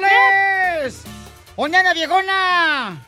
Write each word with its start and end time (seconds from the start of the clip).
marcándoles. 0.00 1.02
¿Dónde 1.56 1.76
anda, 1.78 1.94
viejona? 1.94 3.06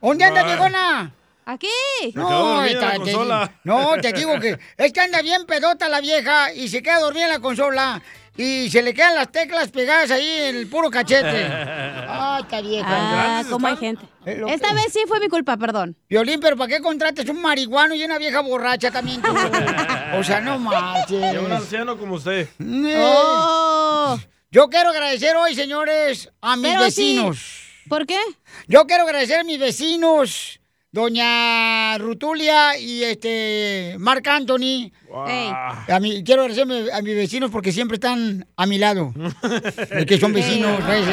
¿Dónde 0.00 0.24
anda, 0.24 0.42
viejona? 0.44 1.12
Aquí. 1.46 1.68
Quedó 2.12 2.28
dormida 2.28 2.70
en 2.72 2.80
la 2.80 2.90
te- 2.92 2.98
consola. 2.98 3.52
no, 3.64 3.96
te 4.02 4.12
digo 4.12 4.38
que 4.38 4.58
es 4.76 4.92
que 4.92 5.00
anda 5.00 5.22
bien 5.22 5.46
pedota 5.46 5.88
la 5.88 6.00
vieja 6.00 6.52
y 6.52 6.68
se 6.68 6.82
queda 6.82 7.00
dormida 7.00 7.24
en 7.24 7.30
la 7.30 7.40
consola 7.40 8.02
y 8.36 8.68
se 8.70 8.82
le 8.82 8.92
quedan 8.92 9.14
las 9.14 9.32
teclas 9.32 9.68
pegadas 9.70 10.10
ahí 10.10 10.28
en 10.28 10.56
el 10.56 10.66
puro 10.68 10.90
cachete. 10.90 11.46
Ay, 12.08 12.42
esta 12.42 12.60
vieja. 12.60 12.86
Ah, 12.88 13.42
cómo 13.48 13.66
hay 13.66 13.76
gente. 13.78 14.04
Esta 14.26 14.74
vez 14.74 14.92
sí 14.92 15.00
fue 15.08 15.20
mi 15.20 15.28
culpa, 15.28 15.56
perdón. 15.56 15.96
Violín, 16.10 16.38
pero 16.38 16.54
¿para 16.56 16.68
qué 16.68 16.82
contrates 16.82 17.26
un 17.30 17.40
marihuano 17.40 17.94
y 17.94 18.04
una 18.04 18.18
vieja 18.18 18.40
borracha 18.40 18.90
también 18.90 19.22
tú? 19.22 19.32
O 20.18 20.24
sea, 20.24 20.40
no 20.40 20.58
marches. 20.58 21.34
Y 21.34 21.36
un 21.36 21.52
anciano 21.52 21.96
como 21.98 22.14
usted. 22.14 22.48
Oh. 22.96 24.18
Yo 24.50 24.70
quiero 24.70 24.88
agradecer 24.90 25.36
hoy, 25.36 25.54
señores, 25.54 26.30
a 26.40 26.56
mis 26.56 26.70
Pero 26.70 26.90
sí. 26.90 27.16
vecinos. 27.16 27.38
¿Por 27.86 28.06
qué? 28.06 28.18
Yo 28.66 28.86
quiero 28.86 29.02
agradecer 29.04 29.40
a 29.40 29.44
mis 29.44 29.58
vecinos, 29.58 30.58
doña 30.90 31.98
Rutulia 31.98 32.78
y 32.78 33.04
este 33.04 33.96
Marc 33.98 34.26
Anthony. 34.26 34.90
Ey. 35.26 35.52
A 35.52 35.98
mí, 36.00 36.24
quiero 36.24 36.42
agradecer 36.42 36.92
a 36.94 37.02
mis 37.02 37.14
vecinos 37.14 37.50
porque 37.50 37.72
siempre 37.72 37.96
están 37.96 38.46
a 38.56 38.64
mi 38.64 38.78
lado. 38.78 39.12
Es 39.90 40.06
que 40.06 40.18
son 40.18 40.32
vecinos, 40.32 40.80
pues, 40.86 41.04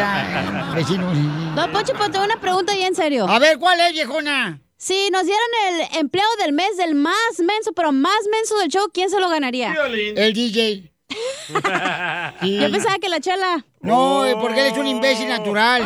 vecinos. 0.73 1.55
Don 1.55 1.71
Poncho, 1.73 1.91
tengo 2.09 2.23
una 2.23 2.39
pregunta 2.39 2.73
ya 2.73 2.87
en 2.87 2.95
serio. 2.95 3.27
A 3.27 3.37
ver, 3.37 3.59
¿cuál 3.59 3.81
es, 3.81 3.91
viejona? 3.91 4.61
Si 4.77 5.09
nos 5.11 5.25
dieran 5.25 5.49
el 5.67 5.99
empleado 5.99 6.29
del 6.41 6.53
mes 6.53 6.77
del 6.77 6.95
más 6.95 7.39
menso, 7.39 7.73
pero 7.73 7.91
más 7.91 8.19
menso 8.31 8.57
del 8.59 8.69
show, 8.69 8.87
¿quién 8.93 9.09
se 9.09 9.19
lo 9.19 9.27
ganaría? 9.27 9.75
El 10.15 10.33
DJ. 10.33 10.94
Sí. 11.09 12.57
Yo 12.59 12.71
pensaba 12.71 12.97
que 12.99 13.07
la 13.09 13.19
chela. 13.19 13.63
No, 13.81 14.23
porque 14.41 14.61
él 14.61 14.73
es 14.73 14.77
un 14.77 14.87
imbécil 14.87 15.27
natural. 15.29 15.83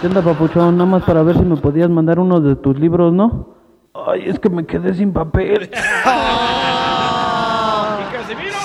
¿Qué 0.00 0.06
onda, 0.06 0.22
papuchón? 0.22 0.76
Nada 0.76 0.88
más 0.88 1.02
para 1.04 1.22
ver 1.22 1.36
si 1.36 1.42
me 1.42 1.56
podías 1.56 1.90
mandar 1.90 2.18
uno 2.20 2.40
de 2.40 2.54
tus 2.56 2.78
libros, 2.78 3.12
¿no? 3.12 3.56
Ay, 4.06 4.22
es 4.26 4.38
que 4.38 4.48
me 4.48 4.64
quedé 4.64 4.94
sin 4.94 5.12
papel. 5.12 5.64
¿Y 5.64 5.72
Casimiro? 8.12 8.56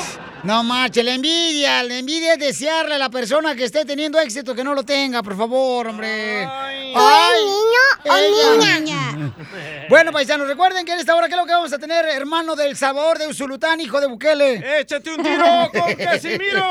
No 0.43 0.63
marche, 0.63 1.01
la 1.03 1.13
envidia, 1.13 1.81
la 1.83 1.97
envidia 1.97 2.33
es 2.33 2.39
desearle 2.39 2.95
a 2.95 2.97
la 2.99 3.09
persona 3.09 3.55
que 3.55 3.63
esté 3.63 3.85
teniendo 3.85 4.19
éxito 4.19 4.53
que 4.53 4.63
no 4.63 4.75
lo 4.75 4.83
tenga, 4.83 5.23
por 5.23 5.35
favor, 5.35 5.87
hombre. 5.87 6.45
Ay, 6.45 6.82
niño 6.99 7.85
o 8.05 8.15
niña? 8.17 8.99
Bueno, 9.89 10.11
paisanos, 10.11 10.47
recuerden 10.47 10.85
que 10.85 10.93
en 10.93 10.99
esta 10.99 11.15
hora, 11.15 11.27
¿qué 11.27 11.33
es 11.33 11.39
lo 11.39 11.45
que 11.45 11.51
vamos 11.53 11.71
a 11.71 11.77
tener? 11.77 12.05
Hermano 12.05 12.55
del 12.55 12.75
sabor 12.75 13.17
de 13.19 13.27
Usulután, 13.27 13.79
hijo 13.79 13.99
de 13.99 14.07
Bukele. 14.07 14.79
¡Échate 14.79 15.11
un 15.11 15.21
tiro 15.21 15.69
con 15.71 15.93
Casimiro! 15.97 16.65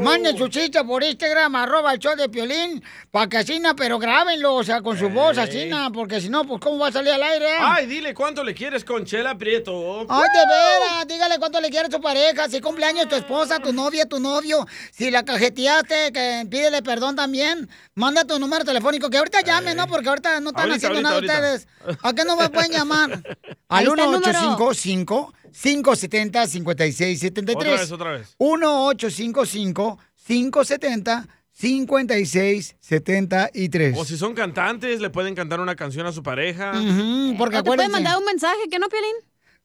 Manden 0.00 0.36
su 0.36 0.48
chicha 0.48 0.82
por 0.82 1.04
Instagram, 1.04 1.54
arroba 1.54 1.92
el 1.92 1.98
show 1.98 2.16
de 2.16 2.28
Piolín, 2.28 2.82
pa' 3.10 3.28
que 3.28 3.38
asina, 3.38 3.74
pero 3.74 3.98
grábenlo, 3.98 4.54
o 4.54 4.64
sea, 4.64 4.80
con 4.80 4.98
su 4.98 5.08
voz, 5.10 5.38
asina, 5.38 5.90
porque 5.92 6.20
si 6.20 6.28
no, 6.28 6.44
pues, 6.44 6.60
¿cómo 6.60 6.78
va 6.78 6.88
a 6.88 6.92
salir 6.92 7.12
al 7.12 7.22
aire? 7.22 7.48
Ay, 7.60 7.86
dile 7.86 8.12
cuánto 8.14 8.42
le 8.42 8.54
quieres 8.54 8.84
con 8.84 9.04
Chela 9.04 9.36
Prieto. 9.36 10.00
Ay, 10.08 10.28
de 10.34 10.46
veras, 10.46 11.06
dígale 11.06 11.38
cuánto 11.38 11.60
le 11.60 11.70
quieres 11.70 11.88
a 11.88 11.96
tu 11.96 12.02
pareja, 12.02 12.48
si 12.48 12.60
cumpleaños 12.60 13.08
tu 13.08 13.14
esposa, 13.14 13.60
tu 13.60 13.72
novia, 13.72 14.06
tu 14.06 14.18
novio, 14.18 14.66
si 14.90 15.10
la 15.10 15.24
cajeteaste, 15.24 16.12
que 16.12 16.46
pídele 16.50 16.82
perdón 16.82 17.14
también, 17.14 17.68
manda 17.94 18.24
tu 18.24 18.38
número 18.38 18.51
telefónico, 18.64 19.10
que 19.10 19.18
ahorita 19.18 19.40
llame, 19.42 19.74
¿no? 19.74 19.86
Porque 19.88 20.08
ahorita 20.08 20.40
no 20.40 20.50
están 20.50 20.70
Ahorita, 20.70 20.86
haciendo 20.88 21.08
ahorita, 21.08 21.32
nada 21.32 21.48
ahorita. 21.48 21.68
ustedes. 21.86 21.98
¿A 22.02 22.12
qué 22.12 22.24
no 22.24 22.36
me 22.36 22.48
pueden 22.50 22.70
llamar? 22.72 23.10
Al 23.68 23.84
está 23.86 24.04
el 24.04 24.10
número. 24.12 24.20
1855 24.20 25.34
570 25.52 26.46
5673 26.46 27.56
Otra 27.56 27.70
vez, 27.72 27.92
otra 27.92 28.12
vez. 28.12 28.36
1855 28.38 29.98
570 30.26 31.28
5673 31.54 33.98
O 33.98 34.04
si 34.04 34.16
son 34.16 34.34
cantantes, 34.34 35.00
le 35.00 35.10
pueden 35.10 35.34
cantar 35.34 35.60
una 35.60 35.74
canción 35.76 36.06
a 36.06 36.12
su 36.12 36.22
pareja. 36.22 36.72
Ujú, 36.72 37.34
porque 37.36 37.58
¿O 37.58 37.62
te 37.62 37.66
pueden 37.66 37.90
mandar 37.90 38.16
un 38.18 38.24
mensaje 38.24 38.68
que 38.70 38.78
no, 38.78 38.88
Piolín? 38.88 39.14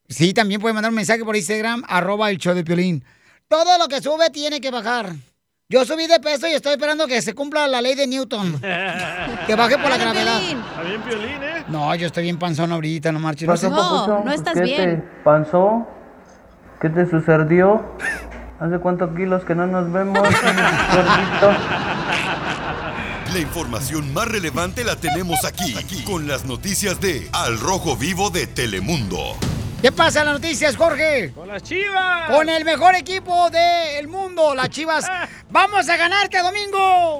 Sí, 0.09 0.33
también 0.33 0.59
puede 0.61 0.73
mandar 0.73 0.91
un 0.91 0.95
mensaje 0.95 1.23
por 1.23 1.35
Instagram, 1.35 1.83
arroba 1.87 2.29
el 2.31 2.37
show 2.37 2.53
de 2.55 2.63
Piolín. 2.63 3.03
Todo 3.47 3.77
lo 3.77 3.87
que 3.87 4.01
sube 4.01 4.29
tiene 4.29 4.59
que 4.61 4.71
bajar. 4.71 5.13
Yo 5.69 5.83
subí 5.83 6.07
de 6.07 6.21
peso 6.21 6.47
y 6.47 6.53
estoy 6.53 6.71
esperando 6.71 7.07
que 7.07 7.21
se 7.21 7.35
cumpla 7.35 7.67
la 7.67 7.81
ley 7.81 7.93
de 7.93 8.07
Newton. 8.07 8.61
Que 8.61 9.53
baje 9.57 9.77
por 9.77 9.89
la 9.89 9.97
gravedad. 9.97 10.41
Está 10.41 10.81
bien 10.81 11.01
Piolín, 11.01 11.43
¿eh? 11.43 11.65
No, 11.67 11.93
yo 11.93 12.07
estoy 12.07 12.23
bien 12.23 12.39
panzón 12.39 12.71
ahorita, 12.71 13.11
no 13.11 13.19
marches. 13.19 13.45
¿Pasa, 13.49 13.69
papuchón? 13.69 14.23
¿Qué 14.53 14.61
te 14.61 15.03
pasó? 15.25 15.85
¿Qué 16.79 16.87
te 16.87 17.09
sucedió? 17.09 17.83
¿Hace 18.61 18.79
cuántos 18.79 19.13
kilos 19.13 19.43
que 19.43 19.55
no 19.55 19.67
nos 19.67 19.91
vemos? 19.91 20.17
La 23.33 23.39
información 23.39 24.13
más 24.13 24.29
relevante 24.29 24.85
la 24.85 24.95
tenemos 24.95 25.43
aquí, 25.43 25.75
aquí, 25.77 26.01
con 26.05 26.29
las 26.29 26.45
noticias 26.45 27.01
de 27.01 27.27
Al 27.33 27.59
Rojo 27.59 27.97
Vivo 27.97 28.29
de 28.29 28.47
Telemundo. 28.47 29.35
¿Qué 29.81 29.91
pasa 29.91 30.21
en 30.21 30.25
las 30.25 30.35
noticias, 30.35 30.75
Jorge? 30.75 31.33
Con 31.35 31.47
las 31.47 31.61
chivas. 31.61 32.31
Con 32.31 32.49
el 32.49 32.65
mejor 32.65 32.95
equipo 32.95 33.49
del 33.51 34.07
mundo, 34.07 34.55
las 34.55 34.69
chivas. 34.69 35.05
¡Vamos 35.49 35.87
a 35.89 35.95
ganarte, 35.97 36.37
domingo! 36.41 37.19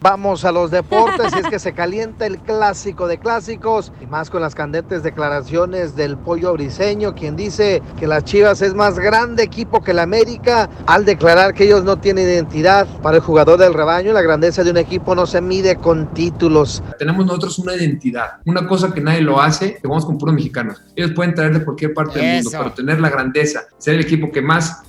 Vamos 0.00 0.44
a 0.44 0.52
los 0.52 0.70
deportes 0.70 1.32
y 1.34 1.38
es 1.40 1.46
que 1.46 1.58
se 1.58 1.72
calienta 1.72 2.26
el 2.26 2.38
clásico 2.38 3.06
de 3.08 3.16
clásicos 3.18 3.90
y 4.02 4.06
más 4.06 4.28
con 4.28 4.42
las 4.42 4.54
candentes 4.54 5.02
declaraciones 5.02 5.96
del 5.96 6.18
pollo 6.18 6.52
briseño 6.52 7.14
quien 7.14 7.36
dice 7.36 7.82
que 7.98 8.06
las 8.06 8.22
Chivas 8.24 8.60
es 8.60 8.74
más 8.74 8.98
grande 8.98 9.42
equipo 9.42 9.82
que 9.82 9.94
la 9.94 10.02
América 10.02 10.68
al 10.86 11.06
declarar 11.06 11.54
que 11.54 11.64
ellos 11.64 11.84
no 11.84 11.96
tienen 11.98 12.28
identidad 12.28 12.86
para 13.02 13.16
el 13.16 13.22
jugador 13.22 13.58
del 13.58 13.72
rebaño 13.72 14.12
la 14.12 14.20
grandeza 14.20 14.62
de 14.62 14.72
un 14.72 14.76
equipo 14.76 15.14
no 15.14 15.26
se 15.26 15.40
mide 15.40 15.76
con 15.76 16.12
títulos 16.12 16.82
Tenemos 16.98 17.24
nosotros 17.24 17.58
una 17.60 17.74
identidad, 17.74 18.40
una 18.44 18.66
cosa 18.66 18.92
que 18.92 19.00
nadie 19.00 19.22
lo 19.22 19.40
hace, 19.40 19.76
que 19.80 19.88
vamos 19.88 20.04
con 20.04 20.18
puros 20.18 20.34
mexicanos. 20.34 20.82
Ellos 20.94 21.12
pueden 21.12 21.34
traer 21.34 21.58
de 21.58 21.64
cualquier 21.64 21.94
parte 21.94 22.18
del 22.18 22.44
mundo, 22.44 22.50
pero 22.58 22.72
tener 22.74 23.00
la 23.00 23.08
grandeza, 23.08 23.62
ser 23.78 23.94
el 23.94 24.00
equipo 24.02 24.30
que 24.30 24.42
más- 24.42 24.82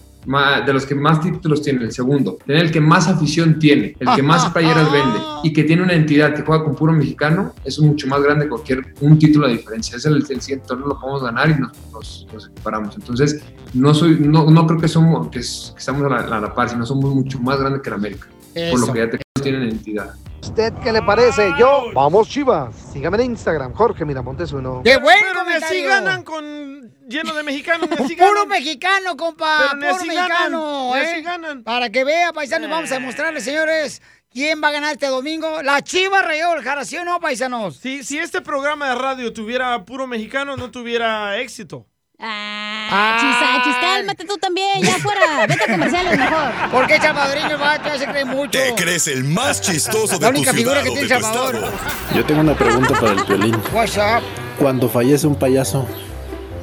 de 0.66 0.74
los 0.74 0.86
que 0.86 0.96
más 0.96 1.22
títulos 1.22 1.62
tiene, 1.62 1.84
el 1.84 1.91
segundo, 1.91 2.38
tener 2.46 2.66
el 2.66 2.72
que 2.72 2.81
más 2.81 3.08
afición 3.08 3.59
tiene, 3.59 3.96
el 4.00 4.08
que 4.16 4.24
más 4.24 4.46
playeras 4.52 4.91
vende 4.91 5.19
y 5.44 5.53
que 5.53 5.63
tiene 5.63 5.84
una 5.84 5.94
entidad 5.94 6.34
que 6.34 6.41
juega 6.41 6.63
con 6.63 6.75
puro 6.75 6.94
mexicano, 6.94 7.53
es 7.63 7.80
mucho 7.80 8.08
más 8.08 8.22
grande 8.22 8.46
que 8.46 8.50
cualquier 8.50 8.94
un 9.02 9.19
título 9.19 9.47
de 9.47 9.53
diferencia. 9.53 9.97
Es 9.97 10.06
el, 10.06 10.16
el 10.18 10.41
siguiente 10.41 10.68
torneo 10.68 10.88
lo 10.88 11.00
podemos 11.00 11.22
ganar 11.24 11.50
y 11.50 11.59
nos, 11.59 11.72
nos, 11.91 12.28
nos 12.34 12.47
equiparamos. 12.47 12.96
Entonces, 12.96 13.44
no 13.74 13.94
soy, 13.94 14.18
no, 14.19 14.50
no 14.50 14.66
creo 14.68 14.80
que 14.80 14.88
somos, 14.88 15.28
que, 15.30 15.40
es- 15.40 15.72
que 15.75 15.80
estamos 15.80 16.03
a 16.03 16.09
la, 16.09 16.38
a 16.38 16.41
la 16.41 16.53
par, 16.53 16.69
sino 16.69 16.85
somos 16.85 17.14
mucho 17.14 17.40
más 17.40 17.59
grandes 17.59 17.81
que 17.81 17.90
la 17.91 17.97
América, 17.97 18.28
por 18.72 18.80
lo 18.80 18.94
que 18.94 19.00
ya 19.00 19.09
te, 19.09 19.19
tienen 19.44 19.64
identidad. 19.64 20.14
¿Usted 20.45 20.73
qué 20.83 20.91
le 20.94 21.01
parece? 21.01 21.51
Yo, 21.57 21.85
vamos 21.91 22.29
Chivas. 22.29 22.75
Sígame 22.94 23.17
en 23.17 23.31
Instagram, 23.31 23.73
Jorge 23.73 24.06
Miramontes 24.06 24.51
uno. 24.51 24.81
¡Qué 24.83 24.95
buen 24.97 25.17
Pero 25.19 25.44
ni 25.44 25.53
así 25.53 25.81
ganan 25.81 26.22
con 26.22 26.94
lleno 27.07 27.33
de 27.33 27.41
mexicanos, 27.41 27.89
así 27.91 28.16
Puro 28.16 28.31
ganan. 28.31 28.50
mexicano, 28.50 29.17
compa. 29.17 29.72
Pero 29.79 29.97
Puro 29.97 30.05
ganan, 30.05 30.07
mexicano, 30.07 30.95
¿eh? 30.95 31.05
así 31.11 31.22
ganan. 31.23 31.63
Para 31.63 31.89
que 31.89 32.03
vea, 32.03 32.31
paisanos, 32.31 32.69
vamos 32.69 32.91
a 32.91 32.94
demostrarles, 32.94 33.44
señores, 33.44 34.03
quién 34.29 34.61
va 34.63 34.67
a 34.67 34.72
ganar 34.72 34.94
este 34.94 35.07
domingo. 35.07 35.63
La 35.63 35.81
Chiva 35.81 36.22
Rayó 36.22 36.61
Jara, 36.63 36.85
¿sí 36.85 36.95
o 36.97 37.03
no, 37.03 37.19
paisanos? 37.19 37.78
Si, 37.78 38.03
si 38.03 38.19
este 38.19 38.39
programa 38.41 38.89
de 38.89 38.95
radio 38.95 39.34
tuviera 39.34 39.84
puro 39.84 40.05
mexicano, 40.05 40.55
no 40.57 40.69
tuviera 40.69 41.39
éxito. 41.39 41.88
Ah, 42.20 43.18
chisachis, 43.20 43.76
cálmate 43.81 44.26
tú 44.26 44.38
también, 44.38 44.81
ya 44.81 44.98
fuera. 45.00 45.46
Vete 45.48 45.64
a 45.64 45.72
comerciales 45.72 46.18
mejor. 46.18 46.72
¿Por 46.72 46.88
qué 46.88 46.98
salvadoreño 46.98 47.59
va? 47.59 47.81
Te 47.81 48.00
se 48.00 48.06
cree 48.08 48.26
mucho. 48.26 48.52
¿Te 48.52 48.74
crees 48.76 49.08
el 49.08 49.24
más 49.24 49.62
chistoso 49.62 50.14
La 50.20 50.28
de 50.28 50.34
tu 50.34 50.38
única 50.38 50.53
figura 50.53 50.81
ciudad 50.81 50.84
que 50.84 50.90
o 50.90 51.08
tiene 51.08 51.16
tu 51.16 51.22
Salvador. 51.24 51.72
Yo 52.16 52.26
tengo 52.26 52.41
una 52.41 52.56
pregunta 52.56 52.94
para 53.00 53.12
el 53.14 53.23
violín. 53.26 53.62
What's 53.73 53.97
up? 53.97 54.23
Cuando 54.58 54.90
fallece 54.90 55.28
un 55.28 55.35
payaso, 55.35 55.88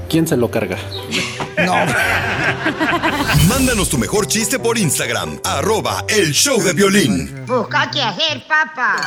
¿quién 0.08 0.26
se 0.26 0.36
lo 0.36 0.50
carga? 0.50 0.78
No. 1.58 1.74
Mándanos 3.48 3.90
tu 3.90 3.98
mejor 3.98 4.26
chiste 4.26 4.58
por 4.58 4.78
Instagram, 4.78 5.38
arroba 5.44 6.04
el 6.08 6.32
show 6.32 6.62
de 6.62 6.72
violín. 6.72 7.44
Busca 7.46 7.90
qué 7.90 8.02
hacer, 8.02 8.42
papá. 8.46 9.02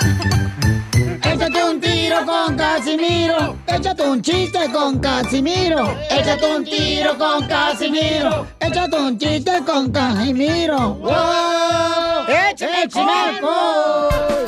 Échate 1.23 1.63
un 1.63 1.79
tiro 1.79 2.25
con 2.25 2.55
Casimiro. 2.55 3.57
Échate 3.67 4.03
un 4.03 4.21
chiste 4.21 4.71
con 4.71 4.99
Casimiro. 4.99 5.95
Échate 6.09 6.55
un 6.55 6.63
tiro 6.63 7.17
con 7.17 7.47
Casimiro. 7.47 8.47
Échate 8.59 8.97
un 8.97 9.17
chiste 9.17 9.63
con 9.65 9.91
Casimiro. 9.91 10.95
¡Wow! 10.95 12.25
¡Échame 12.27 13.11
alcohol! 13.11 14.45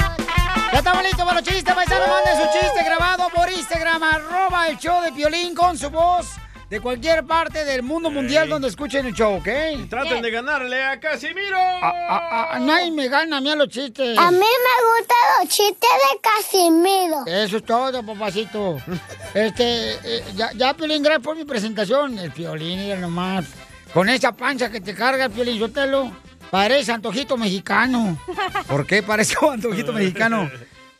Ya 0.72 0.80
estamos 0.80 1.04
listos 1.04 1.25
para 1.25 1.40
los 1.40 1.50
chistes, 1.50 1.74
paisanos. 1.74 2.08
Manden 2.08 2.36
su 2.36 2.60
chiste 2.60 2.84
grabado 2.84 3.30
por 3.34 3.50
Instagram, 3.50 4.04
arroba 4.04 4.68
el 4.68 4.78
show 4.78 5.02
de 5.02 5.12
Piolín 5.12 5.56
con 5.56 5.78
su 5.78 5.90
voz 5.90 6.28
de 6.69 6.81
cualquier 6.81 7.25
parte 7.25 7.64
del 7.64 7.81
mundo 7.81 8.12
mundial 8.12 8.50
donde 8.50 8.68
escuchen 8.68 9.06
el 9.06 9.14
show, 9.14 9.36
¿ok? 9.38 9.48
Traten 9.90 10.22
de 10.22 10.31
ganarle 10.31 10.84
a 10.84 11.00
Casimiro. 11.00 11.58
A, 11.58 12.56
a- 12.56 12.60
nadie 12.60 12.92
me 12.92 13.08
gana 13.08 13.38
a 13.38 13.42
mí 13.42 13.50
a 13.50 13.56
los 13.56 13.69
chistes. 13.69 14.18
A 14.18 14.31
mí 14.31 14.38
me 14.38 14.44
gustan 14.44 15.18
los 15.40 15.50
chistes 15.50 15.90
de 15.90 16.19
Casimiro. 16.22 17.25
Eso 17.25 17.58
es 17.58 17.64
todo, 17.66 18.04
papacito. 18.06 18.78
Este, 19.34 19.94
eh, 20.04 20.24
ya, 20.36 20.52
ya, 20.54 20.74
Piolín, 20.74 21.04
gracias 21.04 21.24
por 21.24 21.36
mi 21.36 21.46
presentación. 21.46 22.18
El 22.18 22.31
Piolín, 22.31 22.80
mira 22.80 22.96
nomás. 22.98 23.46
Con 23.94 24.10
esa 24.10 24.31
pancha 24.31 24.72
que 24.72 24.81
te 24.81 24.96
carga, 24.96 25.30
Piolín, 25.30 25.60
Sotelo. 25.60 26.12
Parece 26.50 26.92
antojito 26.92 27.38
mexicano. 27.38 28.18
¿Por 28.68 28.88
qué 28.88 29.04
parezco 29.04 29.52
antojito 29.52 29.94
mexicano? 29.94 30.50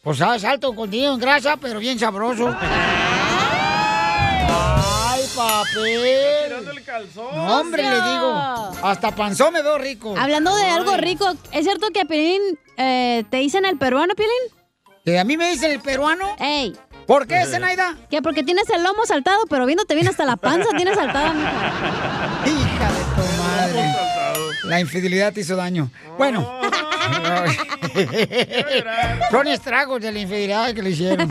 Pues 0.04 0.18
sabes, 0.20 0.44
alto 0.46 0.74
contenido 0.76 1.14
en 1.14 1.20
grasa, 1.20 1.58
pero 1.58 1.80
bien 1.80 1.98
sabroso. 1.98 2.56
¡Ay, 5.48 5.64
papel! 5.66 6.46
Tirando 6.48 6.72
el 6.72 6.84
calzón. 6.84 7.36
No, 7.36 7.60
hombre, 7.60 7.84
le 7.84 7.90
digo. 7.90 8.34
Hasta 8.84 9.16
panzón 9.16 9.54
me 9.54 9.62
veo 9.62 9.78
rico. 9.78 10.16
Hablando 10.18 10.56
de 10.56 10.66
algo 10.66 10.98
rico, 10.98 11.34
¿es 11.52 11.64
cierto 11.64 11.88
que 11.92 12.02
a 12.02 12.06
Piolín 12.06 12.42
eh, 12.78 13.24
te 13.30 13.38
dicen 13.38 13.66
el 13.66 13.78
peruano, 13.78 14.14
Piolín? 14.16 14.34
¿Que 15.06 15.20
a 15.20 15.24
mí 15.24 15.38
me 15.38 15.50
dicen 15.52 15.72
el 15.72 15.80
peruano? 15.80 16.36
¡Ey! 16.40 16.76
¿Por 17.06 17.26
qué, 17.26 17.46
Zenaida? 17.46 17.96
Que 18.10 18.22
porque 18.22 18.44
tienes 18.44 18.70
el 18.70 18.84
lomo 18.84 19.06
saltado, 19.06 19.46
pero 19.50 19.66
viéndote 19.66 19.96
bien 19.96 20.10
hasta 20.10 20.26
la 20.26 20.36
panza 20.36 20.70
tienes 20.76 20.96
saltada. 20.96 21.34
Hija 22.46 22.92
de 22.92 23.04
tu 23.16 23.42
madre. 23.42 23.96
La 24.66 24.82
infidelidad 24.82 25.32
te 25.32 25.40
hizo 25.40 25.56
daño. 25.56 25.90
Bueno. 26.18 26.57
Son 29.32 29.48
estragos 29.48 30.02
de 30.02 30.12
la 30.12 30.20
infidelidad 30.20 30.74
que 30.74 30.82
le 30.82 30.90
hicieron. 30.92 31.30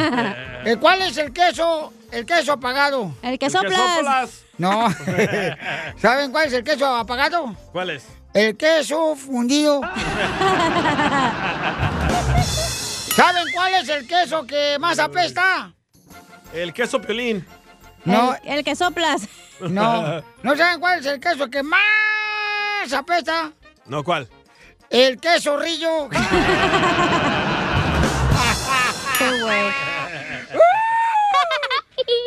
Eh, 0.64 0.76
¿Cuál 0.80 1.02
es 1.02 1.16
el 1.18 1.32
queso? 1.32 1.92
El 2.10 2.24
queso 2.26 2.52
apagado. 2.52 3.14
El 3.22 3.38
que 3.38 3.50
soplas. 3.50 4.44
No. 4.58 4.88
¿Saben 6.00 6.30
cuál 6.32 6.46
es 6.46 6.52
el 6.54 6.64
queso 6.64 6.86
apagado? 6.86 7.54
¿Cuál 7.72 7.90
es? 7.90 8.06
El 8.32 8.56
queso 8.56 9.14
fundido. 9.16 9.80
¿Saben 13.16 13.44
cuál 13.54 13.74
es 13.74 13.88
el 13.88 14.06
queso 14.06 14.46
que 14.46 14.78
más 14.78 14.98
apesta? 14.98 15.72
El 16.52 16.72
queso 16.72 17.00
piolín. 17.00 17.46
No. 18.04 18.34
El, 18.44 18.58
el 18.58 18.64
que 18.64 18.76
soplas. 18.76 19.28
No. 19.60 20.22
¿No 20.42 20.56
saben 20.56 20.80
cuál 20.80 21.00
es 21.00 21.06
el 21.06 21.20
queso 21.20 21.48
que 21.48 21.62
más 21.62 22.92
apesta? 22.92 23.52
No, 23.86 24.04
¿cuál? 24.04 24.28
El 24.96 25.20
queso 25.20 25.58
rillo. 25.58 26.08
Qué 29.18 29.40
güey. 29.42 29.66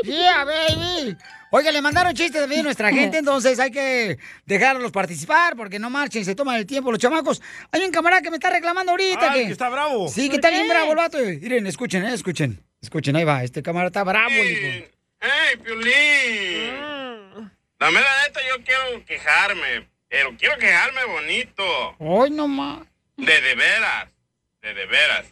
Yeah, 0.03 0.43
baby. 0.45 1.15
Oiga, 1.51 1.71
le 1.71 1.81
mandaron 1.81 2.13
chistes 2.13 2.41
también 2.41 2.61
a 2.61 2.63
nuestra 2.63 2.91
gente, 2.91 3.17
entonces 3.19 3.59
hay 3.59 3.71
que 3.71 4.17
dejarlos 4.45 4.91
participar 4.91 5.55
porque 5.55 5.79
no 5.79 5.89
marchen, 5.89 6.23
se 6.25 6.35
toman 6.35 6.57
el 6.57 6.65
tiempo 6.67 6.91
los 6.91 6.99
chamacos. 6.99 7.41
Hay 7.71 7.81
un 7.83 7.91
camarada 7.91 8.21
que 8.21 8.29
me 8.29 8.35
está 8.37 8.49
reclamando 8.51 8.91
ahorita 8.91 9.31
Ah, 9.31 9.33
que... 9.33 9.45
que 9.47 9.51
está 9.51 9.69
bravo. 9.69 10.07
Sí, 10.09 10.29
que 10.29 10.35
está 10.35 10.49
bien 10.51 10.67
bravo 10.67 10.91
el 10.91 10.97
vato. 10.97 11.17
Miren, 11.17 11.65
escuchen, 11.65 12.05
eh, 12.05 12.13
escuchen. 12.13 12.63
Escuchen, 12.81 13.15
ahí 13.15 13.23
va, 13.23 13.43
este 13.43 13.63
camarada 13.63 13.87
está 13.87 14.03
bravo. 14.03 14.29
¡Ey, 14.35 14.89
Piolín! 15.63 17.51
Dame 17.79 18.01
la 18.01 18.23
neta, 18.27 18.39
yo 18.47 18.63
quiero 18.63 19.05
quejarme, 19.05 19.88
pero 20.09 20.35
quiero 20.37 20.57
quejarme 20.57 21.05
bonito. 21.05 21.95
Hoy 21.99 22.31
nomás. 22.31 22.87
De 23.15 23.41
de 23.41 23.55
veras, 23.55 24.09
de 24.61 24.73
de 24.73 24.85
veras. 24.87 25.25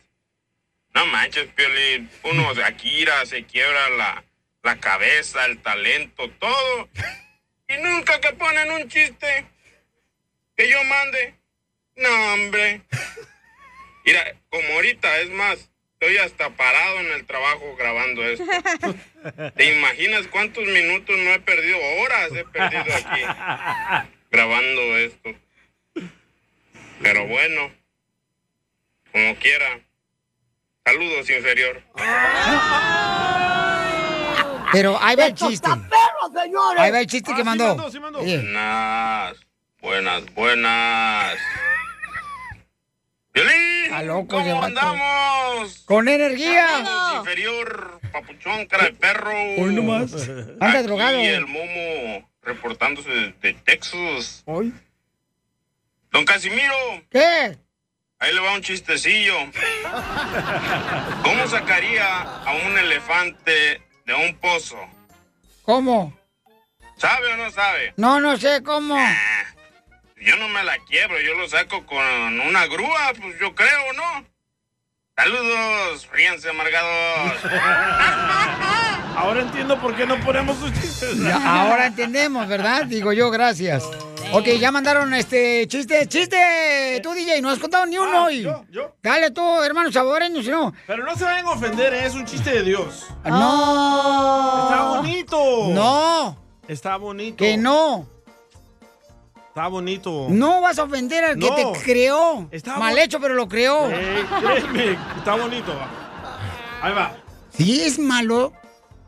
No 0.93 1.05
manches, 1.07 1.47
Piolín. 1.53 2.09
Uno 2.23 2.49
Akira 2.63 3.25
se 3.25 3.43
quiebra 3.43 3.89
la, 3.91 4.23
la 4.63 4.77
cabeza, 4.77 5.45
el 5.45 5.61
talento, 5.61 6.29
todo. 6.39 6.89
Y 7.67 7.77
nunca 7.81 8.19
que 8.21 8.33
ponen 8.33 8.71
un 8.71 8.87
chiste 8.87 9.45
que 10.55 10.69
yo 10.69 10.83
mande. 10.83 11.35
No, 11.95 12.33
hombre. 12.33 12.81
Mira, 14.05 14.35
como 14.49 14.73
ahorita, 14.73 15.19
es 15.19 15.29
más, 15.31 15.69
estoy 15.93 16.17
hasta 16.17 16.49
parado 16.51 16.99
en 16.99 17.07
el 17.07 17.25
trabajo 17.25 17.75
grabando 17.77 18.23
esto. 18.23 18.45
¿Te 19.55 19.77
imaginas 19.77 20.27
cuántos 20.27 20.65
minutos 20.65 21.17
no 21.17 21.31
he 21.31 21.39
perdido? 21.39 21.77
Horas 21.99 22.31
he 22.31 22.45
perdido 22.45 22.95
aquí 22.95 24.16
grabando 24.31 24.97
esto. 24.97 25.29
Pero 27.01 27.27
bueno, 27.27 27.71
como 29.11 29.35
quiera. 29.35 29.79
Saludos, 30.85 31.29
inferior. 31.29 31.81
Pero 34.71 34.97
ahí 35.01 35.15
va 35.15 35.25
el 35.27 35.33
chiste. 35.33 35.69
Ahí 36.77 36.91
va 36.91 36.99
el 36.99 37.07
chiste 37.07 37.33
que 37.35 37.43
mandó. 37.43 37.89
Sí. 37.89 37.97
Buenas, 38.37 39.37
buenas, 39.81 40.33
buenas. 40.33 41.37
¡Violín! 43.33 43.83
Está 43.83 44.03
loco 44.03 44.39
ese 44.39 44.49
¿Cómo 44.49 44.61
vato. 44.61 44.79
andamos? 44.79 45.83
Con 45.85 46.07
energía. 46.07 46.67
Saludos, 46.67 47.17
inferior, 47.19 47.99
papuchón, 48.11 48.65
cara 48.65 48.85
de 48.85 48.93
perro. 48.93 49.31
Hoy 49.31 49.75
nomás. 49.75 50.13
Anda 50.59 50.83
drogado. 50.83 51.19
el 51.19 51.45
Momo 51.45 52.29
reportándose 52.47 53.09
desde 53.09 53.53
Texas. 53.63 54.41
Hoy. 54.45 54.73
Don 56.11 56.23
Casimiro, 56.25 56.73
¿Qué? 57.11 57.57
ahí 58.19 58.33
le 58.33 58.39
va 58.39 58.53
un 58.53 58.61
chistecillo. 58.61 59.35
¿Cómo 61.23 61.47
sacaría 61.47 62.21
a 62.21 62.53
un 62.53 62.77
elefante 62.77 63.81
de 64.05 64.13
un 64.13 64.35
pozo? 64.37 64.77
¿Cómo? 65.63 66.17
¿Sabe 66.95 67.33
o 67.33 67.37
no 67.37 67.51
sabe? 67.51 67.93
No, 67.97 68.19
no 68.21 68.37
sé 68.37 68.63
cómo. 68.63 68.95
Yo 70.19 70.35
no 70.37 70.47
me 70.47 70.63
la 70.63 70.77
quiebro, 70.85 71.19
yo 71.19 71.35
lo 71.35 71.47
saco 71.47 71.85
con 71.85 72.39
una 72.39 72.65
grúa, 72.65 73.11
pues 73.21 73.37
yo 73.39 73.53
creo, 73.53 73.93
¿no? 73.93 74.25
Saludos, 75.15 76.07
ríanse 76.11 76.49
amargados. 76.49 77.41
Ahora 79.17 79.41
entiendo 79.41 79.79
por 79.81 79.95
qué 79.95 80.05
no 80.05 80.19
ponemos 80.19 80.57
sus 80.57 80.71
chistes. 80.73 81.17
Ya, 81.19 81.61
ahora 81.63 81.87
entendemos, 81.87 82.47
¿verdad? 82.47 82.85
Digo 82.85 83.11
yo, 83.13 83.31
gracias. 83.31 83.83
Ok, 84.31 84.45
ya 84.59 84.71
mandaron 84.71 85.11
este 85.13 85.65
chiste. 85.67 86.05
¡Chiste! 86.07 86.99
Tú, 87.01 87.13
DJ, 87.13 87.41
no 87.41 87.49
has 87.49 87.57
contado 87.59 87.85
ni 87.87 87.97
uno 87.97 88.11
Ah, 88.11 88.23
hoy. 88.25 88.41
yo, 88.43 88.63
yo. 88.69 88.93
Dale 89.01 89.31
tú, 89.31 89.41
hermano 89.63 89.91
saboreño, 89.91 90.43
si 90.43 90.49
no. 90.49 90.71
Pero 90.85 91.03
no 91.03 91.15
se 91.15 91.23
vayan 91.23 91.45
a 91.47 91.51
ofender, 91.51 91.93
¿eh? 91.93 92.05
es 92.05 92.13
un 92.13 92.25
chiste 92.25 92.51
de 92.51 92.63
Dios. 92.63 93.07
No. 93.25 94.63
Está 94.69 94.83
bonito. 94.83 95.67
No. 95.69 96.37
Está 96.67 96.97
bonito. 96.97 97.37
Que 97.37 97.57
no. 97.57 98.05
Está 99.47 99.67
bonito. 99.69 100.27
No 100.29 100.61
vas 100.61 100.77
a 100.77 100.83
ofender 100.83 101.23
al 101.23 101.39
que 101.39 101.49
te 101.49 101.65
creó. 101.83 102.47
Está 102.51 102.77
Mal 102.77 102.97
hecho, 102.99 103.19
pero 103.19 103.33
lo 103.33 103.47
creó. 103.47 103.89
Eh, 103.89 104.25
créeme, 104.41 104.97
está 105.17 105.35
bonito. 105.35 105.73
Ahí 106.81 106.93
va. 106.93 107.13
Si 107.57 107.81
es 107.81 107.97
malo, 107.97 108.53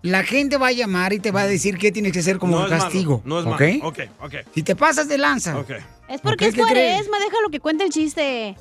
la 0.01 0.23
gente 0.23 0.57
va 0.57 0.67
a 0.67 0.71
llamar 0.71 1.13
y 1.13 1.19
te 1.19 1.31
va 1.31 1.41
a 1.41 1.47
decir 1.47 1.77
qué 1.77 1.91
tienes 1.91 2.11
que 2.13 2.19
hacer 2.19 2.37
como 2.37 2.53
no 2.57 2.63
malo, 2.63 2.69
castigo. 2.69 3.21
No 3.25 3.39
es 3.39 3.45
¿ok? 3.45 3.59
malo. 3.61 3.87
Ok, 3.87 3.99
ok. 4.21 4.33
Si 4.55 4.63
te 4.63 4.75
pasas 4.75 5.07
de 5.07 5.17
lanza. 5.17 5.57
Ok. 5.57 5.71
Es 6.07 6.21
porque 6.21 6.45
¿Qué- 6.45 6.47
es 6.47 6.55
cuaresma, 6.55 7.19
déjalo 7.19 7.49
que 7.51 7.59
cuente 7.59 7.83
el 7.83 7.89
chiste. 7.91 8.55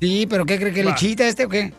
Sí, 0.00 0.26
pero 0.30 0.46
¿qué 0.46 0.58
cree 0.58 0.72
que 0.72 0.82
le 0.84 0.94
chita 0.94 1.26
este 1.26 1.44
o 1.44 1.48
qué? 1.48 1.72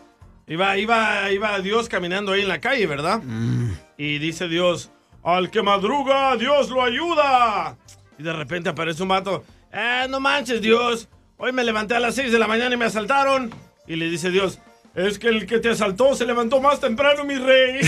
Iba, 0.46 0.76
iba, 0.76 1.30
iba 1.30 1.58
Dios 1.60 1.88
caminando 1.88 2.32
ahí 2.32 2.42
en 2.42 2.48
la 2.48 2.60
calle, 2.60 2.86
¿verdad? 2.86 3.20
Mm. 3.22 3.72
Y 3.96 4.18
dice 4.18 4.48
Dios, 4.48 4.90
al 5.24 5.50
que 5.50 5.62
madruga, 5.62 6.36
Dios 6.36 6.68
lo 6.70 6.82
ayuda. 6.84 7.76
Y 8.18 8.22
de 8.22 8.32
repente 8.32 8.68
aparece 8.68 9.02
un 9.02 9.08
vato, 9.08 9.44
eh, 9.72 10.06
no 10.10 10.20
manches, 10.20 10.60
Dios. 10.60 11.08
Hoy 11.36 11.52
me 11.52 11.64
levanté 11.64 11.94
a 11.96 12.00
las 12.00 12.14
6 12.14 12.30
de 12.30 12.38
la 12.38 12.46
mañana 12.46 12.74
y 12.74 12.78
me 12.78 12.84
asaltaron. 12.84 13.50
Y 13.88 13.96
le 13.96 14.08
dice 14.10 14.30
Dios, 14.30 14.60
es 14.94 15.18
que 15.18 15.28
el 15.28 15.46
que 15.46 15.58
te 15.58 15.70
asaltó 15.70 16.14
se 16.14 16.26
levantó 16.26 16.60
más 16.60 16.80
temprano, 16.80 17.24
mi 17.24 17.36
rey. 17.36 17.80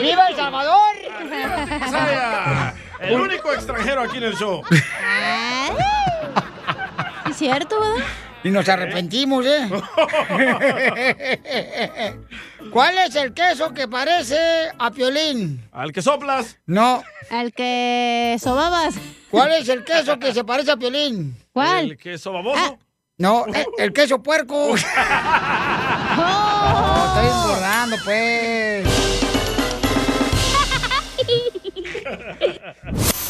¡Viva 0.00 0.28
El 0.28 0.36
Salvador! 0.36 0.96
Masaya, 1.80 2.74
El 3.00 3.20
único 3.20 3.52
extranjero 3.52 4.02
aquí 4.02 4.18
en 4.18 4.24
el 4.24 4.36
show. 4.36 4.62
Es 7.28 7.36
cierto, 7.36 7.80
¿verdad? 7.80 8.04
Y 8.42 8.50
nos 8.50 8.68
arrepentimos, 8.68 9.44
¿eh? 9.46 9.68
¿Cuál 12.72 12.98
es 12.98 13.14
el 13.16 13.34
queso 13.34 13.74
que 13.74 13.86
parece 13.86 14.38
a 14.78 14.90
Piolín? 14.90 15.62
Al 15.72 15.92
que 15.92 16.00
soplas. 16.00 16.56
No. 16.66 17.02
Al 17.30 17.52
que 17.52 18.36
sobabas. 18.40 18.94
¿Cuál 19.30 19.52
es 19.52 19.68
el 19.68 19.84
queso 19.84 20.18
que 20.18 20.32
se 20.32 20.42
parece 20.44 20.70
a 20.70 20.76
Piolín? 20.76 21.36
¿Cuál? 21.52 21.90
El 21.90 21.98
queso 21.98 22.32
baboso. 22.32 22.78
No, 23.18 23.44
el, 23.46 23.66
el 23.78 23.92
queso 23.92 24.22
puerco. 24.22 24.74
No, 26.16 27.06
estoy 27.06 27.26
engordando, 27.26 27.96
pues. 28.04 28.84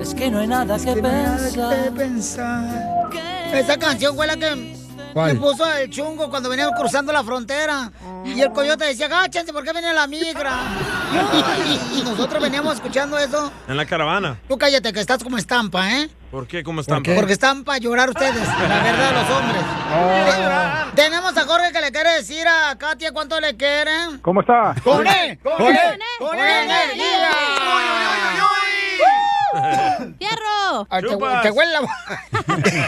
Es 0.00 0.14
que 0.14 0.30
no 0.30 0.38
hay 0.38 0.46
nada 0.46 0.76
que 0.78 0.94
pensar. 1.96 2.64
Esa 3.52 3.76
canción 3.78 4.16
fue 4.16 4.26
la 4.26 4.36
que 4.36 4.80
¿Cuál? 5.12 5.32
que 5.32 5.38
puso 5.40 5.70
el 5.72 5.90
chungo 5.90 6.30
cuando 6.30 6.48
veníamos 6.48 6.74
cruzando 6.78 7.12
la 7.12 7.22
frontera. 7.24 7.90
Y 8.24 8.40
el 8.40 8.52
coyote 8.52 8.84
decía, 8.86 9.06
agáchense, 9.06 9.52
¿por 9.52 9.64
qué 9.64 9.72
viene 9.72 9.92
la 9.92 10.06
migra? 10.06 10.52
y 11.98 12.02
nosotros 12.02 12.40
veníamos 12.42 12.74
escuchando 12.74 13.18
eso. 13.18 13.50
En 13.68 13.76
la 13.76 13.84
caravana. 13.84 14.38
Tú 14.48 14.56
cállate, 14.56 14.92
que 14.92 15.00
estás 15.00 15.22
como 15.22 15.36
estampa, 15.36 15.90
¿eh? 15.90 16.08
¿Por 16.30 16.46
qué? 16.46 16.62
¿Cómo 16.62 16.80
están? 16.80 17.02
Porque 17.02 17.32
están 17.32 17.64
para 17.64 17.78
llorar 17.78 18.08
ustedes, 18.08 18.46
la 18.46 18.82
verdad, 18.82 19.12
los 19.14 19.36
hombres. 19.36 19.62
Oh. 19.92 20.90
Te- 20.94 21.02
Tenemos 21.02 21.36
a 21.36 21.44
Jorge 21.44 21.72
que 21.72 21.80
le 21.80 21.90
quiere 21.90 22.10
decir 22.14 22.46
a 22.46 22.76
Katia 22.78 23.10
cuánto 23.12 23.40
le 23.40 23.56
quieren. 23.56 24.18
¿Cómo 24.22 24.40
está? 24.42 24.74
¡Con 24.84 25.04
él! 25.06 25.38
¡Con 25.42 25.66
él! 25.76 25.98
¡Con 26.20 26.38
energía! 26.38 27.30
¡Fierro! 30.18 30.86
Te, 30.88 31.02
Chupas. 31.02 31.42
te 31.42 31.50
huele 31.50 31.72
la 31.72 31.80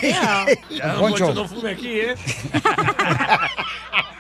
Ya, 0.71 0.87
don 0.95 1.01
Poncho. 1.01 1.35
No 1.35 1.49
fume 1.49 1.73
aquí, 1.73 2.01
¿eh? 2.01 2.15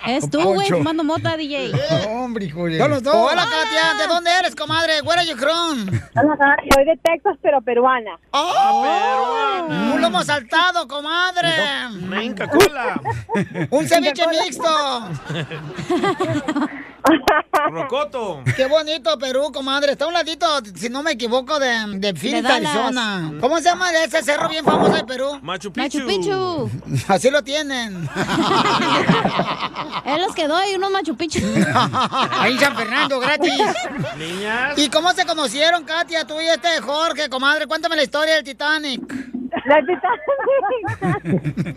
Es 0.06 0.28
tú, 0.28 0.42
güey, 0.42 0.68
fumando 0.68 1.04
mota, 1.04 1.36
DJ. 1.36 1.70
Hombre, 2.08 2.46
hijo 2.46 2.64
de... 2.64 2.82
Hola, 2.82 2.98
Katia. 3.00 3.94
¿De 4.00 4.08
dónde 4.12 4.30
eres, 4.36 4.56
comadre? 4.56 5.00
Where 5.02 5.20
are 5.20 5.28
you 5.28 5.36
from? 5.36 5.86
Soy 5.86 6.84
de 6.84 6.96
Texas, 7.04 7.36
pero 7.40 7.60
peruana. 7.60 8.18
¡Oh! 8.32 9.64
Un 9.94 10.00
lomo 10.00 10.24
saltado, 10.24 10.88
comadre. 10.88 11.50
Menca 11.92 12.48
cola. 12.48 13.00
Un 13.70 13.86
ceviche 13.86 14.24
mixto. 14.26 15.08
Rocoto. 17.70 18.42
Qué 18.56 18.66
bonito 18.66 19.18
Perú, 19.18 19.50
comadre. 19.52 19.92
Está 19.92 20.04
a 20.04 20.08
un 20.08 20.14
ladito, 20.14 20.46
si 20.74 20.88
no 20.88 21.02
me 21.02 21.12
equivoco, 21.12 21.58
de, 21.58 21.68
de 21.98 22.14
Phoenix, 22.14 22.42
Dallas. 22.42 22.74
Arizona. 22.74 23.32
¿Cómo 23.40 23.58
se 23.58 23.64
llama 23.64 23.90
ese 23.92 24.22
cerro 24.22 24.48
bien 24.48 24.64
famoso 24.64 24.92
de 24.94 25.04
Perú? 25.04 25.38
Machu 25.42 25.72
Picchu. 25.72 25.98
Machu 25.98 26.06
Picchu. 26.06 26.70
Así 27.12 27.30
lo 27.30 27.42
tienen. 27.42 28.08
Él 30.04 30.20
los 30.20 30.34
quedó 30.34 30.58
y 30.70 30.74
unos 30.74 30.90
Machu 30.90 31.16
Picchu. 31.16 31.40
Ahí 32.30 32.52
en 32.52 32.60
San 32.60 32.76
Fernando, 32.76 33.20
gratis. 33.20 33.52
Niñas. 34.16 34.78
¿Y 34.78 34.88
cómo 34.88 35.12
se 35.12 35.26
conocieron, 35.26 35.84
Katia, 35.84 36.26
tú 36.26 36.40
y 36.40 36.46
este 36.46 36.80
Jorge, 36.80 37.28
comadre? 37.28 37.66
Cuéntame 37.66 37.96
la 37.96 38.02
historia 38.02 38.34
del 38.34 38.44
Titanic. 38.44 39.31
La 39.64 39.80
Titanic. 39.80 40.20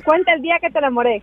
Cuenta 0.03 0.34
el 0.34 0.41
día 0.41 0.58
que 0.62 0.70
te 0.70 0.77
enamoré. 0.79 1.22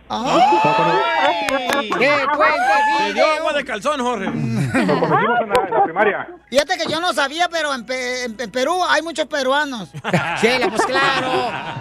¡Qué 1.99 2.17
cuenta 2.35 2.77
Te 3.07 3.13
dio 3.13 3.25
agua 3.39 3.53
de 3.53 3.65
calzón, 3.65 3.99
Jorge. 4.01 4.25
Nos 4.31 4.99
conocimos 4.99 5.39
en 5.41 5.49
la, 5.49 5.55
en 5.67 5.73
la 5.73 5.83
primaria. 5.83 6.27
Fíjate 6.49 6.77
que 6.77 6.91
yo 6.91 6.99
no 6.99 7.13
sabía, 7.13 7.47
pero 7.51 7.73
en, 7.73 7.85
Pe- 7.85 8.25
en 8.25 8.35
Pe- 8.37 8.47
Perú 8.47 8.75
hay 8.89 9.01
muchos 9.01 9.25
peruanos. 9.27 9.91
Chela, 10.39 10.67
pues 10.69 10.85
claro. 10.85 11.27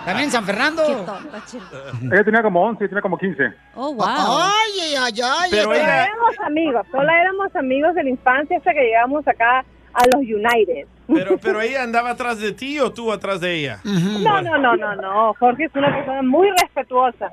También 0.05 0.27
en 0.27 0.31
San 0.31 0.45
Fernando. 0.45 0.83
Ella 2.11 2.25
tenía 2.25 2.43
como 2.43 2.63
11 2.65 2.85
y 2.85 2.89
tenía 2.89 3.03
como 3.03 3.19
15. 3.19 3.43
Oh, 3.75 3.97
Ay, 4.05 4.81
ay, 4.81 4.95
ay, 5.01 5.21
ay. 5.23 5.51
Pero 5.51 5.73
ella- 5.73 6.05
Éramos 6.05 6.35
amigos, 6.47 6.87
solo 6.91 7.09
éramos 7.11 7.55
amigos 7.57 7.95
de 7.95 8.05
la 8.05 8.11
infancia 8.11 8.57
hasta 8.59 8.73
que 8.73 8.81
llegamos 8.81 9.27
acá 9.29 9.65
a 9.95 10.05
los 10.07 10.21
United. 10.23 10.87
Pero, 11.09 11.37
pero 11.39 11.61
ella 11.63 11.83
andaba 11.83 12.11
atrás 12.11 12.39
de 12.39 12.53
ti 12.53 12.79
o 12.81 12.93
tú 12.93 13.13
atrás 13.13 13.41
de 13.41 13.55
ella. 13.55 13.81
No, 13.85 14.41
no, 14.41 14.57
no, 14.59 14.77
no, 14.77 14.95
no. 14.97 15.35
Jorge 15.39 15.65
es 15.65 15.75
una 15.75 15.95
persona 15.95 16.23
muy 16.23 16.49
respetuosa. 16.61 17.33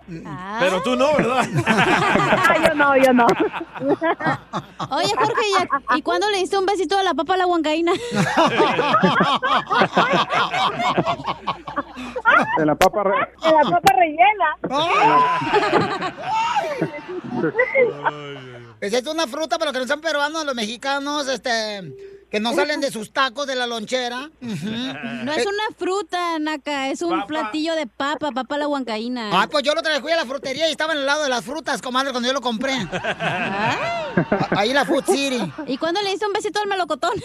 Pero 0.59 0.81
tú 0.81 0.95
no, 0.95 1.13
¿verdad? 1.15 1.45
Ah, 2.51 2.55
yo 2.67 2.73
no, 2.75 2.97
yo 2.97 3.13
no. 3.13 3.25
Oye, 4.97 5.13
Jorge, 5.15 5.41
¿y, 5.93 5.97
¿y 5.97 6.01
cuándo 6.01 6.29
le 6.31 6.37
diste 6.39 6.57
un 6.57 6.65
besito 6.65 6.97
a 6.97 7.03
la 7.03 7.13
papa 7.13 7.35
a 7.35 7.37
la 7.37 7.45
huancaína? 7.47 7.93
En 12.57 12.65
la 12.67 12.75
papa. 12.75 13.03
re- 13.03 13.29
En 13.45 13.53
la 13.55 13.61
papa 13.69 13.93
rellena. 13.95 14.57
Pues 18.79 18.93
es 18.93 19.07
una 19.07 19.27
fruta, 19.27 19.57
pero 19.59 19.71
que 19.73 19.79
no 19.79 19.87
son 19.87 20.01
peruanos, 20.01 20.45
los 20.45 20.55
mexicanos, 20.55 21.27
este, 21.27 21.81
que 22.29 22.39
no 22.39 22.53
salen 22.53 22.79
de 22.79 22.91
sus 22.91 23.11
tacos 23.11 23.47
de 23.47 23.55
la 23.55 23.65
lonchera. 23.67 24.29
No 25.19 25.33
es 25.33 25.45
una 25.45 25.63
fruta, 25.77 26.39
Naka, 26.39 26.89
es 26.89 27.01
un 27.01 27.25
platillo 27.27 27.75
de 27.75 27.87
papa, 27.87 28.31
papa 28.31 28.57
la 28.57 28.67
huancaína. 28.67 29.29
Ah, 29.33 29.47
pues 29.51 29.63
yo 29.63 29.75
lo 29.75 29.81
traje 29.81 30.01
fui 30.01 30.11
a 30.11 30.15
la 30.15 30.25
frutería 30.25 30.67
y 30.67 30.71
estaba 30.71 30.93
en 30.93 30.99
el 30.99 31.05
lado 31.05 31.23
de 31.23 31.29
las 31.29 31.43
frutas, 31.43 31.81
comadre, 31.81 32.11
cuando 32.11 32.27
yo 32.27 32.33
lo 32.33 32.41
compré. 32.41 32.73
Ahí 34.51 34.73
la 34.73 34.85
Food 34.85 35.03
City. 35.05 35.51
¿Y 35.67 35.77
cuándo 35.77 36.01
le 36.01 36.11
diste 36.11 36.25
un 36.25 36.33
besito 36.33 36.59
al 36.61 36.67
melocotón? 36.67 37.11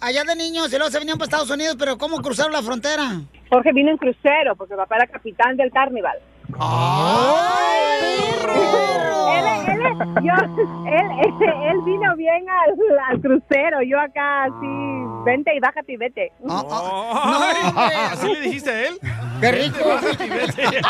Allá 0.00 0.24
de 0.24 0.36
niños 0.36 0.68
y 0.72 0.76
luego 0.76 0.90
se 0.90 0.98
venían 0.98 1.18
para 1.18 1.26
Estados 1.26 1.50
Unidos, 1.50 1.76
pero 1.78 1.96
¿cómo 1.98 2.20
cruzaron 2.20 2.52
la 2.52 2.62
frontera? 2.62 3.20
Jorge 3.50 3.72
vino 3.72 3.90
en 3.90 3.96
crucero 3.96 4.54
porque 4.56 4.74
papá 4.76 4.96
era 4.96 5.06
capitán 5.06 5.56
del 5.56 5.70
Carnival. 5.72 6.18
¡Ay, 6.58 8.18
Él, 9.34 9.46
él, 9.84 9.98
yo, 10.22 10.34
él, 10.86 11.10
él, 11.24 11.52
él 11.70 11.80
vino 11.84 12.16
bien 12.16 12.44
al, 12.48 12.74
al 13.10 13.20
crucero, 13.20 13.82
yo 13.82 13.98
acá 13.98 14.44
así, 14.44 15.04
vente 15.24 15.54
y 15.54 15.60
bájate 15.60 15.92
y 15.92 15.96
vete. 15.96 16.32
Ay, 16.48 17.96
¿Así 18.12 18.28
le 18.28 18.40
dijiste 18.40 18.70
a 18.70 18.88
él? 18.88 18.98
¡Qué 19.40 19.52
rico! 19.52 19.78
Vete, 20.02 20.28
vete. 20.30 20.62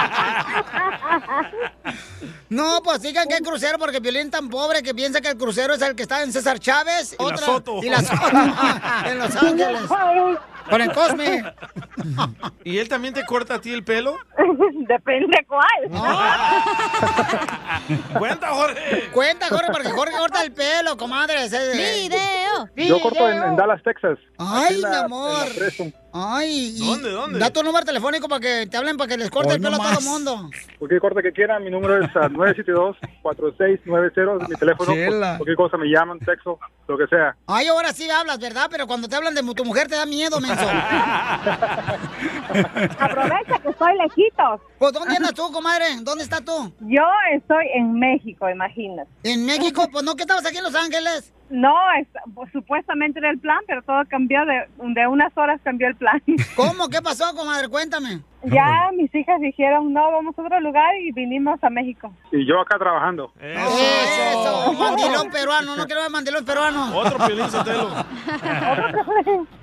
No, 2.51 2.81
pues 2.85 3.03
digan 3.03 3.27
que 3.27 3.35
es 3.35 3.41
crucero 3.41 3.79
porque 3.79 3.99
Violín 3.99 4.31
tan 4.31 4.49
pobre 4.49 4.81
que 4.83 4.95
piensa 4.95 5.21
que 5.21 5.29
el 5.29 5.37
crucero 5.37 5.75
es 5.75 5.83
el 5.83 5.97
que 5.97 6.03
está 6.03 6.23
en 6.23 6.33
César 6.33 6.61
Chávez. 6.61 7.17
Y 7.19 7.25
la 7.25 7.37
Soto. 7.37 7.83
Y 7.83 7.89
la 7.89 8.01
Soto. 8.01 8.29
en 9.07 9.19
Los 9.19 9.35
Ángeles. 9.37 9.81
Con 10.69 10.81
el 10.81 10.93
Cosme. 10.93 11.45
¿Y 12.65 12.79
él 12.79 12.89
también 12.89 13.15
te 13.15 13.25
corta 13.25 13.55
a 13.55 13.61
ti 13.61 13.73
el 13.73 13.85
pelo? 13.85 14.17
Depende 14.89 15.47
cuál. 15.47 15.91
Cuenta, 18.19 18.49
Jorge. 18.49 19.11
Cuenta, 19.13 19.49
Jorge, 19.49 19.69
porque 19.73 19.91
Jorge 19.91 20.17
corta 20.17 20.43
el 20.43 20.53
pelo, 20.53 20.97
comadre. 20.97 21.49
¡Video! 21.49 22.69
Yo 22.77 23.01
corto 23.01 23.29
en, 23.29 23.43
en 23.43 23.57
Dallas, 23.57 23.83
Texas. 23.83 24.19
Ay, 24.39 24.77
mi 24.77 24.79
en 24.85 24.91
la 24.91 25.01
amor. 25.01 25.47
Ay, 26.17 26.77
y 26.77 26.87
¿Dónde, 26.87 27.11
dónde? 27.11 27.41
Da 27.41 27.51
tu 27.51 27.61
número 27.65 27.85
telefónico 27.85 28.29
para 28.29 28.41
que 28.41 28.69
te 28.69 28.77
hablen, 28.77 28.97
para 28.97 29.09
que 29.09 29.17
les 29.17 29.29
corte 29.31 29.49
Hoy 29.49 29.57
el 29.57 29.63
pelo 29.63 29.75
a 29.75 29.79
todo 29.79 29.99
el 29.99 30.05
mundo. 30.05 30.49
Cualquier 30.79 31.01
corte 31.01 31.23
que 31.23 31.33
quieran, 31.33 31.65
mi 31.65 31.73
número 31.73 32.05
es 32.05 32.11
ah, 32.15 32.29
972-4690, 32.29 34.43
es 34.43 34.49
mi 34.49 34.55
teléfono. 34.55 34.93
Chela. 34.93 35.39
Cualquier 35.39 35.57
cosa 35.57 35.77
me 35.77 35.87
llaman, 35.87 36.21
texto, 36.21 36.61
lo 36.87 36.97
que 36.97 37.09
sea. 37.09 37.35
Ay, 37.49 37.67
ahora 37.67 37.93
sí 37.93 38.09
hablas, 38.09 38.39
¿verdad? 38.39 38.69
Pero 38.71 38.87
cuando 38.87 39.09
te 39.09 39.17
hablan 39.17 39.35
de 39.35 39.43
tu 39.43 39.65
mujer 39.65 39.89
te 39.89 39.97
da 39.97 40.07
miedo, 40.07 40.41
menso. 40.41 40.65
Aprovecha 43.01 43.59
que 43.61 43.71
estoy 43.71 43.99
lejitos. 43.99 44.61
Pues, 44.79 44.93
¿dónde 44.93 45.17
andas 45.17 45.35
tú, 45.35 45.51
comadre? 45.51 45.87
¿Dónde 46.03 46.23
estás 46.23 46.45
tú? 46.45 46.73
Yo 46.83 47.03
estoy 47.33 47.67
en 47.75 47.99
México, 47.99 48.49
imagínate. 48.49 49.11
¿En 49.25 49.45
México? 49.45 49.89
Pues, 49.91 50.05
¿no 50.05 50.15
que 50.15 50.23
estabas 50.23 50.47
aquí 50.47 50.59
en 50.59 50.65
Los 50.65 50.77
Ángeles? 50.77 51.33
No, 51.51 51.75
es, 52.01 52.09
pues, 52.35 52.51
supuestamente 52.53 53.19
era 53.19 53.31
el 53.31 53.39
plan, 53.39 53.59
pero 53.67 53.83
todo 53.83 54.03
cambió, 54.09 54.45
de, 54.47 54.67
de 54.79 55.07
unas 55.07 55.37
horas 55.37 55.61
cambió 55.63 55.89
el 55.89 55.97
plan. 55.97 56.23
¿Cómo? 56.57 56.89
¿Qué 56.89 57.01
pasó, 57.03 57.35
comadre? 57.37 57.69
Cuéntame. 57.69 58.23
Ya 58.47 58.91
mis 58.97 59.13
hijas 59.15 59.41
dijeron, 59.41 59.93
no, 59.93 60.11
vamos 60.13 60.37
a 60.39 60.43
otro 60.43 60.61
lugar 60.61 60.95
y 61.01 61.13
vinimos 61.13 61.63
a 61.63 61.71
México. 61.71 62.13
Y 62.33 62.45
yo 62.47 62.61
acá 62.61 62.79
trabajando. 62.79 63.33
Eso, 63.41 64.73
mandilón 64.75 65.31
peruano, 65.31 65.77
no 65.77 65.87
quiero 65.87 66.03
ver 66.03 66.11
mandilón 66.11 66.45
peruano. 66.45 66.95
Otro 66.97 67.17
Piolín 67.27 67.51
Sotelo. 67.51 67.91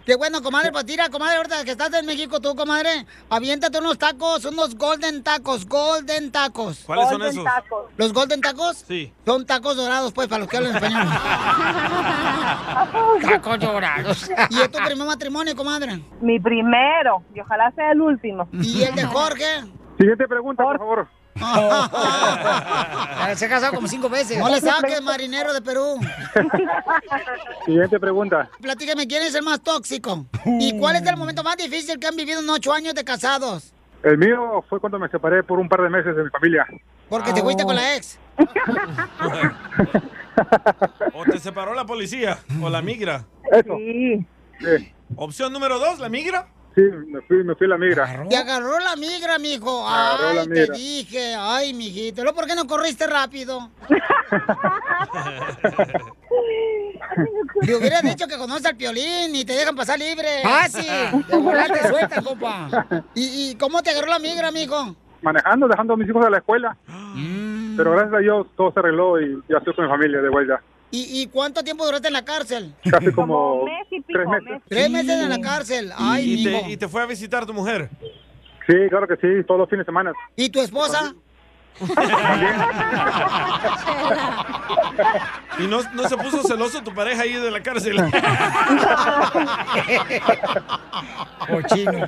Qué 0.05 0.15
bueno, 0.15 0.41
comadre, 0.41 0.71
pues 0.71 0.85
tira, 0.85 1.09
comadre, 1.09 1.37
ahorita 1.37 1.63
que 1.63 1.71
estás 1.71 1.93
en 1.93 2.05
México 2.07 2.39
tú, 2.39 2.55
comadre, 2.55 3.05
aviéntate 3.29 3.77
unos 3.79 3.97
tacos, 3.99 4.45
unos 4.45 4.75
golden 4.75 5.21
tacos, 5.23 5.67
golden 5.67 6.31
tacos. 6.31 6.83
¿Cuáles 6.85 7.07
son 7.09 7.19
Golden 7.19 7.31
esos? 7.33 7.43
tacos. 7.43 7.85
¿Los 7.97 8.13
golden 8.13 8.41
tacos? 8.41 8.77
Sí. 8.87 9.13
Son 9.25 9.45
tacos 9.45 9.77
dorados, 9.77 10.11
pues, 10.11 10.27
para 10.27 10.39
los 10.39 10.47
que 10.49 10.57
hablan 10.57 10.75
español. 10.83 11.07
tacos 13.21 13.59
dorados. 13.59 14.31
¿Y 14.49 14.59
es 14.61 14.71
tu 14.71 14.79
primer 14.79 15.07
matrimonio, 15.07 15.55
comadre? 15.55 15.99
Mi 16.19 16.39
primero, 16.39 17.21
y 17.35 17.39
ojalá 17.39 17.69
sea 17.71 17.91
el 17.91 18.01
último. 18.01 18.47
¿Y 18.53 18.70
el 18.79 18.95
de 18.95 19.03
Jorge? 19.03 19.45
Siguiente 19.97 20.27
pregunta, 20.27 20.63
por 20.63 20.77
favor. 20.77 21.07
Se 23.35 23.45
ha 23.45 23.49
casado 23.49 23.73
como 23.73 23.87
cinco 23.87 24.09
veces. 24.09 24.37
No 24.37 24.49
le 24.49 24.59
saques, 24.59 25.01
marinero 25.01 25.53
de 25.53 25.61
Perú. 25.61 25.99
Siguiente 27.65 27.99
pregunta. 27.99 28.49
Platícame, 28.61 29.07
¿quién 29.07 29.23
es 29.23 29.35
el 29.35 29.43
más 29.43 29.61
tóxico? 29.61 30.25
¿Y 30.45 30.77
cuál 30.77 30.97
es 30.97 31.07
el 31.07 31.17
momento 31.17 31.43
más 31.43 31.57
difícil 31.57 31.99
que 31.99 32.07
han 32.07 32.15
vivido 32.15 32.41
en 32.41 32.49
ocho 32.49 32.73
años 32.73 32.93
de 32.93 33.03
casados? 33.03 33.73
El 34.03 34.17
mío 34.17 34.63
fue 34.67 34.79
cuando 34.79 34.99
me 34.99 35.07
separé 35.09 35.43
por 35.43 35.59
un 35.59 35.69
par 35.69 35.81
de 35.81 35.89
meses 35.89 36.15
de 36.15 36.23
mi 36.23 36.29
familia. 36.29 36.65
Porque 37.07 37.33
te 37.33 37.41
fuiste 37.41 37.63
con 37.63 37.75
la 37.75 37.95
ex. 37.95 38.19
¿O 41.13 41.23
te 41.25 41.39
separó 41.39 41.73
la 41.73 41.85
policía? 41.85 42.39
¿O 42.61 42.69
la 42.69 42.81
migra? 42.81 43.25
Eso. 43.51 43.75
Sí. 43.77 44.25
Sí, 44.59 44.93
Opción 45.15 45.51
número 45.51 45.79
dos, 45.79 45.99
la 45.99 46.09
migra. 46.09 46.47
Sí, 46.75 46.81
me 46.81 47.21
fui, 47.21 47.43
me 47.43 47.55
fui 47.55 47.67
a 47.67 47.69
la 47.69 47.77
migra. 47.77 48.25
Te 48.29 48.35
agarró 48.35 48.79
la 48.79 48.95
migra, 48.95 49.39
mijo. 49.39 49.87
agarró 49.87 50.29
Ay, 50.29 50.35
la 50.35 50.45
te 50.45 50.71
dije. 50.71 51.35
Ay, 51.37 51.73
mijito. 51.73 52.23
¿Lo 52.23 52.33
por 52.33 52.47
qué 52.47 52.55
no 52.55 52.67
corriste 52.67 53.07
rápido? 53.07 53.69
Le 57.61 57.75
hubieras 57.75 58.01
dicho 58.03 58.27
que 58.27 58.37
conoces 58.37 58.65
al 58.65 58.75
piolín 58.75 59.35
y 59.35 59.45
te 59.45 59.53
dejan 59.53 59.75
pasar 59.75 59.99
libre. 59.99 60.41
Fácil. 60.43 60.85
De 61.27 61.69
te 61.73 61.87
sueltan, 61.87 62.23
compa. 62.23 62.87
¿Y, 63.13 63.51
¿Y 63.51 63.55
cómo 63.55 63.83
te 63.83 63.91
agarró 63.91 64.07
la 64.07 64.19
migra, 64.19 64.47
amigo? 64.47 64.95
Manejando, 65.21 65.67
dejando 65.67 65.93
a 65.93 65.97
mis 65.97 66.09
hijos 66.09 66.25
a 66.25 66.29
la 66.29 66.37
escuela. 66.37 66.75
Mm. 66.87 67.77
Pero 67.77 67.91
gracias 67.91 68.13
a 68.13 68.19
Dios 68.19 68.47
todo 68.55 68.71
se 68.71 68.79
arregló 68.79 69.21
y 69.21 69.41
ya 69.49 69.57
estoy 69.57 69.75
con 69.75 69.85
mi 69.85 69.91
familia 69.91 70.21
de 70.21 70.29
vuelta. 70.29 70.61
¿Y, 70.91 71.21
y 71.21 71.27
cuánto 71.27 71.63
tiempo 71.63 71.85
duraste 71.85 72.07
en 72.07 72.13
la 72.13 72.25
cárcel? 72.25 72.73
Casi 72.89 73.11
como 73.11 73.65
tres 74.07 74.27
meses. 74.27 74.61
Tres 74.67 74.89
meses 74.89 75.21
en 75.23 75.29
la 75.29 75.39
cárcel. 75.39 75.91
Ay, 75.97 76.33
¿Y, 76.33 76.45
mijo. 76.45 76.61
te, 76.65 76.71
¿Y 76.71 76.77
te 76.77 76.87
fue 76.87 77.01
a 77.01 77.05
visitar 77.05 77.45
tu 77.45 77.53
mujer? 77.53 77.89
Sí, 78.67 78.73
claro 78.89 79.07
que 79.07 79.15
sí, 79.15 79.43
todos 79.47 79.61
los 79.61 79.69
fines 79.69 79.85
de 79.85 79.89
semana. 79.89 80.11
¿Y 80.35 80.49
tu 80.49 80.59
esposa? 80.61 81.13
¿Y 85.59 85.67
no, 85.67 85.81
no 85.93 86.09
se 86.09 86.17
puso 86.17 86.43
celoso 86.43 86.81
tu 86.83 86.93
pareja 86.93 87.23
ahí 87.23 87.33
de 87.33 87.51
la 87.51 87.61
cárcel? 87.63 87.95
Cochino. 91.47 92.07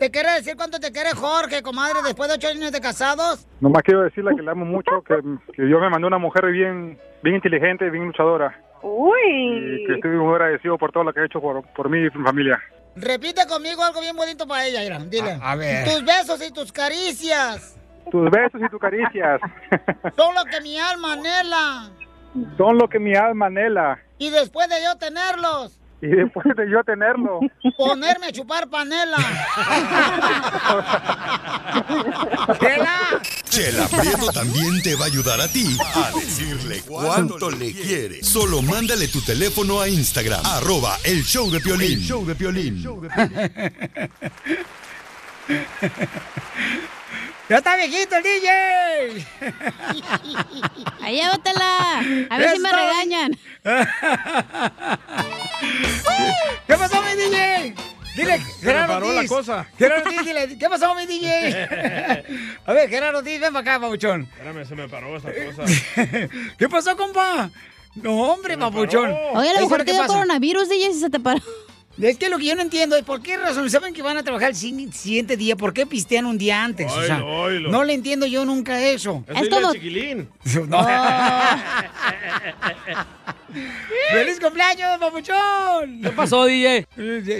¿Te 0.00 0.10
quiere 0.10 0.32
decir 0.32 0.56
cuánto 0.56 0.80
te 0.80 0.90
quiere 0.90 1.10
Jorge, 1.10 1.62
comadre, 1.62 1.98
después 2.02 2.28
de 2.30 2.36
ocho 2.36 2.48
años 2.48 2.72
de 2.72 2.80
casados? 2.80 3.46
Nomás 3.60 3.82
quiero 3.82 4.00
decirle 4.02 4.34
que 4.34 4.40
le 4.42 4.50
amo 4.50 4.64
mucho, 4.64 5.02
que, 5.06 5.14
que 5.52 5.62
Dios 5.64 5.78
me 5.80 5.90
mandó 5.90 6.06
una 6.08 6.16
mujer 6.18 6.46
bien, 6.50 6.98
bien 7.22 7.36
inteligente, 7.36 7.90
bien 7.90 8.06
luchadora. 8.06 8.58
Y 8.82 8.86
Uy. 8.86 9.84
que 9.86 9.94
estoy 9.96 10.10
muy 10.12 10.32
agradecido 10.32 10.78
por 10.78 10.90
todo 10.90 11.04
lo 11.04 11.12
que 11.12 11.20
ha 11.20 11.26
hecho 11.26 11.38
por, 11.40 11.62
por 11.74 11.90
mí 11.90 11.98
y 11.98 12.18
mi 12.18 12.24
familia. 12.24 12.58
Repite 12.96 13.46
conmigo 13.46 13.84
algo 13.84 14.00
bien 14.00 14.16
bonito 14.16 14.48
para 14.48 14.66
ella, 14.66 14.80
mira. 14.80 14.98
Dile. 15.00 15.32
A- 15.42 15.52
a 15.52 15.56
ver. 15.56 15.84
Tus 15.84 16.04
besos 16.04 16.48
y 16.48 16.52
tus 16.52 16.72
caricias 16.72 17.76
Tus 18.10 18.30
besos 18.30 18.60
y 18.60 18.68
tus 18.68 18.80
caricias 18.80 19.40
son 20.16 20.34
lo 20.34 20.44
que 20.46 20.60
mi 20.62 20.78
alma 20.78 21.12
anhela. 21.12 21.90
son 22.56 22.78
lo 22.78 22.88
que 22.88 22.98
mi 22.98 23.14
alma 23.14 23.46
anhela. 23.46 23.98
Y 24.18 24.30
después 24.30 24.68
de 24.68 24.76
yo 24.82 24.96
tenerlos, 24.98 25.78
Y 26.02 26.06
después 26.06 26.46
de 26.56 26.70
yo 26.70 26.82
tenerlo, 26.82 27.40
ponerme 27.76 28.28
a 28.28 28.32
chupar 28.32 28.68
panela. 28.68 29.18
Chela 33.50 33.86
Prieto 33.88 34.32
también 34.32 34.80
te 34.82 34.94
va 34.94 35.04
a 35.04 35.08
ayudar 35.08 35.40
a 35.40 35.48
ti 35.48 35.76
a 35.94 36.10
decirle 36.12 36.82
cuánto 36.86 37.50
le 37.50 37.72
quiere. 37.72 38.22
Solo 38.22 38.62
mándale 38.62 39.08
tu 39.08 39.20
teléfono 39.20 39.80
a 39.80 39.88
Instagram, 39.88 40.40
arroba 40.44 40.96
el 41.04 41.22
show 41.22 41.50
de 41.50 41.60
Piolín. 41.60 41.92
El 41.92 42.00
show 42.00 42.24
de 42.24 42.34
Piolín. 42.34 42.82
¡Ya 47.48 47.56
está 47.56 47.74
viejito 47.74 48.14
el 48.14 48.22
DJ! 48.22 49.26
Ahí 51.02 51.16
llévatela. 51.16 51.98
A 52.30 52.38
ver 52.38 52.52
si 52.52 52.58
me 52.60 52.70
regañan. 52.70 53.36
Dile, 58.20 58.38
Gerardo 58.60 58.92
paró 58.94 59.06
la 59.08 59.14
Ortiz. 59.16 59.30
cosa. 59.30 59.66
Gerardo 59.78 60.04
Ortiz, 60.10 60.24
dile, 60.26 60.58
¿qué 60.58 60.68
pasó, 60.68 60.94
mi 60.94 61.06
DJ? 61.06 61.68
A 62.66 62.72
ver, 62.72 62.88
Gerardo 62.88 63.18
Ortiz, 63.18 63.40
ven 63.40 63.52
para 63.52 63.60
acá, 63.74 63.80
papuchón. 63.80 64.22
Espérame, 64.32 64.64
se 64.66 64.74
me 64.76 64.88
paró 64.88 65.16
esa 65.16 65.28
cosa. 65.56 65.64
¿Qué 66.58 66.68
pasó, 66.68 66.96
compa? 66.96 67.50
No, 67.96 68.32
hombre, 68.32 68.56
papuchón. 68.56 69.10
Oye, 69.34 69.48
a 69.50 69.52
lo 69.52 69.58
es 69.58 69.60
mejor 69.62 69.84
te 69.84 69.92
dio 69.92 70.06
coronavirus, 70.06 70.68
DJ, 70.68 70.92
si 70.92 71.00
se 71.00 71.10
te 71.10 71.18
paró. 71.20 71.40
Es 72.00 72.16
que 72.16 72.30
lo 72.30 72.38
que 72.38 72.46
yo 72.46 72.54
no 72.54 72.62
entiendo 72.62 72.96
es 72.96 73.02
por 73.02 73.20
qué 73.20 73.36
razón 73.36 73.68
saben 73.68 73.92
que 73.92 74.00
van 74.00 74.16
a 74.16 74.22
trabajar 74.22 74.50
el 74.50 74.56
si- 74.56 74.90
siguiente 74.92 75.36
día, 75.36 75.54
¿por 75.56 75.74
qué 75.74 75.84
pistean 75.86 76.24
un 76.24 76.38
día 76.38 76.64
antes? 76.64 76.90
O 76.90 77.02
sea, 77.02 77.18
no 77.18 77.84
le 77.84 77.92
entiendo 77.92 78.26
yo 78.26 78.44
nunca 78.46 78.80
eso. 78.80 79.22
Es 79.28 79.42
dile 79.42 79.56
al 79.56 79.72
chiquilín. 79.72 80.28
No. 80.68 80.78
¡Feliz 84.12 84.40
cumpleaños, 84.40 84.98
papuchón! 84.98 86.00
¿Qué 86.02 86.10
pasó, 86.10 86.44
DJ? 86.44 86.86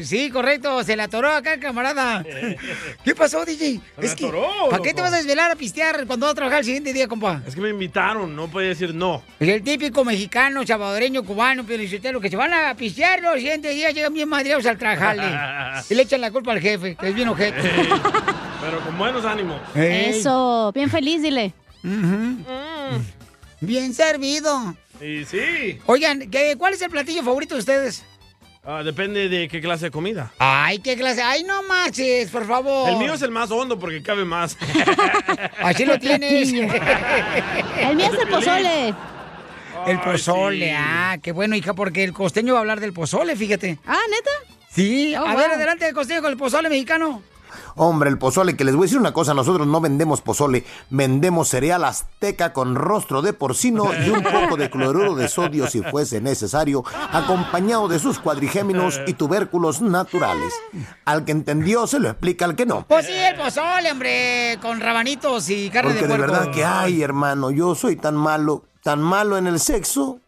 Sí, 0.04 0.30
correcto, 0.30 0.82
se 0.84 0.96
la 0.96 1.04
atoró 1.04 1.30
acá, 1.30 1.58
camarada. 1.58 2.24
¿Qué 3.04 3.14
pasó, 3.14 3.44
DJ? 3.44 3.80
Se 3.98 4.06
Es 4.06 4.10
la 4.10 4.16
que, 4.16 4.26
atoró, 4.26 4.48
¿para 4.70 4.82
qué 4.82 4.94
te 4.94 5.02
vas 5.02 5.12
a 5.12 5.16
desvelar 5.16 5.50
a 5.50 5.56
pistear 5.56 6.06
cuando 6.06 6.26
vas 6.26 6.32
a 6.32 6.36
trabajar 6.36 6.60
el 6.60 6.64
siguiente 6.64 6.92
día, 6.92 7.08
compa? 7.08 7.42
Es 7.46 7.54
que 7.54 7.60
me 7.60 7.70
invitaron, 7.70 8.34
no 8.34 8.48
podía 8.48 8.68
decir 8.68 8.94
no. 8.94 9.22
Es 9.38 9.48
el 9.48 9.62
típico 9.62 10.04
mexicano, 10.04 10.66
salvadoreño, 10.66 11.24
cubano, 11.24 11.64
lo 11.64 12.20
que 12.20 12.30
se 12.30 12.36
van 12.36 12.52
a 12.52 12.74
pistear 12.74 13.20
los 13.22 13.34
siguientes 13.34 13.74
días 13.74 13.94
llegan 13.94 14.12
bien 14.12 14.28
madreados 14.28 14.66
al 14.66 14.78
trabajarle. 14.78 15.84
y 15.90 15.94
le 15.94 16.02
echan 16.02 16.20
la 16.20 16.30
culpa 16.30 16.52
al 16.52 16.60
jefe, 16.60 16.96
que 16.96 17.08
es 17.08 17.14
bien 17.14 17.28
ojete. 17.28 17.70
Pero 18.60 18.80
con 18.84 18.98
buenos 18.98 19.24
ánimos. 19.24 19.60
Eso, 19.74 20.70
bien 20.74 20.90
feliz, 20.90 21.22
dile. 21.22 21.52
Bien 23.60 23.94
servido. 23.94 24.74
Y 25.00 25.24
sí. 25.24 25.78
Oigan, 25.86 26.30
¿qué- 26.30 26.56
¿cuál 26.58 26.74
es 26.74 26.82
el 26.82 26.90
platillo 26.90 27.22
favorito 27.22 27.54
de 27.54 27.60
ustedes? 27.60 28.04
Ah, 28.62 28.82
depende 28.84 29.30
de 29.30 29.48
qué 29.48 29.60
clase 29.62 29.86
de 29.86 29.90
comida. 29.90 30.32
Ay, 30.38 30.80
qué 30.80 30.94
clase. 30.94 31.22
Ay, 31.22 31.42
no 31.44 31.62
marches, 31.62 32.28
por 32.30 32.46
favor. 32.46 32.90
El 32.90 32.96
mío 32.98 33.14
es 33.14 33.22
el 33.22 33.30
más 33.30 33.50
hondo 33.50 33.78
porque 33.78 34.02
cabe 34.02 34.26
más. 34.26 34.56
Así 35.62 35.86
lo 35.86 35.98
tienes. 35.98 36.52
El 36.52 37.96
mío 37.96 38.10
es 38.12 38.18
el 38.20 38.28
pozole. 38.28 38.88
El 38.88 38.94
Ay, 39.86 39.98
pozole, 40.04 40.66
sí. 40.68 40.74
ah, 40.76 41.16
qué 41.22 41.32
bueno, 41.32 41.56
hija, 41.56 41.72
porque 41.72 42.04
el 42.04 42.12
costeño 42.12 42.52
va 42.52 42.58
a 42.58 42.60
hablar 42.60 42.80
del 42.80 42.92
pozole, 42.92 43.34
fíjate. 43.34 43.78
Ah, 43.86 43.98
¿neta? 44.10 44.30
Sí, 44.68 45.14
Oh, 45.16 45.26
a 45.26 45.34
ver, 45.34 45.50
adelante, 45.52 45.88
el 45.88 45.94
costeño 45.94 46.20
con 46.20 46.30
el 46.30 46.36
pozole 46.36 46.68
mexicano. 46.68 47.22
Hombre, 47.76 48.11
el 48.11 48.18
pozole, 48.18 48.56
que 48.56 48.64
les 48.64 48.74
voy 48.74 48.85
a 48.85 48.87
decir 48.87 48.98
una 48.98 49.12
cosa, 49.12 49.35
nosotros 49.35 49.66
no 49.66 49.80
vendemos 49.80 50.20
pozole, 50.20 50.64
vendemos 50.90 51.48
cereal 51.48 51.85
azteca 51.85 52.52
con 52.52 52.74
rostro 52.74 53.22
de 53.22 53.33
porcino 53.33 53.90
y 54.04 54.11
un 54.11 54.22
poco 54.40 54.56
de 54.56 54.70
cloruro 54.70 55.14
de 55.14 55.28
sodio 55.28 55.66
si 55.68 55.83
fuese 55.83 56.20
necesario, 56.20 56.85
acompañado 57.12 57.88
de 57.88 57.98
sus 57.98 58.18
cuadrigéminos 58.18 59.00
y 59.06 59.14
tubérculos 59.14 59.80
naturales. 59.80 60.52
Al 61.04 61.24
que 61.24 61.33
entendió 61.33 61.87
se 61.87 62.00
lo 62.00 62.09
explica 62.09 62.44
al 62.44 62.56
que 62.56 62.66
no. 62.66 62.85
Pues 62.88 63.06
sí, 63.06 63.12
el 63.12 63.37
pozole, 63.37 63.90
hombre, 63.90 64.59
con 64.61 64.80
rabanitos 64.80 65.48
y 65.50 65.70
carne 65.70 65.92
Porque 65.92 66.06
de 66.06 66.12
de 66.12 66.18
puerco. 66.18 66.33
verdad 66.33 66.52
que, 66.52 66.64
ay, 66.64 67.02
hermano, 67.02 67.50
yo 67.50 67.74
soy 67.74 67.96
tan 67.96 68.16
malo, 68.16 68.64
tan 68.83 69.00
malo 69.00 69.38
en 69.38 69.46
el 69.46 69.61
sexo, 69.61 70.18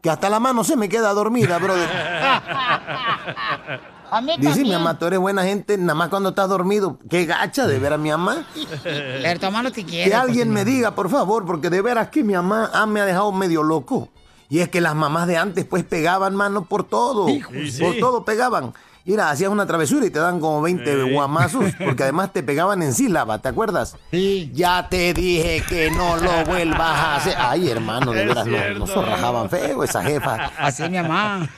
que 0.00 0.10
hasta 0.10 0.28
la 0.28 0.40
mano 0.40 0.64
se 0.64 0.76
me 0.76 0.88
queda 0.88 1.12
dormida, 1.12 1.58
brother. 1.58 1.88
A 4.12 4.20
mí 4.20 4.34
Dice 4.36 4.60
mi 4.62 4.70
mamá, 4.70 4.98
tú 4.98 5.06
eres 5.06 5.18
buena 5.18 5.42
gente, 5.42 5.78
nada 5.78 5.94
más 5.94 6.10
cuando 6.10 6.28
estás 6.28 6.46
dormido. 6.46 6.98
Qué 7.08 7.24
gacha 7.24 7.66
de 7.66 7.78
ver 7.78 7.94
a 7.94 7.96
mi 7.96 8.10
mamá. 8.10 8.44
Pero 8.82 9.40
tu 9.40 9.46
mamá 9.46 9.62
no 9.62 9.72
te 9.72 9.86
quiere. 9.86 10.10
Que 10.10 10.14
alguien 10.14 10.48
costeño. 10.48 10.52
me 10.52 10.64
diga, 10.66 10.94
por 10.94 11.08
favor, 11.08 11.46
porque 11.46 11.70
de 11.70 11.80
veras 11.80 12.10
que 12.10 12.22
mi 12.22 12.34
mamá 12.34 12.70
ah, 12.74 12.84
me 12.84 13.00
ha 13.00 13.06
dejado 13.06 13.32
medio 13.32 13.62
loco. 13.62 14.10
Y 14.50 14.58
es 14.58 14.68
que 14.68 14.82
las 14.82 14.94
mamás 14.94 15.26
de 15.28 15.38
antes 15.38 15.64
pues 15.64 15.82
pegaban, 15.84 16.36
mano, 16.36 16.66
por 16.66 16.84
todo. 16.84 17.26
Hijo, 17.30 17.54
Y 17.54 17.70
sí. 17.70 17.82
Por 17.82 17.96
todo 17.96 18.22
pegaban. 18.22 18.74
Mira, 19.04 19.30
hacías 19.30 19.50
una 19.50 19.66
travesura 19.66 20.06
y 20.06 20.10
te 20.10 20.18
dan 20.20 20.38
como 20.40 20.62
20 20.62 21.04
Sí. 21.04 21.12
guamazos, 21.12 21.64
porque 21.84 22.04
además 22.04 22.32
te 22.32 22.42
pegaban 22.42 22.82
en 22.82 22.92
sílaba, 22.94 23.38
¿te 23.40 23.48
acuerdas? 23.48 23.96
Sí. 24.10 24.50
Ya 24.54 24.88
te 24.88 25.12
dije 25.12 25.62
que 25.68 25.90
no 25.90 26.16
lo 26.16 26.44
vuelvas 26.44 26.80
a 26.98 27.16
hacer. 27.16 27.34
Ay, 27.38 27.68
hermano, 27.70 28.12
de 28.12 28.22
Es 28.22 28.28
veras 28.28 28.46
no, 28.46 28.52
cierto. 28.56 28.78
nos 28.78 28.90
zorrajaban 28.90 29.50
feo 29.50 29.82
esa 29.84 30.02
jefa. 30.02 30.50
Así 30.58 30.82
mi 30.88 30.98
mamá. 30.98 31.48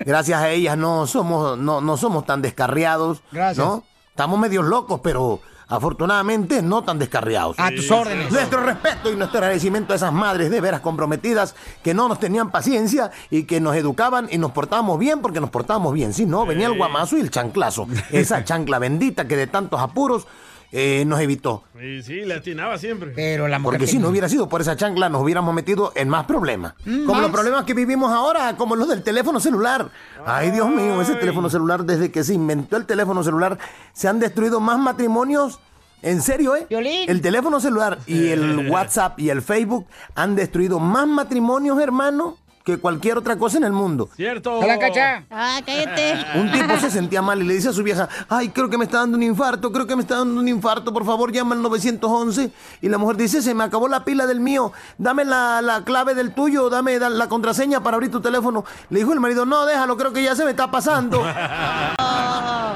Gracias 0.00 0.40
a 0.40 0.48
ellas 0.50 0.76
no 0.78 1.06
somos, 1.06 1.58
no, 1.58 1.80
no 1.80 1.96
somos 1.96 2.24
tan 2.26 2.42
descarriados. 2.42 3.22
Gracias. 3.32 3.58
¿no? 3.64 3.84
Estamos 4.10 4.38
medios 4.38 4.64
locos, 4.64 5.00
pero 5.02 5.40
afortunadamente 5.72 6.60
no 6.60 6.84
tan 6.84 6.98
descarriados. 6.98 7.56
A 7.58 7.70
tus 7.70 7.90
órdenes. 7.90 8.30
Nuestro 8.30 8.62
respeto 8.62 9.10
y 9.10 9.16
nuestro 9.16 9.38
agradecimiento 9.38 9.94
a 9.94 9.96
esas 9.96 10.12
madres 10.12 10.50
de 10.50 10.60
veras 10.60 10.82
comprometidas 10.82 11.54
que 11.82 11.94
no 11.94 12.08
nos 12.08 12.20
tenían 12.20 12.50
paciencia 12.50 13.10
y 13.30 13.44
que 13.44 13.58
nos 13.58 13.74
educaban 13.74 14.28
y 14.30 14.36
nos 14.36 14.52
portábamos 14.52 14.98
bien 14.98 15.20
porque 15.22 15.40
nos 15.40 15.48
portábamos 15.48 15.94
bien. 15.94 16.12
Si 16.12 16.26
no, 16.26 16.44
venía 16.44 16.66
el 16.66 16.76
guamazo 16.76 17.16
y 17.16 17.20
el 17.20 17.30
chanclazo. 17.30 17.86
Esa 18.10 18.44
chancla 18.44 18.78
bendita 18.78 19.26
que 19.26 19.36
de 19.36 19.46
tantos 19.46 19.80
apuros 19.80 20.26
eh, 20.74 21.04
nos 21.06 21.20
evitó. 21.20 21.64
Y 21.80 22.02
sí, 22.02 22.22
le 22.24 22.34
atinaba 22.34 22.78
siempre. 22.78 23.12
Pero 23.14 23.46
la 23.46 23.58
mujer 23.58 23.78
Porque 23.78 23.90
si 23.90 23.98
no 23.98 24.08
hubiera 24.08 24.28
sido 24.28 24.48
por 24.48 24.62
esa 24.62 24.74
chancla, 24.74 25.10
nos 25.10 25.22
hubiéramos 25.22 25.54
metido 25.54 25.92
en 25.94 26.08
más 26.08 26.24
problemas. 26.24 26.72
Mm, 26.86 27.04
como 27.04 27.12
más. 27.12 27.22
los 27.22 27.30
problemas 27.30 27.64
que 27.64 27.74
vivimos 27.74 28.10
ahora, 28.10 28.56
como 28.56 28.74
los 28.74 28.88
del 28.88 29.02
teléfono 29.02 29.38
celular. 29.38 29.90
Ay, 30.24 30.50
Dios 30.50 30.70
mío, 30.70 31.00
ese 31.02 31.14
teléfono 31.16 31.50
celular, 31.50 31.84
desde 31.84 32.10
que 32.10 32.24
se 32.24 32.32
inventó 32.32 32.78
el 32.78 32.86
teléfono 32.86 33.22
celular, 33.22 33.58
se 33.92 34.08
han 34.08 34.18
destruido 34.18 34.60
más 34.60 34.78
matrimonios. 34.78 35.60
En 36.00 36.20
serio, 36.20 36.56
¿eh? 36.56 36.66
Violín. 36.68 37.08
El 37.08 37.20
teléfono 37.20 37.60
celular 37.60 37.98
y 38.06 38.28
el 38.28 38.68
WhatsApp 38.70 39.20
y 39.20 39.30
el 39.30 39.40
Facebook 39.40 39.86
han 40.14 40.34
destruido 40.34 40.80
más 40.80 41.06
matrimonios, 41.06 41.78
hermano, 41.80 42.38
que 42.64 42.78
cualquier 42.78 43.18
otra 43.18 43.36
cosa 43.36 43.58
en 43.58 43.64
el 43.64 43.72
mundo. 43.72 44.08
Cierto. 44.16 44.60
¿Te 44.60 44.66
la 44.66 44.78
cacha? 44.78 45.24
Ah, 45.30 45.60
cállate. 45.64 46.14
Un 46.38 46.50
tipo 46.52 46.76
se 46.78 46.90
sentía 46.90 47.20
mal 47.22 47.40
y 47.42 47.44
le 47.44 47.54
dice 47.54 47.68
a 47.70 47.72
su 47.72 47.82
vieja, 47.82 48.08
ay, 48.28 48.50
creo 48.50 48.70
que 48.70 48.78
me 48.78 48.84
está 48.84 48.98
dando 48.98 49.16
un 49.16 49.22
infarto, 49.22 49.72
creo 49.72 49.86
que 49.86 49.96
me 49.96 50.02
está 50.02 50.18
dando 50.18 50.40
un 50.40 50.48
infarto, 50.48 50.92
por 50.92 51.04
favor 51.04 51.32
llama 51.32 51.54
al 51.54 51.62
911. 51.62 52.50
Y 52.80 52.88
la 52.88 52.98
mujer 52.98 53.16
dice, 53.16 53.42
se 53.42 53.54
me 53.54 53.64
acabó 53.64 53.88
la 53.88 54.04
pila 54.04 54.26
del 54.26 54.40
mío, 54.40 54.72
dame 54.98 55.24
la, 55.24 55.60
la 55.62 55.82
clave 55.84 56.14
del 56.14 56.32
tuyo, 56.34 56.70
dame 56.70 56.98
da- 56.98 57.10
la 57.10 57.28
contraseña 57.28 57.82
para 57.82 57.96
abrir 57.96 58.10
tu 58.10 58.20
teléfono. 58.20 58.64
Le 58.90 59.00
dijo 59.00 59.12
el 59.12 59.20
marido, 59.20 59.44
no, 59.46 59.66
déjalo, 59.66 59.96
creo 59.96 60.12
que 60.12 60.22
ya 60.22 60.34
se 60.36 60.44
me 60.44 60.50
está 60.52 60.70
pasando. 60.70 61.22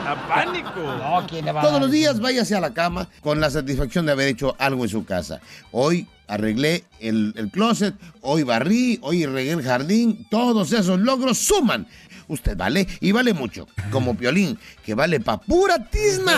A 0.09 0.17
pánico. 0.29 0.81
No, 0.81 1.27
¿quién 1.29 1.45
le 1.45 1.53
va 1.53 1.61
a 1.61 1.65
Todos 1.65 1.81
los 1.81 1.91
días 1.91 2.21
váyase 2.21 2.55
a 2.57 2.61
la 2.61 2.73
cama 2.73 3.09
con 3.23 3.41
la 3.41 3.51
satisfacción 3.51 4.07
de 4.07 4.13
haber 4.13 4.29
hecho 4.29 4.55
algo 4.59 4.85
en 4.85 4.89
su 4.91 5.05
casa. 5.05 5.41
Hoy 5.73 6.07
arreglé 6.29 6.85
el, 7.01 7.33
el 7.37 7.51
closet, 7.51 7.95
hoy 8.21 8.43
barrí, 8.43 8.99
hoy 9.03 9.27
regué 9.27 9.53
el 9.53 9.63
jardín, 9.63 10.27
todos 10.31 10.73
esos 10.73 10.99
logros 10.99 11.39
suman. 11.39 11.87
Usted 12.29 12.57
vale 12.57 12.89
y 13.01 13.13
vale 13.13 13.33
mucho, 13.33 13.69
como 13.91 14.17
Piolín, 14.17 14.59
que 14.85 14.95
vale 14.95 15.21
pa' 15.21 15.39
pura 15.41 15.79
tisma. 15.79 16.35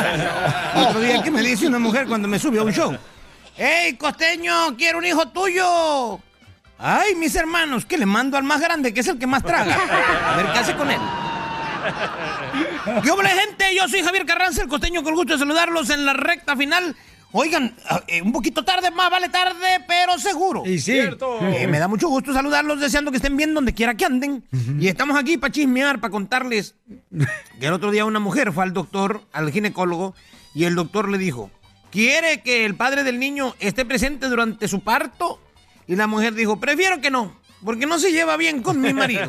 Otro 0.77 1.01
día 1.01 1.23
que 1.23 1.31
me 1.31 1.43
dice 1.43 1.67
una 1.67 1.79
mujer 1.79 2.07
cuando 2.07 2.29
me 2.29 2.39
subió 2.39 2.61
a 2.61 2.65
un 2.65 2.73
show. 2.73 2.97
¡Ey, 3.57 3.95
costeño, 3.95 4.77
quiero 4.77 4.99
un 4.99 5.07
hijo 5.07 5.29
tuyo! 5.29 6.21
Ay, 6.79 7.15
mis 7.17 7.35
hermanos, 7.35 7.85
que 7.87 7.99
le 7.99 8.07
mando 8.07 8.37
al 8.37 8.45
más 8.45 8.61
grande, 8.61 8.95
que 8.95 9.01
es 9.01 9.09
el 9.09 9.19
que 9.19 9.27
más 9.27 9.43
traga. 9.43 9.75
A 10.33 10.37
ver 10.37 10.53
qué 10.53 10.59
hace 10.59 10.77
con 10.77 10.91
él. 10.91 11.01
¿Qué 13.03 13.11
gente? 13.11 13.75
Yo 13.75 13.89
soy 13.89 14.03
Javier 14.03 14.27
Carranza, 14.27 14.63
el 14.63 14.69
costeño, 14.69 15.03
con 15.03 15.15
gusto 15.15 15.33
de 15.33 15.39
saludarlos 15.39 15.91
en 15.91 16.07
la 16.07 16.13
recta 16.13 16.57
final. 16.57 16.95
Oigan, 17.33 17.75
ah, 17.91 18.03
eh, 18.07 18.23
un 18.23 18.33
poquito 18.33 18.65
tarde, 18.65 18.91
más 18.91 19.11
vale 19.11 19.29
tarde, 19.29 19.85
pero 19.87 20.19
seguro. 20.19 20.63
Y 20.65 20.79
sí. 20.79 20.93
Cierto. 20.93 21.39
Eh, 21.41 21.67
me 21.67 21.79
da 21.79 21.87
mucho 21.87 22.09
gusto 22.09 22.33
saludarlos, 22.33 22.81
deseando 22.81 23.11
que 23.11 23.19
estén 23.19 23.37
bien 23.37 23.53
donde 23.53 23.75
quiera 23.75 23.95
que 23.95 24.07
anden. 24.07 24.45
Y 24.81 24.89
estamos 24.89 25.19
aquí 25.19 25.37
para 25.37 25.53
chismear, 25.53 26.01
para 26.01 26.11
contarles 26.11 26.75
que 27.61 27.67
el 27.67 27.73
otro 27.75 27.91
día 27.91 28.07
una 28.07 28.21
mujer 28.21 28.53
fue 28.53 28.65
al 28.65 28.73
doctor, 28.73 29.23
al 29.33 29.53
ginecólogo, 29.53 30.15
y 30.55 30.65
el 30.65 30.75
doctor 30.75 31.11
le 31.11 31.19
dijo, 31.19 31.51
¿quiere 31.91 32.41
que 32.41 32.65
el 32.65 32.75
padre 32.75 33.05
del 33.05 33.19
niño 33.19 33.55
esté 33.59 33.85
presente 33.85 34.29
durante 34.29 34.67
su 34.67 34.81
parto? 34.81 35.39
Y 35.87 35.97
la 35.97 36.07
mujer 36.07 36.33
dijo, 36.33 36.59
prefiero 36.59 37.03
que 37.03 37.11
no, 37.11 37.37
porque 37.63 37.85
no 37.85 37.99
se 37.99 38.11
lleva 38.11 38.39
bien 38.39 38.63
con 38.63 38.81
mi 38.81 38.95
marido. 38.95 39.29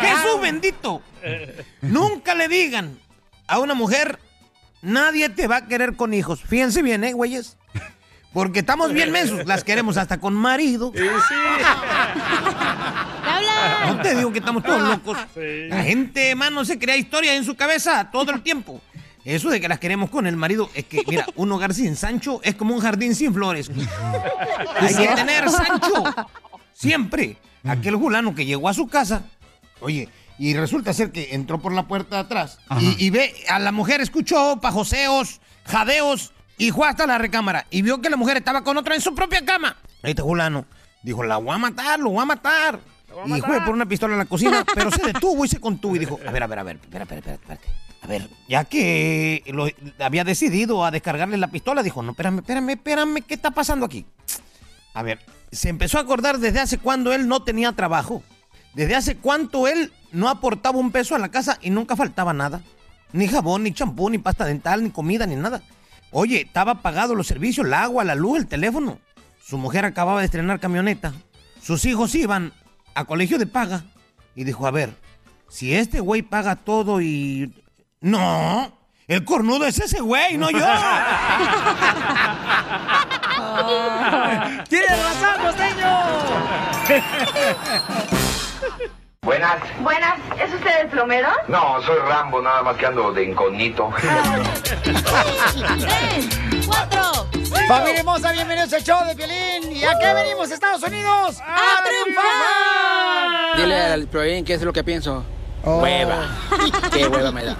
Jesús 0.00 0.40
bendito. 0.40 1.00
Nunca 1.82 2.34
le 2.34 2.48
digan 2.48 2.98
a 3.46 3.60
una 3.60 3.74
mujer, 3.74 4.18
nadie 4.82 5.28
te 5.28 5.46
va 5.46 5.56
a 5.56 5.66
querer 5.66 5.96
con 5.96 6.14
hijos. 6.14 6.42
Fíjense 6.42 6.82
bien, 6.82 7.04
¿eh, 7.04 7.12
güeyes? 7.12 7.56
Porque 8.32 8.58
estamos 8.60 8.92
bien 8.92 9.10
mensos, 9.12 9.46
las 9.46 9.64
queremos 9.64 9.96
hasta 9.96 10.20
con 10.20 10.34
marido. 10.34 10.92
No 13.86 14.00
te 14.02 14.14
digo 14.14 14.30
que 14.32 14.40
estamos 14.40 14.62
todos 14.62 14.82
locos. 14.82 15.16
La 15.34 15.82
gente, 15.82 16.34
mano, 16.34 16.64
se 16.64 16.78
crea 16.78 16.96
historias 16.96 17.34
en 17.36 17.44
su 17.44 17.56
cabeza 17.56 18.10
todo 18.10 18.32
el 18.32 18.42
tiempo. 18.42 18.80
Eso 19.24 19.48
de 19.50 19.60
que 19.60 19.68
las 19.68 19.80
queremos 19.80 20.10
con 20.10 20.26
el 20.26 20.36
marido 20.36 20.70
es 20.74 20.84
que, 20.84 21.02
mira, 21.08 21.26
un 21.34 21.50
hogar 21.50 21.74
sin 21.74 21.96
Sancho 21.96 22.40
es 22.44 22.54
como 22.54 22.74
un 22.74 22.80
jardín 22.80 23.14
sin 23.14 23.34
flores. 23.34 23.70
Hay 24.80 24.94
que 24.94 25.08
tener 25.08 25.50
Sancho. 25.50 26.04
Siempre. 26.72 27.38
Aquel 27.64 27.98
fulano 27.98 28.34
que 28.34 28.44
llegó 28.46 28.68
a 28.68 28.74
su 28.74 28.86
casa, 28.86 29.24
oye, 29.80 30.08
y 30.38 30.54
resulta 30.54 30.92
ser 30.92 31.12
que 31.12 31.34
entró 31.34 31.58
por 31.60 31.72
la 31.72 31.86
puerta 31.86 32.16
de 32.16 32.22
atrás 32.22 32.58
y, 32.80 33.06
y 33.06 33.10
ve 33.10 33.34
a 33.48 33.58
la 33.58 33.72
mujer, 33.72 34.00
escuchó 34.00 34.58
pajoseos, 34.60 35.40
jadeos 35.64 36.32
y 36.58 36.70
fue 36.70 36.88
hasta 36.88 37.06
la 37.06 37.18
recámara 37.18 37.66
y 37.70 37.82
vio 37.82 38.00
que 38.00 38.10
la 38.10 38.16
mujer 38.16 38.36
estaba 38.36 38.62
con 38.62 38.76
otra 38.76 38.94
en 38.94 39.00
su 39.00 39.14
propia 39.14 39.44
cama. 39.44 39.76
Este 40.02 40.22
fulano 40.22 40.66
dijo, 41.02 41.22
la 41.22 41.36
voy 41.36 41.54
a 41.54 41.58
matar, 41.58 42.00
lo 42.00 42.10
voy 42.10 42.22
a 42.22 42.26
matar. 42.26 42.80
Y 43.26 43.40
fue 43.40 43.60
por 43.62 43.74
una 43.74 43.86
pistola 43.86 44.14
en 44.14 44.18
la 44.18 44.24
cocina, 44.26 44.64
pero 44.74 44.90
se 44.90 45.02
detuvo 45.06 45.44
y 45.44 45.48
se 45.48 45.58
contuvo 45.58 45.96
y 45.96 46.00
dijo, 46.00 46.18
a 46.26 46.30
ver, 46.30 46.42
a 46.42 46.46
ver, 46.46 46.58
a 46.58 46.62
ver, 46.62 46.76
espera, 46.76 47.04
espera, 47.04 47.18
espera, 47.18 47.34
espérate. 47.34 47.68
A 48.02 48.06
ver, 48.06 48.28
ya 48.48 48.64
que 48.64 49.42
lo, 49.46 49.68
había 49.98 50.22
decidido 50.22 50.84
a 50.84 50.90
descargarle 50.90 51.38
la 51.38 51.48
pistola, 51.48 51.82
dijo, 51.82 52.02
no, 52.02 52.10
espérame, 52.10 52.38
espérame, 52.40 52.70
espérame, 52.70 53.22
¿qué 53.26 53.34
está 53.34 53.52
pasando 53.52 53.86
aquí? 53.86 54.04
A 54.92 55.02
ver, 55.02 55.18
se 55.50 55.70
empezó 55.70 55.98
a 55.98 56.02
acordar 56.02 56.38
desde 56.38 56.60
hace 56.60 56.78
cuando 56.78 57.12
él 57.12 57.26
no 57.26 57.42
tenía 57.42 57.72
trabajo. 57.72 58.22
Desde 58.76 58.94
hace 58.94 59.16
cuánto 59.16 59.66
él 59.66 59.92
no 60.12 60.28
aportaba 60.28 60.78
un 60.78 60.92
peso 60.92 61.14
a 61.14 61.18
la 61.18 61.30
casa 61.30 61.58
y 61.62 61.70
nunca 61.70 61.96
faltaba 61.96 62.34
nada. 62.34 62.60
Ni 63.14 63.26
jabón, 63.26 63.62
ni 63.62 63.72
champú, 63.72 64.10
ni 64.10 64.18
pasta 64.18 64.44
dental, 64.44 64.82
ni 64.82 64.90
comida, 64.90 65.26
ni 65.26 65.34
nada. 65.34 65.62
Oye, 66.10 66.42
estaba 66.42 66.82
pagado 66.82 67.14
los 67.14 67.26
servicios, 67.26 67.66
el 67.66 67.72
agua, 67.72 68.04
la 68.04 68.14
luz, 68.14 68.38
el 68.38 68.46
teléfono. 68.46 68.98
Su 69.42 69.56
mujer 69.56 69.86
acababa 69.86 70.20
de 70.20 70.26
estrenar 70.26 70.60
camioneta. 70.60 71.14
Sus 71.62 71.86
hijos 71.86 72.14
iban 72.14 72.52
a 72.94 73.06
colegio 73.06 73.38
de 73.38 73.46
paga. 73.46 73.84
Y 74.34 74.44
dijo, 74.44 74.66
a 74.66 74.70
ver, 74.70 74.94
si 75.48 75.74
este 75.74 76.00
güey 76.00 76.20
paga 76.20 76.56
todo 76.56 77.00
y... 77.00 77.54
No, 78.02 78.70
el 79.08 79.24
cornudo 79.24 79.64
es 79.64 79.80
ese 79.80 80.02
güey, 80.02 80.36
no 80.36 80.50
yo. 80.50 80.58
¡Tienes 84.68 85.02
razón, 85.02 85.46
costeño! 85.46 85.86
Buenas. 89.22 89.56
Buenas, 89.80 90.18
¿es 90.40 90.54
usted 90.54 90.82
el 90.82 90.88
plomero? 90.88 91.28
No, 91.48 91.82
soy 91.82 91.98
Rambo, 91.98 92.40
nada 92.40 92.62
más 92.62 92.76
que 92.76 92.86
ando 92.86 93.12
de 93.12 93.24
incógnito. 93.24 93.90
¡Cuatro! 96.66 97.26
Familia 97.66 97.98
hermosa, 97.98 98.30
bienvenidos 98.32 98.72
al 98.72 98.84
show 98.84 99.04
de 99.04 99.16
Piolín. 99.16 99.72
¿Y 99.72 99.84
a 99.84 99.98
qué 99.98 100.14
venimos, 100.14 100.50
Estados 100.50 100.82
Unidos? 100.84 101.40
¡A 101.44 101.82
triunfar! 101.84 103.56
Dile 103.56 103.80
al 103.80 104.06
Proin 104.06 104.44
qué 104.44 104.54
es 104.54 104.62
lo 104.62 104.72
que 104.72 104.84
pienso. 104.84 105.24
Oh. 105.64 105.82
Hueva. 105.82 106.28
Qué 106.92 107.08
hueva 107.08 107.32
me 107.32 107.42
da. 107.44 107.56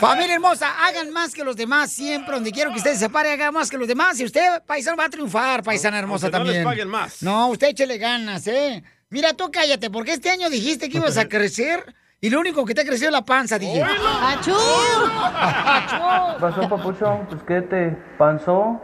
Familia 0.00 0.36
hermosa, 0.36 0.82
hagan 0.86 1.10
más 1.10 1.34
que 1.34 1.44
los 1.44 1.54
demás 1.56 1.92
siempre. 1.92 2.32
Donde 2.32 2.50
quiero 2.50 2.70
que 2.70 2.78
usted 2.78 2.94
se 2.94 3.10
pare, 3.10 3.32
haga 3.32 3.52
más 3.52 3.68
que 3.68 3.76
los 3.76 3.86
demás. 3.86 4.18
Y 4.18 4.24
usted, 4.24 4.62
paisano, 4.66 4.96
va 4.96 5.04
a 5.04 5.10
triunfar, 5.10 5.62
paisana 5.62 5.98
hermosa 5.98 6.28
Aunque 6.28 6.38
no 6.38 6.44
también. 6.46 6.64
les 6.64 6.72
paguen 6.72 6.88
más. 6.88 7.22
No, 7.22 7.48
usted 7.48 7.68
échele 7.68 7.98
ganas, 7.98 8.46
¿eh? 8.46 8.82
Mira, 9.14 9.32
tú 9.32 9.48
cállate, 9.52 9.90
porque 9.90 10.14
este 10.14 10.28
año 10.28 10.50
dijiste 10.50 10.88
que 10.88 10.96
ibas 10.96 11.16
a 11.18 11.28
crecer 11.28 11.94
y 12.20 12.30
lo 12.30 12.40
único 12.40 12.64
que 12.64 12.74
te 12.74 12.80
ha 12.80 12.84
crecido 12.84 13.10
es 13.10 13.12
la 13.12 13.24
panza, 13.24 13.60
dije. 13.60 13.80
¡Achú! 13.80 14.56
¿Qué 16.32 16.40
pasó, 16.40 16.68
papuchón? 16.68 17.24
Pues, 17.28 17.40
¿qué 17.46 17.62
te 17.62 17.96
pasó? 18.18 18.80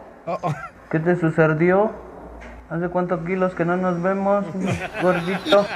¿Qué 0.89 1.01
te 1.01 1.19
sucedió? 1.19 1.93
¿Hace 2.71 2.89
cuántos 2.89 3.27
kilos 3.27 3.53
que 3.57 3.65
no 3.65 3.77
nos 3.77 4.01
vemos, 4.01 4.45
gordito? 5.03 5.67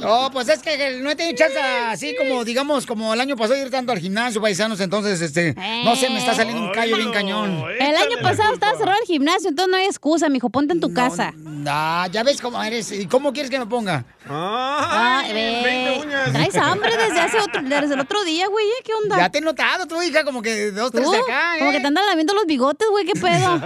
No, 0.00 0.30
pues 0.32 0.48
es 0.48 0.62
que 0.62 1.00
no 1.00 1.10
he 1.10 1.16
tenido 1.16 1.36
chance 1.36 1.58
así 1.58 2.14
como, 2.16 2.44
digamos, 2.44 2.86
como 2.86 3.12
el 3.12 3.20
año 3.20 3.36
pasado 3.36 3.60
ir 3.60 3.68
tanto 3.68 3.90
al 3.90 3.98
gimnasio, 3.98 4.40
paisanos, 4.40 4.78
entonces, 4.78 5.20
este, 5.20 5.56
no 5.84 5.96
sé, 5.96 6.10
me 6.10 6.18
está 6.18 6.32
saliendo 6.32 6.62
un 6.62 6.72
callo 6.72 6.96
bien 6.96 7.10
cañón. 7.10 7.64
El 7.80 7.96
año 7.96 8.16
pasado 8.22 8.54
estaba 8.54 8.78
cerrado 8.78 8.96
el 9.00 9.06
gimnasio, 9.08 9.48
entonces 9.48 9.70
no 9.72 9.76
hay 9.76 9.86
excusa, 9.86 10.28
mijo. 10.28 10.50
Ponte 10.50 10.72
en 10.72 10.80
tu 10.80 10.94
casa. 10.94 11.34
Ah, 11.66 12.06
ya 12.12 12.22
ves 12.22 12.40
cómo 12.40 12.62
eres. 12.62 12.92
¿Y 12.92 13.06
cómo 13.06 13.32
quieres 13.32 13.50
que 13.50 13.58
me 13.58 13.66
ponga? 13.66 14.04
Ah, 14.28 15.24
ve. 15.32 16.00
Traes 16.32 16.56
hambre 16.56 16.96
desde 16.96 17.20
hace 17.20 17.38
otro, 17.40 17.60
desde 17.62 17.94
el 17.94 18.00
otro 18.00 18.22
día, 18.22 18.46
güey. 18.46 18.66
¿eh? 18.66 18.82
¿Qué 18.84 18.92
onda? 19.02 19.16
Ya 19.16 19.30
te 19.30 19.38
he 19.38 19.40
notado, 19.40 19.86
tu 19.86 20.00
hija, 20.02 20.24
como 20.24 20.42
que 20.42 20.70
dos, 20.70 20.92
tres 20.92 21.04
¿Tú? 21.04 21.10
de 21.10 21.18
acá, 21.18 21.56
¿eh? 21.56 21.58
Como 21.58 21.72
que 21.72 21.80
te 21.80 21.86
andan 21.86 22.06
lamiendo 22.06 22.34
los 22.34 22.46
bigotes, 22.46 22.86
güey. 22.88 23.04
¿Qué 23.04 23.18
pedo? 23.18 23.54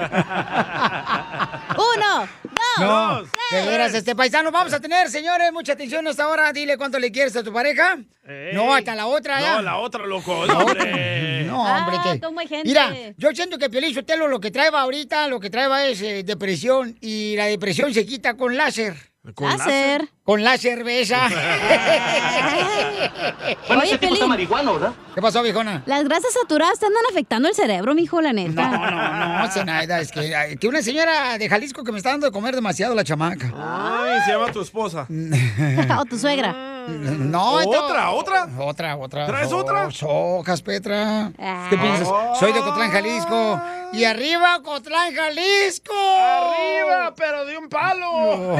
Uno, 1.96 2.28
No, 2.80 3.22
de 3.22 3.66
veras, 3.66 3.94
este 3.94 4.14
paisano, 4.14 4.50
vamos 4.50 4.72
a 4.72 4.80
tener, 4.80 5.08
señores, 5.10 5.52
mucha 5.52 5.72
atención 5.72 6.06
hasta 6.06 6.24
ahora. 6.24 6.52
Dile 6.52 6.76
cuánto 6.76 6.98
le 6.98 7.10
quieres 7.10 7.34
a 7.36 7.42
tu 7.42 7.52
pareja. 7.52 7.98
No, 8.52 8.74
hasta 8.74 8.94
la 8.94 9.06
otra, 9.06 9.40
¿ya? 9.40 9.56
No, 9.56 9.62
la 9.62 9.78
otra, 9.78 10.06
loco. 10.06 10.46
No, 10.46 10.58
hombre. 10.58 11.44
No, 11.44 11.62
hombre, 11.62 11.96
Ah, 11.98 12.18
que... 12.20 12.48
gente. 12.48 12.68
Mira, 12.68 12.92
yo 13.16 13.30
siento 13.32 13.58
que 13.58 13.70
Piolín 13.70 13.94
Sotelo 13.94 14.28
lo 14.28 14.38
que 14.40 14.50
trae 14.50 14.68
ahorita, 14.68 15.28
lo 15.28 15.40
que 15.40 15.50
trae 15.50 15.90
es 15.92 16.02
eh, 16.02 16.22
depresión. 16.24 16.96
Y 17.00 17.36
la 17.36 17.46
depresión 17.46 17.92
se 17.94 18.04
quita 18.04 18.34
con 18.36 18.56
láser. 18.56 18.94
¿Con 19.34 19.48
láser? 19.50 20.08
Con 20.28 20.44
la 20.44 20.58
cerveza. 20.58 21.26
Oye, 23.70 23.96
Pelín. 23.96 24.28
¿verdad? 24.28 24.92
¿Qué 25.14 25.22
pasó, 25.22 25.42
viejona? 25.42 25.82
Las 25.86 26.04
grasas 26.04 26.34
saturadas 26.34 26.78
te 26.78 26.84
andan 26.84 27.02
afectando 27.10 27.48
el 27.48 27.54
cerebro, 27.54 27.94
mijo, 27.94 28.20
la 28.20 28.34
neta. 28.34 28.68
No, 28.68 28.90
no, 28.90 29.38
no, 29.38 29.50
Zenaida, 29.50 30.00
es 30.00 30.12
que, 30.12 30.58
que 30.60 30.68
una 30.68 30.82
señora 30.82 31.38
de 31.38 31.48
Jalisco 31.48 31.82
que 31.82 31.92
me 31.92 31.98
está 31.98 32.10
dando 32.10 32.26
de 32.26 32.32
comer 32.32 32.54
demasiado 32.54 32.94
la 32.94 33.04
chamaca. 33.04 33.50
Ay, 33.56 34.20
se 34.26 34.32
llama 34.32 34.52
tu 34.52 34.60
esposa. 34.60 35.06
o 35.98 36.04
tu 36.04 36.18
suegra. 36.18 36.52
No, 36.88 37.52
¿Otra, 37.54 38.10
otra? 38.10 38.48
Otra, 38.58 38.96
otra. 38.96 39.26
¿Traes 39.26 39.50
Oh, 39.52 39.58
otra? 39.58 39.90
Sojas, 39.90 40.62
Petra. 40.62 41.30
¿Qué 41.70 41.76
piensas? 41.78 42.08
Soy 42.38 42.52
de 42.52 42.60
Cotlán, 42.60 42.90
Jalisco. 42.90 43.60
Y 43.92 44.04
arriba, 44.04 44.60
Cotlán, 44.62 45.14
Jalisco. 45.14 45.94
Arriba, 45.94 47.14
pero 47.16 47.44
de 47.46 47.56
un 47.58 47.68
palo. 47.68 48.10
O 48.10 48.56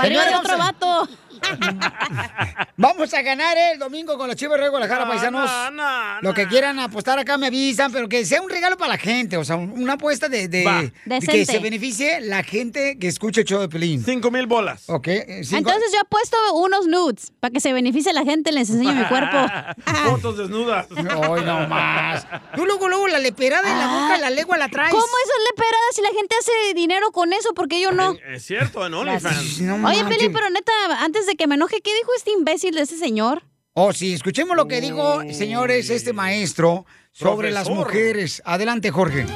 arriba 0.00 0.24
de 0.24 0.36
otro 0.36 0.58
vato. 0.58 0.89
Oh. 0.92 1.29
Vamos 2.76 3.12
a 3.12 3.22
ganar 3.22 3.56
el 3.72 3.78
domingo 3.78 4.16
con 4.16 4.26
los 4.28 4.36
chivos 4.36 4.58
de 4.58 4.68
Guadalajara, 4.68 5.04
No, 5.04 5.10
paisanos. 5.10 5.50
no, 5.50 5.70
no, 5.72 6.20
Lo 6.22 6.32
que 6.34 6.46
quieran 6.48 6.78
apostar 6.78 7.18
acá 7.18 7.36
me 7.36 7.46
avisan, 7.48 7.92
pero 7.92 8.08
que 8.08 8.24
sea 8.24 8.40
un 8.40 8.48
regalo 8.48 8.76
para 8.78 8.92
la 8.92 8.98
gente. 8.98 9.36
O 9.36 9.44
sea, 9.44 9.56
un- 9.56 9.72
una 9.72 9.94
apuesta 9.94 10.28
de, 10.28 10.48
de- 10.48 10.64
Va. 10.64 10.82
de 11.04 11.20
que 11.26 11.44
se 11.44 11.58
beneficie 11.58 12.20
la 12.22 12.42
gente 12.42 12.98
que 12.98 13.08
escuche 13.08 13.42
el 13.42 13.46
show 13.46 13.60
de 13.60 13.68
Pelín. 13.68 14.02
Cinco 14.04 14.30
mil 14.30 14.46
bolas. 14.46 14.84
Ok. 14.88 15.08
eh, 15.08 15.40
cinco- 15.44 15.58
Entonces 15.58 15.92
yo 15.92 16.00
he 16.00 16.04
puesto 16.08 16.36
unos 16.54 16.86
nudes 16.86 17.32
para 17.40 17.50
que 17.52 17.60
se 17.60 17.72
beneficie 17.72 18.12
la 18.12 18.24
gente, 18.24 18.50
les 18.52 18.70
enseño 18.70 18.94
mi 18.94 19.04
cuerpo. 19.04 19.36
Fotos 20.04 20.38
desnudas. 20.38 20.86
Ay, 20.96 21.44
no 21.44 21.66
más. 21.68 22.26
Tú 22.56 22.64
luego, 22.64 22.88
luego 22.88 23.08
la 23.08 23.18
leperada 23.18 23.70
en 23.70 23.78
la 23.78 23.86
boca, 23.88 24.16
la 24.18 24.30
lengua 24.30 24.56
la 24.56 24.68
traes. 24.68 24.90
¿Cómo 24.90 25.04
eso 25.04 25.32
es 25.38 25.50
leperada 25.50 25.84
si 25.94 26.02
la 26.02 26.10
gente 26.10 26.34
hace 26.38 26.74
dinero 26.74 27.10
con 27.12 27.32
eso? 27.32 27.50
porque 27.54 27.80
yo 27.80 27.90
no? 27.92 28.14
Es 28.32 28.44
cierto, 28.44 28.86
en 28.86 28.94
OnlyFans. 28.94 29.60
No 29.62 29.86
Oye. 29.88 30.04
Peli, 30.04 30.28
pero 30.30 30.48
neta, 30.50 30.72
antes 31.00 31.26
de 31.26 31.29
que 31.36 31.46
me 31.46 31.54
enoje, 31.54 31.80
¿qué 31.82 31.90
dijo 31.94 32.10
este 32.16 32.32
imbécil 32.32 32.74
de 32.74 32.82
ese 32.82 32.98
señor? 32.98 33.42
Oh, 33.74 33.92
sí, 33.92 34.12
escuchemos 34.12 34.56
lo 34.56 34.66
que 34.66 34.80
dijo, 34.80 35.22
señores, 35.32 35.90
este 35.90 36.12
maestro 36.12 36.86
sobre 37.12 37.50
las 37.50 37.68
mujeres. 37.68 38.42
Adelante, 38.44 38.90
Jorge. 38.90 39.26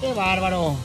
Qué 0.00 0.12
bárbaro. 0.12 0.76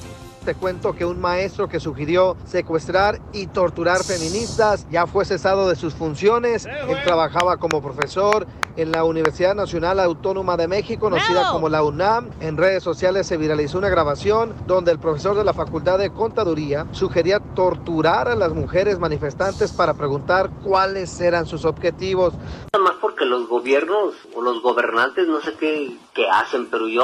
Te 0.46 0.56
cuento 0.56 0.94
que 0.94 1.06
un 1.06 1.22
maestro 1.22 1.70
que 1.70 1.80
sugirió 1.80 2.36
secuestrar 2.46 3.22
y 3.32 3.46
torturar 3.46 4.04
feministas 4.04 4.88
ya 4.90 5.06
fue 5.06 5.24
cesado 5.24 5.70
de 5.70 5.76
sus 5.76 5.94
funciones. 5.94 6.66
Él 6.66 6.98
trabajaba 7.04 7.58
como 7.58 7.80
profesor 7.80 8.48
en 8.76 8.92
la 8.92 9.04
Universidad 9.04 9.54
Nacional 9.54 10.00
Autónoma 10.00 10.58
de 10.58 10.68
México, 10.68 11.02
conocida 11.02 11.50
como 11.52 11.70
la 11.70 11.84
UNAM. 11.84 12.32
En 12.40 12.58
redes 12.58 12.82
sociales 12.82 13.28
se 13.28 13.38
viralizó 13.38 13.78
una 13.78 13.90
grabación 13.90 14.56
donde 14.66 14.92
el 14.92 14.98
profesor 14.98 15.38
de 15.38 15.44
la 15.44 15.54
Facultad 15.54 16.00
de 16.00 16.10
Contaduría 16.10 16.88
sugería 16.92 17.40
torturar 17.40 18.28
a 18.28 18.34
las 18.36 18.52
mujeres 18.54 18.98
manifestantes 18.98 19.72
para 19.72 19.94
preguntar 19.94 20.50
cuáles 20.64 21.22
eran 21.22 21.46
sus 21.46 21.66
objetivos. 21.66 22.34
Nada 22.74 22.84
más 22.86 22.96
porque 23.00 23.26
los 23.26 23.48
gobiernos 23.48 24.16
o 24.36 24.42
los 24.42 24.64
gobernantes 24.64 25.28
no 25.28 25.40
sé 25.42 25.54
qué, 25.60 25.96
qué 26.16 26.28
hacen, 26.32 26.68
pero 26.72 26.88
yo, 26.88 27.04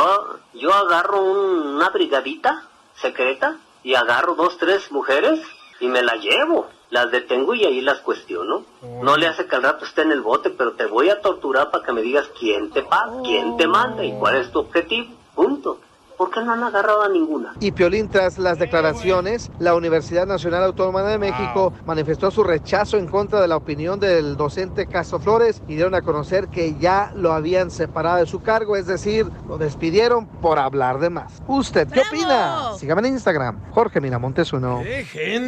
yo 0.56 0.74
agarro 0.74 1.22
un- 1.24 1.76
una 1.76 1.90
brigadita 1.92 2.64
secreta 3.02 3.58
y 3.84 3.96
agarro 3.96 4.36
dos, 4.36 4.58
tres 4.58 4.92
mujeres 4.92 5.40
y 5.80 5.88
me 5.88 6.02
las 6.02 6.22
llevo. 6.22 6.68
Las 6.90 7.12
detengo 7.12 7.54
y 7.54 7.66
ahí 7.66 7.82
las 7.82 8.00
cuestiono. 8.00 8.64
No 9.02 9.18
le 9.18 9.28
hace 9.28 9.46
que 9.46 9.56
al 9.58 9.64
rato 9.64 9.84
esté 9.84 10.04
en 10.04 10.12
el 10.14 10.22
bote, 10.22 10.50
pero 10.50 10.74
te 10.74 10.86
voy 10.86 11.10
a 11.10 11.22
torturar 11.22 11.70
para 11.70 11.84
que 11.84 11.92
me 11.92 12.02
digas 12.02 12.30
quién 12.40 12.72
te 12.72 12.82
paga, 12.82 13.22
quién 13.24 13.58
te 13.58 13.68
manda 13.68 14.06
y 14.06 14.18
cuál 14.18 14.38
es 14.38 14.52
tu 14.52 14.60
objetivo. 14.60 15.14
Punto. 15.36 15.80
¿Por 16.18 16.32
qué 16.32 16.42
no 16.42 16.54
han 16.54 16.64
agarrado 16.64 17.04
a 17.04 17.10
ninguna? 17.10 17.54
Y 17.60 17.72
Piolín, 17.72 18.10
tras 18.10 18.40
las 18.40 18.58
declaraciones, 18.58 19.52
la 19.60 19.76
Universidad 19.76 20.26
Nacional 20.26 20.64
Autónoma 20.64 21.04
de 21.04 21.18
México 21.20 21.74
manifestó 21.86 22.32
su 22.32 22.44
rechazo 22.44 22.98
en 22.98 23.06
contra 23.08 23.40
de 23.40 23.48
la 23.48 23.56
opinión 23.56 24.00
del 24.00 24.36
docente 24.36 24.88
Castro 24.88 25.20
Flores 25.20 25.62
y 25.68 25.76
dieron 25.76 25.94
a 25.94 26.02
conocer 26.02 26.48
que 26.48 26.76
ya 26.80 27.12
lo 27.16 27.34
habían 27.34 27.70
separado 27.70 28.18
de 28.18 28.26
su 28.26 28.42
cargo, 28.42 28.76
es 28.76 28.88
decir, 28.88 29.28
lo 29.48 29.58
despidieron 29.60 30.26
por 30.26 30.58
hablar 30.58 30.98
de 31.00 31.12
más. 31.12 31.34
¿Usted 31.48 31.88
qué 31.88 32.02
opina? 32.02 32.72
Sígame 32.80 33.08
en 33.08 33.14
Instagram, 33.14 33.60
Jorge 33.72 34.02
Miramontes 34.02 34.52
uno. 34.54 34.82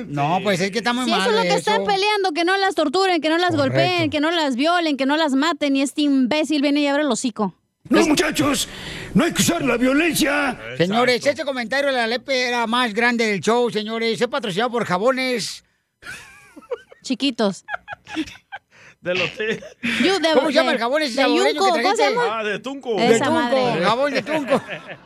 No, 0.08 0.38
pues 0.44 0.62
es 0.62 0.70
que 0.72 0.78
está 0.80 0.94
muy 0.94 1.06
Si 1.06 1.12
mal. 1.12 1.22
eso 1.22 1.30
es 1.32 1.36
lo 1.36 1.42
que 1.42 1.48
eso. 1.50 1.58
están 1.58 1.84
peleando, 1.84 2.32
que 2.34 2.46
no 2.46 2.56
las 2.58 2.76
torturen, 2.76 3.22
que 3.22 3.30
no 3.30 3.38
las 3.38 3.56
Correcto. 3.56 3.74
golpeen, 3.74 4.10
que 4.12 4.20
no 4.20 4.30
las 4.30 4.56
violen, 4.56 4.98
que 4.98 5.06
no 5.08 5.18
las 5.18 5.34
maten, 5.34 5.76
y 5.76 5.82
este 5.82 6.04
imbécil 6.04 6.62
viene 6.62 6.82
y 6.82 6.88
abre 6.88 7.02
el 7.02 7.12
hocico. 7.12 7.54
No, 7.90 8.06
muchachos, 8.06 8.68
no 9.16 9.24
hay 9.24 9.34
que 9.34 9.42
usar 9.42 9.64
la 9.64 9.76
violencia. 9.76 10.58
Señores, 10.78 11.26
este 11.26 11.44
comentario 11.44 11.88
de 11.90 11.96
la 11.98 12.08
Lepe 12.08 12.48
era 12.48 12.68
más 12.68 12.94
grande 12.94 13.26
del 13.26 13.42
show, 13.42 13.70
señores. 13.72 14.22
Es 14.22 14.28
patrocinado 14.28 14.72
por 14.72 14.86
jabones. 14.86 15.64
Chiquitos. 17.02 17.66
Del 19.02 19.22
hotel. 19.22 19.64
Yu- 19.82 20.20
de- 20.20 20.34
¿Cómo 20.34 20.48
se 20.48 20.54
llama 20.56 20.72
de- 20.72 20.76
el 20.76 20.82
jabón 20.82 21.02
ese 21.04 21.22
de 21.24 21.28
Yunco, 21.30 21.74
que 21.74 21.82
¿cómo 21.82 21.96
se 21.96 22.04
llama? 22.10 22.40
Ah, 22.40 22.44
de 22.44 22.60
Tunco. 22.60 23.00
Esa 23.00 23.08
De 23.14 23.20
Tunco, 23.20 23.32
madre. 23.32 23.86
jabón 23.86 24.14
de 24.14 24.22
Tunco. 24.22 24.62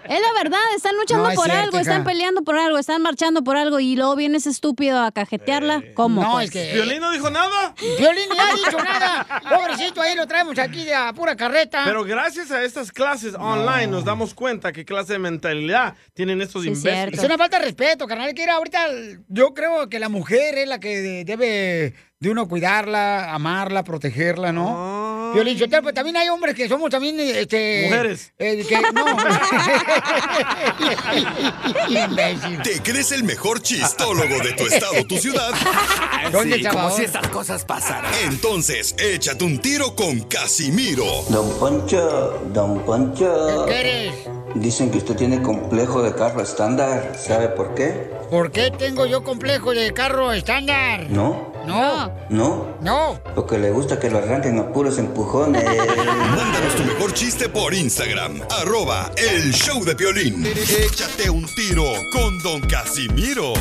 Es 0.06 0.20
la 0.20 0.34
verdad, 0.44 0.60
están 0.76 0.96
luchando 0.98 1.26
No, 1.26 1.30
es 1.30 1.36
por 1.36 1.46
cierto, 1.46 1.62
algo, 1.64 1.78
hija. 1.78 1.82
están 1.82 2.04
peleando 2.04 2.42
por 2.42 2.58
algo, 2.58 2.80
están 2.80 3.04
marchando 3.04 3.44
por 3.44 3.56
algo 3.56 3.80
y 3.80 3.96
luego 3.96 4.16
viene 4.16 4.38
ese 4.40 4.50
estúpido 4.50 5.00
a 5.00 5.12
cajetearla. 5.12 5.84
¿Cómo? 5.94 6.24
No, 6.24 6.32
pues? 6.32 6.46
es 6.46 6.52
que- 6.52 6.74
¿Violín 6.74 7.02
no 7.02 7.12
dijo 7.12 7.30
nada? 7.30 7.76
Violín 8.00 8.24
ni 8.32 8.40
ha 8.40 8.56
dicho 8.56 8.78
nada. 8.84 9.28
Pobrecito, 9.48 10.02
ahí 10.02 10.16
lo 10.16 10.26
traemos 10.26 10.58
aquí 10.58 10.86
de 10.86 10.96
a 10.96 11.14
pura 11.14 11.36
carreta. 11.36 11.84
Pero 11.86 12.04
gracias 12.04 12.50
a 12.50 12.64
estas 12.64 12.92
clases 12.92 13.36
online 13.36 13.86
nos 13.88 14.04
damos 14.04 14.34
cuenta 14.34 14.72
qué 14.72 14.86
clase 14.86 15.14
de 15.14 15.20
mentalidad 15.20 15.94
tienen 16.16 16.42
estos 16.42 16.66
imbéciles. 16.66 17.20
Es 17.20 17.24
una 17.24 17.38
falta 17.38 17.60
de 17.60 17.66
respeto, 17.66 18.08
carnal. 18.08 18.34
Que 18.34 18.42
ir 18.42 18.50
ahorita, 18.50 18.88
yo 19.28 19.54
creo 19.54 19.88
que 19.88 20.00
la 20.00 20.10
mujer 20.10 20.58
es 20.58 20.68
la 20.68 20.80
que 20.80 20.98
de- 21.00 21.26
debe 21.26 21.94
de 22.20 22.30
uno 22.30 22.48
cuidarla, 22.48 23.34
amarla, 23.34 23.84
protegerla, 23.84 24.52
¿no? 24.52 25.32
Violín, 25.34 25.58
Sotelo, 25.58 25.82
pero 25.82 25.94
también 25.96 26.16
hay 26.18 26.30
hombres 26.30 26.54
que 26.56 26.70
somos 26.70 26.90
también, 26.90 27.20
este... 27.20 27.86
Mujeres. 27.90 28.34
eh, 28.38 28.64
que 28.68 28.80
no. 28.94 29.04
Imbécil. 31.90 32.62
¿Te 32.62 32.82
crees 32.82 33.12
el 33.12 33.24
mejor 33.24 33.62
chistólogo 33.62 34.40
de 34.44 34.54
tu 34.54 34.66
estado, 34.68 35.06
tu 35.08 35.18
ciudad? 35.18 35.52
¿Dónde, 36.32 36.58
Sí, 36.58 36.64
como 36.66 36.92
si 36.92 37.04
estas 37.04 37.28
cosas 37.30 37.66
pasaran. 37.66 38.12
Entonces, 38.26 38.96
échate 38.98 39.44
un 39.44 39.60
tiro 39.60 39.96
con 39.96 40.22
Casimiro. 40.22 41.06
Don 41.30 41.50
Poncho, 41.60 42.42
Don 42.54 42.80
Poncho. 42.86 43.66
¿Qué 43.68 43.80
eres? 43.80 44.14
Dicen 44.56 44.92
que 44.92 45.00
usted 45.00 45.16
tiene 45.16 45.42
complejo 45.42 46.04
de 46.04 46.14
carro 46.14 46.42
estándar. 46.42 47.14
¿Sabe 47.18 47.48
por 47.50 47.74
qué? 47.74 48.12
¿Por 48.30 48.52
qué 48.52 48.70
tengo 48.72 49.06
yo 49.08 49.24
complejo 49.24 49.72
de 49.72 49.94
carro 49.94 50.32
estándar? 50.32 51.08
No, 51.10 51.52
No, 51.66 52.12
no. 52.30 52.68
no. 52.82 53.20
Porque 53.36 53.58
le 53.58 53.72
gusta 53.72 54.00
que 54.00 54.10
lo 54.12 54.20
arranquen 54.20 54.60
a 54.60 54.68
puros 54.72 54.98
empujones. 55.00 55.64
Mándanos 55.88 56.76
tu 56.76 56.84
mejor 56.84 57.14
chiste 57.14 57.50
por 57.50 57.74
Instagram, 57.74 58.42
arroba 58.62 59.12
el 59.18 59.52
show 59.54 59.84
de 59.84 59.96
Piolín. 59.96 60.46
Échate 60.46 61.30
un 61.30 61.46
tiro 61.56 61.86
con 62.12 62.38
Don 62.44 62.62
Casimiro. 62.62 63.54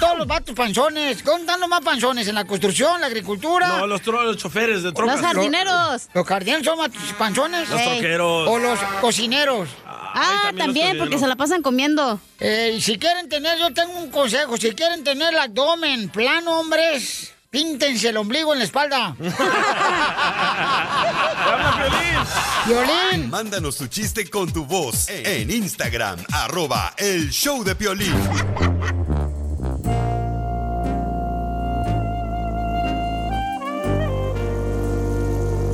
Todos 0.00 0.18
los 0.18 0.26
vatos 0.26 0.54
panzones. 0.56 1.22
¿Dónde 1.24 1.42
están 1.42 1.60
los 1.60 1.68
más 1.68 1.80
panzones? 1.80 2.26
¿En 2.28 2.34
la 2.34 2.44
construcción, 2.44 3.00
la 3.00 3.06
agricultura? 3.06 3.68
No, 3.78 3.86
los, 3.86 4.02
tro- 4.02 4.24
los 4.24 4.36
choferes 4.36 4.82
de 4.82 4.92
trocas. 4.92 5.20
Los 5.22 6.26
jardineros 6.26 6.64
son 6.64 6.78
más 6.78 6.90
panzones. 7.16 7.70
Los 7.70 7.80
troqueros. 7.82 8.48
O 8.48 8.58
los 8.58 8.78
cocineros. 9.00 9.68
Ah, 10.14 10.52
también, 10.56 10.96
porque 10.96 11.18
se 11.18 11.26
la 11.26 11.34
pasan 11.34 11.60
comiendo. 11.60 12.20
Eh, 12.38 12.74
y 12.76 12.80
si 12.80 12.98
quieren 12.98 13.28
tener, 13.28 13.58
yo 13.58 13.74
tengo 13.74 13.98
un 13.98 14.10
consejo. 14.10 14.56
Si 14.56 14.70
quieren 14.72 15.02
tener 15.02 15.34
el 15.34 15.40
abdomen 15.40 16.08
plano, 16.08 16.60
hombres, 16.60 17.32
píntense 17.50 18.10
el 18.10 18.16
ombligo 18.16 18.52
en 18.52 18.60
la 18.60 18.64
espalda. 18.64 19.16
Violín. 22.66 23.28
Mándanos 23.28 23.76
tu 23.76 23.88
chiste 23.88 24.30
con 24.30 24.52
tu 24.52 24.64
voz 24.64 25.08
en 25.08 25.50
Instagram, 25.50 26.24
arroba 26.32 26.94
el 26.96 27.30
show 27.30 27.64
de 27.64 27.74
Piolín. 27.74 28.14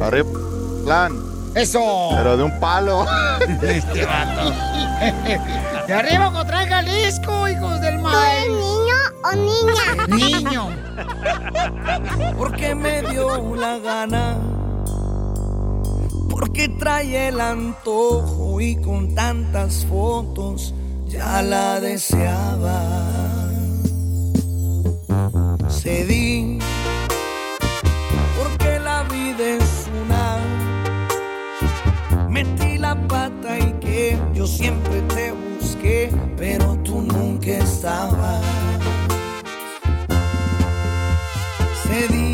Arriba, 0.02 0.30
plan. 0.84 1.29
Eso. 1.54 2.10
Pero 2.14 2.36
de 2.36 2.42
un 2.44 2.60
palo. 2.60 3.06
Este 3.62 4.06
vato. 4.06 4.52
De 5.86 5.94
arriba 5.94 6.32
contra 6.32 6.66
Jalisco, 6.68 7.48
hijos 7.48 7.80
del 7.80 7.98
mal. 7.98 8.48
niño 8.48 8.96
o 9.24 9.32
niña? 9.34 10.06
Niño. 10.06 10.68
Porque 12.36 12.74
me 12.76 13.02
dio 13.02 13.56
la 13.56 13.78
gana. 13.78 14.36
Porque 16.28 16.68
trae 16.68 17.28
el 17.28 17.40
antojo 17.40 18.60
y 18.60 18.76
con 18.80 19.14
tantas 19.16 19.84
fotos 19.86 20.74
ya 21.08 21.42
la 21.42 21.80
deseaba. 21.80 22.82
Cedí 25.68 26.58
y 33.12 33.72
que 33.80 34.18
yo 34.32 34.46
siempre 34.46 35.02
te 35.02 35.32
busqué, 35.32 36.10
pero 36.36 36.76
tú 36.84 37.00
nunca 37.00 37.58
estabas. 37.58 38.44
Cedí 41.82 42.29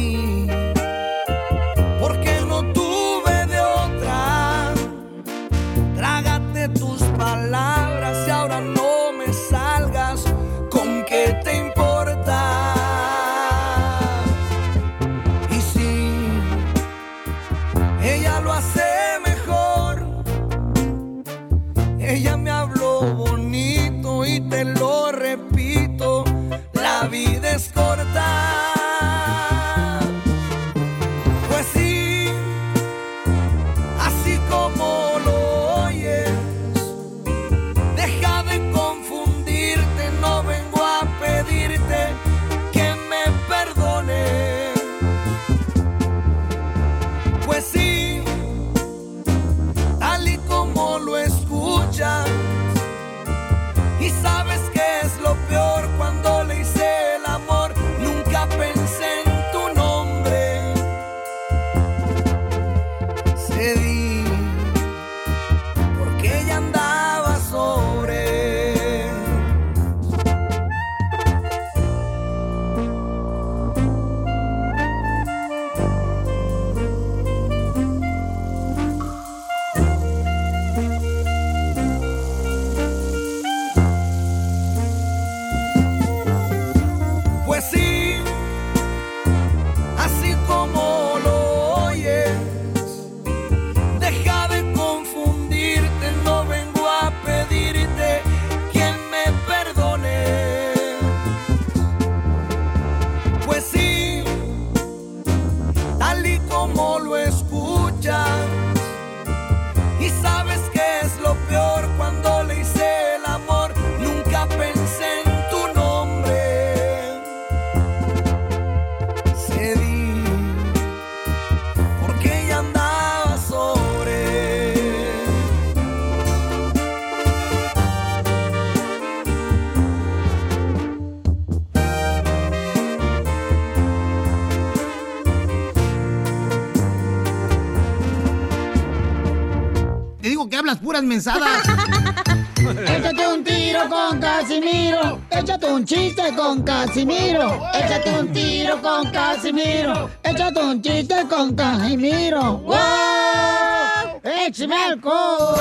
mensadas. 141.06 141.62
Échate 142.88 143.28
un 143.28 143.44
tiro 143.44 143.88
con 143.88 144.20
Casimiro. 144.20 145.20
Échate 145.30 145.66
un 145.66 145.84
chiste 145.84 146.34
con 146.34 146.62
Casimiro. 146.62 147.62
Échate 147.72 148.10
un 148.18 148.32
tiro 148.32 148.82
con 148.82 149.10
Casimiro. 149.10 150.10
Échate 150.22 150.60
un 150.60 150.82
chiste 150.82 151.26
con 151.28 151.54
Casimiro. 151.54 152.58
¡Wow! 152.58 154.20
¡Échame 154.24 154.76
alcohol! 154.76 155.56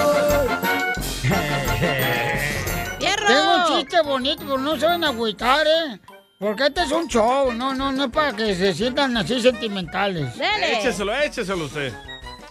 Tengo 3.27 3.55
un 3.55 3.79
chiste 3.79 4.01
bonito, 4.01 4.43
pero 4.43 4.57
no 4.57 4.77
se 4.77 4.85
van 4.85 5.03
a 5.03 5.09
agüitar, 5.09 5.65
¿eh? 5.65 5.99
Porque 6.37 6.67
este 6.67 6.83
es 6.83 6.91
un 6.91 7.07
show, 7.07 7.53
no, 7.53 7.73
no, 7.73 7.91
no 7.91 8.05
es 8.05 8.11
para 8.11 8.33
que 8.33 8.55
se 8.55 8.73
sientan 8.73 9.15
así 9.17 9.41
sentimentales. 9.41 10.33
Écheselo, 10.61 11.15
écheselo 11.15 11.65
usted. 11.65 11.93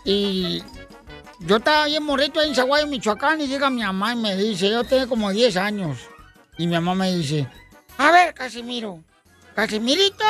Y 0.05 0.63
yo 1.40 1.57
estaba 1.57 1.87
bien 1.87 2.03
morrito 2.03 2.40
ahí 2.40 2.49
en 2.49 2.55
Zaguayo, 2.55 2.87
Michoacán, 2.87 3.40
y 3.40 3.47
llega 3.47 3.70
mi 3.70 3.83
mamá 3.83 4.12
y 4.12 4.16
me 4.16 4.37
dice, 4.37 4.70
yo 4.70 4.85
tengo 4.85 5.09
como 5.09 5.31
10 5.31 5.57
años. 5.57 5.99
Y 6.59 6.66
mi 6.66 6.75
mamá 6.75 6.94
me 6.94 7.14
dice, 7.14 7.47
a 7.99 8.11
ver, 8.11 8.35
Casimiro, 8.35 9.03
¡Casimirito! 9.55 10.16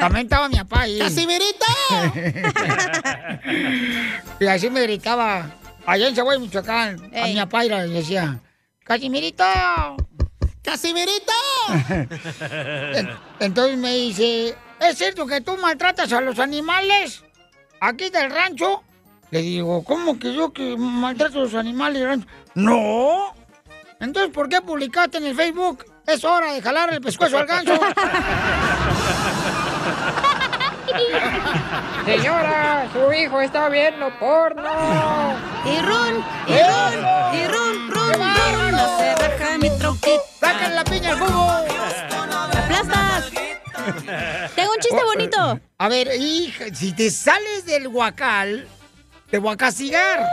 También 0.00 0.26
estaba 0.26 0.48
mi 0.48 0.56
papá 0.56 0.82
ahí. 0.82 0.98
¡Casimirito! 1.00 1.64
y 4.40 4.46
así 4.46 4.70
me 4.70 4.82
gritaba, 4.82 5.50
allá 5.84 6.08
en 6.08 6.14
Zaguayo, 6.14 6.38
Michoacán, 6.40 7.10
a 7.14 7.26
mi 7.26 7.34
papá 7.36 7.64
y 7.64 7.68
le 7.70 7.88
decía, 7.88 8.38
¡Casimirito! 8.84 9.44
¡Casimirito! 10.62 11.32
En- 12.94 13.10
Entonces 13.40 13.76
me 13.78 13.94
dice, 13.94 14.54
¿es 14.80 14.96
cierto 14.96 15.26
que 15.26 15.40
tú 15.40 15.56
maltratas 15.56 16.12
a 16.12 16.20
los 16.20 16.38
animales 16.38 17.24
aquí 17.82 18.08
del 18.10 18.30
rancho? 18.30 18.82
Le 19.30 19.42
digo, 19.42 19.82
¿cómo 19.84 20.18
que 20.18 20.34
yo 20.34 20.52
que 20.52 20.76
maltrato 20.76 21.38
a 21.38 21.42
los 21.42 21.54
animales 21.54 22.00
del 22.00 22.08
rancho? 22.08 22.26
No. 22.54 23.34
Entonces, 24.00 24.32
¿por 24.32 24.48
qué 24.48 24.60
publicaste 24.60 25.18
en 25.18 25.26
el 25.26 25.34
Facebook? 25.34 25.84
Es 26.06 26.24
hora 26.24 26.52
de 26.52 26.62
jalar 26.62 26.92
el 26.92 27.00
pescuezo 27.00 27.38
al 27.38 27.46
ganso. 27.46 27.72
Señora, 32.04 32.88
su 32.92 33.12
hijo 33.12 33.40
está 33.40 33.68
viendo 33.68 34.10
porno. 34.18 35.34
Y 35.64 35.78
run, 35.80 36.24
y 36.46 36.58
run, 36.58 36.94
y 37.34 37.46
run, 37.46 37.90
run, 37.90 38.12
run. 38.12 38.72
No 38.72 38.98
se 38.98 39.14
raja 39.14 39.58
mi 39.58 39.70
troquita. 39.78 40.22
¡Sácale 40.40 40.74
la 40.74 40.84
piña 40.84 41.12
al 41.12 41.20
jugo! 41.20 42.11
Tengo 44.54 44.72
un 44.72 44.78
chiste 44.80 45.04
bonito. 45.04 45.60
A 45.78 45.88
ver, 45.88 46.08
hija, 46.18 46.66
si 46.74 46.92
te 46.92 47.10
sales 47.10 47.64
del 47.64 47.88
huacal, 47.88 48.66
te 49.30 49.38
voy 49.38 49.54
a 49.54 49.56
castigar. 49.56 50.26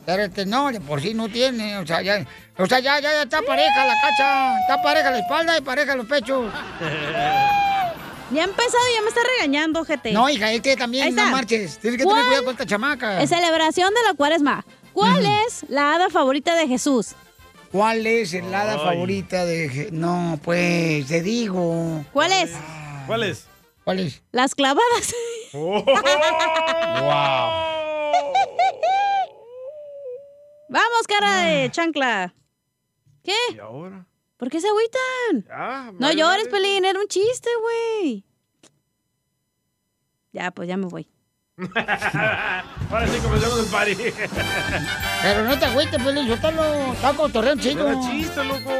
Espérate, 0.00 0.46
no, 0.46 0.70
de 0.72 0.80
por 0.80 1.02
sí 1.02 1.12
no 1.12 1.28
tiene, 1.28 1.76
o 1.78 1.86
sea, 1.86 2.00
ya, 2.00 2.24
o 2.56 2.66
sea, 2.66 2.80
ya, 2.80 2.98
ya, 2.98 3.12
ya 3.12 3.22
está 3.22 3.42
pareja 3.42 3.84
la 3.84 3.94
cacha, 4.00 4.58
está 4.60 4.82
pareja 4.82 5.10
la 5.10 5.18
espalda 5.18 5.58
y 5.58 5.60
pareja 5.60 5.94
los 5.94 6.06
pechos. 6.06 6.50
Ya 8.30 8.42
ha 8.42 8.44
empezado 8.44 8.82
y 8.90 8.94
ya 8.94 9.02
me 9.02 9.08
está 9.08 9.20
regañando, 9.36 9.84
gente. 9.84 10.12
No, 10.12 10.28
hija, 10.28 10.52
es 10.52 10.62
que 10.62 10.76
también 10.76 11.14
no 11.14 11.30
marches, 11.30 11.78
tienes 11.78 11.98
que 11.98 12.06
tener 12.06 12.24
cuidado 12.24 12.44
con 12.44 12.52
esta 12.52 12.66
chamaca. 12.66 13.20
En 13.20 13.28
celebración 13.28 13.92
de 13.92 14.02
la 14.06 14.14
cuaresma. 14.14 14.64
¿Cuál 14.92 15.24
es 15.44 15.64
la 15.68 15.94
hada 15.94 16.10
favorita 16.10 16.54
de 16.56 16.66
Jesús? 16.66 17.14
¿Cuál 17.72 18.06
es 18.06 18.32
el 18.34 18.52
hada 18.54 18.74
Ay. 18.74 18.78
favorita 18.78 19.44
de... 19.44 19.88
No, 19.92 20.38
pues, 20.42 21.06
te 21.06 21.20
digo. 21.22 22.04
¿Cuál 22.12 22.32
es? 22.32 22.52
¿Cuál 23.06 23.22
es? 23.24 23.46
¿Cuál 23.84 24.00
es? 24.00 24.22
Las 24.32 24.54
clavadas. 24.54 25.14
Oh. 25.54 25.82
Vamos, 30.68 31.06
cara 31.08 31.38
de 31.44 31.70
chancla. 31.70 32.34
¿Qué? 33.24 33.34
¿Y 33.54 33.58
ahora? 33.58 34.06
¿Por 34.36 34.50
qué 34.50 34.60
se 34.60 34.68
agüitan? 34.68 35.46
Ya, 35.48 35.90
No 35.92 35.98
vale, 36.00 36.16
llores, 36.16 36.50
vale. 36.50 36.50
Pelín, 36.50 36.84
era 36.84 37.00
un 37.00 37.08
chiste, 37.08 37.48
güey. 37.62 38.24
Ya, 40.32 40.50
pues 40.50 40.68
ya 40.68 40.76
me 40.76 40.86
voy. 40.86 41.08
Ahora 42.90 43.08
sí 43.08 43.18
comenzamos 43.18 43.58
el 43.58 43.66
party. 43.66 43.96
Pero 45.22 45.44
no 45.44 45.58
te 45.58 45.64
agüites, 45.64 46.02
Pelín, 46.02 46.26
suéltalo. 46.26 46.92
Está 46.92 47.12
cotorreando 47.12 47.62
chido. 47.62 47.88
Era 47.88 48.00
chiste, 48.00 48.44
loco. 48.44 48.70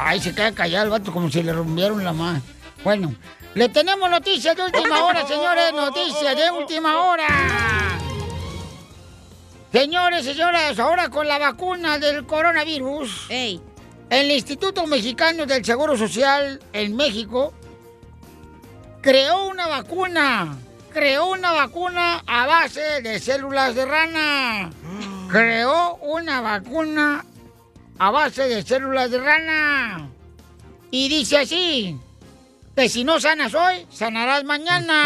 Ay, 0.00 0.20
se 0.20 0.34
queda 0.34 0.52
callado 0.52 0.84
el 0.84 0.90
vato 0.90 1.12
como 1.12 1.30
si 1.30 1.42
le 1.42 1.52
rompieron 1.52 2.02
la 2.02 2.12
mano. 2.12 2.40
Bueno, 2.82 3.14
le 3.54 3.68
tenemos 3.68 4.08
noticias 4.10 4.56
de 4.56 4.64
última 4.64 5.04
hora, 5.04 5.26
señores. 5.26 5.72
Noticias 5.74 6.36
de 6.36 6.50
última 6.50 7.02
hora. 7.02 7.26
Señores, 9.70 10.24
señoras, 10.24 10.78
ahora 10.78 11.10
con 11.10 11.28
la 11.28 11.38
vacuna 11.38 11.98
del 11.98 12.24
coronavirus, 12.24 13.26
el 13.28 14.30
Instituto 14.30 14.86
Mexicano 14.86 15.44
del 15.44 15.62
Seguro 15.62 15.98
Social 15.98 16.60
en 16.72 16.96
México 16.96 17.52
creó 19.02 19.46
una 19.48 19.66
vacuna. 19.66 20.56
Creó 20.98 21.30
una 21.30 21.52
vacuna 21.52 22.24
a 22.26 22.44
base 22.44 22.80
de 23.02 23.20
células 23.20 23.76
de 23.76 23.86
rana. 23.86 24.68
Creó 25.30 25.94
una 26.02 26.40
vacuna 26.40 27.24
a 28.00 28.10
base 28.10 28.48
de 28.48 28.64
células 28.64 29.08
de 29.08 29.20
rana. 29.20 30.08
Y 30.90 31.08
dice 31.08 31.38
así, 31.38 31.96
que 32.74 32.88
si 32.88 33.04
no 33.04 33.20
sanas 33.20 33.54
hoy, 33.54 33.86
sanarás 33.92 34.42
mañana. 34.42 34.96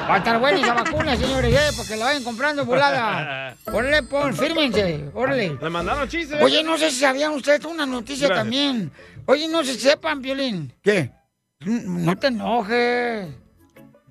Va 0.10 0.14
a 0.16 0.18
estar 0.18 0.40
buena 0.40 0.58
esa 0.58 0.74
vacuna, 0.74 1.16
señores, 1.16 1.54
eh, 1.54 1.70
para 1.76 1.88
que 1.88 1.96
la 1.96 2.04
vayan 2.06 2.24
comprando 2.24 2.64
volada. 2.64 3.56
Órale, 3.72 4.02
pon, 4.02 4.34
fírmense, 4.34 5.04
órale. 5.14 5.56
Le 5.62 5.70
mandaron 5.70 6.08
chistes. 6.08 6.42
Oye, 6.42 6.64
no 6.64 6.76
sé 6.78 6.90
si 6.90 6.98
sabían 6.98 7.30
ustedes 7.30 7.64
una 7.64 7.86
noticia 7.86 8.26
Gracias. 8.26 8.44
también. 8.44 8.90
Oye, 9.26 9.46
no 9.46 9.62
se 9.62 9.78
sepan, 9.78 10.20
Violín. 10.20 10.72
¿Qué? 10.82 11.12
No 11.60 12.16
te 12.16 12.26
enojes. 12.28 13.28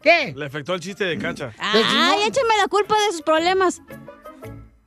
¿Qué? 0.01 0.33
Le 0.35 0.45
afectó 0.45 0.73
el 0.73 0.79
chiste 0.79 1.03
de 1.05 1.17
cacha. 1.17 1.51
Ay, 1.57 2.19
échame 2.27 2.57
la 2.61 2.67
culpa 2.67 2.95
de 3.05 3.11
sus 3.11 3.21
problemas. 3.21 3.81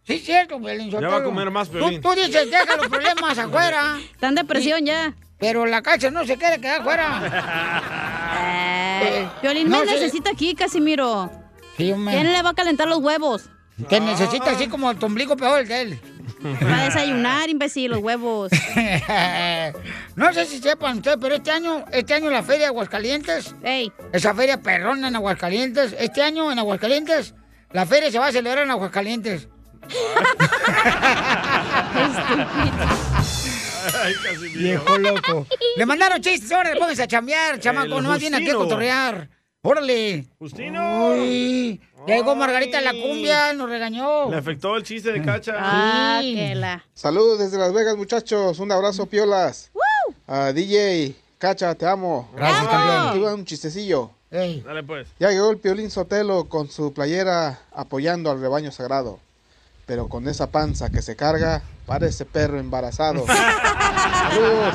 Sí, 0.05 0.15
es 0.15 0.25
cierto, 0.25 0.59
Violín. 0.59 0.91
Ya 0.91 1.01
va 1.01 1.19
a 1.19 1.25
comer 1.25 1.51
más, 1.51 1.69
Tú, 1.69 1.79
Piolín. 1.79 2.01
tú 2.01 2.13
dices, 2.15 2.51
deja 2.51 2.77
los 2.77 2.89
problemas 2.89 3.39
afuera. 3.39 3.99
Están 4.13 4.35
depresión 4.35 4.85
ya. 4.87 5.15
Pero 5.39 5.67
la 5.67 5.83
cacha 5.83 6.11
no 6.11 6.25
se 6.27 6.37
quiere 6.37 6.61
quedar 6.61 6.81
afuera. 6.81 8.05
Eh, 9.01 9.29
Violín 9.43 9.69
no 9.71 9.79
me 9.79 9.87
sé. 9.87 9.93
necesita 9.93 10.31
aquí, 10.31 10.57
Casimiro. 10.57 11.31
Sí. 11.77 11.93
¿Quién 11.95 12.33
le 12.33 12.43
va 12.43 12.51
a 12.51 12.55
calentar 12.55 12.89
los 12.89 12.99
huevos? 12.99 13.49
Te 13.89 14.01
necesita 14.01 14.51
así 14.51 14.67
como 14.67 14.93
tu 14.97 15.07
ombligo 15.07 15.37
peor 15.37 15.61
el 15.61 15.69
de 15.69 15.83
él. 15.83 16.01
Para 16.61 16.84
desayunar, 16.84 17.49
imbécil, 17.49 17.91
los 17.91 18.01
huevos. 18.01 18.51
no 20.16 20.32
sé 20.32 20.47
si 20.47 20.59
sepan 20.59 20.99
ustedes, 20.99 21.18
pero 21.20 21.34
este 21.34 21.51
año, 21.51 21.84
este 21.93 22.14
año 22.14 22.30
la 22.30 22.43
feria 22.43 22.62
de 22.62 22.66
Aguascalientes, 22.66 23.55
esa 24.12 24.34
feria 24.34 24.61
perrona 24.62 25.09
en 25.09 25.16
Aguascalientes, 25.16 25.97
este 25.99 26.22
año 26.22 26.53
en 26.53 26.59
Aguascalientes, 26.59 27.34
la 27.72 27.86
feria 27.86 28.11
se 28.11 28.18
va 28.18 28.28
a 28.28 28.32
celebrar 28.32 28.64
en 28.64 28.70
Aguascalientes. 28.70 29.49
Ay, 34.03 34.14
casi 34.22 34.49
Viejo 34.49 34.99
loco. 34.99 35.47
Le 35.76 35.86
mandaron 35.86 36.20
chistes, 36.20 36.53
órale, 36.53 36.78
pónganse 36.78 37.03
a 37.03 37.07
chambear, 37.07 37.59
chamaco, 37.59 37.97
El 37.97 38.03
nomás 38.03 38.20
viene 38.20 38.36
aquí 38.36 38.51
a 38.51 38.55
cotorrear. 38.55 39.28
Órale. 39.62 40.26
Justino. 40.39 41.14
Uy, 41.14 41.80
llegó 42.17 42.35
Margarita 42.37 42.81
la 42.81 42.93
cumbia, 42.93 43.53
nos 43.53 43.69
regañó. 43.71 44.31
Le 44.31 44.37
afectó 44.37 44.77
el 44.77 44.83
chiste 44.83 45.13
de 45.13 45.23
cacha. 45.23 45.55
Ah, 45.59 46.21
que 46.23 46.55
la. 46.55 46.85
Saludos 46.95 47.39
desde 47.39 47.59
Las 47.59 47.73
Vegas, 47.73 47.97
muchachos. 47.97 48.59
Un 48.59 48.71
abrazo, 48.73 49.07
piolas. 49.07 49.71
Ah, 50.27 50.53
DJ, 50.55 51.15
Cacha, 51.39 51.75
te 51.75 51.87
amo. 51.87 52.31
Gracias, 52.35 52.67
Ah, 52.67 52.71
campeón. 52.71 53.13
te 53.13 53.19
iba 53.19 53.27
a 53.27 53.31
dar 53.31 53.39
un 53.39 53.45
chistecillo. 53.45 54.11
Dale 54.31 54.83
pues. 54.83 55.09
Ya 55.19 55.31
llegó 55.31 55.51
el 55.51 55.59
Piolín 55.59 55.91
Sotelo 55.91 56.49
con 56.49 56.69
su 56.71 56.93
playera 56.93 57.61
apoyando 57.73 58.31
al 58.31 58.41
rebaño 58.41 58.71
sagrado. 58.73 59.21
Pero 59.87 60.09
con 60.09 60.29
esa 60.29 60.49
panza 60.51 60.91
que 60.91 61.01
se 61.01 61.17
carga, 61.17 61.63
parece 61.87 62.27
perro 62.27 62.59
embarazado. 62.61 63.25
Saludos. 63.27 64.75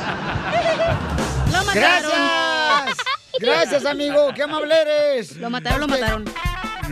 Lo 1.51 1.63
mataron. 1.65 1.73
Gracias. 1.75 2.97
Gracias, 3.39 3.85
amigo. 3.85 4.29
Qué 4.35 4.41
amable 4.43 4.73
eres. 4.81 5.37
Lo 5.37 5.49
mataron, 5.51 5.81
lo 5.81 5.87
mataron. 5.87 6.25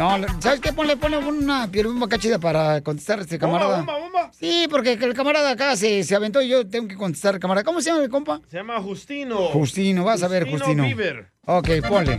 No, 0.01 0.17
¿sabes 0.41 0.59
qué? 0.61 0.73
Ponle, 0.73 0.97
ponle 0.97 1.17
una 1.19 1.69
pirumba 1.69 2.09
cachida 2.09 2.39
para 2.39 2.81
contestar 2.81 3.19
a 3.19 3.21
este 3.21 3.37
camarada. 3.37 3.77
Bomba, 3.77 3.99
bomba, 3.99 4.31
Sí, 4.33 4.65
porque 4.67 4.93
el 4.93 5.13
camarada 5.13 5.51
acá 5.51 5.75
se, 5.75 6.03
se 6.03 6.15
aventó 6.15 6.41
y 6.41 6.47
yo 6.47 6.67
tengo 6.67 6.87
que 6.87 6.95
contestar, 6.95 7.39
camarada. 7.39 7.63
¿Cómo 7.63 7.81
se 7.81 7.91
llama 7.91 8.01
el 8.01 8.09
compa? 8.09 8.41
Se 8.49 8.57
llama 8.57 8.81
Justino. 8.81 9.37
Justino, 9.49 10.03
vas 10.03 10.23
a 10.23 10.27
ver, 10.27 10.49
Justino. 10.49 10.85
Bieber. 10.85 11.31
Ok, 11.45 11.69
ponle. 11.87 12.17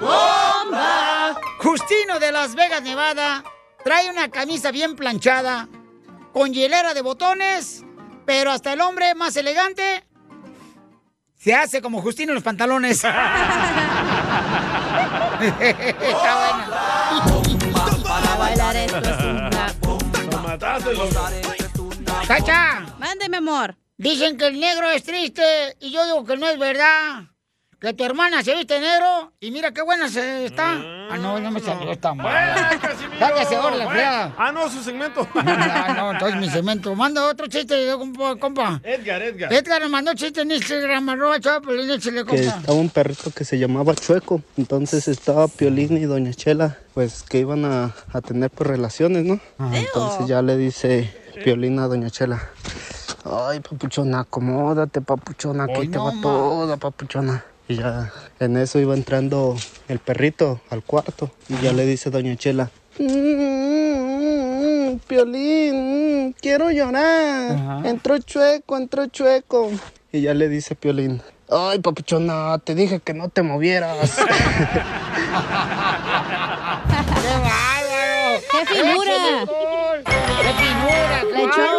¡Bomba! 0.00 1.38
Justino 1.58 2.18
de 2.18 2.32
Las 2.32 2.54
Vegas, 2.54 2.82
Nevada, 2.82 3.44
trae 3.84 4.08
una 4.08 4.30
camisa 4.30 4.70
bien 4.70 4.96
planchada, 4.96 5.68
con 6.32 6.54
hielera 6.54 6.94
de 6.94 7.02
botones, 7.02 7.84
pero 8.24 8.52
hasta 8.52 8.72
el 8.72 8.80
hombre 8.80 9.14
más 9.14 9.36
elegante 9.36 10.05
Se 11.38 11.54
hace 11.54 11.80
como 11.80 12.02
Justino 12.02 12.32
en 12.32 12.36
los 12.36 12.44
pantalones. 12.44 12.96
Está 13.04 13.12
buena. 16.38 16.66
Para 18.02 18.36
bailar 18.36 18.76
esto 18.76 18.98
es 18.98 19.18
una... 19.24 19.50
¡Cacha! 22.26 22.86
Mándeme, 22.98 23.36
amor. 23.36 23.76
Dicen 23.98 24.36
que 24.36 24.48
el 24.48 24.58
negro 24.58 24.90
es 24.90 25.04
triste 25.04 25.76
y 25.80 25.90
yo 25.90 26.04
digo 26.04 26.24
que 26.24 26.36
no 26.36 26.48
es 26.48 26.58
verdad. 26.58 27.24
Que 27.86 27.94
tu 27.94 28.02
hermana 28.04 28.42
se 28.42 28.52
viste 28.56 28.80
negro 28.80 29.30
y 29.38 29.52
mira 29.52 29.70
qué 29.70 29.80
buena 29.80 30.08
se 30.08 30.46
está. 30.46 30.72
Ah, 31.08 31.16
no, 31.20 31.38
no 31.38 31.52
me 31.52 31.60
salió 31.60 31.92
esta 31.92 32.14
mal. 32.14 32.34
Cállese 33.16 33.54
ahora 33.54 33.76
la 33.76 33.88
fregada. 33.88 34.34
Ah, 34.36 34.50
no, 34.50 34.68
su 34.68 34.82
segmento. 34.82 35.24
Ah, 35.36 35.94
no, 35.96 36.10
entonces 36.10 36.40
mi 36.40 36.50
segmento. 36.50 36.96
Manda 36.96 37.24
otro 37.28 37.46
chiste, 37.46 37.92
compa. 37.96 38.34
compa. 38.40 38.80
Edgar, 38.82 39.22
Edgar. 39.22 39.52
Edgar 39.52 39.82
me 39.82 39.88
mandó 39.88 40.14
chiste 40.14 40.40
en 40.40 40.50
Instagram, 40.50 41.10
arroba 41.10 41.38
Chaplin, 41.38 41.88
échale, 41.88 42.24
que 42.24 42.24
compa. 42.24 42.42
estaba 42.42 42.72
un 42.76 42.90
perrito 42.90 43.30
que 43.30 43.44
se 43.44 43.56
llamaba 43.56 43.94
Chueco. 43.94 44.42
Entonces 44.56 45.06
estaba 45.06 45.46
Piolín 45.46 45.96
y 45.96 46.06
Doña 46.06 46.34
Chela, 46.34 46.78
pues 46.92 47.22
que 47.22 47.38
iban 47.38 47.64
a, 47.64 47.94
a 48.12 48.20
tener 48.20 48.50
pues 48.50 48.68
relaciones, 48.68 49.22
¿no? 49.24 49.38
Entonces 49.72 50.26
ya 50.26 50.42
le 50.42 50.56
dice 50.56 51.16
Piolín 51.44 51.78
a 51.78 51.86
Doña 51.86 52.10
Chela. 52.10 52.50
Ay, 53.24 53.60
papuchona, 53.60 54.20
acomódate, 54.22 55.00
papuchona, 55.02 55.68
que 55.68 55.74
ahí 55.74 55.88
te 55.88 55.98
va 55.98 56.12
toda, 56.20 56.76
papuchona. 56.78 57.44
Y 57.68 57.76
ya 57.76 58.12
en 58.40 58.56
eso 58.56 58.78
iba 58.78 58.94
entrando 58.94 59.56
el 59.88 59.98
perrito 59.98 60.60
al 60.70 60.82
cuarto. 60.82 61.30
Y 61.48 61.56
ya 61.62 61.72
le 61.72 61.84
dice 61.86 62.10
Doña 62.10 62.36
Chela. 62.36 62.70
"Mm, 62.98 64.96
Piolín, 65.06 66.28
mm, 66.28 66.32
quiero 66.40 66.70
llorar. 66.70 67.84
Entró 67.86 68.18
chueco, 68.18 68.76
entró 68.76 69.06
chueco. 69.06 69.70
Y 70.12 70.20
ya 70.22 70.34
le 70.34 70.48
dice 70.48 70.74
Piolín. 70.76 71.20
Ay, 71.50 71.78
papuchona, 71.80 72.58
te 72.58 72.74
dije 72.74 73.00
que 73.00 73.14
no 73.14 73.28
te 73.28 73.42
movieras. 73.42 74.16
¡Qué 74.16 74.22
bárbaro! 77.42 78.40
¡Qué 78.50 78.66
figura! 78.66 79.14
¡Qué 80.04 80.52
figura! 80.64 81.24
Le 81.32 81.42
echó. 81.44 81.75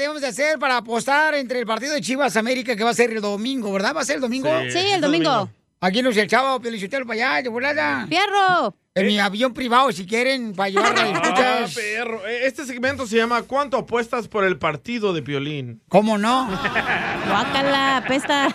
Debemos 0.00 0.20
de 0.20 0.28
hacer 0.28 0.58
para 0.58 0.78
apostar 0.78 1.34
entre 1.34 1.60
el 1.60 1.66
partido 1.66 1.92
de 1.94 2.00
Chivas 2.00 2.36
América 2.36 2.74
que 2.76 2.82
va 2.84 2.90
a 2.90 2.94
ser 2.94 3.10
el 3.10 3.20
domingo, 3.20 3.72
¿verdad? 3.72 3.94
¿Va 3.96 4.00
a 4.00 4.04
ser 4.04 4.16
el 4.16 4.22
domingo? 4.22 4.48
Sí, 4.64 4.70
Sí, 4.72 4.78
el 4.92 5.00
domingo. 5.00 5.30
domingo. 5.30 5.52
Aquí 5.82 6.02
nos 6.02 6.14
el 6.18 6.26
chavo, 6.28 6.60
Pelichotelo 6.60 7.06
para 7.06 7.34
allá, 7.36 7.42
de 7.42 7.48
volada. 7.48 8.06
¡Fierro! 8.06 8.74
En 8.94 9.06
mi 9.06 9.18
avión 9.18 9.54
privado, 9.54 9.90
si 9.92 10.04
quieren, 10.04 10.52
para 10.54 10.68
llevarla 10.68 11.08
y 11.08 11.12
Ah, 11.14 11.20
escuchas. 11.22 11.74
perro. 11.74 12.26
Eh, 12.26 12.40
Este 12.46 12.66
segmento 12.66 13.06
se 13.06 13.16
llama 13.16 13.42
¿Cuánto 13.44 13.78
apuestas 13.78 14.28
por 14.28 14.44
el 14.44 14.58
partido 14.58 15.12
de 15.14 15.22
Piolín? 15.22 15.80
¿Cómo 15.88 16.18
no? 16.18 16.48
Guácala, 17.28 18.04
pesta. 18.06 18.48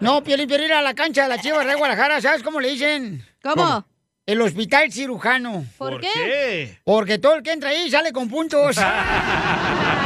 No, 0.00 0.22
Piolín, 0.22 0.46
Piolín, 0.46 0.66
ir 0.66 0.72
a 0.74 0.82
la 0.82 0.94
cancha 0.94 1.22
de 1.22 1.28
la 1.28 1.40
Chivas 1.40 1.66
de 1.66 1.74
Guadalajara, 1.74 2.20
¿sabes 2.20 2.42
cómo 2.44 2.60
le 2.60 2.70
dicen? 2.70 3.26
¿Cómo? 3.42 3.84
El 4.26 4.40
hospital 4.42 4.92
cirujano. 4.92 5.64
¿Por 5.78 5.92
¿Por 5.92 6.00
qué? 6.02 6.10
qué? 6.14 6.78
Porque 6.84 7.18
todo 7.18 7.34
el 7.36 7.42
que 7.42 7.50
entra 7.52 7.70
ahí 7.70 7.90
sale 7.90 8.12
con 8.12 8.28
puntos. 8.28 8.76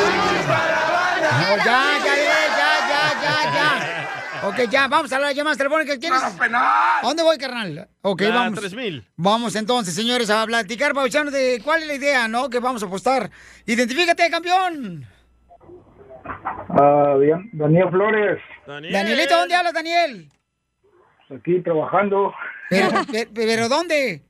No, 0.00 1.56
ya, 1.56 1.64
ya, 1.64 2.16
ya, 2.16 2.48
ya, 2.88 3.22
ya, 3.22 3.52
ya. 3.54 4.48
Ok, 4.48 4.70
ya, 4.70 4.88
vamos 4.88 5.12
a 5.12 5.18
las 5.18 5.34
llamadas 5.34 5.58
telefónicas. 5.58 5.98
¿Quieres? 5.98 6.22
¿A 6.22 7.00
dónde 7.02 7.22
voy, 7.22 7.36
carnal? 7.38 7.88
Ok, 8.02 8.22
La 8.22 8.30
vamos. 8.34 8.58
3000. 8.60 9.06
Vamos 9.16 9.54
entonces, 9.56 9.94
señores, 9.94 10.30
a 10.30 10.46
platicar, 10.46 10.94
Pauchano, 10.94 11.30
de 11.30 11.60
cuál 11.62 11.82
es 11.82 11.88
la 11.88 11.94
idea, 11.94 12.28
¿no? 12.28 12.48
Que 12.48 12.58
vamos 12.58 12.82
a 12.82 12.86
apostar. 12.86 13.30
Identifícate, 13.66 14.30
campeón. 14.30 15.06
Ah, 16.70 17.16
bien. 17.20 17.50
Daniel 17.52 17.88
Flores, 17.90 18.38
Danielito, 18.66 19.36
¿dónde 19.36 19.54
hablas, 19.54 19.74
Daniel? 19.74 20.28
aquí 21.34 21.60
trabajando, 21.62 22.32
Pero, 22.68 22.88
pero, 23.10 23.30
pero 23.34 23.68
¿dónde? 23.68 24.22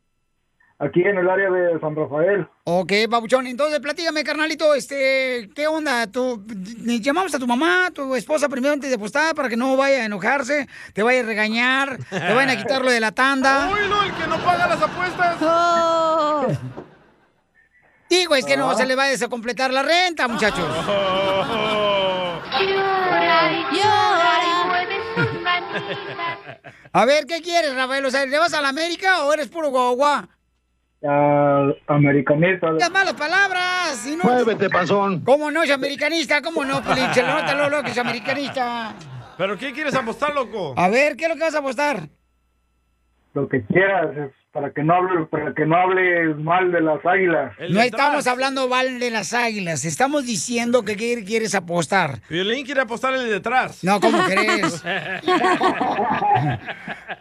Aquí 0.81 1.03
en 1.03 1.19
el 1.19 1.29
área 1.29 1.51
de 1.51 1.79
San 1.79 1.95
Rafael. 1.95 2.49
Ok, 2.65 2.93
babuchón, 3.09 3.47
entonces 3.47 3.79
platícame, 3.81 4.25
carnalito, 4.25 4.75
este, 4.75 5.51
¿qué 5.55 5.67
onda? 5.67 6.07
¿Tú, 6.07 6.43
ni 6.79 7.01
llamamos 7.01 7.35
a 7.35 7.39
tu 7.39 7.47
mamá, 7.47 7.91
tu 7.95 8.15
esposa 8.17 8.49
primero 8.49 8.73
antes 8.73 8.89
de 8.89 8.97
apostar 8.97 9.35
para 9.35 9.49
que 9.49 9.57
no 9.57 9.77
vaya 9.77 9.99
a 9.99 10.07
enojarse, 10.07 10.67
te 10.95 11.03
vaya 11.03 11.21
a 11.21 11.25
regañar, 11.25 11.99
te 12.09 12.35
vayan 12.35 12.51
a 12.51 12.57
quitar 12.57 12.83
lo 12.83 12.91
de 12.91 13.01
la 13.01 13.13
tanda. 13.13 13.71
Oílo, 13.73 14.03
el 14.03 14.13
que 14.15 14.27
no 14.27 14.39
paga 14.39 14.67
las 14.67 14.83
apuestas. 14.83 15.37
Oh. 15.43 16.47
Digo, 18.09 18.35
es 18.35 18.45
que 18.45 18.57
no 18.57 18.75
se 18.75 18.87
le 18.87 18.97
va 18.97 19.05
a 19.05 19.09
desacompletar 19.09 19.73
la 19.73 19.85
renta, 19.85 20.27
muchachos. 20.27 20.67
A 26.93 27.05
ver, 27.05 27.27
¿qué 27.27 27.41
quieres, 27.41 27.73
Rafael? 27.77 28.05
O 28.05 28.11
sea, 28.11 28.27
¿le 28.27 28.37
vas 28.37 28.53
a 28.53 28.61
la 28.61 28.71
América 28.71 29.23
o 29.25 29.33
eres 29.33 29.49
puro 29.49 29.71
guagua? 29.71 30.29
Americanista. 31.03 32.71
Las 32.73 32.91
malas 32.91 33.15
palabras. 33.15 33.97
Si 33.97 34.17
no... 34.17 34.25
Muévete, 34.25 34.69
panzón. 34.69 35.21
¿Cómo 35.25 35.51
no 35.51 35.63
es 35.63 35.71
americanista? 35.71 36.43
¿Cómo 36.43 36.65
no, 36.65 36.83
Pelín? 36.83 37.13
Se 37.15 37.23
lo 37.23 37.29
nota 37.29 37.55
luego, 37.55 37.71
luego 37.71 37.85
que 37.85 37.91
es 37.91 37.99
americanista. 37.99 38.95
¿Pero 39.39 39.57
qué 39.57 39.73
quieres 39.73 39.95
apostar, 39.95 40.35
loco? 40.35 40.75
A 40.77 40.89
ver, 40.89 41.17
¿qué 41.17 41.25
es 41.25 41.31
lo 41.31 41.37
que 41.37 41.43
vas 41.43 41.55
a 41.55 41.61
apostar? 41.61 42.09
Lo 43.33 43.49
que 43.49 43.65
quieras, 43.65 44.15
es 44.17 44.33
para 44.53 44.73
que 44.73 44.83
no 44.83 44.95
hable, 44.95 45.27
para 45.27 45.55
que 45.55 45.65
no 45.65 45.77
hables 45.77 46.37
mal 46.39 46.73
de 46.73 46.81
las 46.81 47.05
águilas. 47.07 47.53
No 47.71 47.81
estamos 47.83 48.27
hablando 48.27 48.69
mal 48.69 48.99
de 48.99 49.11
las 49.11 49.33
águilas, 49.33 49.85
estamos 49.85 50.27
diciendo 50.27 50.85
que 50.85 50.97
qué 50.97 51.23
quieres 51.25 51.55
apostar. 51.55 52.21
Piolín 52.29 52.65
quiere 52.67 52.81
apostar 52.81 53.15
el 53.15 53.21
de 53.27 53.31
detrás. 53.31 53.85
No, 53.85 54.01
¿cómo 54.01 54.19
crees? 54.25 54.83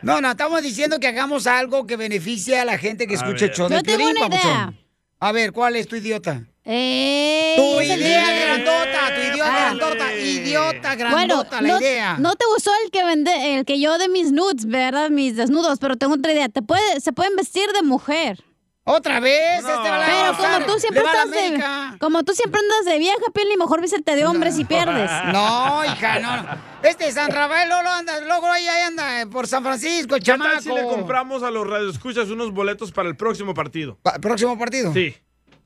No, 0.01 0.21
no, 0.21 0.31
estamos 0.31 0.61
diciendo 0.63 0.97
que 0.99 1.07
hagamos 1.07 1.45
algo 1.45 1.85
que 1.85 1.97
beneficie 1.97 2.57
a 2.59 2.65
la 2.65 2.77
gente 2.77 3.05
que 3.05 3.13
A 3.15 3.17
escucha 3.17 3.45
el 3.45 3.49
ver. 3.51 3.57
show 3.57 3.67
de 3.69 3.75
Yo 3.75 3.83
tengo 3.83 3.97
Piolín, 3.97 4.17
una 4.17 4.27
idea. 4.27 4.39
papuchón. 4.41 4.77
A 5.19 5.31
ver, 5.33 5.51
¿cuál 5.51 5.75
es 5.75 5.87
tu 5.87 5.97
idiota? 5.97 6.43
¡Eh! 6.71 7.53
Tu 7.57 7.81
idea 7.81 8.31
grandota, 8.45 9.15
tu 9.15 9.21
idiota 9.21 9.55
Ah. 9.55 9.73
grandota, 9.73 10.13
idiota 10.13 10.95
Bueno, 10.95 11.09
grandota, 11.09 11.61
la 11.61 11.67
no, 11.67 11.79
idea. 11.79 12.17
no 12.19 12.35
te 12.35 12.45
gustó 12.53 12.71
el 12.85 12.91
que 12.91 13.03
vende, 13.03 13.55
el 13.55 13.65
que 13.65 13.79
yo 13.79 13.97
de 13.97 14.07
mis 14.07 14.31
nudes, 14.31 14.65
¿verdad? 14.67 15.09
Mis 15.09 15.35
desnudos, 15.35 15.79
pero 15.79 15.95
tengo 15.97 16.13
otra 16.13 16.31
idea. 16.31 16.47
Te 16.47 16.61
puede, 16.61 16.99
se 17.01 17.11
pueden 17.11 17.35
vestir 17.35 17.67
de 17.71 17.81
mujer. 17.81 18.43
¿Otra 18.83 19.19
vez? 19.19 19.59
Este 19.59 19.71
va 19.71 20.03
a 20.03 20.35
Pero 20.35 20.37
como 20.37 20.65
tú 20.73 20.79
siempre 20.79 21.03
estás 21.03 21.29
de, 21.31 21.97
como 21.99 22.23
tú 22.23 22.33
siempre 22.33 22.59
andas 22.61 22.85
de 22.91 22.97
vieja, 22.99 23.17
Pili, 23.33 23.55
mejor 23.57 23.81
vístete 23.81 24.15
de 24.15 24.25
hombre 24.25 24.51
si 24.51 24.63
pierdes. 24.65 25.09
No, 25.33 25.83
hija, 25.85 26.19
no. 26.19 26.45
Este 26.87 27.11
San 27.11 27.29
Rafael 27.31 27.67
Lolo 27.69 27.89
anda, 27.89 28.19
luego 28.21 28.47
ahí, 28.47 28.67
ahí 28.67 28.81
anda, 28.83 29.21
eh, 29.21 29.27
por 29.27 29.47
San 29.47 29.63
Francisco, 29.63 30.15
el 30.15 30.23
¿Qué 30.23 30.33
tal 30.37 30.61
si 30.61 30.69
le 30.69 30.83
compramos 30.83 31.43
a 31.43 31.51
los 31.51 31.67
radioescuchas 31.67 32.29
unos 32.29 32.51
boletos 32.51 32.91
para 32.91 33.09
el 33.09 33.15
próximo 33.15 33.53
partido? 33.53 33.97
Pa- 34.01 34.17
¿Próximo 34.19 34.57
partido? 34.57 34.91
Sí. 34.93 35.15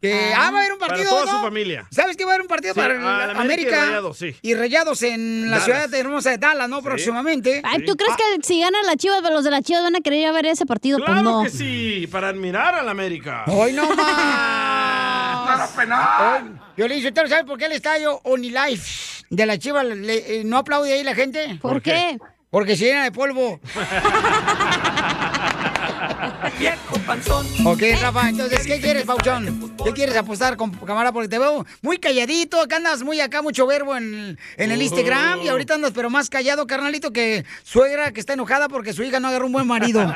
Que, 0.04 0.34
ah, 0.36 0.52
va 0.52 0.58
a 0.58 0.60
haber 0.60 0.74
un 0.74 0.80
Para 0.80 0.90
partido, 0.96 1.10
toda 1.12 1.26
¿no? 1.26 1.32
su 1.32 1.38
familia. 1.46 1.88
¿Sabes 1.90 2.18
que 2.18 2.26
va 2.26 2.32
a 2.32 2.34
haber 2.34 2.42
un 2.42 2.50
partido 2.50 2.74
Sí, 2.74 2.80
para 2.82 2.96
América 2.96 3.40
América? 3.40 3.78
y 3.78 3.80
Rayados, 3.88 4.18
sí. 4.18 4.36
Y 4.42 4.54
Rayados 4.54 5.02
en 5.04 5.46
la 5.46 5.52
Dallas. 5.52 5.64
ciudad 5.64 5.88
de 5.90 5.98
hermosa 6.00 6.30
de 6.32 6.38
Dallas, 6.40 6.68
¿no? 6.68 6.82
Próximamente. 6.82 7.62
Ay, 7.64 7.86
¿tú 7.86 7.96
crees 7.96 8.14
que 8.18 8.24
si 8.46 8.60
ganan 8.60 8.86
las 8.86 8.98
chivas, 8.98 9.22
los 9.24 9.46
de 9.46 9.52
las 9.52 9.62
chivas 9.64 9.82
van 9.82 9.96
a 9.96 10.02
querer 10.02 10.20
ir 10.20 10.28
a 10.28 10.34
ver 10.34 10.46
ese 10.48 10.66
partido? 10.66 10.98
Claro 10.98 11.14
pues 11.14 11.24
no. 11.24 11.44
que 11.44 11.50
sí, 11.52 12.06
para 12.12 12.28
admirar 12.28 12.76
a 12.76 12.84
la 12.84 12.92
América. 12.92 13.46
¡Hoy 13.48 13.72
no 13.72 13.90
más! 13.96 15.72
Hoy, 15.78 16.52
Yo 16.76 16.88
le 16.90 16.96
dije, 16.96 17.08
¿usted 17.08 17.26
sabe 17.28 17.46
por 17.46 17.58
qué 17.58 17.68
el 17.68 17.72
estadio 17.72 18.20
Onilife 18.26 19.24
de 19.30 19.46
la 19.46 19.58
Chiva 19.58 19.86
le- 19.86 20.40
eh, 20.40 20.44
no 20.44 20.58
aplaude 20.58 20.92
ahí 20.94 21.04
la 21.06 21.16
gente? 21.16 21.58
¿Por 21.62 21.72
¿Por 21.74 21.82
qué? 21.82 21.92
qué? 21.92 22.18
Porque 22.50 22.76
se 22.76 22.88
llena 22.88 23.06
de 23.06 23.14
polvo. 23.14 23.62
Panzón. 27.06 27.46
Ok, 27.66 27.82
Rafa, 28.02 28.30
entonces, 28.30 28.66
¿qué 28.66 28.80
quieres, 28.80 29.04
Pauchón? 29.04 29.74
¿Qué 29.84 29.94
quieres 29.94 30.16
apostar, 30.18 30.58
con 30.58 30.72
cámara? 30.72 31.12
Porque 31.12 31.30
te 31.30 31.40
veo 31.40 31.66
muy 31.82 31.98
calladito, 31.98 32.62
acá 32.62 32.78
andas 32.78 33.04
muy 33.04 33.20
acá, 33.20 33.42
mucho 33.42 33.68
verbo 33.68 33.96
en, 33.96 34.38
en 34.58 34.72
el 34.72 34.82
Instagram, 34.82 35.42
y 35.42 35.50
ahorita 35.50 35.76
andas 35.76 35.92
pero 35.94 36.10
más 36.10 36.30
callado, 36.30 36.68
carnalito, 36.68 37.12
que 37.12 37.46
suegra 37.64 38.12
que 38.12 38.20
está 38.20 38.34
enojada 38.34 38.70
porque 38.70 38.94
su 38.94 39.04
hija 39.04 39.20
no 39.20 39.28
agarró 39.28 39.46
un 39.48 39.54
buen 39.54 39.68
marido. 39.68 40.04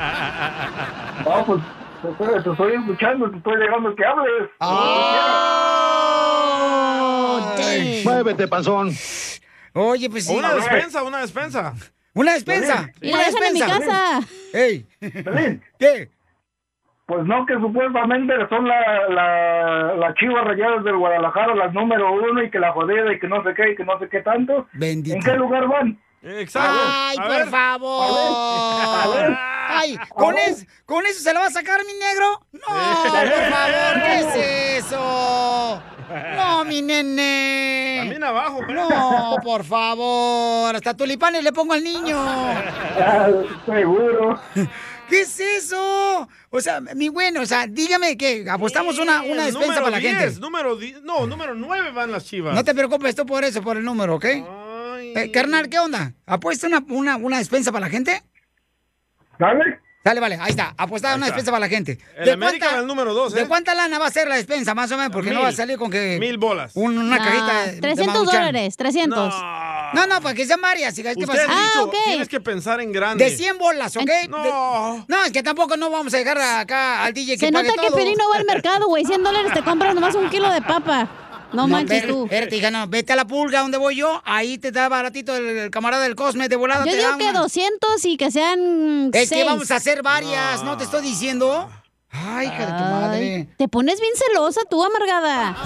No, 1.24 1.44
pues 1.44 1.60
te 2.00 2.08
estoy, 2.10 2.42
te 2.42 2.50
estoy 2.50 2.72
escuchando, 2.74 3.30
te 3.30 3.36
estoy 3.38 3.58
dejando 3.58 3.94
que 3.94 4.04
hables. 4.04 4.48
Ay. 4.60 5.18
Muévete, 8.04 8.48
panzón. 8.48 8.92
Oye, 9.74 10.08
pues 10.08 10.26
sí. 10.26 10.34
Una 10.34 10.54
despensa, 10.54 11.02
una 11.02 11.18
despensa. 11.18 11.74
¿Una 12.14 12.34
despensa? 12.34 12.90
Sí. 13.00 13.08
¿Una 13.08 13.18
la 13.18 13.24
dejan 13.26 13.42
en 13.44 13.52
mi 13.52 13.60
despensa? 13.60 13.86
casa. 13.86 14.20
¡Ey! 14.52 14.86
¿Qué? 15.78 16.10
Pues 17.08 17.24
no, 17.24 17.46
que 17.46 17.54
supuestamente 17.54 18.34
son 18.50 18.68
la, 18.68 19.08
la, 19.08 19.94
las 19.94 20.14
chivas 20.16 20.44
rayadas 20.44 20.84
del 20.84 20.98
Guadalajara, 20.98 21.54
las 21.54 21.72
número 21.72 22.12
uno, 22.12 22.42
y 22.42 22.50
que 22.50 22.58
la 22.58 22.70
jodida, 22.72 23.10
y 23.14 23.18
que 23.18 23.26
no 23.26 23.42
sé 23.44 23.54
qué, 23.54 23.70
y 23.72 23.76
que 23.76 23.84
no 23.86 23.98
sé 23.98 24.10
qué 24.10 24.20
tanto. 24.20 24.66
Bendito. 24.74 25.16
¿En 25.16 25.22
qué 25.22 25.32
lugar 25.32 25.66
van? 25.68 25.98
Exacto. 26.22 26.68
Ay, 26.86 27.16
A 27.18 27.22
por 27.22 27.30
ver, 27.30 27.46
favor. 27.46 28.04
a 28.10 29.06
ver, 29.08 29.24
a 29.24 29.26
ver. 29.28 29.38
Ay, 29.70 29.96
A 29.98 30.06
¿con, 30.08 30.34
ver. 30.34 30.48
es- 30.50 30.66
¿con 30.84 31.06
eso 31.06 31.20
se 31.20 31.32
la 31.32 31.40
va 31.40 31.46
a 31.46 31.50
sacar 31.50 31.80
mi 31.86 31.94
negro? 31.94 32.42
No, 32.52 32.60
por 32.66 33.10
favor, 33.52 34.02
¿qué 34.04 34.18
es 34.76 34.84
eso? 34.84 35.82
No, 36.36 36.64
mi 36.66 36.82
nene. 36.82 37.96
También 38.00 38.24
abajo, 38.24 38.60
pero- 38.66 38.86
No, 38.88 39.36
por 39.42 39.64
favor. 39.64 40.76
Hasta 40.76 40.94
tulipanes 40.94 41.42
le 41.42 41.52
pongo 41.52 41.72
al 41.72 41.82
niño. 41.82 42.18
Seguro. 43.66 44.38
¿Qué 45.08 45.22
es 45.22 45.40
eso? 45.40 46.28
O 46.50 46.60
sea, 46.60 46.80
mi 46.80 47.08
bueno, 47.08 47.40
o 47.42 47.46
sea, 47.46 47.66
dígame 47.66 48.16
que 48.16 48.46
apostamos 48.50 48.98
una, 48.98 49.22
una 49.22 49.46
despensa 49.46 49.80
número 49.80 49.80
para 49.84 49.90
la 49.90 49.98
10, 49.98 50.16
gente. 50.18 50.40
Número 50.40 50.76
10, 50.76 51.02
no, 51.02 51.26
número 51.26 51.54
9 51.54 51.92
van 51.92 52.12
las 52.12 52.24
chivas. 52.26 52.54
No 52.54 52.62
te 52.64 52.74
preocupes, 52.74 53.14
tú 53.14 53.24
por 53.24 53.44
eso, 53.44 53.62
por 53.62 53.76
el 53.76 53.84
número, 53.84 54.16
¿ok? 54.16 54.24
Eh, 54.26 55.30
carnal, 55.32 55.68
¿qué 55.68 55.78
onda? 55.78 56.12
¿Apuesta 56.26 56.66
una, 56.66 56.84
una, 56.90 57.16
una 57.16 57.38
despensa 57.38 57.72
para 57.72 57.86
la 57.86 57.90
gente? 57.90 58.22
Dale. 59.38 59.80
Dale, 60.04 60.20
vale, 60.20 60.38
ahí 60.40 60.50
está. 60.50 60.74
Apuesta 60.78 61.10
Ahí 61.10 61.16
una 61.16 61.26
está. 61.26 61.36
despensa 61.36 61.50
para 61.52 61.60
la 61.60 61.68
gente. 61.68 61.98
El 62.16 62.30
América 62.30 62.72
va 62.72 62.78
el 62.80 62.86
número 62.86 63.12
dos, 63.12 63.32
¿De 63.34 63.42
¿eh? 63.42 63.46
cuánta 63.48 63.74
lana 63.74 63.98
va 63.98 64.06
a 64.06 64.10
ser 64.10 64.26
la 64.28 64.36
despensa, 64.36 64.74
más 64.74 64.90
o 64.92 64.96
menos? 64.96 65.12
Porque 65.12 65.30
no 65.32 65.42
va 65.42 65.48
a 65.48 65.52
salir 65.52 65.76
con 65.76 65.90
que... 65.90 66.16
Mil 66.18 66.38
bolas. 66.38 66.72
un- 66.76 66.96
una 66.96 67.18
No, 67.18 67.24
cajita 67.24 67.62
de- 67.66 67.72
de 67.74 67.80
300 67.80 68.06
Maruchan. 68.14 68.34
dólares, 68.40 68.76
300. 68.76 69.18
No, 69.34 69.38
no, 70.06 70.20
para 70.20 70.34
que 70.34 70.46
sean 70.46 70.60
varias. 70.60 70.98
hija, 70.98 71.14
¿qué 71.14 71.20
Usted 71.24 71.26
pasa? 71.34 71.44
ha 71.50 71.62
dicho, 71.64 71.84
ok. 71.84 71.94
tienes 72.04 72.28
que 72.28 72.40
pensar 72.40 72.80
en 72.80 72.92
grande. 72.92 73.24
De 73.24 73.36
100 73.36 73.58
bolas, 73.58 73.96
¿ok? 73.96 74.10
No. 74.28 74.42
De- 74.42 75.04
no, 75.08 75.24
es 75.24 75.32
que 75.32 75.42
tampoco 75.42 75.76
no 75.76 75.90
vamos 75.90 76.12
a 76.14 76.16
dejar 76.18 76.38
acá 76.38 77.04
al 77.04 77.12
DJ 77.14 77.38
que 77.38 77.46
Se 77.46 77.52
pague 77.52 77.68
nota 77.68 77.82
que. 77.82 77.92
Pelín 77.92 78.16
no 78.18 78.28
va 78.30 78.36
al 78.36 78.44
mercado, 78.44 78.86
güey. 78.86 79.04
100 79.04 79.22
dólares 79.22 79.52
te 79.52 79.62
compras 79.62 79.94
nomás 79.94 80.14
un 80.14 80.28
kilo 80.30 80.50
de 80.50 80.62
papa. 80.62 81.08
No, 81.52 81.66
manches 81.66 82.06
tú. 82.06 82.24
Espérate, 82.24 82.56
hija, 82.56 82.70
no. 82.70 82.86
Vete 82.88 83.14
a 83.14 83.16
la 83.16 83.26
pulga 83.26 83.60
donde 83.60 83.78
voy 83.78 83.96
yo. 83.96 84.20
Ahí 84.26 84.58
te 84.58 84.70
da 84.70 84.88
baratito 84.90 85.34
el, 85.34 85.46
el 85.46 85.70
camarada 85.70 86.02
del 86.04 86.14
Cosme 86.14 86.46
de 86.48 86.56
volada. 86.56 86.84
Yo 86.84 86.90
te 86.90 86.98
digo 86.98 87.10
da 87.10 87.16
que 87.16 87.24
una. 87.30 87.40
200 87.40 88.04
y 88.04 88.16
que 88.18 88.30
sean 88.30 89.10
Es 89.14 89.30
que 89.30 89.44
vamos 89.44 89.70
a 89.70 89.76
hacer 89.76 90.02
varias, 90.02 90.62
¿no 90.62 90.76
te 90.76 90.84
estoy 90.84 91.00
diciendo? 91.02 91.70
Ay, 92.10 92.46
hija 92.46 92.58
de 92.66 92.72
tu 92.72 92.84
madre. 92.90 93.48
Te 93.58 93.68
pones 93.68 94.00
bien 94.00 94.12
celosa 94.16 94.60
tú, 94.70 94.82
amargada. 94.84 95.56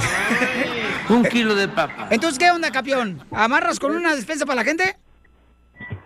Un 1.09 1.25
kilo 1.25 1.55
de 1.55 1.69
papa. 1.69 2.09
Entonces, 2.11 2.39
¿qué 2.39 2.51
onda, 2.51 2.71
campeón? 2.73 3.25
¿Amarras 3.31 3.79
con 3.79 3.95
una 3.95 4.15
despensa 4.17 4.45
para 4.45 4.57
la 4.57 4.65
gente? 4.65 4.97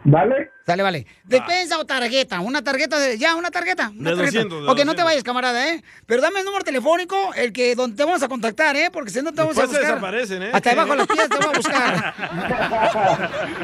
Dale. 0.04 0.50
Dale, 0.66 0.82
vale. 0.82 1.06
¿Despensa 1.24 1.78
o 1.78 1.84
tarjeta? 1.84 2.40
Una 2.40 2.62
tarjeta 2.62 2.98
de. 2.98 3.18
Ya, 3.18 3.34
una 3.34 3.50
tarjeta. 3.50 3.90
Una 3.96 4.10
De 4.10 4.16
tarjeta. 4.16 4.42
200, 4.44 4.62
de 4.62 4.68
ok, 4.68 4.68
no 4.68 4.74
te 4.74 5.02
200. 5.02 5.04
vayas, 5.04 5.24
camarada, 5.24 5.68
¿eh? 5.68 5.82
Pero 6.06 6.22
dame 6.22 6.40
el 6.40 6.44
número 6.44 6.64
telefónico, 6.64 7.34
el 7.34 7.52
que 7.52 7.74
donde 7.74 7.96
te 7.96 8.04
vamos 8.04 8.22
a 8.22 8.28
contactar, 8.28 8.76
¿eh? 8.76 8.90
Porque 8.92 9.10
si 9.10 9.22
no 9.22 9.32
te 9.32 9.38
vamos 9.42 9.56
Después 9.56 9.70
a 9.70 9.72
se 9.72 9.78
buscar. 9.78 9.94
desaparecen, 9.96 10.42
¿eh? 10.44 10.50
Hasta 10.52 10.70
debajo 10.70 10.90
de 10.90 10.96
las 10.96 11.06
piedras 11.06 11.28
te 11.28 11.36
voy 11.38 11.46
a 11.46 11.56
buscar. 11.56 12.14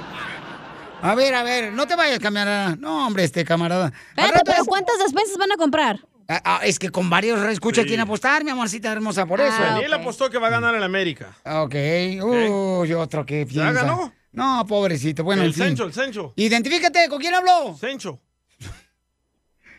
A 1.05 1.17
ver, 1.17 1.35
a 1.35 1.43
ver, 1.43 1.73
no 1.73 1.85
te 1.85 1.97
vayas, 1.97 2.21
camarada. 2.21 2.77
No, 2.79 3.05
hombre, 3.09 3.25
este 3.25 3.45
camarada. 3.45 3.93
Espérate, 4.11 4.43
pero 4.47 4.63
es- 4.63 4.69
¿cuántas 4.69 4.99
despensas 5.01 5.37
van 5.37 5.51
a 5.51 5.57
comprar? 5.57 5.99
Ah, 6.35 6.41
ah, 6.45 6.61
es 6.65 6.79
que 6.79 6.89
con 6.91 7.11
varios 7.11 7.41
escuchas 7.47 7.83
Sí. 7.83 7.89
quieren 7.89 8.05
apostar, 8.05 8.43
mi 8.45 8.51
amorcita 8.51 8.91
hermosa, 8.93 9.27
por 9.27 9.41
eso. 9.41 9.55
Ah, 9.59 9.73
Daniel 9.73 9.93
apostó 9.95 10.31
que 10.31 10.39
va 10.39 10.47
a 10.47 10.51
ganar 10.51 10.75
el 10.75 10.83
América. 10.83 11.35
Ok. 11.45 11.75
Uy, 12.23 12.93
otro 12.95 13.27
que 13.27 13.45
piensa. 13.47 13.73
ganó? 13.73 14.13
No, 14.33 14.65
pobrecito. 14.67 15.25
Bueno, 15.25 15.43
el 15.43 15.49
en 15.49 15.55
fin. 15.55 15.65
Sencho, 15.65 15.85
el 15.85 15.93
Sencho. 15.93 16.33
Identifícate, 16.37 17.09
¿con 17.09 17.19
quién 17.21 17.35
habló? 17.35 17.77
Sencho. 17.79 18.19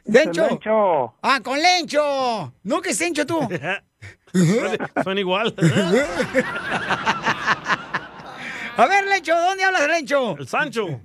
Lencho. 0.05 0.47
Lencho. 0.47 1.15
Ah, 1.23 1.39
con 1.41 1.57
Lencho. 1.61 2.53
No, 2.63 2.81
que 2.81 2.93
Sencho 2.93 3.25
tú. 3.25 3.39
Suena- 4.33 4.91
Son 5.03 5.17
igual. 5.17 5.53
A 8.75 8.87
ver, 8.87 9.05
Lencho, 9.05 9.35
¿dónde 9.35 9.63
hablas, 9.63 9.87
Lencho? 9.87 10.35
El 10.37 10.47
Sancho. 10.47 10.99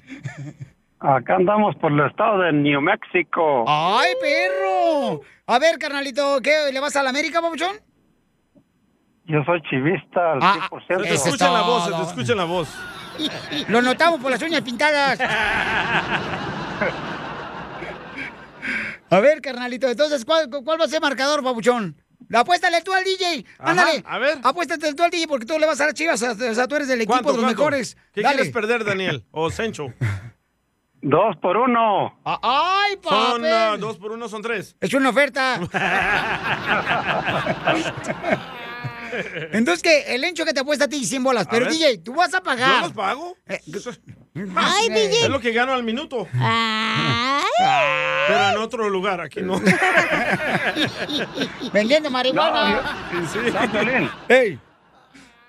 Acá 1.00 1.36
andamos 1.36 1.76
por 1.76 1.92
el 1.92 2.00
estado 2.06 2.40
de 2.40 2.52
New 2.52 2.80
Mexico. 2.80 3.64
¡Ay, 3.68 4.12
perro! 4.20 5.20
A 5.50 5.58
ver, 5.58 5.78
carnalito, 5.78 6.40
¿qué? 6.42 6.70
¿Le 6.72 6.78
vas 6.78 6.94
a 6.96 7.02
la 7.02 7.08
América, 7.08 7.40
papuchón? 7.40 7.74
Yo 9.24 9.42
soy 9.44 9.62
chivista 9.62 10.32
al 10.32 10.38
Ah, 10.42 10.68
100%. 10.70 11.02
Se 11.02 11.08
te 11.08 11.14
escucha 11.14 11.50
la 11.50 11.62
voz, 11.62 11.84
se 11.86 11.92
te 11.92 12.02
escucha 12.02 12.34
la 12.34 12.44
voz. 12.44 12.68
Lo 13.68 13.80
notamos 13.82 14.20
por 14.20 14.30
las 14.30 14.42
uñas 14.42 14.60
pintadas. 14.60 15.18
A 19.10 19.20
ver, 19.20 19.40
carnalito, 19.40 19.88
entonces, 19.88 20.22
¿cuál, 20.26 20.50
cuál 20.50 20.78
va 20.78 20.84
a 20.84 20.88
ser 20.88 21.00
marcador, 21.00 21.42
papuchón? 21.42 21.96
Apuéstale 22.30 22.82
tú 22.82 22.92
al 22.92 23.02
DJ. 23.04 23.46
Ajá, 23.58 23.70
Ándale. 23.70 24.02
a 24.06 24.18
ver. 24.18 24.36
Apuéstate 24.42 24.92
tú 24.92 25.02
al 25.02 25.10
DJ 25.10 25.26
porque 25.26 25.46
tú 25.46 25.58
le 25.58 25.64
vas 25.66 25.80
a 25.80 25.86
las 25.86 25.94
chivas. 25.94 26.22
O 26.22 26.34
sea, 26.54 26.68
tú 26.68 26.76
eres 26.76 26.88
del 26.88 27.00
equipo 27.00 27.14
¿Cuánto, 27.14 27.30
de 27.32 27.36
los 27.38 27.44
cuánto? 27.46 27.62
mejores. 27.62 27.96
¿Qué 28.12 28.20
Dale. 28.20 28.34
quieres 28.36 28.52
perder, 28.52 28.84
Daniel? 28.84 29.24
O 29.30 29.50
Sencho. 29.50 29.94
Dos 31.00 31.36
por 31.36 31.56
uno. 31.56 32.18
Ah, 32.24 32.40
¡Ay, 32.42 32.94
Son 33.02 33.40
papel! 33.40 33.52
ah, 33.54 33.76
dos 33.78 33.98
por 33.98 34.10
uno, 34.12 34.28
son 34.28 34.42
tres. 34.42 34.74
Es 34.80 34.92
una 34.94 35.10
oferta. 35.10 35.60
Entonces, 39.52 39.82
¿qué? 39.82 40.14
El 40.14 40.22
encho 40.24 40.44
que 40.44 40.52
te 40.52 40.60
apuesta 40.60 40.84
a 40.84 40.88
ti 40.88 41.04
100 41.04 41.22
bolas. 41.24 41.46
Pero. 41.50 41.66
DJ, 41.66 41.98
tú 41.98 42.14
vas 42.14 42.32
a 42.34 42.38
¿Yo 42.38 42.42
pagar. 42.44 42.82
los 42.82 42.92
pago? 42.92 43.36
Eh, 43.46 43.58
Ay, 44.56 44.88
DJ. 44.90 45.22
Es 45.24 45.28
lo 45.30 45.40
que 45.40 45.52
gano 45.52 45.72
al 45.72 45.82
minuto. 45.82 46.28
Ay. 46.38 47.42
Pero 48.28 48.50
en 48.50 48.56
otro 48.58 48.88
lugar, 48.90 49.20
aquí 49.20 49.40
no. 49.40 49.60
Vendiendo 51.72 52.10
marihuana. 52.10 52.82
Sí. 53.32 53.38
¿Sabes, 53.50 53.70
Piolín? 53.70 54.10
Ey. 54.28 54.58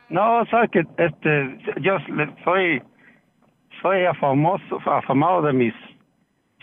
No, 0.10 0.44
sabes 0.50 0.72
que 0.72 0.80
este, 0.98 1.60
yo 1.82 1.98
soy, 2.44 2.82
soy 3.82 4.04
famoso, 4.20 4.80
afamado 4.86 5.42
de 5.42 5.54
mis 5.54 5.74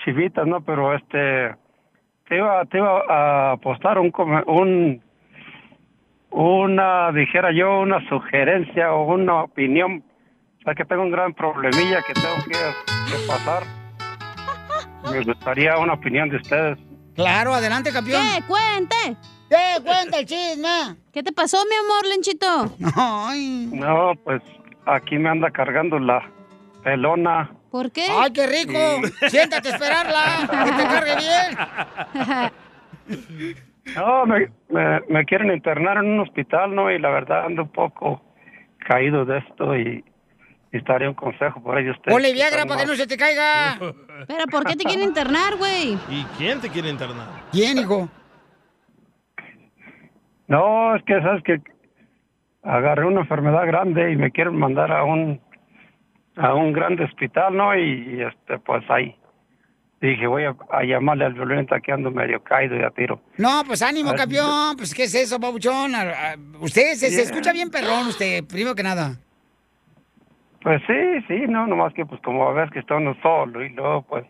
chivitas, 0.04 0.46
¿no? 0.46 0.60
Pero 0.60 0.94
este, 0.94 1.54
te 2.28 2.36
iba, 2.36 2.64
te 2.66 2.78
iba 2.78 3.02
a 3.08 3.52
apostar 3.52 3.98
un, 3.98 4.12
un, 4.46 5.02
una, 6.30 7.12
dijera 7.12 7.52
yo, 7.52 7.80
una 7.80 8.06
sugerencia 8.08 8.92
o 8.92 9.14
una 9.14 9.44
opinión. 9.44 10.02
O 10.60 10.62
sea, 10.64 10.74
que 10.74 10.84
tengo 10.84 11.02
un 11.02 11.10
gran 11.10 11.32
problemilla 11.32 12.02
que 12.06 12.12
tengo 12.14 12.36
que, 12.46 13.12
que 13.12 13.26
pasar. 13.26 13.62
Me 15.10 15.22
gustaría 15.22 15.78
una 15.78 15.94
opinión 15.94 16.28
de 16.28 16.36
ustedes. 16.36 16.78
Claro, 17.14 17.54
adelante, 17.54 17.92
campeón. 17.92 18.20
¿Qué? 18.22 18.42
Cuente. 18.46 19.16
¿Qué? 19.48 19.82
Cuenta 19.82 20.18
el 20.18 20.26
chisme. 20.26 20.96
¿Qué 21.12 21.22
te 21.22 21.32
pasó, 21.32 21.58
mi 21.64 21.76
amor, 21.76 22.06
Lenchito? 22.06 22.76
Ay. 22.96 23.70
No, 23.72 24.12
pues 24.24 24.42
aquí 24.84 25.16
me 25.16 25.28
anda 25.28 25.50
cargando 25.50 25.98
la 25.98 26.22
pelona. 26.86 27.50
¿Por 27.72 27.90
qué? 27.90 28.06
Ay, 28.08 28.32
qué 28.32 28.46
rico. 28.46 28.78
Siéntate 29.26 29.70
a 29.70 29.72
esperarla. 29.72 30.22
Que 30.64 30.72
te 30.72 30.84
cargue 30.84 31.16
bien. 31.16 32.52
No, 33.94 34.26
me, 34.26 34.50
me, 34.68 35.00
me 35.08 35.24
quieren 35.24 35.52
internar 35.52 35.98
en 35.98 36.06
un 36.06 36.18
hospital, 36.18 36.74
¿no? 36.74 36.90
Y 36.90 36.98
la 36.98 37.08
verdad 37.08 37.46
ando 37.46 37.62
un 37.62 37.68
poco 37.68 38.20
caído 38.80 39.24
de 39.24 39.38
esto 39.38 39.76
y 39.76 40.04
necesitaría 40.72 41.08
un 41.08 41.14
consejo 41.14 41.62
por 41.62 41.78
ello. 41.78 41.92
Usted, 41.92 42.10
Ponle 42.10 42.32
Viagra 42.32 42.66
para 42.66 42.80
que 42.80 42.86
no 42.88 42.96
se 42.96 43.06
te 43.06 43.16
caiga. 43.16 43.78
¿Pero 44.26 44.46
por 44.50 44.64
qué 44.64 44.74
te 44.74 44.82
quieren 44.82 45.04
internar, 45.04 45.56
güey? 45.56 45.92
¿Y 46.10 46.24
quién 46.36 46.60
te 46.60 46.68
quiere 46.68 46.90
internar? 46.90 47.28
¿Quién, 47.52 47.78
hijo? 47.78 48.08
No, 50.48 50.96
es 50.96 51.04
que 51.04 51.22
sabes 51.22 51.44
que 51.44 51.60
agarré 52.64 53.04
una 53.04 53.20
enfermedad 53.20 53.66
grande 53.66 54.10
y 54.10 54.16
me 54.16 54.32
quieren 54.32 54.56
mandar 54.56 54.90
a 54.90 55.04
un 55.04 55.40
a 56.36 56.54
un 56.54 56.72
grande 56.72 57.04
hospital, 57.04 57.56
¿no? 57.56 57.74
Y, 57.76 58.22
este 58.22 58.58
pues 58.58 58.84
ahí 58.90 59.16
dije, 60.00 60.26
voy 60.26 60.44
a, 60.44 60.54
a 60.70 60.84
llamarle 60.84 61.24
al 61.24 61.32
violento 61.34 61.74
que 61.82 61.90
ando 61.92 62.10
medio 62.10 62.42
caído 62.42 62.76
y 62.76 62.82
a 62.82 62.90
tiro. 62.90 63.20
No, 63.38 63.62
pues 63.66 63.82
ánimo, 63.82 64.14
campeón. 64.14 64.76
Pues, 64.76 64.94
¿qué 64.94 65.04
es 65.04 65.14
eso, 65.14 65.38
babuchón? 65.38 65.94
A- 65.94 66.02
a- 66.32 66.36
Usted 66.60 66.92
se, 66.94 67.06
escucha 67.22 67.52
bien 67.52 67.70
perrón, 67.70 68.06
usted, 68.08 68.44
primero 68.46 68.74
que 68.74 68.82
nada. 68.82 69.16
Pues 70.62 70.82
sí, 70.86 71.24
sí, 71.28 71.44
no, 71.48 71.66
nomás 71.66 71.92
que 71.94 72.04
pues 72.04 72.20
como 72.22 72.52
ves 72.52 72.70
que 72.72 72.80
está 72.80 72.96
uno 72.96 73.16
solo 73.22 73.64
y 73.64 73.68
luego 73.70 74.02
pues 74.02 74.24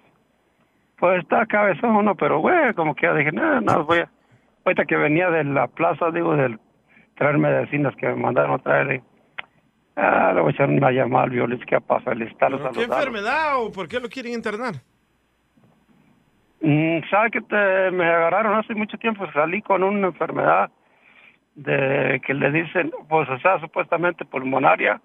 pues 0.98 1.22
está 1.22 1.44
cabezón 1.46 1.96
uno, 1.96 2.14
pero 2.14 2.38
güey, 2.40 2.72
como 2.74 2.94
que 2.94 3.07
ya 3.07 3.14
dije, 3.14 3.32
no, 3.32 3.61
no, 3.61 3.84
voy 3.84 3.98
a, 4.00 4.09
ahorita 4.64 4.84
que 4.86 4.96
venía 4.96 5.30
de 5.30 5.44
la 5.44 5.66
plaza, 5.66 6.11
digo, 6.11 6.34
del 6.36 6.59
traer 7.16 7.36
medicinas 7.38 7.94
que 7.96 8.07
me 8.09 8.16
mandaron 8.16 8.52
a 8.52 8.59
traer, 8.59 9.02
ah, 9.97 10.32
le 10.34 10.40
voy 10.40 10.51
a 10.51 10.55
echar 10.55 10.68
una 10.68 10.90
llamada 10.90 11.24
al 11.24 11.30
violín 11.30 11.61
que 11.61 11.80
para 11.80 12.01
felicitarlos 12.01 12.64
a 12.64 12.70
¿Qué 12.70 12.84
enfermedad 12.84 13.61
o 13.61 13.72
por 13.72 13.88
qué 13.88 14.01
lo 14.01 14.09
quieren 14.09 14.32
internar? 14.32 14.74
Mm, 16.61 17.01
¿Sabe 17.11 17.30
que 17.30 17.40
te, 17.40 17.90
me 17.90 18.07
agarraron 18.07 18.59
hace 18.59 18.74
mucho 18.74 18.97
tiempo? 18.99 19.26
Salí 19.32 19.62
con 19.62 19.82
una 19.82 20.09
enfermedad 20.09 20.70
de 21.55 22.20
que 22.24 22.34
le 22.34 22.51
dicen, 22.51 22.92
pues, 23.09 23.28
o 23.28 23.38
sea, 23.38 23.61
supuestamente 23.61 24.24
pulmonaria 24.24 25.01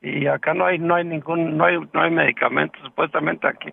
y 0.00 0.26
acá 0.26 0.52
no 0.52 0.66
hay 0.66 0.78
no 0.78 0.96
hay 0.96 1.04
ningún 1.04 1.56
no 1.56 1.64
hay 1.64 1.78
no 1.78 2.02
hay 2.02 2.10
medicamento 2.10 2.76
supuestamente 2.82 3.46
aquí 3.46 3.72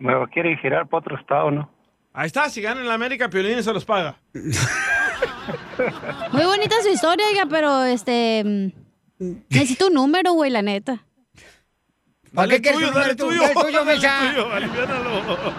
me 0.00 0.12
lo 0.12 0.26
quieren 0.26 0.58
girar 0.58 0.88
para 0.88 0.98
otro 0.98 1.16
estado, 1.16 1.50
¿no? 1.50 1.70
Ahí 2.12 2.26
está, 2.26 2.48
si 2.48 2.60
ganan 2.60 2.82
en 2.82 2.88
la 2.88 2.94
América, 2.94 3.28
Piolín 3.28 3.62
se 3.62 3.72
los 3.72 3.84
paga. 3.84 4.16
Muy 6.32 6.44
bonita 6.44 6.74
su 6.82 6.88
historia, 6.88 7.24
oiga, 7.30 7.46
pero 7.48 7.84
este. 7.84 8.72
Mm, 9.20 9.32
Necesito 9.50 9.86
un 9.86 9.94
número, 9.94 10.32
güey, 10.32 10.50
la 10.50 10.62
neta. 10.62 11.04
¿Para 12.34 12.46
Dale 12.46 12.60
qué 12.60 12.70
quieres 12.70 12.90
tuyo, 12.90 13.00
dale 13.00 13.14
tuyo, 13.16 13.42
Dale 13.84 14.00
dale. 14.00 14.68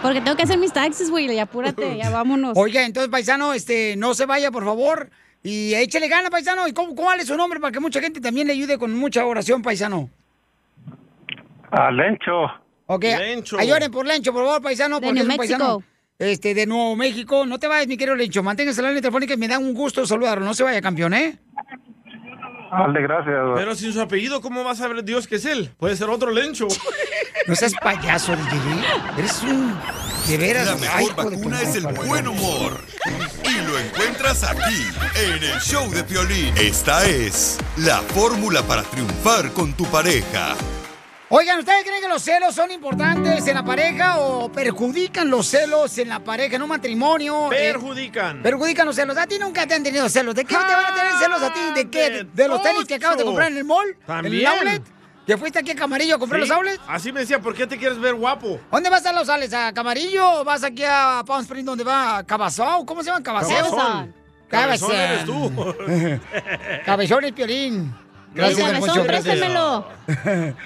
Porque 0.00 0.20
tengo 0.22 0.36
que 0.36 0.42
hacer 0.44 0.58
mis 0.58 0.72
taxes, 0.72 1.10
güey, 1.10 1.30
y 1.30 1.38
apúrate, 1.38 1.96
ya 1.98 2.08
vámonos. 2.10 2.56
Oiga, 2.56 2.84
entonces, 2.84 3.10
paisano, 3.10 3.52
este, 3.52 3.94
no 3.96 4.14
se 4.14 4.24
vaya, 4.24 4.50
por 4.50 4.64
favor. 4.64 5.10
Y 5.42 5.74
échale 5.74 6.08
gana, 6.08 6.30
paisano. 6.30 6.66
¿Y 6.68 6.72
cómo, 6.72 6.94
cuál 6.94 7.20
es 7.20 7.26
su 7.26 7.36
nombre 7.36 7.60
para 7.60 7.72
que 7.72 7.80
mucha 7.80 8.00
gente 8.00 8.20
también 8.20 8.46
le 8.46 8.54
ayude 8.54 8.78
con 8.78 8.94
mucha 8.94 9.26
oración, 9.26 9.60
paisano? 9.60 10.08
A 11.70 11.90
Lencho. 11.90 12.44
Ok, 12.86 13.04
Lencho. 13.04 13.58
ayuden 13.58 13.90
por 13.90 14.06
Lencho, 14.06 14.32
por 14.32 14.44
favor, 14.44 14.62
paisano, 14.62 15.00
De 15.00 15.06
porque 15.06 15.20
New 15.20 15.24
es 15.24 15.30
un 15.30 15.36
paisano. 15.36 15.82
Este, 16.18 16.54
de 16.54 16.66
Nuevo 16.66 16.94
México. 16.94 17.44
No 17.44 17.58
te 17.58 17.66
vayas, 17.66 17.88
mi 17.88 17.96
querido 17.96 18.14
Lencho. 18.14 18.42
Manténgase 18.42 18.80
en 18.80 18.84
la 18.84 18.90
línea 18.90 19.02
telefónica 19.02 19.34
y 19.34 19.36
me 19.36 19.48
da 19.48 19.58
un 19.58 19.74
gusto 19.74 20.06
saludarlo. 20.06 20.44
No 20.44 20.54
se 20.54 20.62
vaya, 20.62 20.80
campeón, 20.80 21.14
¿eh? 21.14 21.38
Dale, 22.72 23.02
gracias. 23.02 23.36
Pero 23.54 23.74
sin 23.74 23.92
su 23.92 24.00
apellido, 24.00 24.40
¿cómo 24.40 24.64
va 24.64 24.70
a 24.72 24.74
saber 24.74 25.04
Dios 25.04 25.26
que 25.26 25.36
es 25.36 25.44
él? 25.44 25.70
Puede 25.78 25.94
ser 25.96 26.08
otro 26.08 26.30
lencho. 26.30 26.66
No 27.48 27.56
seas 27.56 27.72
payaso, 27.82 28.36
DJ. 28.36 29.18
Eres 29.18 29.42
un... 29.42 29.76
De 30.28 30.38
veras. 30.38 30.66
La 30.66 30.76
mejor 30.76 31.16
vacuna 31.16 31.60
es 31.60 31.74
el 31.74 31.88
buen 31.88 32.28
humor. 32.28 32.80
Y 33.42 33.66
lo 33.66 33.76
encuentras 33.80 34.44
aquí, 34.44 34.86
en 35.16 35.42
el 35.42 35.60
show 35.60 35.90
de 35.90 36.04
Piolín. 36.04 36.54
Esta 36.56 37.04
es 37.04 37.58
la 37.78 37.96
fórmula 37.98 38.62
para 38.62 38.82
triunfar 38.82 39.50
con 39.54 39.72
tu 39.72 39.84
pareja. 39.86 40.54
Oigan, 41.34 41.60
¿ustedes 41.60 41.82
creen 41.84 42.02
que 42.02 42.08
los 42.10 42.20
celos 42.22 42.54
son 42.54 42.70
importantes 42.72 43.46
en 43.46 43.54
la 43.54 43.64
pareja 43.64 44.18
o 44.18 44.52
perjudican 44.52 45.30
los 45.30 45.46
celos 45.46 45.96
en 45.96 46.10
la 46.10 46.18
pareja, 46.20 46.56
en 46.56 46.62
un 46.62 46.68
matrimonio? 46.68 47.46
Eh, 47.50 47.72
Perjudican. 47.72 48.42
perjudican 48.42 48.84
los 48.84 48.94
celos. 48.94 49.16
A 49.16 49.26
ti 49.26 49.38
nunca 49.38 49.66
te 49.66 49.72
han 49.72 49.82
tenido 49.82 50.06
celos. 50.10 50.34
¿De 50.34 50.44
qué 50.44 50.54
te 50.54 50.60
van 50.74 50.84
a 50.84 50.94
tener 50.94 51.12
celos 51.18 51.42
a 51.42 51.50
ti? 51.50 51.60
¿De 51.74 51.88
qué? 51.88 52.10
¿De, 52.10 52.24
de 52.24 52.48
los 52.48 52.62
tenis 52.62 52.84
que 52.84 52.96
acabas 52.96 53.16
de 53.16 53.24
comprar 53.24 53.50
en 53.50 53.56
el 53.56 53.64
mall? 53.64 53.86
¿En 53.88 53.94
el 53.94 54.06
También. 54.06 54.46
outlet? 54.46 54.82
¿Que 55.26 55.38
fuiste 55.38 55.58
aquí 55.58 55.70
a 55.70 55.74
Camarillo 55.74 56.16
a 56.16 56.18
comprar 56.18 56.42
Sí, 56.42 56.48
los 56.48 56.54
outlets? 56.54 56.80
Así 56.86 57.12
me 57.12 57.20
decía, 57.20 57.38
¿por 57.40 57.54
qué 57.54 57.66
te 57.66 57.78
quieres 57.78 57.98
ver 57.98 58.14
guapo? 58.14 58.60
¿Dónde 58.70 58.90
vas 58.90 59.06
a 59.06 59.12
los 59.14 59.26
outlets? 59.30 59.54
¿A 59.54 59.72
Camarillo 59.72 60.40
o 60.40 60.44
vas 60.44 60.62
aquí 60.64 60.84
a 60.86 61.22
Palm 61.26 61.40
Springs 61.40 61.64
donde 61.64 61.82
va 61.84 62.22
Cabazón? 62.24 62.84
¿Cómo 62.84 63.02
se 63.02 63.06
llama? 63.08 63.22
Cabazón. 63.22 63.54
Cabezón. 63.54 64.12
Cabezón 64.50 64.92
eres 64.94 65.24
tú. 65.24 65.50
Cabezón 66.84 67.24
es 67.24 67.32
Piolín. 67.32 67.94
Gracias, 68.34 68.70
Cabezón, 68.70 69.06
préstamelo. 69.06 69.86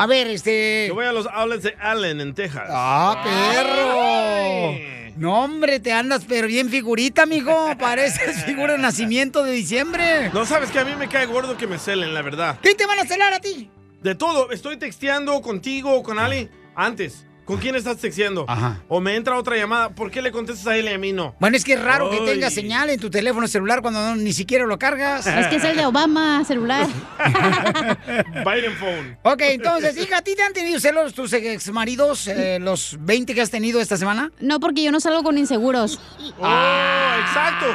A 0.00 0.06
ver, 0.06 0.28
este... 0.28 0.86
Yo 0.88 0.94
voy 0.94 1.04
a 1.04 1.12
los 1.12 1.26
outlets 1.26 1.62
de 1.62 1.76
Allen, 1.78 2.22
en 2.22 2.32
Texas. 2.32 2.64
¡Ah, 2.70 3.20
perro! 3.22 4.74
No, 5.18 5.44
hombre, 5.44 5.78
te 5.78 5.92
andas 5.92 6.24
pero 6.26 6.46
bien 6.46 6.70
figurita, 6.70 7.26
mijo. 7.26 7.76
Pareces 7.78 8.42
figura 8.46 8.72
de 8.72 8.78
nacimiento 8.78 9.44
de 9.44 9.52
diciembre. 9.52 10.30
No 10.32 10.46
sabes 10.46 10.70
que 10.70 10.78
a 10.78 10.86
mí 10.86 10.96
me 10.96 11.06
cae 11.06 11.26
gordo 11.26 11.58
que 11.58 11.66
me 11.66 11.78
celen, 11.78 12.14
la 12.14 12.22
verdad. 12.22 12.58
¿Qué 12.62 12.74
te 12.74 12.86
van 12.86 12.98
a 12.98 13.04
celar 13.04 13.34
a 13.34 13.40
ti? 13.40 13.70
De 14.02 14.14
todo. 14.14 14.50
Estoy 14.52 14.78
texteando 14.78 15.38
contigo 15.42 15.94
o 15.94 16.02
con 16.02 16.18
Ali 16.18 16.48
antes. 16.74 17.26
¿Con 17.50 17.58
quién 17.58 17.74
estás 17.74 17.96
texteando? 17.96 18.44
Ajá. 18.46 18.78
O 18.86 19.00
me 19.00 19.16
entra 19.16 19.36
otra 19.36 19.56
llamada. 19.56 19.88
¿Por 19.88 20.08
qué 20.08 20.22
le 20.22 20.30
contestas 20.30 20.68
a 20.68 20.76
él 20.76 20.84
y 20.84 20.92
a 20.92 20.98
mí 20.98 21.12
no? 21.12 21.34
Bueno, 21.40 21.56
es 21.56 21.64
que 21.64 21.72
es 21.72 21.82
raro 21.82 22.08
que 22.08 22.18
Ay. 22.20 22.24
tengas 22.26 22.54
señal 22.54 22.90
en 22.90 23.00
tu 23.00 23.10
teléfono 23.10 23.48
celular 23.48 23.82
cuando 23.82 24.00
no- 24.00 24.14
ni 24.14 24.32
siquiera 24.32 24.64
lo 24.66 24.78
cargas. 24.78 25.26
Es 25.26 25.48
que 25.48 25.56
es 25.56 25.64
el 25.64 25.76
de 25.76 25.84
Obama 25.84 26.44
celular. 26.44 26.86
Biden 28.44 28.76
phone. 28.76 29.18
Ok, 29.24 29.40
entonces, 29.42 29.96
hija, 29.96 30.18
¿a 30.18 30.22
ti 30.22 30.36
te 30.36 30.42
han 30.42 30.52
tenido 30.52 30.78
celos 30.78 31.12
tus 31.12 31.32
exmaridos, 31.32 32.28
eh, 32.28 32.58
los 32.60 32.96
20 33.00 33.34
que 33.34 33.40
has 33.40 33.50
tenido 33.50 33.80
esta 33.80 33.96
semana? 33.96 34.30
No, 34.38 34.60
porque 34.60 34.84
yo 34.84 34.92
no 34.92 35.00
salgo 35.00 35.22
con 35.24 35.36
inseguros. 35.36 35.98
¡Ah, 36.40 37.16
exacto! 37.26 37.66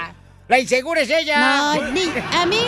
La 0.48 0.58
insegura 0.60 1.02
es 1.02 1.10
ella. 1.10 1.74
No, 1.76 1.92
ni- 1.92 2.04
a 2.34 2.46
mí, 2.46 2.60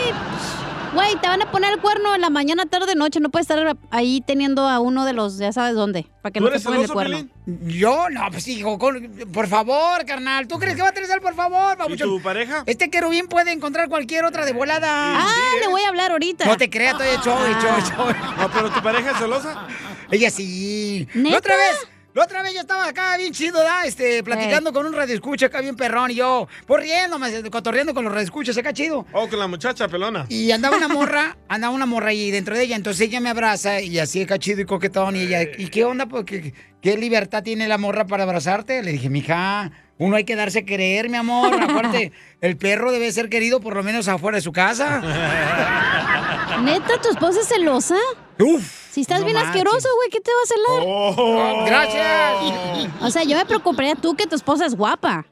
güey, 0.93 1.15
te 1.19 1.27
van 1.27 1.41
a 1.41 1.51
poner 1.51 1.73
el 1.73 1.79
cuerno 1.79 2.15
en 2.15 2.21
la 2.21 2.29
mañana, 2.29 2.65
tarde, 2.65 2.95
noche. 2.95 3.19
No 3.19 3.29
puedes 3.29 3.49
estar 3.49 3.77
ahí 3.91 4.21
teniendo 4.25 4.67
a 4.67 4.79
uno 4.79 5.05
de 5.05 5.13
los, 5.13 5.37
ya 5.37 5.51
sabes 5.51 5.75
dónde, 5.75 6.07
para 6.21 6.31
que 6.33 6.39
no 6.39 6.49
te 6.49 6.59
pongan 6.59 6.81
el 6.81 6.91
cuerno. 6.91 7.27
Yo, 7.65 8.09
no, 8.09 8.21
pues 8.31 8.47
hijo, 8.47 8.77
con- 8.77 9.09
por 9.31 9.47
favor, 9.47 10.05
carnal. 10.05 10.47
¿Tú 10.47 10.59
crees 10.59 10.75
que 10.75 10.81
va 10.81 10.89
a 10.89 10.91
tener 10.93 11.21
por 11.21 11.35
favor, 11.35 11.77
babuchón? 11.77 12.07
tu 12.09 12.21
pareja? 12.21 12.63
Este 12.65 12.89
querubín 12.89 13.27
puede 13.27 13.51
encontrar 13.51 13.87
cualquier 13.89 14.25
otra 14.25 14.45
de 14.45 14.53
volada. 14.53 14.87
Ah, 15.21 15.33
le 15.61 15.67
voy 15.67 15.81
a 15.81 15.89
hablar 15.89 16.11
ahorita. 16.11 16.45
No 16.45 16.57
te 16.57 16.69
creas, 16.69 16.93
estoy 16.93 17.07
hecho, 17.09 17.37
hecho, 17.47 17.67
hecho. 17.77 18.13
No, 18.37 18.51
pero 18.53 18.69
tu 18.71 18.81
pareja 18.81 19.11
es 19.11 19.17
celosa. 19.17 19.67
Ella 20.11 20.29
sí. 20.29 21.07
¿Neta? 21.13 21.29
La 21.31 21.37
otra 21.37 21.55
vez, 21.55 21.87
la 22.17 22.23
otra 22.23 22.41
vez 22.41 22.55
yo 22.55 22.61
estaba 22.61 22.87
acá 22.87 23.15
bien 23.15 23.31
chido, 23.31 23.59
¿da? 23.59 23.85
Este, 23.85 24.23
platicando 24.23 24.73
con 24.73 24.87
un 24.87 24.93
radioescucha 24.93 25.45
acá 25.45 25.61
bien 25.61 25.75
perrón 25.75 26.09
y 26.09 26.15
yo, 26.15 26.47
pues 26.65 26.81
riéndome, 26.81 27.47
cotorreando 27.51 27.93
con 27.93 28.03
los 28.05 28.11
radioescuchas 28.11 28.57
acá 28.57 28.73
chido. 28.73 29.05
Oh, 29.13 29.29
con 29.29 29.37
la 29.37 29.47
muchacha 29.47 29.87
pelona. 29.87 30.25
Y 30.27 30.49
andaba 30.49 30.77
una 30.77 30.87
morra, 30.87 31.37
andaba 31.47 31.75
una 31.75 31.85
morra 31.85 32.09
ahí 32.09 32.31
dentro 32.31 32.57
de 32.57 32.63
ella, 32.63 32.75
entonces 32.75 33.07
ella 33.07 33.19
me 33.19 33.29
abraza 33.29 33.81
y 33.81 33.99
así 33.99 34.23
acá 34.23 34.39
chido 34.39 34.61
y 34.61 34.65
coquetón 34.65 35.15
y 35.15 35.21
ella, 35.21 35.43
¿y 35.43 35.67
qué 35.67 35.85
onda? 35.85 36.07
Pues, 36.07 36.25
¿qué, 36.25 36.55
qué 36.81 36.97
libertad 36.97 37.43
tiene 37.43 37.67
la 37.67 37.77
morra 37.77 38.07
para 38.07 38.23
abrazarte? 38.23 38.81
Le 38.81 38.93
dije, 38.93 39.11
mija, 39.11 39.71
uno 39.99 40.15
hay 40.15 40.23
que 40.23 40.35
darse 40.35 40.59
a 40.59 40.65
querer, 40.65 41.09
mi 41.09 41.17
amor. 41.17 41.53
Aparte, 41.61 42.11
el 42.41 42.57
perro 42.57 42.91
debe 42.91 43.11
ser 43.11 43.29
querido 43.29 43.59
por 43.59 43.75
lo 43.75 43.83
menos 43.83 44.07
afuera 44.07 44.37
de 44.37 44.41
su 44.41 44.51
casa. 44.51 45.01
¿Neta, 46.63 47.01
tu 47.01 47.09
esposa 47.09 47.41
es 47.41 47.47
celosa? 47.47 47.97
Uf. 48.39 48.87
Si 48.91 49.01
estás 49.01 49.19
no 49.19 49.25
bien 49.25 49.37
asqueroso, 49.37 49.87
güey, 49.95 50.09
¿qué 50.09 50.19
te 50.19 50.31
va 50.31 50.41
a 50.43 50.47
celar? 50.47 50.83
Oh, 50.87 51.65
gracias. 51.65 52.93
O 53.01 53.11
sea, 53.11 53.23
yo 53.23 53.37
me 53.37 53.45
preocuparía 53.45 53.95
tú 53.95 54.15
que 54.15 54.25
tu 54.25 54.35
esposa 54.35 54.65
es 54.65 54.75
guapa. 54.75 55.25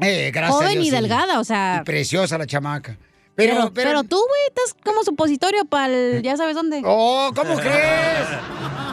Eh, 0.00 0.30
gracias 0.32 0.56
Joven 0.56 0.72
Dios, 0.72 0.86
y 0.86 0.90
sí. 0.90 0.96
delgada, 0.96 1.38
o 1.38 1.44
sea. 1.44 1.80
Y 1.82 1.84
preciosa 1.84 2.38
la 2.38 2.46
chamaca. 2.46 2.98
Pero, 3.34 3.54
Pero, 3.54 3.72
pero, 3.72 3.90
pero, 3.90 4.04
tú, 4.04 4.16
güey, 4.16 4.40
estás 4.48 4.74
como 4.82 5.02
supositorio 5.04 5.64
para 5.64 5.92
el. 5.92 6.22
Ya 6.22 6.36
sabes 6.36 6.54
dónde. 6.54 6.82
Oh, 6.84 7.30
¿cómo 7.34 7.56
crees? 7.56 8.28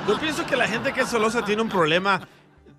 Yo 0.07 0.19
pienso 0.19 0.45
que 0.45 0.55
la 0.55 0.67
gente 0.67 0.91
que 0.93 1.01
es 1.01 1.09
celosa 1.09 1.43
tiene 1.43 1.61
un 1.61 1.69
problema 1.69 2.27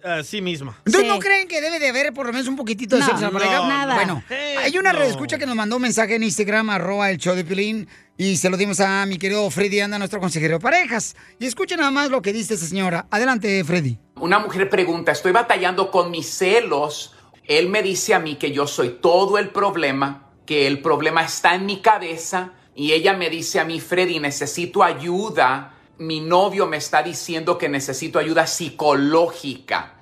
a 0.04 0.22
sí 0.22 0.40
misma. 0.40 0.76
¿Entonces 0.86 1.08
no 1.08 1.18
creen 1.18 1.48
que 1.48 1.60
debe 1.60 1.78
de 1.78 1.88
haber 1.88 2.12
por 2.12 2.26
lo 2.26 2.32
menos 2.32 2.48
un 2.48 2.56
poquito 2.56 2.96
de 2.96 3.00
No, 3.00 3.06
sexo 3.06 3.26
en 3.26 3.32
la 3.34 3.38
pareja? 3.38 3.56
no, 3.58 3.68
nada. 3.68 3.94
Bueno, 3.94 4.22
hay 4.62 4.76
una 4.78 4.92
no. 4.92 4.98
redescucha 4.98 5.38
que 5.38 5.46
nos 5.46 5.54
mandó 5.56 5.76
un 5.76 5.82
mensaje 5.82 6.14
en 6.16 6.22
Instagram, 6.22 6.70
arroba 6.70 7.10
el 7.10 7.18
show 7.18 7.34
de 7.34 7.44
Pilín, 7.44 7.88
y 8.16 8.36
se 8.36 8.50
lo 8.50 8.56
dimos 8.56 8.80
a 8.80 9.04
mi 9.06 9.18
querido 9.18 9.48
Freddy 9.50 9.80
Anda, 9.80 9.98
nuestro 9.98 10.20
consejero 10.20 10.54
de 10.54 10.60
parejas. 10.60 11.16
Y 11.38 11.46
escuchen 11.46 11.78
nada 11.78 11.90
más 11.90 12.10
lo 12.10 12.22
que 12.22 12.32
dice 12.32 12.54
esta 12.54 12.66
señora. 12.66 13.06
Adelante, 13.10 13.62
Freddy. 13.64 13.98
Una 14.16 14.38
mujer 14.38 14.68
pregunta, 14.68 15.12
estoy 15.12 15.32
batallando 15.32 15.90
con 15.90 16.10
mis 16.10 16.28
celos. 16.28 17.14
Él 17.46 17.68
me 17.68 17.82
dice 17.82 18.14
a 18.14 18.18
mí 18.20 18.36
que 18.36 18.52
yo 18.52 18.66
soy 18.66 18.98
todo 19.00 19.38
el 19.38 19.48
problema, 19.48 20.30
que 20.46 20.66
el 20.66 20.80
problema 20.82 21.22
está 21.24 21.54
en 21.54 21.66
mi 21.66 21.80
cabeza. 21.80 22.52
Y 22.74 22.92
ella 22.92 23.14
me 23.14 23.28
dice 23.30 23.58
a 23.60 23.64
mí, 23.64 23.80
Freddy, 23.80 24.20
necesito 24.20 24.82
ayuda. 24.84 25.74
Mi 26.00 26.18
novio 26.18 26.66
me 26.66 26.78
está 26.78 27.02
diciendo 27.02 27.58
que 27.58 27.68
necesito 27.68 28.18
ayuda 28.18 28.46
psicológica. 28.46 30.00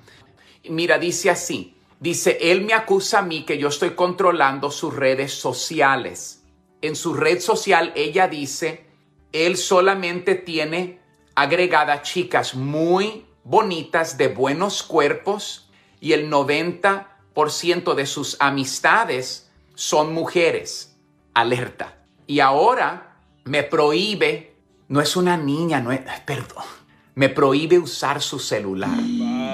Mira, 0.69 0.97
dice 0.97 1.29
así. 1.29 1.75
Dice, 1.99 2.39
él 2.41 2.63
me 2.63 2.73
acusa 2.73 3.19
a 3.19 3.23
mí 3.23 3.45
que 3.45 3.59
yo 3.59 3.67
estoy 3.67 3.97
controlando 3.97 4.71
sus 4.71 4.95
redes 4.95 5.35
sociales. 5.35 6.45
En 6.83 6.95
su 6.95 7.15
red 7.15 7.41
social 7.41 7.93
ella 7.97 8.29
dice, 8.29 8.87
él 9.33 9.57
solamente 9.57 10.37
tiene 10.37 11.01
agregada 11.35 12.03
chicas 12.03 12.55
muy 12.55 13.27
bonitas 13.43 14.17
de 14.17 14.29
buenos 14.29 14.85
cuerpos 14.85 15.69
y 16.01 16.13
el 16.13 16.31
90% 16.31 17.95
de 17.97 18.07
sus 18.07 18.37
amistades 18.39 19.51
son 19.75 20.15
mujeres. 20.15 20.97
Alerta. 21.35 22.05
Y 22.29 22.39
ahora 22.39 23.17
me 23.43 23.65
prohíbe, 23.65 24.48
no 24.89 25.01
es 25.01 25.17
una 25.17 25.37
niña, 25.37 25.81
no 25.81 25.93
es, 25.93 26.01
perdón, 26.25 26.65
me 27.15 27.29
prohíbe 27.29 27.79
usar 27.79 28.23
su 28.23 28.39
celular. 28.39 28.99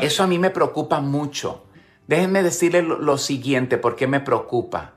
Eso 0.02 0.22
a 0.22 0.26
mí 0.26 0.38
me 0.38 0.50
preocupa 0.50 1.00
mucho. 1.00 1.64
Déjenme 2.06 2.42
decirle 2.42 2.82
lo, 2.82 2.98
lo 2.98 3.18
siguiente, 3.18 3.78
¿por 3.78 3.96
qué 3.96 4.06
me 4.06 4.20
preocupa? 4.20 4.92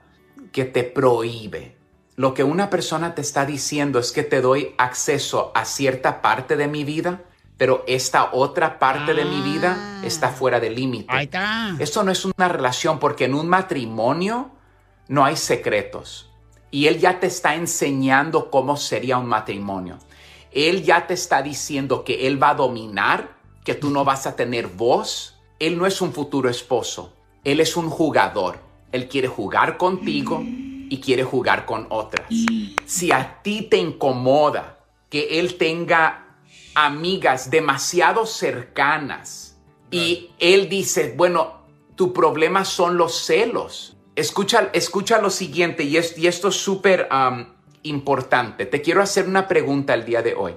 Que 0.51 0.65
te 0.65 0.83
prohíbe. 0.83 1.77
Lo 2.15 2.33
que 2.33 2.43
una 2.43 2.69
persona 2.69 3.15
te 3.15 3.21
está 3.21 3.45
diciendo 3.45 3.99
es 3.99 4.11
que 4.11 4.23
te 4.23 4.41
doy 4.41 4.73
acceso 4.77 5.51
a 5.55 5.65
cierta 5.65 6.21
parte 6.21 6.57
de 6.57 6.67
mi 6.67 6.83
vida, 6.83 7.21
pero 7.57 7.83
esta 7.87 8.31
otra 8.33 8.79
parte 8.79 9.13
de 9.13 9.25
mi 9.25 9.41
vida 9.41 10.01
está 10.03 10.29
fuera 10.29 10.59
de 10.59 10.69
límite. 10.69 11.07
Ahí 11.09 11.25
está. 11.25 11.75
Esto 11.79 12.03
no 12.03 12.11
es 12.11 12.25
una 12.25 12.47
relación 12.47 12.99
porque 12.99 13.25
en 13.25 13.33
un 13.33 13.47
matrimonio 13.47 14.51
no 15.07 15.25
hay 15.25 15.35
secretos. 15.35 16.29
Y 16.69 16.87
él 16.87 16.99
ya 16.99 17.19
te 17.19 17.27
está 17.27 17.55
enseñando 17.55 18.51
cómo 18.51 18.77
sería 18.77 19.17
un 19.17 19.27
matrimonio. 19.27 19.97
Él 20.51 20.83
ya 20.83 21.07
te 21.07 21.13
está 21.13 21.41
diciendo 21.41 22.03
que 22.03 22.27
él 22.27 22.41
va 22.41 22.51
a 22.51 22.55
dominar, 22.55 23.37
que 23.63 23.75
tú 23.75 23.89
no 23.89 24.03
vas 24.05 24.25
a 24.27 24.35
tener 24.35 24.67
voz. 24.67 25.35
Él 25.59 25.77
no 25.77 25.85
es 25.85 26.01
un 26.01 26.13
futuro 26.13 26.49
esposo. 26.49 27.13
Él 27.43 27.59
es 27.59 27.75
un 27.77 27.89
jugador. 27.89 28.59
Él 28.91 29.07
quiere 29.07 29.27
jugar 29.27 29.77
contigo 29.77 30.41
y 30.89 30.99
quiere 31.01 31.23
jugar 31.23 31.65
con 31.65 31.87
otras. 31.89 32.27
Si 32.85 33.11
a 33.11 33.41
ti 33.43 33.63
te 33.63 33.77
incomoda 33.77 34.79
que 35.09 35.39
él 35.39 35.55
tenga 35.57 36.37
amigas 36.75 37.49
demasiado 37.49 38.25
cercanas 38.25 39.57
y 39.91 40.29
él 40.39 40.69
dice, 40.69 41.13
bueno, 41.17 41.55
Tu 41.95 42.13
problema 42.13 42.63
son 42.63 42.95
los 42.95 43.15
celos. 43.25 43.97
Escucha, 44.15 44.69
escucha 44.73 45.19
lo 45.19 45.31
siguiente, 45.31 45.81
y, 45.83 45.97
es- 45.97 46.15
y 46.15 46.27
esto 46.27 46.49
es 46.49 46.55
súper 46.55 47.09
um, 47.11 47.47
importante. 47.83 48.65
Te 48.65 48.81
quiero 48.81 49.01
hacer 49.01 49.27
una 49.27 49.47
pregunta 49.47 49.93
el 49.93 50.05
día 50.05 50.21
de 50.21 50.33
hoy. 50.35 50.55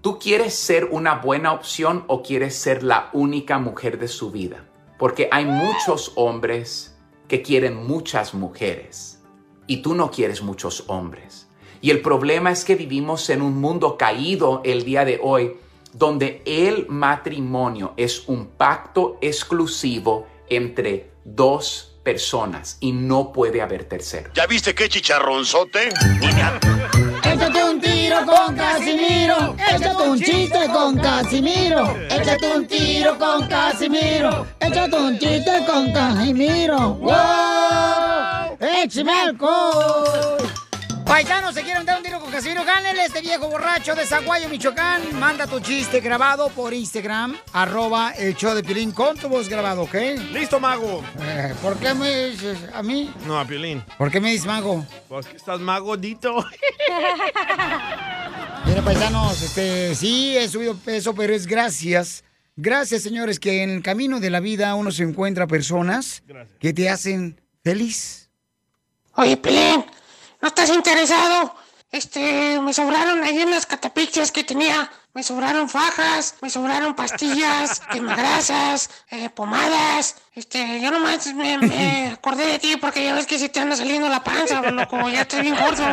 ¿Tú 0.00 0.18
quieres 0.18 0.54
ser 0.54 0.86
una 0.86 1.16
buena 1.16 1.52
opción 1.52 2.04
o 2.08 2.22
quieres 2.22 2.56
ser 2.56 2.82
la 2.82 3.10
única 3.12 3.58
mujer 3.58 3.98
de 3.98 4.08
su 4.08 4.30
vida? 4.30 4.64
Porque 4.98 5.28
hay 5.30 5.44
muchos 5.44 6.12
hombres 6.16 6.96
que 7.28 7.42
quieren 7.42 7.86
muchas 7.86 8.34
mujeres 8.34 9.22
y 9.66 9.78
tú 9.78 9.94
no 9.94 10.10
quieres 10.10 10.42
muchos 10.42 10.84
hombres. 10.88 11.48
Y 11.80 11.90
el 11.90 12.00
problema 12.00 12.50
es 12.50 12.64
que 12.64 12.74
vivimos 12.74 13.30
en 13.30 13.42
un 13.42 13.60
mundo 13.60 13.96
caído 13.96 14.60
el 14.64 14.84
día 14.84 15.04
de 15.04 15.20
hoy 15.22 15.56
donde 15.92 16.42
el 16.46 16.88
matrimonio 16.88 17.92
es 17.96 18.28
un 18.28 18.46
pacto 18.46 19.18
exclusivo 19.20 20.26
entre 20.48 21.10
dos 21.24 21.91
personas 22.02 22.76
y 22.80 22.92
no 22.92 23.32
puede 23.32 23.62
haber 23.62 23.84
tercero. 23.84 24.30
¿Ya 24.34 24.46
viste 24.46 24.74
qué 24.74 24.88
chicharronzote? 24.88 25.88
Échate 27.24 27.64
un 27.64 27.80
tiro 27.80 28.26
con 28.26 28.54
Casimiro. 28.54 29.56
Échate 29.58 30.02
un 30.02 30.20
chiste 30.20 30.66
con 30.72 30.98
Casimiro. 30.98 31.96
Échate 32.10 32.56
un 32.56 32.66
tiro 32.66 33.18
con 33.18 33.46
Casimiro. 33.48 34.46
Échate 34.60 34.96
un 34.96 35.18
chiste 35.18 35.64
con 35.66 35.92
Casimiro. 35.92 36.94
¡Wow! 36.94 38.58
¡Échame 38.60 39.12
alcohol! 39.12 40.51
Paisanos, 41.12 41.54
se 41.54 41.62
quieren 41.62 41.84
dar 41.84 41.98
un 41.98 42.02
tiro 42.02 42.18
con 42.20 42.30
Casimiro, 42.30 42.64
gánenle 42.64 43.04
este 43.04 43.20
viejo 43.20 43.46
borracho 43.46 43.94
de 43.94 44.06
Zaguayo, 44.06 44.48
Michoacán. 44.48 45.14
Manda 45.20 45.46
tu 45.46 45.60
chiste 45.60 46.00
grabado 46.00 46.48
por 46.48 46.72
Instagram, 46.72 47.36
arroba 47.52 48.12
el 48.12 48.34
show 48.34 48.54
de 48.54 48.64
Pilín 48.64 48.92
con 48.92 49.18
tu 49.18 49.28
voz 49.28 49.46
grabado, 49.46 49.82
¿ok? 49.82 49.94
Listo, 50.32 50.58
mago. 50.58 51.04
Eh, 51.20 51.52
¿Por 51.60 51.76
qué 51.76 51.92
me 51.92 52.30
dices 52.30 52.56
a 52.72 52.82
mí? 52.82 53.12
No, 53.26 53.38
a 53.38 53.44
Piolín. 53.44 53.84
¿Por 53.98 54.10
qué 54.10 54.22
me 54.22 54.30
dices 54.30 54.46
mago? 54.46 54.86
Pues 55.10 55.26
que 55.26 55.36
estás 55.36 55.60
magodito. 55.60 56.34
Mira, 58.64 58.80
paisanos, 58.82 59.42
este, 59.42 59.94
sí, 59.94 60.34
he 60.34 60.48
subido 60.48 60.78
peso, 60.78 61.14
pero 61.14 61.34
es 61.34 61.46
gracias. 61.46 62.24
Gracias, 62.56 63.02
señores, 63.02 63.38
que 63.38 63.62
en 63.62 63.68
el 63.68 63.82
camino 63.82 64.18
de 64.18 64.30
la 64.30 64.40
vida 64.40 64.74
uno 64.76 64.90
se 64.90 65.02
encuentra 65.02 65.46
personas 65.46 66.22
que 66.58 66.72
te 66.72 66.88
hacen 66.88 67.38
feliz. 67.62 68.30
Oye, 69.14 69.36
Pelín, 69.36 69.84
¿no 70.42 70.48
estás 70.48 70.68
interesado? 70.70 71.54
Este, 71.92 72.58
me 72.60 72.72
sobraron 72.72 73.22
ahí 73.22 73.40
en 73.40 73.50
las 73.50 73.66
catapixias 73.66 74.32
que 74.32 74.44
tenía. 74.44 74.90
Me 75.14 75.22
sobraron 75.22 75.68
fajas, 75.68 76.36
me 76.40 76.48
sobraron 76.48 76.94
pastillas, 76.94 77.80
quemagrasas, 77.92 78.90
eh, 79.10 79.28
pomadas. 79.28 80.16
Este, 80.34 80.80
yo 80.80 80.90
nomás 80.90 81.32
me, 81.34 81.58
me 81.58 82.08
acordé 82.08 82.46
de 82.46 82.58
ti 82.58 82.76
porque 82.76 83.04
ya 83.04 83.14
ves 83.14 83.26
que 83.26 83.38
se 83.38 83.50
te 83.50 83.60
anda 83.60 83.76
saliendo 83.76 84.08
la 84.08 84.24
panza, 84.24 84.62
loco, 84.62 85.08
ya 85.10 85.20
estás 85.20 85.42
bien 85.42 85.54
gordo. 85.54 85.84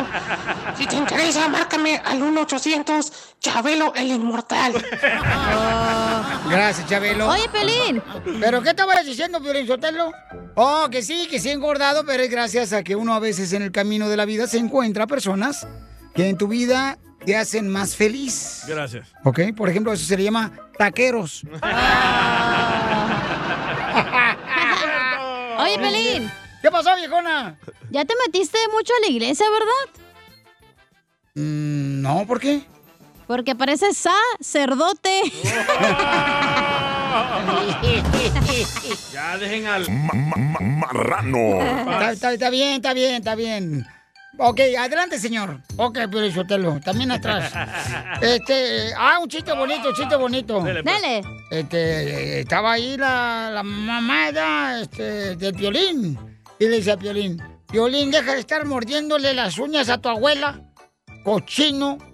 Si 0.78 0.86
te 0.86 0.96
interesa, 0.96 1.48
márcame 1.48 2.00
al 2.02 2.20
1-800 2.20 3.12
Chabelo 3.40 3.92
el 3.94 4.08
Inmortal. 4.08 4.72
Gracias, 6.50 6.88
Chabelo. 6.88 7.28
Oye, 7.28 7.48
Pelín. 7.48 8.02
¿Pero 8.40 8.62
qué 8.62 8.70
estabas 8.70 9.04
diciendo, 9.06 9.40
Piolín 9.40 9.66
Sotelo? 9.66 10.12
Oh, 10.56 10.88
que 10.90 11.02
sí, 11.02 11.28
que 11.30 11.38
sí 11.38 11.48
he 11.48 11.52
engordado, 11.52 12.04
pero 12.04 12.22
es 12.22 12.30
gracias 12.30 12.72
a 12.72 12.82
que 12.82 12.96
uno 12.96 13.14
a 13.14 13.20
veces 13.20 13.52
en 13.52 13.62
el 13.62 13.70
camino 13.70 14.08
de 14.08 14.16
la 14.16 14.24
vida 14.24 14.46
se 14.46 14.58
encuentra 14.58 15.06
personas 15.06 15.66
que 16.14 16.28
en 16.28 16.36
tu 16.36 16.48
vida 16.48 16.98
te 17.24 17.36
hacen 17.36 17.68
más 17.68 17.94
feliz. 17.94 18.64
Gracias. 18.66 19.08
¿Ok? 19.24 19.40
Por 19.56 19.68
ejemplo, 19.68 19.92
eso 19.92 20.04
se 20.04 20.16
le 20.16 20.24
llama 20.24 20.52
taqueros. 20.76 21.42
Oye, 25.58 25.78
Pelín. 25.78 26.30
¿Qué 26.62 26.70
pasó, 26.70 26.94
viejona? 26.96 27.58
Ya 27.90 28.04
te 28.04 28.14
metiste 28.26 28.58
mucho 28.72 28.92
a 28.94 29.00
la 29.00 29.06
iglesia, 29.08 29.46
¿verdad? 29.50 30.02
Mm, 31.34 32.02
no, 32.02 32.26
¿por 32.26 32.40
qué? 32.40 32.62
Porque 33.30 33.54
pareces 33.54 33.96
sacerdote. 33.96 35.22
ya 39.12 39.38
dejen 39.38 39.68
al 39.68 39.88
marrano. 39.88 41.60
Está, 41.92 42.10
está- 42.10 42.32
está 42.32 42.50
bien, 42.50 42.72
está 42.72 42.92
bien, 42.92 43.14
está 43.14 43.36
bien. 43.36 43.86
Ok, 44.36 44.58
adelante, 44.76 45.20
señor. 45.20 45.60
Ok, 45.76 45.98
Piolín 46.10 46.34
Sotelo, 46.34 46.80
también 46.84 47.12
atrás. 47.12 47.52
Este, 48.20 48.92
ah, 48.98 49.20
un 49.22 49.28
chiste 49.28 49.52
bonito, 49.52 49.92
chiste 49.94 50.16
bonito. 50.16 50.58
Pues. 50.58 50.74
Dele. 50.74 51.22
Este, 51.52 52.40
estaba 52.40 52.72
ahí 52.72 52.96
la, 52.96 53.50
la 53.54 53.62
mamá 53.62 54.32
ya, 54.32 54.80
este, 54.80 55.36
del 55.36 55.54
Piolín. 55.54 56.18
Y 56.58 56.64
le 56.66 56.78
dice 56.78 56.90
a 56.90 56.96
Piolín, 56.96 57.40
Piolín, 57.70 58.10
deja 58.10 58.32
de 58.34 58.40
estar 58.40 58.64
mordiéndole 58.66 59.34
las 59.34 59.56
uñas 59.56 59.88
a 59.88 59.98
tu 59.98 60.08
abuela. 60.08 60.60
Cochino. 61.22 62.09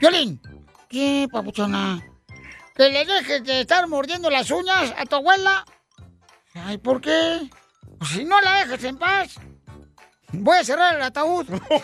Piolín. 0.00 0.40
¿Qué, 0.88 1.28
papuchona? 1.30 2.02
Que 2.74 2.88
le 2.88 3.04
dejes 3.04 3.44
de 3.44 3.60
estar 3.60 3.86
mordiendo 3.86 4.30
las 4.30 4.50
uñas 4.50 4.94
a 4.96 5.04
tu 5.04 5.16
abuela. 5.16 5.66
Ay, 6.54 6.78
¿por 6.78 7.02
qué? 7.02 7.50
Pues 7.98 8.10
si 8.10 8.24
no 8.24 8.40
la 8.40 8.64
dejas 8.64 8.82
en 8.84 8.96
paz. 8.96 9.34
Voy 10.32 10.56
a 10.56 10.64
cerrar 10.64 10.96
el 10.96 11.02
ataúd. 11.02 11.46
¡Ay, 11.70 11.80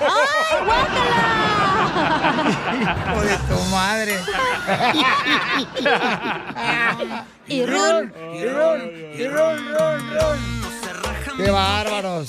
Hijo 3.12 3.20
de 3.22 3.36
tu 3.36 3.60
madre. 3.70 4.18
Y 7.48 7.64
run. 7.64 8.12
Y 8.34 8.44
run, 8.44 8.92
y 9.14 9.28
run, 9.28 9.68
run, 9.68 10.10
run. 10.10 10.36
¡Qué 11.36 11.48
bárbaros! 11.50 12.26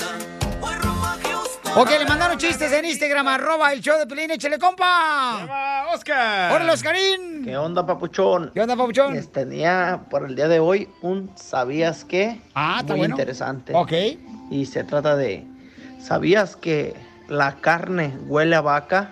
Ok, 1.81 1.91
le 1.91 2.05
mandaron 2.07 2.39
chistes 2.39 2.71
en 2.71 2.85
Instagram, 2.85 3.27
arroba 3.27 3.71
el 3.71 3.81
show 3.81 3.99
de 3.99 4.07
Pelín, 4.07 4.31
échale 4.31 4.57
compa. 4.57 5.85
Oscar! 5.93 6.51
¡Órale, 6.51 6.71
Oscarín! 6.71 7.43
¿Qué 7.45 7.55
onda, 7.55 7.85
papuchón? 7.85 8.49
¿Qué 8.51 8.61
onda, 8.61 8.75
papuchón? 8.75 9.13
Les 9.13 9.31
tenía 9.31 10.01
por 10.09 10.25
el 10.25 10.35
día 10.35 10.47
de 10.47 10.59
hoy 10.59 10.89
un 11.03 11.31
¿sabías 11.35 12.03
qué? 12.03 12.41
Ah, 12.55 12.77
está 12.79 12.93
Muy 12.93 13.01
bueno. 13.01 13.13
interesante. 13.13 13.73
Ok. 13.75 13.93
Y 14.49 14.65
se 14.65 14.83
trata 14.85 15.15
de 15.15 15.45
¿sabías 16.01 16.55
que 16.55 16.95
la 17.27 17.57
carne 17.57 18.17
huele 18.25 18.55
a 18.55 18.61
vaca 18.61 19.11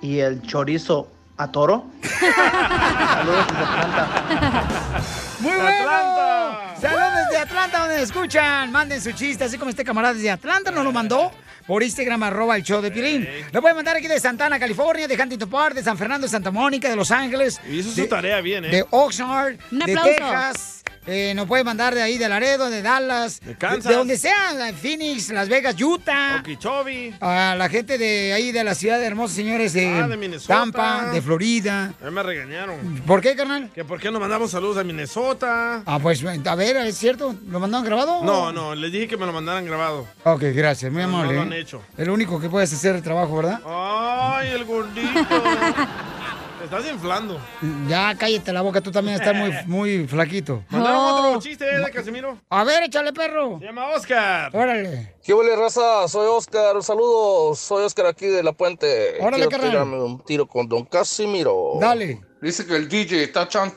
y 0.00 0.20
el 0.20 0.42
chorizo 0.42 1.08
a 1.38 1.50
toro? 1.50 1.86
Saludos 2.02 3.46
desde 3.48 3.64
Atlanta. 3.64 5.02
¡Muy 5.42 5.52
bueno! 5.52 6.58
Saludos 6.80 7.12
desde 7.28 7.42
Atlanta, 7.42 7.78
donde 7.80 7.96
me 7.96 8.02
escuchan. 8.02 8.70
Manden 8.72 9.00
su 9.00 9.12
chiste, 9.12 9.44
así 9.44 9.58
como 9.58 9.70
este 9.70 9.84
camarada 9.84 10.14
desde 10.14 10.30
Atlanta 10.30 10.70
nos 10.70 10.84
lo 10.84 10.92
mandó 10.92 11.32
por 11.66 11.82
Instagram, 11.82 12.22
arroba 12.24 12.56
el 12.56 12.62
show 12.62 12.80
de 12.82 12.90
Piolín. 12.90 13.28
Lo 13.52 13.60
pueden 13.60 13.76
mandar 13.76 13.96
aquí 13.96 14.08
de 14.08 14.18
Santana, 14.18 14.58
California, 14.58 15.06
de 15.06 15.14
Huntington 15.20 15.48
Park, 15.48 15.74
de 15.74 15.82
San 15.82 15.96
Fernando, 15.96 16.26
de 16.26 16.30
Santa 16.30 16.50
Mónica, 16.50 16.88
de 16.88 16.96
Los 16.96 17.10
Ángeles. 17.10 17.60
Hizo 17.70 17.90
su 17.90 18.00
de- 18.02 18.08
tarea 18.08 18.40
bien, 18.40 18.64
¿eh? 18.64 18.68
De 18.68 18.84
Oxnard, 18.90 19.56
Un 19.70 19.78
de. 19.80 19.94
Texas. 19.96 20.81
Eh, 21.06 21.32
nos 21.34 21.46
pueden 21.48 21.66
mandar 21.66 21.94
de 21.94 22.02
ahí, 22.02 22.16
de 22.16 22.28
Laredo, 22.28 22.70
de 22.70 22.80
Dallas. 22.80 23.40
De 23.40 23.56
Kansas. 23.56 23.84
De, 23.90 23.94
donde 23.96 24.16
sea, 24.16 24.72
Phoenix, 24.80 25.30
Las 25.30 25.48
Vegas, 25.48 25.74
Utah. 25.80 26.38
Okeechobee. 26.40 27.14
A 27.20 27.54
la 27.56 27.68
gente 27.68 27.98
de 27.98 28.32
ahí, 28.32 28.52
de 28.52 28.62
la 28.62 28.74
ciudad 28.76 28.98
de 29.00 29.06
hermosos 29.06 29.34
señores 29.34 29.72
de, 29.72 29.88
Ah, 29.88 30.06
de 30.06 30.16
Minnesota. 30.16 30.54
Tampa, 30.54 31.10
de 31.12 31.20
Florida. 31.20 31.92
Ya 32.00 32.10
me 32.10 32.22
regañaron. 32.22 33.02
¿Por 33.06 33.20
qué, 33.20 33.34
carnal? 33.34 33.70
¿Que 33.74 33.84
por 33.84 33.98
qué 34.00 34.10
no 34.12 34.20
mandamos 34.20 34.52
saludos 34.52 34.76
a 34.78 34.84
Minnesota? 34.84 35.82
Ah, 35.86 35.98
pues, 36.00 36.22
a 36.24 36.54
ver, 36.54 36.76
¿es 36.86 36.96
cierto? 36.98 37.34
¿Lo 37.48 37.58
mandaron 37.58 37.84
grabado? 37.84 38.22
No, 38.22 38.52
no, 38.52 38.74
les 38.74 38.92
dije 38.92 39.08
que 39.08 39.16
me 39.16 39.26
lo 39.26 39.32
mandaran 39.32 39.64
grabado. 39.66 40.06
Ok, 40.22 40.42
gracias, 40.54 40.92
muy 40.92 41.02
No, 41.02 41.08
no 41.08 41.16
amable. 41.18 41.34
lo 41.34 41.42
han 41.42 41.52
¿eh? 41.52 41.58
hecho. 41.60 41.82
El 41.96 42.10
único 42.10 42.40
que 42.40 42.48
puedes 42.48 42.72
hacer 42.72 42.94
el 42.94 43.02
trabajo, 43.02 43.36
¿verdad? 43.36 43.60
Ay, 43.66 44.50
el 44.50 44.64
gordito. 44.64 45.08
Te 46.62 46.66
estás 46.66 46.86
inflando. 46.92 47.40
Ya 47.88 48.14
cállate 48.16 48.52
la 48.52 48.60
boca, 48.62 48.80
tú 48.80 48.92
también 48.92 49.16
estás 49.20 49.34
muy, 49.34 49.50
muy 49.66 50.06
flaquito. 50.06 50.62
Mandaron 50.68 50.96
No. 50.96 51.28
otro 51.30 51.40
chiste 51.40 51.64
de 51.64 51.90
Casimiro. 51.90 52.38
A 52.48 52.62
ver, 52.62 52.84
échale, 52.84 53.12
perro. 53.12 53.58
Se 53.58 53.64
llama 53.64 53.88
Oscar. 53.88 54.54
Órale. 54.54 55.16
¿Qué 55.24 55.34
huele, 55.34 55.56
raza? 55.56 56.06
Soy 56.06 56.28
Oscar. 56.28 56.80
Saludos. 56.84 57.58
Soy 57.58 57.82
Oscar 57.82 58.06
aquí 58.06 58.26
de 58.26 58.44
La 58.44 58.52
Puente. 58.52 59.16
Órale, 59.20 59.48
Quiero 59.48 59.64
tirarme 59.64 60.00
un 60.00 60.24
tiro 60.24 60.46
con 60.46 60.68
Don 60.68 60.84
Casimiro. 60.84 61.78
Dale. 61.80 62.20
Dice 62.40 62.64
que 62.64 62.76
el 62.76 62.88
DJ 62.88 63.24
está 63.24 63.48
tan, 63.48 63.72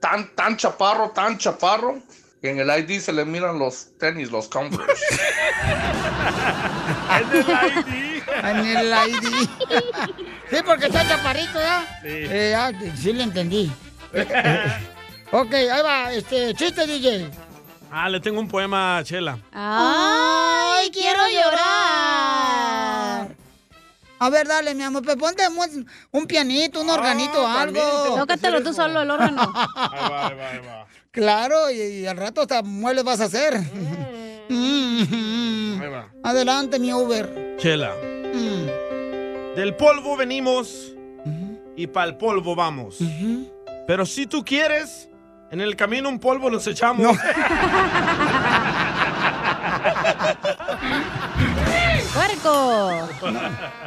tan, 0.00 0.34
tan 0.34 0.56
chaparro, 0.56 1.10
tan 1.10 1.36
chaparro, 1.36 1.98
que 2.40 2.48
en 2.48 2.60
el 2.60 2.70
ID 2.70 2.98
se 2.98 3.12
le 3.12 3.26
miran 3.26 3.58
los 3.58 3.88
tenis, 3.98 4.30
los 4.30 4.48
Converse. 4.48 4.86
En 8.42 8.56
el 8.58 8.88
ID. 8.88 9.48
sí, 10.50 10.56
porque 10.64 10.86
está 10.86 11.06
chaparrito, 11.06 11.58
¿ya? 11.58 11.86
Sí. 12.02 12.08
Eh, 12.08 12.54
ah, 12.56 12.72
sí 12.96 13.12
le 13.12 13.22
entendí. 13.22 13.70
ok, 15.32 15.52
ahí 15.54 15.82
va, 15.82 16.12
este, 16.12 16.54
chiste, 16.54 16.86
DJ. 16.86 17.30
Ah, 17.90 18.08
le 18.08 18.20
tengo 18.20 18.40
un 18.40 18.48
poema 18.48 18.98
a 18.98 19.04
Chela. 19.04 19.38
¡Ay, 19.52 20.90
quiero 20.90 21.20
llorar! 21.28 21.66
A 24.18 24.30
ver, 24.30 24.48
dale, 24.48 24.74
mi 24.74 24.82
amor, 24.82 25.04
pues 25.04 25.16
ponte 25.16 25.42
un, 25.48 25.86
un 26.10 26.26
pianito, 26.26 26.80
un 26.80 26.88
organito, 26.90 27.46
algo. 27.46 28.16
Tócatelo 28.16 28.62
tú 28.62 28.72
solo, 28.72 29.02
el 29.02 29.10
órgano. 29.10 29.52
Ahí 29.76 30.10
va, 30.10 30.26
ahí 30.28 30.36
va, 30.36 30.50
ahí 30.50 30.58
va. 30.58 30.86
Claro, 31.10 31.70
y, 31.70 31.80
y 31.80 32.06
al 32.06 32.16
rato 32.16 32.42
hasta 32.42 32.62
muebles 32.62 33.04
vas 33.04 33.20
a 33.20 33.24
hacer. 33.24 33.58
Mm. 34.48 35.80
Ahí 35.82 35.88
va. 35.88 36.08
Adelante, 36.22 36.78
mi 36.78 36.92
Uber. 36.92 37.56
Chela. 37.58 37.94
Del 39.56 39.74
polvo 39.74 40.16
venimos 40.16 40.92
y 41.76 41.86
para 41.86 42.08
el 42.08 42.16
polvo 42.16 42.54
vamos. 42.54 42.98
Pero 43.86 44.04
si 44.04 44.26
tú 44.26 44.44
quieres, 44.44 45.08
en 45.50 45.60
el 45.60 45.76
camino 45.76 46.08
un 46.08 46.18
polvo 46.18 46.50
nos 46.50 46.66
echamos. 46.66 47.16
¡Puerco! 52.14 53.08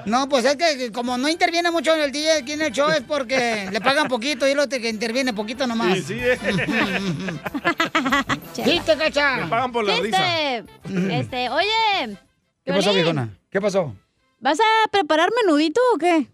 No, 0.06 0.30
pues 0.30 0.46
es 0.46 0.56
que 0.56 0.78
que 0.78 0.92
como 0.92 1.18
no 1.18 1.28
interviene 1.30 1.72
mucho 1.72 1.96
en 1.96 2.02
el 2.02 2.12
DJ 2.12 2.38
aquí 2.40 2.52
en 2.54 2.62
el 2.62 2.72
show 2.72 2.90
es 2.90 3.02
porque 3.02 3.68
le 3.72 3.82
pagan 3.82 4.08
poquito 4.08 4.48
y 4.48 4.54
lo 4.54 4.68
que 4.70 4.88
interviene 4.90 5.34
poquito 5.34 5.66
nomás. 5.68 5.96
Sí, 5.98 6.04
sí. 6.04 6.14
eh. 6.20 6.38
¡Chiste, 8.54 8.98
cacha! 8.98 9.38
Me 9.38 9.48
pagan 9.48 9.72
por 9.72 9.84
la 9.86 9.96
Chiste. 9.96 10.64
Este, 11.12 11.50
oye. 11.50 12.18
¿Qué 12.64 12.74
pasó, 12.74 12.94
viejona? 12.94 13.30
¿Qué 13.50 13.60
pasó? 13.60 13.96
¿Vas 14.40 14.58
a 14.60 14.88
preparar 14.90 15.30
menudito 15.36 15.82
o 15.94 15.98
qué? 15.98 16.30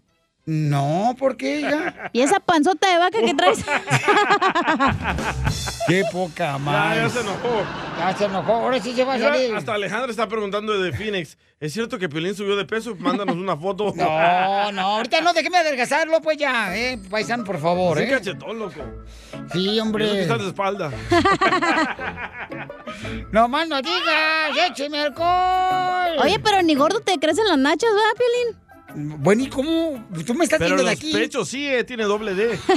No, 0.48 1.16
¿por 1.18 1.36
qué, 1.36 1.58
hija? 1.60 2.08
¿Y 2.12 2.20
esa 2.20 2.38
panzota 2.38 2.88
de 2.88 2.98
vaca 2.98 3.18
que 3.20 3.34
traes? 3.34 3.64
¡Qué 5.88 6.04
poca 6.12 6.52
Ya, 6.52 6.58
madre! 6.58 7.00
ya 7.02 7.08
se 7.08 7.20
enojó. 7.20 7.62
Ya 7.98 8.16
se 8.16 8.24
enojó, 8.26 8.52
ahora 8.52 8.80
sí 8.80 8.92
se 8.94 9.04
va 9.04 9.14
a 9.14 9.18
salir. 9.18 9.54
hasta 9.56 9.74
Alejandra 9.74 10.10
está 10.10 10.28
preguntando 10.28 10.78
de 10.80 10.92
Phoenix. 10.92 11.36
¿Es 11.58 11.72
cierto 11.72 11.98
que 11.98 12.08
Piolín 12.08 12.34
subió 12.36 12.54
de 12.54 12.64
peso? 12.64 12.94
Mándanos 12.96 13.34
una 13.36 13.56
foto. 13.56 13.92
No, 14.66 14.72
no, 14.72 14.82
ahorita 14.82 15.20
no, 15.20 15.32
déjeme 15.32 15.58
adelgazarlo, 15.58 16.20
pues 16.20 16.36
ya, 16.38 16.76
eh, 16.76 16.98
paisano, 17.10 17.42
por 17.44 17.58
favor, 17.58 17.96
Sí, 17.98 18.04
eh. 18.04 18.08
cachetón, 18.08 18.58
loco. 18.58 18.80
Sí, 19.52 19.64
eso 19.64 19.72
que 19.74 19.80
hombre. 19.80 20.20
estás 20.22 20.38
de 20.42 20.48
espalda. 20.48 20.90
No 23.32 23.48
más 23.48 23.68
no 23.68 23.80
digas, 23.82 24.70
écheme 24.70 24.98
alcohol. 25.00 26.18
Oye, 26.22 26.38
pero 26.40 26.62
ni 26.62 26.74
gordo 26.74 27.00
te 27.00 27.18
crecen 27.18 27.46
las 27.48 27.58
nachas, 27.58 27.90
¿verdad, 27.90 28.16
Piolín? 28.16 28.65
Bueno, 28.98 29.42
¿y 29.42 29.48
cómo? 29.48 30.06
Tú 30.26 30.32
me 30.34 30.44
estás 30.44 30.58
Pero 30.58 30.74
viendo 30.76 30.84
de 30.84 30.90
los 30.90 30.98
aquí. 30.98 31.12
pechos 31.12 31.48
sí, 31.48 31.66
eh, 31.68 31.84
tiene 31.84 32.04
doble 32.04 32.34
D. 32.34 32.58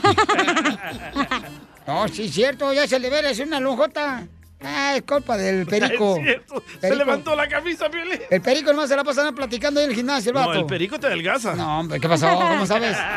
No, 1.88 2.07
sí, 2.07 2.30
cierto, 2.30 2.72
ya 2.72 2.86
se 2.88 2.99
le 2.99 3.09
ve, 3.09 3.22
es 3.32 3.39
una 3.39 3.59
lonjota. 3.59 4.28
Ah, 4.61 4.93
es 4.95 5.01
culpa 5.03 5.38
del 5.38 5.65
perico. 5.67 6.17
Es 6.17 6.24
cierto. 6.24 6.63
Se 6.80 6.95
levantó 6.95 7.36
la 7.36 7.47
camisa, 7.47 7.89
Piolín. 7.89 8.20
El 8.30 8.41
perico 8.41 8.72
nomás 8.72 8.89
se 8.89 8.95
la 8.95 9.03
pasa 9.03 9.32
platicando 9.32 9.80
ahí 9.80 9.86
en 9.86 9.89
el 9.91 9.95
gimnasio, 9.95 10.30
el 10.32 10.36
No, 10.38 10.45
vato. 10.47 10.59
el 10.59 10.65
perico 10.67 10.99
te 10.99 11.07
adelgaza. 11.07 11.55
No, 11.55 11.80
hombre, 11.80 11.99
¿qué 11.99 12.07
pasó? 12.07 12.28
¿Cómo 12.36 12.65
sabes? 12.65 12.95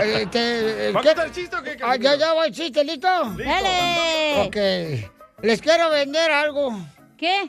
Eh, 0.00 0.26
te- 0.28 0.90
¿Va 0.92 0.98
a 0.98 1.02
¿qué- 1.04 1.08
contar 1.10 1.26
el 1.26 1.32
chiste 1.32 1.54
o 1.56 1.62
qué, 1.62 1.76
Ah, 1.80 1.94
ya, 1.94 2.16
ya 2.16 2.34
va 2.34 2.46
el 2.46 2.52
chiste, 2.52 2.82
¿listo? 2.82 3.06
¡Dale! 3.06 4.42
Ok. 4.44 5.44
Les 5.44 5.62
quiero 5.62 5.88
vender 5.90 6.32
algo. 6.32 6.76
¿Qué? 7.16 7.48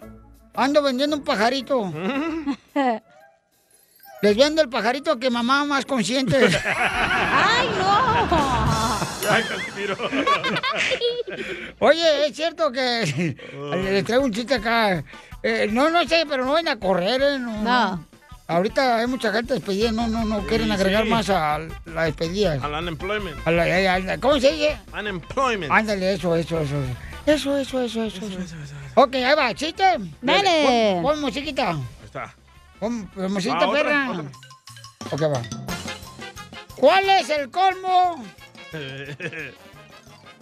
Ando 0.53 0.84
vendiendo 0.84 1.16
un 1.16 1.24
pajarito. 1.24 1.91
Les 4.22 4.36
vendo 4.36 4.61
el 4.61 4.70
pajarito 4.70 5.20
que 5.20 5.30
mamá 5.30 5.63
más 5.65 5.86
consciente. 5.86 6.38
¡Ay, 6.65 7.70
no! 7.78 8.97
Casimiro. 9.47 9.95
Oye, 11.80 12.28
es 12.28 12.36
cierto 12.36 12.72
que 12.72 13.36
les 13.91 14.03
traigo 14.05 14.24
un 14.26 14.32
chiste 14.34 14.55
acá. 14.55 15.03
Eh, 15.43 15.68
no, 15.72 15.89
no 15.89 16.07
sé, 16.07 16.26
pero 16.28 16.45
no 16.45 16.53
van 16.53 16.68
a 16.68 16.80
correr, 16.80 17.22
¿eh? 17.22 17.39
No. 17.39 17.61
No. 17.61 18.05
Ahorita 18.47 18.97
hay 18.97 19.07
mucha 19.07 19.32
gente 19.34 19.53
despedida, 19.55 19.91
no, 19.91 20.07
no, 20.07 20.24
no 20.24 20.39
quieren 20.47 20.68
Sí, 20.68 20.74
agregar 20.74 21.03
sí. 21.03 21.09
más 21.09 21.30
a 21.30 21.59
la 21.86 22.03
despedida. 22.05 22.53
Al 22.61 22.74
unemployment. 22.74 23.45
A 23.45 23.51
la- 23.51 23.93
a 23.93 23.99
la- 23.99 24.18
¿Cómo 24.20 24.39
se 24.39 24.51
dice? 24.53 24.78
Unemployment. 24.97 25.70
Ándale, 25.72 26.13
eso, 26.13 26.34
eso, 26.36 26.61
eso. 26.61 26.76
Eso, 27.26 27.57
eso, 27.57 27.82
eso, 27.82 28.03
eso. 28.05 28.26
eso. 28.26 28.45
Ok, 28.95 29.15
ahí 29.15 29.36
va, 29.36 29.53
chiste. 29.53 29.84
Dale. 30.22 30.93
Pon, 30.95 31.03
pon 31.03 31.22
musiquita. 31.22 31.72
Ahí 31.72 31.82
está. 32.05 32.34
Musiquita, 32.82 33.59
Ah, 33.61 33.67
otra, 33.67 33.84
perra. 33.84 34.11
otra. 34.11 34.23
Ok, 35.11 35.21
va. 35.34 35.41
¿Cuál 36.75 37.09
es 37.09 37.30
el 37.30 37.49
colmo? 37.49 38.23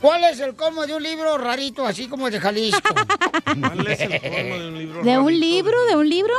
¿Cuál 0.02 0.24
es 0.26 0.40
el 0.42 0.56
colmo 0.56 0.86
de 0.86 0.94
un 0.96 1.02
libro 1.04 1.38
rarito, 1.38 1.86
así 1.86 2.08
como 2.08 2.30
de 2.30 2.40
Jalisco? 2.40 2.82
¿Cuál 3.60 3.88
es 3.88 4.00
el 4.02 4.20
colmo 4.22 4.58
de 4.60 4.68
un 4.68 4.78
libro 4.78 5.04
¿De 5.04 5.18
un 5.18 5.26
rarito? 5.26 5.40
libro? 5.46 5.86
¿De 5.90 5.96
un 5.96 6.10
libro? 6.10 6.34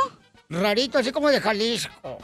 Rarito, 0.49 0.99
así 0.99 1.11
como 1.11 1.29
de 1.29 1.41
Jalisco. 1.41 2.19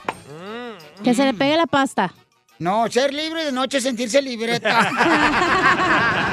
Que 1.03 1.13
se 1.13 1.26
le 1.26 1.34
pegue 1.34 1.57
la 1.57 1.65
pasta. 1.65 2.13
No, 2.59 2.89
ser 2.89 3.13
libre 3.13 3.41
y 3.41 3.45
de 3.45 3.51
noche 3.51 3.82
sentirse 3.82 4.21
libreta. 4.21 4.89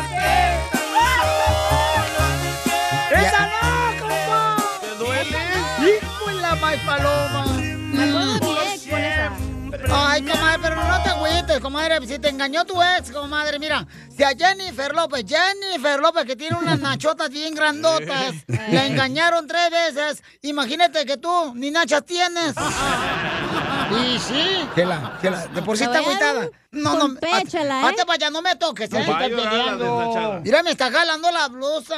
¡Hijo 6.73 6.91
de 6.91 7.03
la 7.03 7.11
maíz 7.21 7.43
paloma! 7.43 7.45
Me. 7.91 8.61
Ay, 9.93 10.21
comadre, 10.21 10.59
pero 10.61 10.75
no 10.75 11.03
te 11.03 11.09
agüites, 11.09 11.59
comadre. 11.59 12.07
Si 12.07 12.19
te 12.19 12.29
engañó 12.29 12.65
tu 12.65 12.81
ex, 12.81 13.11
comadre, 13.11 13.59
mira. 13.59 13.85
Si 14.15 14.23
a 14.23 14.29
Jennifer 14.29 14.93
López, 14.93 15.25
Jennifer 15.27 15.99
López, 15.99 16.25
que 16.25 16.35
tiene 16.35 16.57
unas 16.57 16.79
nachotas 16.79 17.29
bien 17.29 17.53
grandotas, 17.55 18.35
la 18.47 18.85
engañaron 18.85 19.47
tres 19.47 19.69
veces. 19.69 20.23
Imagínate 20.41 21.05
que 21.05 21.17
tú 21.17 21.53
ni 21.55 21.71
nachas 21.71 22.05
tienes. 22.05 22.55
Y 23.91 24.19
sí. 24.19 24.67
Que 24.75 24.85
la, 24.85 25.17
que 25.21 25.29
la, 25.29 25.47
de 25.47 25.61
por 25.61 25.77
sí 25.77 25.83
está 25.83 25.99
agüitada. 25.99 26.47
No, 26.71 26.95
no. 26.95 27.07
hazte- 27.15 27.27
¿eh? 27.27 27.71
hazte 27.83 28.05
para 28.05 28.13
allá, 28.13 28.29
no 28.29 28.41
me 28.41 28.55
toques, 28.55 28.91
¿eh? 28.93 29.05
Peleando. 29.19 29.97
desnachada. 29.99 30.39
Mira, 30.43 30.63
me 30.63 30.71
está 30.71 30.89
jalando 30.91 31.29
la 31.31 31.47
blusa. 31.49 31.95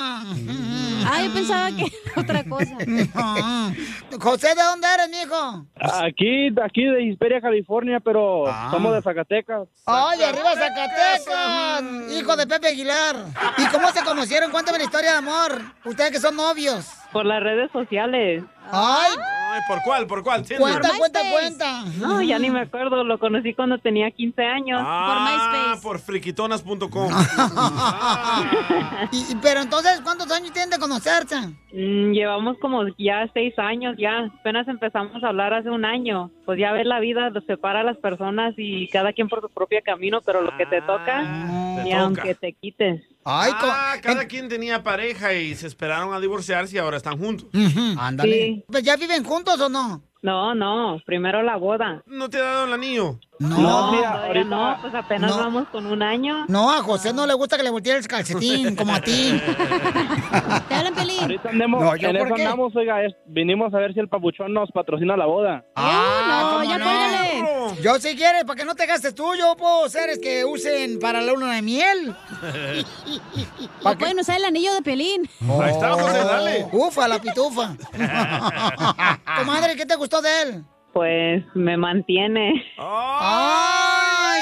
Ah, 1.05 1.21
yo 1.21 1.33
pensaba 1.33 1.69
que 1.69 1.83
era 1.83 2.21
otra 2.21 2.43
cosa. 2.45 2.77
José, 4.21 4.55
¿de 4.55 4.63
dónde 4.63 4.87
eres, 4.93 5.09
mijo? 5.09 5.65
Aquí, 5.75 6.47
aquí 6.63 6.85
de 6.85 7.03
Hisperia, 7.03 7.41
California, 7.41 7.99
pero 7.99 8.45
somos 8.71 8.93
de 8.93 9.01
Zacatecas. 9.01 9.67
¡Ay, 9.85 10.17
de 10.19 10.25
arriba 10.25 10.53
Zacatecas! 10.55 11.83
Hijo 12.17 12.35
de 12.35 12.47
Pepe 12.47 12.67
Aguilar. 12.69 13.15
¿Y 13.57 13.65
cómo 13.65 13.91
se 13.91 14.01
conocieron? 14.03 14.49
Cuéntame 14.51 14.77
la 14.77 14.85
historia 14.85 15.11
de 15.11 15.17
amor. 15.17 15.61
Ustedes 15.85 16.11
que 16.11 16.19
son 16.19 16.35
novios. 16.35 16.85
Por 17.11 17.25
las 17.25 17.43
redes 17.43 17.69
sociales. 17.71 18.43
¡Ay! 18.71 19.11
Ay, 19.53 19.61
¿por 19.67 19.81
cuál? 19.83 20.07
¿Por 20.07 20.23
cuál? 20.23 20.41
Tinder. 20.43 20.59
Cuenta, 20.59 20.89
cuenta, 20.97 21.19
MySpace. 21.23 21.57
cuenta. 21.57 21.83
No, 21.99 22.21
ya 22.21 22.39
ni 22.39 22.49
me 22.49 22.61
acuerdo. 22.61 23.03
Lo 23.03 23.19
conocí 23.19 23.53
cuando 23.53 23.77
tenía 23.77 24.09
15 24.11 24.41
años. 24.43 24.81
Ah, 24.83 25.75
por 25.81 25.99
friquitonas.com. 25.99 27.11
Y- 29.11 29.31
y- 29.31 29.35
pero 29.41 29.61
entonces, 29.61 30.01
¿cuántos 30.03 30.31
años 30.31 30.51
tienen 30.53 30.69
de 30.71 30.79
conocerse? 30.79 31.35
Mm, 31.73 32.11
llevamos 32.13 32.57
como 32.59 32.83
ya 32.97 33.27
seis 33.33 33.57
años 33.59 33.95
ya. 33.97 34.25
Apenas 34.39 34.67
empezamos 34.67 35.23
a 35.23 35.27
hablar 35.29 35.53
hace 35.53 35.69
un 35.69 35.85
año. 35.85 36.31
Pues 36.45 36.59
ya 36.59 36.71
ves 36.71 36.85
la 36.85 36.99
vida 36.99 37.29
los 37.29 37.45
separa 37.45 37.81
a 37.81 37.83
las 37.83 37.97
personas 37.97 38.53
y 38.57 38.87
cada 38.89 39.13
quien 39.13 39.27
por 39.29 39.41
su 39.41 39.49
propio 39.49 39.79
camino, 39.85 40.21
pero 40.21 40.41
lo 40.41 40.55
que 40.57 40.65
te 40.65 40.81
toca, 40.81 41.21
Te 41.77 41.83
ni 41.83 41.91
toca. 41.91 42.01
aunque 42.03 42.35
te 42.35 42.53
quites. 42.53 43.01
Ay, 43.25 43.51
ah, 43.55 43.95
cada 44.01 44.27
quien 44.27 44.49
tenía 44.49 44.83
pareja 44.83 45.33
y 45.33 45.55
se 45.55 45.67
esperaron 45.67 46.13
a 46.13 46.19
divorciarse 46.19 46.75
y 46.75 46.79
ahora 46.79 46.97
están 46.97 47.17
juntos. 47.17 47.47
Ujú, 47.53 47.99
Ándale. 47.99 48.33
Sí. 48.33 48.63
Pues, 48.67 48.83
¿Ya 48.83 48.95
viven 48.97 49.23
juntos 49.23 49.59
o 49.59 49.69
no? 49.69 50.03
No, 50.21 50.55
no, 50.55 51.01
primero 51.05 51.43
la 51.43 51.57
boda. 51.57 52.01
¿No 52.05 52.29
te 52.29 52.37
ha 52.37 52.43
dado 52.43 52.65
el 52.65 52.73
anillo? 52.73 53.19
No. 53.43 53.57
No, 53.57 53.91
mira, 53.91 54.25
ahorita- 54.25 54.45
no, 54.49 54.77
pues 54.81 54.95
apenas 54.95 55.31
No. 55.31 55.37
vamos 55.37 55.67
con 55.69 55.85
un 55.85 56.01
año. 56.01 56.45
No, 56.47 56.71
a 56.71 56.81
José 56.81 57.11
no 57.13 57.25
le 57.27 57.33
gusta 57.33 57.57
que 57.57 57.63
le 57.63 57.69
voltee 57.69 57.97
el 57.97 58.07
calcetín, 58.07 58.75
como 58.77 58.93
a 58.95 59.01
ti. 59.01 59.41
¿Te 60.69 60.75
hablan, 60.75 60.93
Pelín? 60.95 61.19
Ahorita 61.21 61.49
andemos, 61.49 61.81
No, 61.83 61.95
¿yo 61.95 62.07
en 62.09 62.17
por 62.17 62.27
eso 62.27 62.35
qué? 62.35 62.43
andamos, 62.43 62.75
oiga, 62.75 63.03
es- 63.03 63.15
vinimos 63.25 63.73
a 63.73 63.77
ver 63.77 63.93
si 63.93 63.99
el 63.99 64.07
papuchón 64.07 64.53
nos 64.53 64.71
patrocina 64.71 65.17
la 65.17 65.25
boda. 65.25 65.65
Ah, 65.75 66.41
no, 66.43 66.51
¿cómo 66.51 66.63
ya 66.63 66.83
cuélgale. 66.83 67.81
Yo 67.81 67.95
si 67.95 68.15
quieres, 68.15 68.43
para 68.45 68.59
que 68.59 68.65
no 68.65 68.75
te 68.75 68.85
gastes 68.85 69.13
tú, 69.13 69.33
yo 69.37 69.55
puedo 69.57 69.89
seres 69.89 70.19
que 70.19 70.45
usen 70.45 70.99
para 70.99 71.19
la 71.21 71.33
luna 71.33 71.53
de 71.55 71.61
miel. 71.61 72.15
¿Para 73.83 73.97
pueden 73.97 74.19
usar 74.19 74.37
el 74.37 74.45
anillo 74.45 74.73
de 74.73 74.81
Pelín? 74.81 75.29
Ahí 75.61 75.71
está, 75.71 75.91
José, 75.93 76.23
dale. 76.23 76.67
Ufa, 76.71 77.07
la 77.07 77.19
pitufa. 77.19 77.75
Comadre, 79.37 79.75
¿qué 79.75 79.85
te 79.85 79.95
gustó 79.95 80.21
de 80.21 80.41
él? 80.43 80.63
Pues 80.93 81.43
me 81.55 81.75
mantiene. 81.75 82.63
¡Ay! 82.77 84.41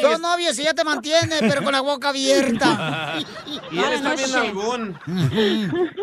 Son 0.00 0.22
novios 0.22 0.58
y 0.58 0.64
ya 0.64 0.72
te 0.72 0.82
mantiene, 0.82 1.36
pero 1.40 1.62
con 1.62 1.72
la 1.72 1.82
boca 1.82 2.08
abierta. 2.08 3.18
Y 3.70 3.78
él 3.78 3.92
está 3.92 4.14
bien 4.14 4.34
algún. 4.34 4.98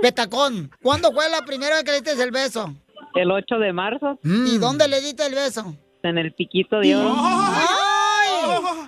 Petacón. 0.02 0.72
¿Cuándo 0.84 1.12
fue 1.12 1.28
la 1.30 1.42
primera 1.42 1.76
vez 1.76 1.84
que 1.84 1.92
le 1.92 2.02
diste 2.02 2.22
el 2.22 2.32
beso? 2.32 2.74
El 3.16 3.32
8 3.32 3.56
de 3.58 3.74
marzo. 3.74 4.20
¿Y 4.24 4.60
dónde 4.60 4.88
le 4.88 5.02
diste 5.02 5.26
el 5.26 5.34
beso? 5.34 5.76
En 6.04 6.20
el 6.20 6.32
piquito 6.34 6.80
de 6.80 6.96
oro. 6.96 7.16
¡Ay! 7.18 7.67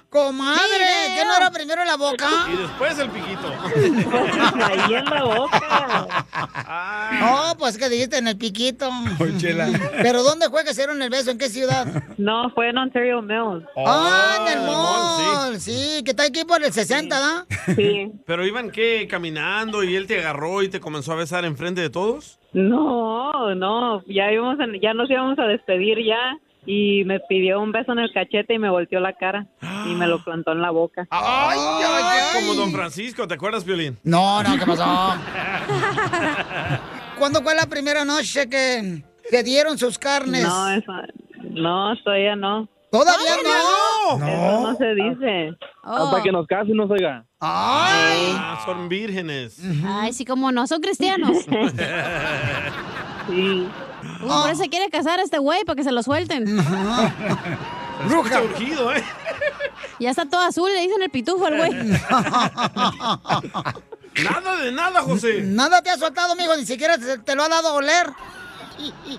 ¡Comadre! 0.09 1.13
¿Qué 1.15 1.23
no 1.23 1.35
era 1.37 1.51
primero 1.51 1.85
la 1.85 1.95
boca? 1.95 2.27
Y 2.51 2.57
después 2.57 2.97
el 2.97 3.09
piquito. 3.11 3.47
Ahí 4.65 4.93
en 4.95 5.05
la 5.05 5.23
boca. 5.23 6.07
No, 7.19 7.57
pues 7.59 7.77
que 7.77 7.89
dijiste 7.89 8.17
en 8.17 8.27
el 8.27 8.37
piquito. 8.37 8.89
¿Pero 10.01 10.23
dónde 10.23 10.49
fue 10.49 10.63
que 10.63 10.73
se 10.73 10.81
dieron 10.81 11.01
el 11.03 11.09
beso? 11.11 11.29
¿En 11.31 11.37
qué 11.37 11.47
ciudad? 11.49 11.85
No, 12.17 12.49
fue 12.55 12.69
en 12.69 12.77
Ontario 12.79 13.21
Mills. 13.21 13.65
ah, 13.85 14.37
en 14.41 14.47
el 14.47 14.59
el 14.59 14.65
mall, 14.65 15.51
mall, 15.51 15.59
sí. 15.59 16.01
que 16.03 16.11
está 16.11 16.23
aquí 16.23 16.43
por 16.43 16.63
el 16.63 16.73
60, 16.73 17.19
¿da? 17.19 17.45
Sí. 17.75 18.11
Pero 18.25 18.45
iban 18.45 18.71
qué, 18.71 19.07
caminando 19.09 19.83
y 19.83 19.95
él 19.95 20.07
te 20.07 20.19
agarró 20.19 20.63
y 20.63 20.69
te 20.69 20.79
comenzó 20.79 21.11
a 21.13 21.15
besar 21.15 21.45
enfrente 21.45 21.81
de 21.81 21.89
todos. 21.89 22.39
No, 22.51 23.53
no, 23.53 24.03
ya 24.07 24.31
íbamos 24.31 24.59
a- 24.59 24.65
ya 24.81 24.93
nos 24.95 25.09
íbamos 25.09 25.37
a 25.37 25.43
despedir 25.43 25.97
ya 26.03 26.37
y 26.65 27.03
me 27.05 27.19
pidió 27.21 27.61
un 27.61 27.71
beso 27.71 27.91
en 27.93 27.99
el 27.99 28.11
cachete 28.13 28.53
y 28.53 28.59
me 28.59 28.69
volteó 28.69 28.99
la 28.99 29.13
cara 29.13 29.47
y 29.85 29.95
me 29.95 30.07
lo 30.07 30.23
plantó 30.23 30.51
en 30.51 30.61
la 30.61 30.71
boca. 30.71 31.07
¡Ay, 31.09 31.57
ay, 31.59 32.03
ay! 32.03 32.41
Como 32.41 32.53
Don 32.53 32.71
Francisco, 32.71 33.27
¿te 33.27 33.35
acuerdas, 33.35 33.65
Violín? 33.65 33.97
No, 34.03 34.43
no, 34.43 34.57
¿qué 34.57 34.65
pasó? 34.65 34.83
¿Cuándo 37.17 37.41
fue 37.41 37.55
la 37.55 37.65
primera 37.65 38.05
noche 38.05 38.49
que 38.49 39.03
te 39.29 39.43
dieron 39.43 39.77
sus 39.77 39.97
carnes? 39.97 40.43
No, 40.43 40.69
eso, 40.71 40.91
no, 41.51 41.95
todavía 42.03 42.35
no. 42.35 42.67
¿Todavía 42.91 43.35
no? 43.43 44.15
Eso 44.15 44.61
no 44.71 44.75
se 44.75 44.95
dice. 44.95 45.51
Hasta 45.83 46.23
que 46.23 46.31
nos 46.31 46.47
casemos, 46.47 46.89
oiga. 46.89 47.23
¡Ay! 47.39 48.33
Ah, 48.35 48.61
son 48.65 48.89
vírgenes. 48.89 49.61
Ay, 49.85 50.11
sí, 50.11 50.25
como 50.25 50.51
no, 50.51 50.65
son 50.67 50.81
cristianos. 50.81 51.37
Sí. 53.29 53.67
Uy, 54.21 54.27
por 54.27 54.49
eso 54.49 54.63
se 54.63 54.69
quiere 54.69 54.89
casar 54.89 55.19
a 55.19 55.23
este 55.23 55.37
güey, 55.37 55.63
para 55.63 55.75
que 55.75 55.83
se 55.83 55.91
lo 55.91 56.03
suelten. 56.03 56.45
Bruja. 58.07 58.41
urgido, 58.41 58.93
¿eh? 58.93 59.03
Ya 59.99 60.11
está 60.11 60.25
todo 60.25 60.41
azul, 60.41 60.69
le 60.73 60.81
dicen 60.81 61.01
el 61.01 61.09
pitufo 61.09 61.45
al 61.45 61.57
güey. 61.57 61.71
Nada 64.23 64.57
de 64.57 64.71
nada, 64.71 65.01
José. 65.01 65.41
Nada 65.43 65.81
te 65.81 65.89
ha 65.89 65.97
soltado, 65.97 66.35
mijo, 66.35 66.55
ni 66.57 66.65
siquiera 66.65 66.97
te, 66.97 67.19
te 67.19 67.35
lo 67.35 67.43
ha 67.43 67.49
dado 67.49 67.69
a 67.69 67.73
oler. 67.73 68.07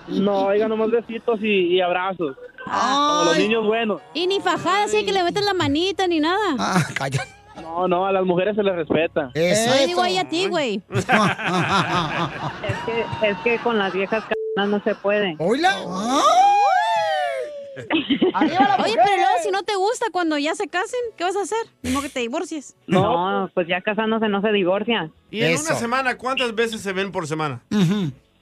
No, 0.08 0.46
oiga, 0.46 0.68
nomás 0.68 0.90
besitos 0.90 1.38
y, 1.42 1.74
y 1.76 1.80
abrazos. 1.80 2.36
Como 2.64 3.24
los 3.24 3.38
niños 3.38 3.64
buenos. 3.66 4.00
Y 4.14 4.26
ni 4.26 4.40
fajada, 4.40 4.84
así 4.84 5.04
que 5.04 5.12
le 5.12 5.22
metes 5.24 5.44
la 5.44 5.54
manita 5.54 6.06
ni 6.06 6.20
nada. 6.20 6.56
Ah, 6.58 6.82
calla. 6.94 7.26
No, 7.62 7.88
no, 7.88 8.06
a 8.06 8.12
las 8.12 8.24
mujeres 8.24 8.56
se 8.56 8.62
les 8.62 8.74
respeta. 8.74 9.30
Yo 9.34 9.86
digo 9.86 10.02
ahí 10.02 10.18
a 10.18 10.28
ti, 10.28 10.46
güey. 10.48 10.82
Es 10.90 11.04
que, 12.86 13.28
es 13.28 13.38
que 13.38 13.58
con 13.58 13.78
las 13.78 13.92
viejas 13.92 14.24
canas 14.24 14.70
no 14.70 14.82
se 14.82 14.94
puede. 14.94 15.36
¿Oíla? 15.38 15.74
Oye, 17.78 18.96
pero 19.04 19.16
luego 19.16 19.32
si 19.42 19.50
no 19.50 19.62
te 19.62 19.74
gusta 19.76 20.06
cuando 20.12 20.38
ya 20.38 20.54
se 20.54 20.68
casen, 20.68 21.00
¿qué 21.16 21.24
vas 21.24 21.36
a 21.36 21.42
hacer? 21.42 21.58
Ni 21.82 21.94
que 22.00 22.08
te 22.08 22.20
divorcies. 22.20 22.76
No, 22.86 23.50
pues 23.54 23.66
ya 23.68 23.80
casándose 23.80 24.28
no 24.28 24.40
se 24.42 24.52
divorcia. 24.52 25.10
Y 25.30 25.42
en 25.42 25.52
una 25.60 25.74
semana, 25.74 26.16
¿cuántas 26.16 26.54
veces 26.54 26.80
se 26.80 26.92
ven 26.92 27.12
por 27.12 27.26
semana? 27.26 27.62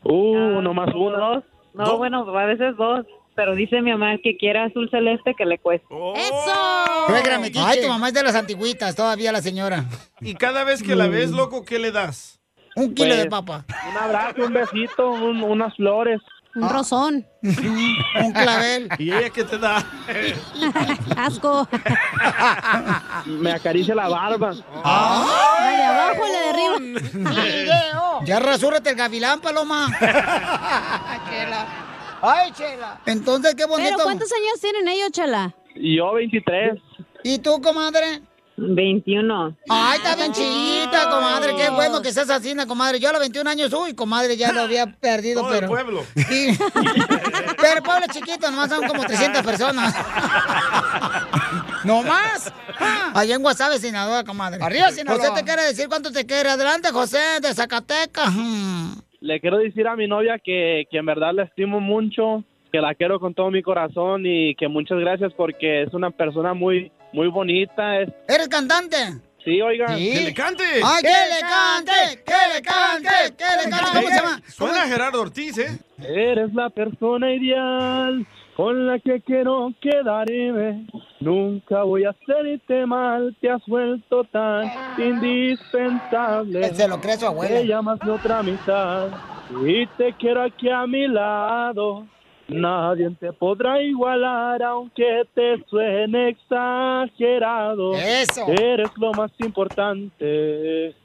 Uh, 0.05 0.61
nomás 0.63 0.95
una. 0.95 1.19
Dos. 1.19 1.45
No, 1.75 1.97
bueno, 1.99 2.39
a 2.39 2.45
veces 2.47 2.77
dos. 2.77 3.07
Pero 3.39 3.55
dice 3.55 3.81
mi 3.83 3.93
mamá 3.93 4.17
que 4.21 4.37
quiere 4.37 4.59
azul 4.59 4.91
celeste 4.91 5.33
que 5.39 5.45
le 5.47 5.59
cueste. 5.59 5.87
¡Eso! 6.17 7.07
Suegra 7.07 7.39
metiche. 7.39 7.65
Ay, 7.65 7.81
tu 7.83 7.87
mamá 7.89 8.09
es 8.09 8.15
de 8.15 8.25
las 8.25 8.35
antigüitas, 8.35 8.97
todavía 8.97 9.31
la 9.31 9.41
señora. 9.41 9.85
Y 10.21 10.35
cada 10.35 10.65
vez 10.65 10.83
que 10.83 10.97
la 10.97 11.07
ves, 11.07 11.31
loco, 11.31 11.65
¿qué 11.65 11.79
le 11.79 11.93
das? 11.93 12.41
Un 12.75 12.95
kilo 12.95 13.15
de 13.15 13.27
Pues, 13.27 13.31
papa. 13.31 13.65
Un 13.91 13.97
abrazo, 13.97 14.45
un 14.45 14.53
besito, 14.53 15.11
un- 15.13 15.41
unas 15.45 15.73
flores. 15.77 16.21
Un 16.57 16.69
rosón. 16.69 17.25
un 17.45 18.33
clavel. 18.33 18.89
¿Y 18.99 19.13
ella 19.13 19.31
qué 19.31 19.45
te 19.45 19.57
da? 19.57 19.85
Asco. 21.17 21.69
Me 23.27 23.53
acaricia 23.53 23.95
la 23.95 24.09
barba. 24.09 24.53
La 24.53 25.71
de 25.77 25.83
abajo 25.85 26.23
y 26.27 26.33
la 26.33 26.41
de 26.41 26.49
arriba. 26.49 28.21
Ya 28.25 28.41
rasúrate 28.41 28.91
el 28.91 28.97
gavilán, 28.97 29.41
paloma. 29.41 29.87
Chela. 32.21 32.33
Ay, 32.41 32.53
Chela. 32.53 33.01
Entonces, 33.07 33.55
qué 33.55 33.65
bonito. 33.67 33.91
Pero 33.91 34.05
¿cuántos 34.05 34.31
años 34.33 34.61
tienen 34.61 34.89
ellos, 34.89 35.11
chala? 35.13 35.55
Yo 35.75 36.15
23. 36.15 36.81
¿Y 37.25 37.39
tú, 37.39 37.61
comadre? 37.61 38.23
21. 38.57 39.57
Ay, 39.69 39.99
está 39.99 40.17
bien 40.17 40.33
chiquita, 40.33 41.09
comadre. 41.11 41.55
Qué 41.57 41.71
bueno 41.71 42.03
que 42.03 42.13
seas 42.13 42.29
así, 42.31 42.55
comadre. 42.67 42.99
Yo 42.99 43.09
a 43.09 43.13
los 43.13 43.21
21 43.21 43.49
años, 43.49 43.73
uy, 43.73 43.95
comadre, 43.95 44.37
ya 44.37 44.53
lo 44.53 44.63
había 44.63 44.87
perdido, 44.87 45.43
Todo 45.43 45.55
el 45.55 45.61
pero... 45.61 45.69
pueblo. 45.69 46.05
Sí. 46.29 46.59
pero 47.61 47.77
el 47.77 47.83
pueblo 47.83 48.07
es 48.07 48.13
chiquito, 48.13 48.51
nomás 48.51 48.69
son 48.69 48.87
como 48.87 49.05
300 49.05 49.43
personas. 49.43 49.95
¿No 51.85 52.03
más? 52.03 52.53
Allá 53.15 53.37
en 53.37 53.43
Guasave, 53.43 53.79
Sinaloa, 53.79 54.25
comadre. 54.25 54.63
Arriba, 54.63 54.91
Sinaloa. 54.91 55.29
José 55.29 55.41
te 55.41 55.45
quiere 55.45 55.63
decir 55.63 55.89
cuánto 55.89 56.11
te 56.11 56.27
quiere. 56.27 56.51
Adelante, 56.51 56.91
José, 56.91 57.41
de 57.41 57.55
Zacatecas. 57.55 58.31
Le 59.21 59.41
quiero 59.41 59.59
decir 59.59 59.87
a 59.89 59.97
mi 59.97 60.07
novia 60.07 60.39
que, 60.39 60.87
que 60.91 60.99
en 60.99 61.07
verdad 61.07 61.33
la 61.35 61.43
estimo 61.45 61.81
mucho, 61.81 62.45
que 62.71 62.81
la 62.81 62.95
quiero 62.95 63.19
con 63.19 63.35
todo 63.35 63.51
mi 63.51 63.63
corazón 63.63 64.23
y 64.25 64.55
que 64.55 64.69
muchas 64.69 64.99
gracias 64.99 65.33
porque 65.35 65.83
es 65.83 65.93
una 65.93 66.11
persona 66.11 66.55
muy, 66.55 66.93
muy 67.13 67.29
bonita. 67.29 68.01
Es, 68.01 68.09
¿Eres 68.29 68.49
cantante? 68.49 68.97
sí, 69.45 69.61
oiga. 69.63 69.87
¡Que 69.97 70.21
le 70.21 70.35
cante! 70.35 70.63
¡Ay, 70.85 71.03
que 71.03 71.09
le 71.09 71.41
cante! 71.41 72.23
¡Que 72.25 72.55
le 72.55 72.63
cante! 72.63 73.37
¡Que 73.37 73.65
le 73.65 73.71
cante! 73.71 73.99
¿Cómo 73.99 74.09
se 74.09 74.15
llama? 74.15 74.43
Suena 74.47 74.87
Gerardo 74.87 75.23
Ortiz, 75.23 75.59
¿eh? 75.59 75.79
Eres 76.07 76.53
la 76.55 76.71
persona 76.71 77.33
ideal 77.33 78.27
con 78.59 78.89
la 78.89 78.99
que 78.99 79.21
quiero 79.21 79.73
quedarme. 79.81 80.85
Nunca 81.21 81.85
voy 81.85 82.03
a 82.05 82.11
hacerte 82.11 82.87
mal, 82.87 83.37
te 83.41 83.49
has 83.49 83.65
vuelto 83.67 84.25
tan 84.25 84.69
indispensable. 84.99 86.75
Se 86.75 86.89
lo 86.89 87.01
cree 87.01 87.17
su 87.17 87.27
abuela. 87.27 87.55
Te 87.55 87.67
llamas 87.69 88.01
mi 88.03 88.11
otra 88.11 88.43
mitad 88.43 89.11
y 89.65 89.87
te 89.97 90.13
quiero 90.15 90.43
aquí 90.43 90.69
a 90.69 90.89
mi 90.89 91.07
lado. 91.07 92.05
Nadie 92.49 93.11
te 93.21 93.33
podrá 93.33 93.81
igualar 93.81 94.61
aunque 94.65 95.23
te 95.35 95.65
suene 95.69 96.31
exagerado. 96.31 97.95
Eso. 97.95 98.45
Eres 98.49 98.91
lo 98.97 99.13
más 99.13 99.31
importante, 99.39 100.97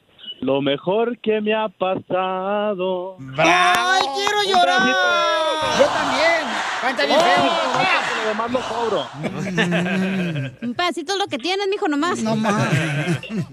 lo 0.43 0.61
mejor 0.61 1.17
que 1.19 1.41
me 1.41 1.53
ha 1.53 1.69
pasado. 1.69 3.17
¡Ay, 3.37 4.01
quiero 4.15 4.43
llorar! 4.45 4.81
Yo 5.79 5.85
también. 5.85 6.43
Canta 6.81 7.05
bien 7.05 7.19
feo. 7.19 7.43
Lo 8.21 8.29
demás 8.29 8.51
lo 8.51 8.59
cobro. 8.59 9.07
Un 10.61 10.73
pedacito 10.75 11.13
es 11.13 11.19
lo 11.19 11.27
que 11.27 11.37
tienes, 11.37 11.67
mijo, 11.69 11.87
nomás. 11.87 12.21
No 12.21 12.35
más. 12.35 12.67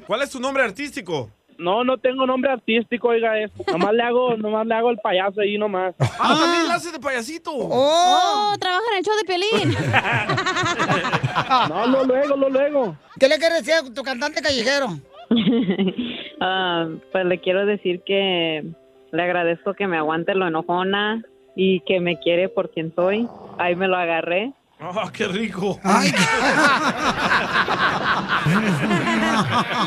¿Cuál 0.07 0.23
es 0.23 0.31
tu 0.31 0.41
nombre 0.41 0.65
artístico? 0.65 1.31
No, 1.59 1.85
no 1.85 1.99
tengo 1.99 2.25
nombre 2.27 2.51
artístico, 2.51 3.09
oiga, 3.09 3.39
es, 3.39 3.51
nomás 3.67 3.93
le 3.93 4.03
hago, 4.03 4.35
nomás 4.39 4.67
le 4.67 4.75
hago 4.75 4.91
el 4.91 4.97
payaso 4.97 5.43
ahí 5.43 5.59
nomás. 5.59 5.95
Ah, 6.19 6.35
también 6.41 6.67
la 6.67 6.75
hace 6.77 6.91
de 6.91 6.99
payasito. 6.99 7.51
Oh, 7.55 8.55
trabaja 8.59 8.83
en 8.93 8.99
el 8.99 9.05
show 9.05 9.15
de 9.17 9.25
Piolín. 9.25 9.77
No, 11.69 11.87
lo 11.87 12.05
luego, 12.05 12.37
lo 12.37 12.49
luego. 12.49 12.97
¿Qué 13.19 13.29
le 13.29 13.39
quieres 13.39 13.65
decir 13.65 13.75
a 13.75 13.83
tu 13.95 14.03
cantante 14.03 14.41
callejero? 14.41 14.89
Ah, 16.43 16.89
pues 17.13 17.27
le 17.27 17.39
quiero 17.39 17.67
decir 17.67 18.03
que 18.03 18.65
le 19.13 19.23
agradezco 19.23 19.75
que 19.75 19.87
me 19.87 19.99
aguante 19.99 20.35
lo 20.35 20.47
enojona 20.47 21.23
y 21.55 21.81
que 21.81 22.01
me 22.01 22.19
quiere 22.19 22.49
por 22.49 22.71
quien 22.71 22.95
soy. 22.95 23.29
Ahí 23.59 23.77
me 23.77 23.89
lo 23.89 23.97
agarré. 23.97 24.55
¡Ah, 24.83 25.11
qué 25.13 25.29
rico! 25.29 25.79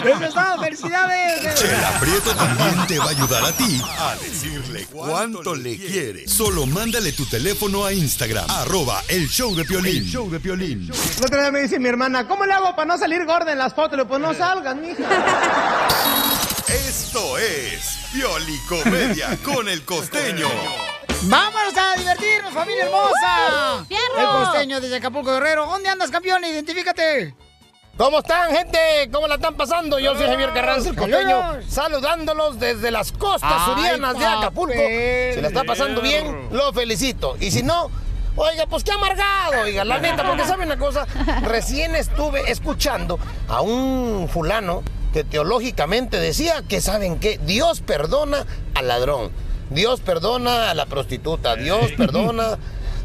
¡Eso 0.06 0.24
es 0.24 0.34
todo! 0.34 0.62
¡Felicidades! 0.62 1.56
Chela 1.56 2.00
Prieto 2.00 2.36
también 2.36 2.88
te 2.88 3.00
va 3.00 3.06
a 3.06 3.10
ayudar 3.10 3.44
a 3.46 3.52
ti 3.54 3.82
a 4.00 4.16
decirle 4.18 4.86
cuánto 4.92 5.56
le 5.56 5.78
quiere. 5.78 6.28
Solo 6.28 6.68
mándale 6.68 7.12
tu 7.12 7.26
teléfono 7.26 7.86
a 7.86 7.92
Instagram, 7.92 8.46
arroba 8.50 9.02
el 9.08 9.28
show 9.28 9.56
de 9.56 9.66
Piolín. 9.66 10.04
El 10.04 10.10
show 10.10 10.30
de 10.30 10.40
Piolín. 10.40 10.92
Otro 11.24 11.42
día 11.42 11.52
me 11.52 11.62
dice 11.62 11.80
mi 11.80 11.90
hermana, 11.90 12.28
¿cómo 12.28 12.46
le 12.46 12.54
hago 12.54 12.76
para 12.76 12.86
no 12.86 12.98
salir 12.98 13.26
gorda 13.26 13.52
en 13.52 13.58
las 13.58 13.74
fotos? 13.74 13.94
Le 13.94 14.04
digo, 14.04 14.10
pues 14.10 14.22
no 14.22 14.34
salgan, 14.36 14.80
mija. 14.80 15.04
Esto 16.74 17.38
es 17.38 18.00
Piolicomedia 18.12 19.38
con 19.46 19.70
el 19.70 19.86
costeño. 19.86 20.48
¡Vámonos 21.26 21.78
a 21.78 21.96
divertirnos, 21.96 22.52
familia 22.52 22.86
hermosa! 22.86 23.86
¡Fierro! 23.88 24.18
El 24.18 24.46
costeño 24.46 24.82
desde 24.82 24.96
Acapulco 24.96 25.34
Guerrero. 25.34 25.68
¿Dónde 25.68 25.90
andas, 25.90 26.10
campeón? 26.10 26.44
Identifícate. 26.44 27.36
¿Cómo 27.96 28.20
están, 28.20 28.50
gente? 28.50 28.80
¿Cómo 29.12 29.28
la 29.28 29.36
están 29.36 29.54
pasando? 29.54 30.00
Yo 30.00 30.16
soy 30.16 30.26
Javier 30.26 30.52
Carranza, 30.52 30.90
el 30.90 30.96
costeño, 30.96 31.62
saludándolos 31.68 32.60
desde 32.60 32.90
las 32.90 33.12
costas 33.12 33.66
surianas 33.66 34.18
de 34.18 34.26
Acapulco. 34.26 34.74
Si 34.74 35.42
la 35.42 35.50
está 35.50 35.64
pasando 35.66 36.02
bien, 36.02 36.50
lo 36.52 36.74
felicito. 36.74 37.38
Y 37.40 37.52
si 37.52 37.62
no, 37.62 37.92
Oiga, 38.36 38.66
pues 38.66 38.84
qué 38.84 38.92
amargado, 38.92 39.62
oiga, 39.62 39.86
la 39.86 40.00
neta, 40.00 40.24
porque 40.28 40.44
sabe 40.44 40.66
una 40.66 40.80
cosa, 40.80 41.06
recién 41.44 41.96
estuve 41.96 42.50
escuchando 42.50 43.20
a 43.48 43.62
un 43.62 44.28
fulano 44.28 44.82
que 45.14 45.24
teológicamente 45.24 46.20
decía 46.20 46.64
que 46.68 46.82
saben 46.82 47.20
qué, 47.20 47.40
Dios 47.46 47.82
perdona 47.82 48.46
al 48.74 48.88
ladrón, 48.88 49.32
Dios 49.70 50.02
perdona 50.02 50.72
a 50.72 50.74
la 50.74 50.88
prostituta, 50.88 51.56
Dios 51.56 51.92
perdona 51.96 52.58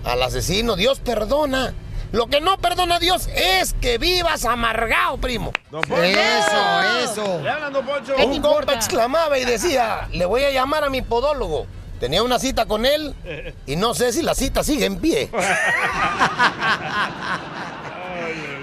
al 0.04 0.22
asesino, 0.22 0.74
Dios 0.74 1.00
perdona. 1.00 1.74
Lo 2.10 2.28
que 2.28 2.40
no 2.40 2.56
perdona 2.56 2.98
Dios 2.98 3.28
es 3.34 3.74
que 3.74 3.98
vivas 3.98 4.46
amargado, 4.46 5.18
primo. 5.18 5.52
Poncho. 5.70 6.02
Eso, 6.02 6.80
eso. 7.04 7.40
Le 7.42 7.50
hablan, 7.50 7.74
don 7.74 7.84
Poncho. 7.84 8.16
Un 8.16 8.40
compa 8.40 8.72
exclamaba 8.72 9.38
y 9.38 9.44
decía, 9.44 10.08
le 10.10 10.24
voy 10.24 10.42
a 10.44 10.50
llamar 10.50 10.84
a 10.84 10.90
mi 10.90 11.02
podólogo. 11.02 11.66
Tenía 12.00 12.22
una 12.22 12.38
cita 12.38 12.64
con 12.64 12.86
él 12.86 13.14
y 13.66 13.76
no 13.76 13.92
sé 13.92 14.14
si 14.14 14.22
la 14.22 14.34
cita 14.34 14.64
sigue 14.64 14.86
en 14.86 14.98
pie. 14.98 15.28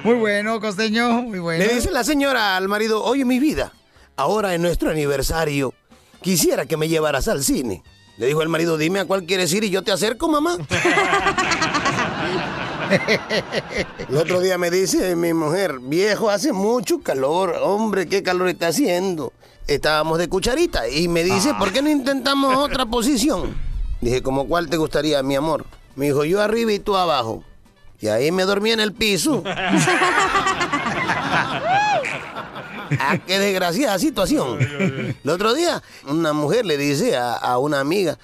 Muy 0.03 0.15
bueno, 0.15 0.59
costeño, 0.59 1.21
muy 1.23 1.39
bueno. 1.39 1.63
Le 1.63 1.73
dice 1.73 1.91
la 1.91 2.03
señora 2.03 2.57
al 2.57 2.67
marido, 2.67 3.03
oye 3.03 3.25
mi 3.25 3.39
vida, 3.39 3.73
ahora 4.15 4.53
en 4.53 4.61
nuestro 4.61 4.91
aniversario, 4.91 5.73
quisiera 6.21 6.65
que 6.65 6.77
me 6.77 6.87
llevaras 6.87 7.27
al 7.27 7.43
cine. 7.43 7.83
Le 8.17 8.27
dijo 8.27 8.41
el 8.41 8.49
marido, 8.49 8.77
dime 8.77 8.99
a 8.99 9.05
cuál 9.05 9.25
quieres 9.25 9.51
ir 9.53 9.63
y 9.63 9.69
yo 9.69 9.81
te 9.83 9.91
acerco, 9.91 10.27
mamá. 10.27 10.57
El 14.09 14.17
otro 14.17 14.39
día 14.41 14.57
me 14.57 14.69
dice 14.69 15.15
mi 15.15 15.33
mujer, 15.33 15.79
viejo, 15.79 16.29
hace 16.29 16.53
mucho 16.53 16.99
calor, 17.01 17.55
hombre, 17.61 18.07
qué 18.07 18.23
calor 18.23 18.47
está 18.47 18.67
haciendo. 18.67 19.33
Estábamos 19.67 20.19
de 20.19 20.29
cucharita 20.29 20.87
y 20.87 21.07
me 21.07 21.23
dice, 21.23 21.53
¿por 21.55 21.73
qué 21.73 21.81
no 21.81 21.89
intentamos 21.89 22.55
otra 22.55 22.85
posición? 22.85 23.55
Dije, 24.01 24.21
¿como 24.21 24.47
cuál 24.47 24.69
te 24.69 24.77
gustaría, 24.77 25.23
mi 25.23 25.35
amor? 25.35 25.65
Me 25.95 26.05
dijo, 26.05 26.23
yo 26.25 26.41
arriba 26.41 26.71
y 26.71 26.79
tú 26.79 26.95
abajo. 26.95 27.43
Y 27.99 28.07
ahí 28.07 28.31
me 28.31 28.43
dormí 28.43 28.71
en 28.71 28.79
el 28.79 28.93
piso. 28.93 29.43
Ah, 32.99 33.17
qué 33.17 33.39
desgraciada 33.39 33.97
situación. 33.97 34.59
El 34.59 35.29
otro 35.29 35.53
día, 35.55 35.81
una 36.07 36.33
mujer 36.33 36.65
le 36.65 36.77
dice 36.77 37.17
a, 37.17 37.33
a 37.33 37.57
una 37.57 37.79
amiga, 37.79 38.17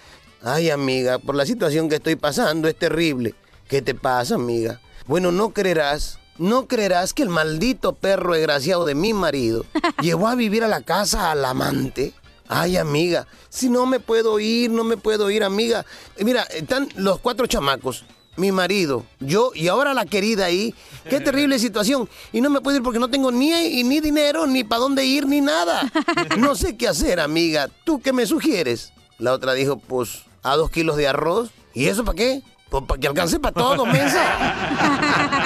ay 0.44 0.70
amiga, 0.70 1.18
por 1.18 1.36
la 1.36 1.46
situación 1.48 1.90
que 1.90 1.96
estoy 1.96 2.16
pasando 2.16 2.68
es 2.68 2.76
terrible. 2.76 3.34
¿Qué 3.68 3.82
te 3.82 3.96
pasa, 3.96 4.36
amiga? 4.36 4.80
Bueno, 5.08 5.32
no 5.32 5.50
creerás, 5.50 6.20
no 6.38 6.68
creerás 6.68 7.14
que 7.14 7.24
el 7.24 7.30
maldito 7.30 7.94
perro 7.94 8.34
desgraciado 8.34 8.86
de 8.86 8.96
mi 8.96 9.14
marido 9.14 9.66
llevó 10.02 10.28
a 10.28 10.36
vivir 10.36 10.64
a 10.64 10.68
la 10.68 10.82
casa 10.82 11.32
al 11.32 11.44
amante. 11.44 12.14
Ay, 12.48 12.78
amiga, 12.78 13.28
si 13.50 13.70
no 13.70 13.86
me 13.86 14.00
puedo 14.00 14.40
ir, 14.40 14.72
no 14.72 14.84
me 14.84 14.98
puedo 14.98 15.32
ir, 15.32 15.44
amiga. 15.44 15.86
Mira, 16.20 16.44
están 16.44 16.90
los 16.96 17.20
cuatro 17.20 17.48
chamacos. 17.48 18.06
Mi 18.42 18.52
marido, 18.52 19.06
yo 19.20 19.52
y 19.54 19.68
ahora 19.68 19.94
la 19.94 20.08
querida 20.08 20.46
ahí. 20.46 20.74
Qué 21.08 21.20
terrible 21.28 21.60
situación. 21.60 22.10
Y 22.34 22.42
no 22.42 22.50
me 22.50 22.60
puedo 22.60 22.76
ir 22.76 22.82
porque 22.82 22.98
no 22.98 23.08
tengo 23.08 23.32
ni, 23.32 23.84
ni 23.84 24.00
dinero, 24.00 24.48
ni 24.48 24.64
para 24.64 24.80
dónde 24.80 25.06
ir, 25.06 25.28
ni 25.28 25.42
nada. 25.42 25.92
No 26.39 26.56
sé 26.56 26.76
qué 26.76 26.88
hacer, 26.88 27.20
amiga. 27.20 27.70
¿Tú 27.84 28.02
qué 28.02 28.14
me 28.14 28.26
sugieres? 28.26 28.94
La 29.20 29.34
otra 29.34 29.54
dijo, 29.54 29.78
pues, 29.78 30.24
a 30.42 30.56
dos 30.56 30.72
kilos 30.72 30.98
de 30.98 31.08
arroz. 31.08 31.52
¿Y 31.76 31.86
eso 31.86 32.04
para 32.04 32.16
qué? 32.16 32.42
Pues 32.72 32.84
para 32.88 33.00
que 33.00 33.08
alcance 33.08 33.39
para 33.39 33.54
todo, 33.54 33.86
mensa. 33.86 34.24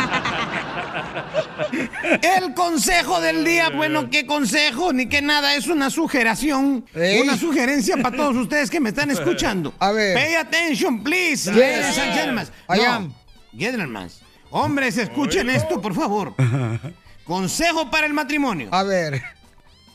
El 2.21 2.53
consejo 2.53 3.19
del 3.19 3.43
día, 3.43 3.69
bueno, 3.69 4.09
¿qué 4.09 4.25
consejo? 4.25 4.93
Ni 4.93 5.07
que 5.07 5.21
nada, 5.21 5.55
es 5.55 5.67
una 5.67 5.89
sugeración, 5.89 6.85
Ey. 6.93 7.21
una 7.21 7.37
sugerencia 7.37 7.97
para 7.97 8.15
todos 8.15 8.35
ustedes 8.35 8.69
que 8.69 8.79
me 8.79 8.89
están 8.89 9.09
escuchando. 9.11 9.73
A 9.79 9.91
ver. 9.91 10.15
Pay 10.15 10.35
attention, 10.35 11.03
please, 11.03 11.49
Yes. 11.51 11.55
ladies 11.55 11.97
and 11.97 12.13
gentlemen. 12.13 12.47
I 12.69 12.77
No, 12.77 12.85
am. 12.91 13.13
gentlemen. 13.57 14.07
Hombres, 14.51 14.97
escuchen 14.97 15.49
esto, 15.49 15.81
por 15.81 15.93
favor. 15.95 16.35
Consejo 17.25 17.89
para 17.89 18.05
el 18.07 18.13
matrimonio. 18.13 18.69
A 18.71 18.83
ver. 18.83 19.21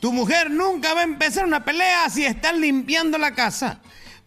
Tu 0.01 0.11
mujer 0.11 0.49
nunca 0.51 0.93
va 0.93 1.01
a 1.01 1.03
empezar 1.03 1.45
una 1.45 1.63
pelea 1.63 2.09
si 2.09 2.25
estás 2.25 2.57
limpiando 2.57 3.17
la 3.17 3.33
casa. 3.33 3.79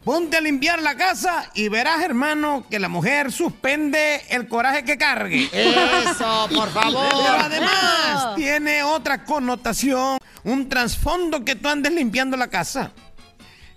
Ponte 0.05 0.37
a 0.37 0.41
limpiar 0.43 0.83
la 0.83 0.97
casa 0.97 1.51
y 1.55 1.69
verás, 1.71 2.03
hermano, 2.03 2.67
que 2.69 2.79
la 2.79 2.91
mujer 2.91 3.33
suspende 3.33 4.21
el 4.29 4.47
coraje 4.49 4.85
que 4.85 4.99
cargue. 4.99 5.49
Eso, 5.53 6.47
por 6.55 6.71
favor. 6.71 7.09
Pero 7.09 7.41
además 7.41 8.35
tiene 8.37 8.83
otra 8.83 9.25
connotación, 9.25 10.19
un 10.45 10.69
trasfondo 10.69 11.43
que 11.43 11.55
tú 11.57 11.69
andes 11.69 11.93
limpiando 11.93 12.37
la 12.37 12.49
casa. 12.49 12.93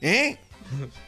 ¿Eh? 0.02 0.38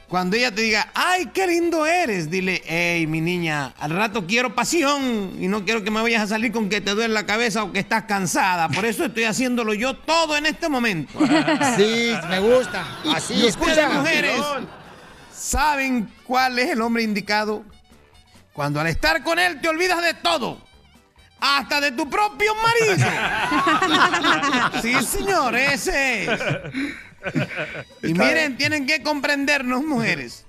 Cuando 0.07 0.37
ella 0.37 0.55
te 0.55 0.61
diga, 0.61 0.89
ay, 0.93 1.27
qué 1.33 1.45
lindo 1.45 1.85
eres, 1.85 2.31
dile, 2.31 2.63
hey, 2.65 3.05
mi 3.05 3.19
niña, 3.19 3.73
al 3.77 3.91
rato 3.91 4.25
quiero 4.25 4.55
pasión 4.55 5.33
y 5.37 5.47
no 5.49 5.65
quiero 5.65 5.83
que 5.83 5.91
me 5.91 6.01
vayas 6.01 6.23
a 6.23 6.27
salir 6.27 6.53
con 6.53 6.69
que 6.69 6.79
te 6.79 6.91
duele 6.91 7.13
la 7.13 7.25
cabeza 7.25 7.63
o 7.63 7.73
que 7.73 7.79
estás 7.79 8.05
cansada. 8.05 8.69
Por 8.69 8.85
eso 8.85 9.03
estoy 9.03 9.25
haciéndolo 9.25 9.73
yo 9.73 9.97
todo 9.97 10.37
en 10.37 10.45
este 10.45 10.69
momento. 10.69 11.19
Sí, 11.77 12.13
me 12.29 12.39
gusta. 12.39 12.87
Así, 13.13 13.33
ustedes, 13.33 13.49
escucha. 13.49 14.01
¿Saben 15.39 16.11
cuál 16.25 16.59
es 16.59 16.71
el 16.71 16.81
hombre 16.81 17.03
indicado? 17.03 17.63
Cuando 18.53 18.79
al 18.79 18.87
estar 18.87 19.23
con 19.23 19.39
él 19.39 19.61
te 19.61 19.69
olvidas 19.69 20.01
de 20.01 20.13
todo. 20.15 20.61
Hasta 21.39 21.79
de 21.79 21.93
tu 21.93 22.09
propio 22.09 22.53
marido. 22.55 23.07
sí, 24.81 24.93
señor, 25.05 25.55
ese 25.55 26.25
es. 26.25 26.41
Y 28.03 28.13
miren, 28.13 28.57
tienen 28.57 28.85
que 28.85 29.01
comprendernos, 29.01 29.83
mujeres. 29.83 30.45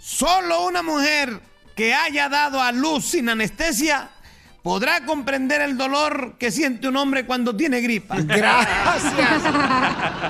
Solo 0.00 0.66
una 0.66 0.82
mujer 0.82 1.40
que 1.74 1.94
haya 1.94 2.28
dado 2.28 2.60
a 2.60 2.72
luz 2.72 3.06
sin 3.06 3.30
anestesia 3.30 4.10
podrá 4.62 5.04
comprender 5.04 5.60
el 5.60 5.76
dolor 5.76 6.34
que 6.38 6.50
siente 6.50 6.88
un 6.88 6.96
hombre 6.96 7.26
cuando 7.26 7.54
tiene 7.56 7.80
gripa. 7.80 8.16
Gracias. 8.20 9.42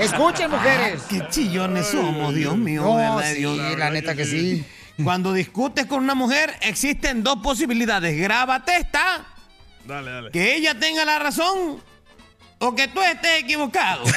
Escuchen, 0.00 0.50
mujeres. 0.50 1.02
Ah, 1.04 1.06
qué 1.08 1.26
chillones 1.28 1.86
somos, 1.88 2.34
Dios 2.34 2.56
mío, 2.56 2.82
No, 2.82 2.96
¿verdad, 2.96 3.30
sí, 3.32 3.38
Dios? 3.38 3.58
la 3.78 3.90
neta 3.90 4.14
que 4.14 4.24
sí. 4.24 4.64
Cuando 5.04 5.32
discutes 5.32 5.86
con 5.86 6.02
una 6.04 6.14
mujer, 6.14 6.54
existen 6.62 7.22
dos 7.22 7.38
posibilidades. 7.42 8.18
Grábate 8.20 8.76
esta, 8.76 9.26
Dale, 9.86 10.10
dale. 10.10 10.30
que 10.30 10.54
ella 10.54 10.78
tenga 10.78 11.04
la 11.04 11.18
razón 11.18 11.82
o 12.58 12.74
que 12.74 12.88
tú 12.88 13.02
estés 13.02 13.40
equivocado. 13.40 14.04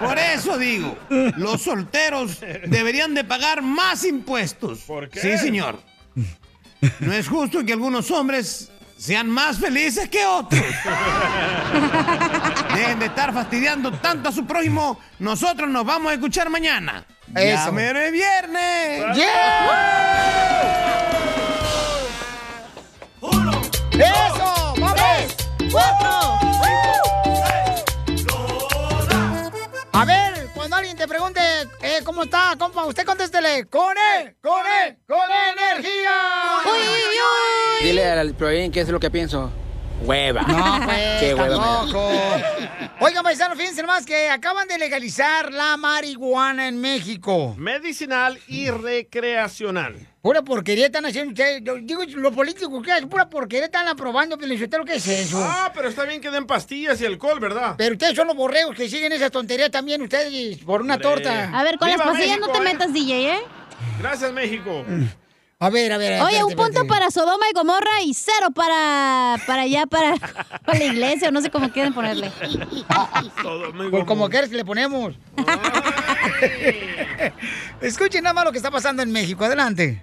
Por 0.00 0.16
eso 0.18 0.56
digo, 0.58 0.96
los 1.36 1.62
solteros 1.62 2.38
deberían 2.66 3.14
de 3.14 3.24
pagar 3.24 3.62
más 3.62 4.04
impuestos. 4.04 4.80
¿Por 4.80 5.08
qué? 5.08 5.20
Sí, 5.20 5.36
señor. 5.38 5.80
No 7.00 7.12
es 7.12 7.28
justo 7.28 7.64
que 7.64 7.72
algunos 7.72 8.10
hombres 8.10 8.70
sean 8.96 9.28
más 9.30 9.58
felices 9.58 10.08
que 10.08 10.24
otros. 10.26 10.60
Dejen 12.74 12.98
de 12.98 13.06
estar 13.06 13.32
fastidiando 13.32 13.92
tanto 13.92 14.28
a 14.28 14.32
su 14.32 14.44
prójimo. 14.46 14.98
Nosotros 15.18 15.68
nos 15.68 15.84
vamos 15.84 16.10
a 16.10 16.14
escuchar 16.14 16.50
mañana. 16.50 17.04
Ya 17.34 17.62
Eso. 17.64 17.72
mero 17.72 18.00
es 18.00 18.12
viernes. 18.12 19.16
¡Eso! 23.92 24.74
¡Vamos! 24.80 25.36
¡Cuatro! 25.72 26.08
A 26.08 27.07
cuando 30.68 30.76
alguien 30.76 30.98
te 30.98 31.08
pregunte 31.08 31.40
eh, 31.80 32.00
cómo 32.04 32.24
está, 32.24 32.54
compa, 32.58 32.84
usted 32.84 33.06
contéstele 33.06 33.64
con 33.64 33.96
E, 33.96 34.34
con 34.42 34.60
E, 34.66 34.98
con 35.06 35.18
energía. 35.56 36.10
¡Uy, 36.66 36.78
uy, 36.78 37.16
uy! 37.80 37.86
Dile 37.86 38.04
al 38.04 38.34
Proin 38.34 38.70
qué 38.70 38.82
es 38.82 38.88
lo 38.90 39.00
que 39.00 39.10
pienso. 39.10 39.50
Hueva. 40.08 40.40
No, 40.40 40.86
pues, 40.86 41.20
Qué 41.20 41.34
hueva. 41.34 41.84
Oigan, 43.00 43.22
paisanos, 43.22 43.58
fíjense 43.58 43.82
más 43.82 44.06
que 44.06 44.30
acaban 44.30 44.66
de 44.66 44.78
legalizar 44.78 45.52
la 45.52 45.76
marihuana 45.76 46.66
en 46.66 46.80
México. 46.80 47.54
Medicinal 47.58 48.38
y 48.48 48.70
recreacional. 48.70 50.08
Pura 50.22 50.40
porquería 50.42 50.86
están 50.86 51.04
haciendo 51.04 51.32
ustedes. 51.32 51.62
Digo, 51.82 52.02
lo 52.16 52.32
político 52.32 52.80
que 52.80 52.90
es, 52.96 53.04
pura 53.04 53.28
porquería 53.28 53.66
están 53.66 53.86
aprobando, 53.86 54.38
pero 54.38 54.78
lo 54.78 54.84
que 54.86 54.94
es 54.94 55.06
eso? 55.06 55.44
Ah, 55.44 55.70
pero 55.74 55.88
está 55.90 56.04
bien 56.04 56.22
que 56.22 56.30
den 56.30 56.46
pastillas 56.46 56.98
y 57.02 57.06
alcohol, 57.06 57.38
¿verdad? 57.38 57.74
Pero 57.76 57.92
ustedes 57.92 58.16
son 58.16 58.28
los 58.28 58.36
borregos 58.36 58.74
que 58.74 58.88
siguen 58.88 59.12
esa 59.12 59.28
tontería 59.28 59.70
también, 59.70 60.00
ustedes, 60.00 60.56
por 60.64 60.80
una 60.80 60.94
Hombre. 60.94 61.08
torta. 61.08 61.50
A 61.52 61.62
ver, 61.62 61.78
con 61.78 61.88
las 61.88 61.98
¡Viva 61.98 62.12
pastillas 62.12 62.40
no 62.40 62.48
te 62.48 62.58
eh! 62.58 62.62
metas, 62.62 62.92
DJ, 62.94 63.34
¿eh? 63.34 63.38
Gracias, 64.00 64.32
México. 64.32 64.84
A 65.60 65.70
ver, 65.70 65.92
a 65.92 65.98
ver. 65.98 66.22
Oye, 66.22 66.36
espérate, 66.36 66.44
un 66.44 66.50
punto 66.50 66.64
espérate. 66.82 66.88
para 66.88 67.10
Sodoma 67.10 67.44
y 67.50 67.52
Gomorra 67.52 68.00
y 68.04 68.14
cero 68.14 68.50
para, 68.54 69.36
para 69.44 69.62
allá, 69.62 69.86
para, 69.86 70.14
para 70.64 70.78
la 70.78 70.84
iglesia, 70.84 71.28
o 71.28 71.32
no 71.32 71.40
sé 71.40 71.50
cómo 71.50 71.70
quieren 71.72 71.92
ponerle. 71.92 72.30
Pues 73.90 74.04
como 74.04 74.28
quieres 74.28 74.50
que 74.50 74.56
le 74.56 74.64
ponemos. 74.64 75.14
Escuchen 77.80 78.22
nada 78.22 78.34
más 78.34 78.44
lo 78.44 78.52
que 78.52 78.58
está 78.58 78.70
pasando 78.70 79.02
en 79.02 79.10
México. 79.10 79.44
Adelante. 79.44 80.02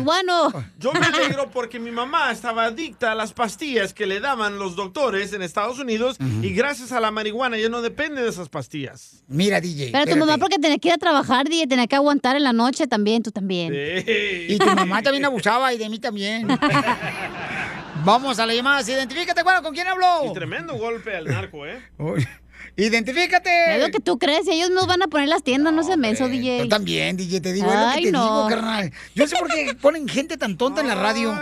Yo 0.77 0.91
me 0.93 0.99
alegro 1.05 1.49
porque 1.51 1.79
mi 1.79 1.91
mamá 1.91 2.31
estaba 2.31 2.65
adicta 2.65 3.11
a 3.13 3.15
las 3.15 3.33
pastillas 3.33 3.93
que 3.93 4.05
le 4.05 4.19
daban 4.19 4.59
los 4.59 4.75
doctores 4.75 5.31
en 5.33 5.41
Estados 5.41 5.79
Unidos 5.79 6.17
y 6.41 6.51
gracias 6.53 6.91
a 6.91 6.99
la 6.99 7.11
marihuana 7.11 7.57
ya 7.57 7.69
no 7.69 7.81
depende 7.81 8.21
de 8.21 8.29
esas 8.29 8.49
pastillas. 8.49 8.88
Mira, 9.27 9.61
DJ. 9.61 9.91
Pero 9.91 10.11
tu 10.11 10.17
mamá 10.17 10.37
porque 10.37 10.57
tenía 10.57 10.77
que 10.77 10.87
ir 10.87 10.93
a 10.93 10.97
trabajar, 10.97 11.47
DJ, 11.47 11.67
tenía 11.67 11.87
que 11.87 11.95
aguantar 11.95 12.35
en 12.35 12.43
la 12.43 12.53
noche 12.53 12.87
también, 12.87 13.21
tú 13.21 13.31
también. 13.31 13.73
Y 14.47 14.57
tu 14.57 14.65
mamá 14.65 15.01
también 15.01 15.25
abusaba 15.25 15.73
y 15.73 15.77
de 15.77 15.89
mí 15.89 15.99
también. 15.99 16.47
Vamos 18.03 18.39
a 18.39 18.45
la 18.45 18.53
llamada. 18.53 18.81
Identifícate, 18.81 19.43
bueno, 19.43 19.61
¿con 19.61 19.73
quién 19.73 19.87
habló? 19.87 20.25
Y 20.29 20.33
tremendo 20.33 20.73
golpe 20.77 21.15
al 21.15 21.25
narco, 21.25 21.65
¿eh? 21.65 21.79
Identifícate. 22.75 23.75
Es 23.75 23.81
lo 23.81 23.89
que 23.91 23.99
tú 23.99 24.17
crees, 24.17 24.47
y 24.47 24.51
ellos 24.51 24.69
nos 24.69 24.87
van 24.87 25.01
a 25.01 25.07
poner 25.07 25.27
las 25.27 25.43
tiendas, 25.43 25.73
no, 25.73 25.83
se 25.83 25.97
menso, 25.97 26.29
DJ. 26.29 26.61
Tú 26.63 26.69
también, 26.69 27.17
DJ, 27.17 27.41
te 27.41 27.51
digo, 27.51 27.67
es 27.67 27.73
lo 27.73 27.79
que 27.87 27.97
Ay, 27.97 28.03
te 28.05 28.11
no. 28.11 28.23
digo, 28.23 28.47
carnal. 28.47 28.93
Yo 29.15 29.27
sé 29.27 29.35
por 29.37 29.49
qué 29.49 29.75
ponen 29.75 30.07
gente 30.07 30.37
tan 30.37 30.57
tonta 30.57 30.79
en 30.81 30.87
la 30.87 30.95
radio. 30.95 31.37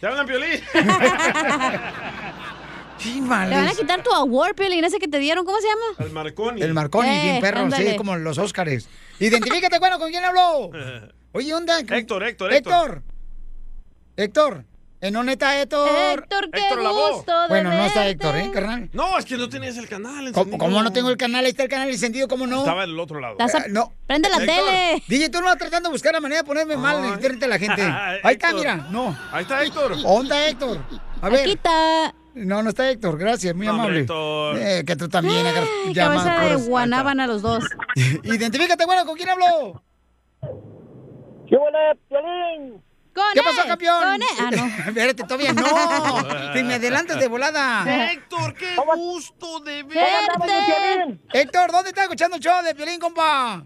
¿Te 0.00 0.06
hablan 0.06 0.26
violín? 0.26 0.60
Sí, 2.98 3.20
Te 3.20 3.28
van 3.28 3.52
a 3.68 3.72
quitar 3.72 4.02
tu 4.02 4.10
award, 4.12 4.54
Piolín, 4.54 4.84
ese 4.84 4.98
que 4.98 5.08
te 5.08 5.18
dieron, 5.18 5.44
¿cómo 5.44 5.58
se 5.60 5.66
llama? 5.66 6.06
El 6.06 6.10
Marconi. 6.12 6.62
El 6.62 6.74
Marconi, 6.74 7.08
Eh, 7.08 7.22
bien 7.22 7.40
perro, 7.40 7.60
ándale. 7.60 7.90
sí, 7.92 7.96
como 7.96 8.16
los 8.16 8.38
Óscares. 8.38 8.88
Identifícate, 9.18 9.78
bueno, 9.78 9.98
¿con 9.98 10.10
quién 10.10 10.24
habló? 10.24 10.70
Oye, 11.32 11.52
onda. 11.54 11.80
Héctor, 11.80 12.22
Héctor, 12.22 12.52
Héctor. 12.52 13.02
Héctor. 14.16 14.64
¿En 15.00 15.12
dónde 15.12 15.32
está 15.32 15.60
Héctor? 15.60 15.86
Héctor, 16.14 16.50
qué 16.50 16.60
Héctor 16.60 16.80
gusto 16.80 17.42
de 17.42 17.48
Bueno, 17.48 17.70
no 17.70 17.84
está. 17.84 18.08
Héctor, 18.08 18.36
¿eh, 18.36 18.50
carnal? 18.54 18.88
No, 18.94 19.18
es 19.18 19.26
que 19.26 19.36
no 19.36 19.50
tenías 19.50 19.76
el 19.76 19.86
canal. 19.86 20.32
¿Cómo, 20.32 20.44
encendido. 20.44 20.58
cómo 20.58 20.82
no 20.82 20.92
tengo 20.94 21.10
el 21.10 21.18
canal? 21.18 21.44
Ahí 21.44 21.50
está 21.50 21.64
el 21.64 21.68
canal 21.68 21.90
encendido, 21.90 22.26
¿cómo 22.26 22.46
no? 22.46 22.60
Estaba 22.60 22.82
del 22.82 22.98
otro 22.98 23.20
lado. 23.20 23.36
Eh, 23.38 23.46
no. 23.68 23.92
Prende 24.06 24.30
la 24.30 24.36
Héctor, 24.36 24.54
tele. 24.56 25.02
DJ, 25.06 25.28
tú 25.28 25.40
no 25.40 25.46
vas 25.46 25.58
tratando 25.58 25.90
de 25.90 25.92
buscar 25.92 26.14
la 26.14 26.20
manera 26.20 26.40
de 26.40 26.46
ponerme 26.46 26.78
mal 26.78 27.02
Ay. 27.04 27.20
frente 27.20 27.44
a 27.44 27.48
la 27.48 27.58
gente. 27.58 27.82
Ahí 28.22 28.34
está, 28.34 28.54
mira. 28.54 28.76
No. 28.90 29.14
Ahí 29.30 29.42
está 29.42 29.62
Héctor. 29.62 30.00
¿Dónde 30.00 30.34
está 30.34 30.48
Héctor? 30.48 30.78
A 31.20 31.28
ver. 31.28 31.40
Aquí 31.40 31.50
está. 31.50 32.14
No, 32.34 32.62
no 32.62 32.70
está 32.70 32.90
Héctor, 32.90 33.16
gracias, 33.18 33.54
muy 33.54 33.68
hombre, 33.68 33.82
amable. 33.84 34.00
Héctor. 34.00 34.58
Eh, 34.58 34.84
que 34.86 34.96
tú 34.96 35.08
también 35.08 35.46
agarras 35.46 35.68
cabeza 35.94 36.34
de 36.40 36.46
puras. 36.54 36.68
guanábana 36.68 37.26
los 37.26 37.42
dos. 37.42 37.64
Identifícate, 38.24 38.84
bueno, 38.86 39.04
¿con 39.06 39.16
quién 39.16 39.28
habló? 39.28 39.82
¿Qué 41.48 41.56
huele, 41.56 41.78
Piolín? 42.08 42.82
¡Con 43.14 43.24
¿Qué 43.34 43.38
él! 43.38 43.44
pasó, 43.44 43.68
campeón? 43.68 44.02
¡Con 44.02 44.14
él! 44.14 44.28
Ah, 44.40 44.50
no. 44.50 44.66
Espérate, 44.88 45.22
todavía 45.22 45.52
no. 45.52 46.52
Te 46.52 46.64
me 46.64 46.74
adelantas 46.74 47.20
de 47.20 47.28
volada. 47.28 48.10
Héctor, 48.12 48.54
qué 48.54 48.74
gusto 48.96 49.60
de 49.60 49.84
¡Verte! 49.84 51.18
Héctor, 51.32 51.70
¿dónde 51.70 51.90
estás 51.90 52.04
escuchando 52.04 52.36
el 52.36 52.42
show 52.42 52.62
de 52.64 52.74
Piolín, 52.74 52.98
compa? 52.98 53.64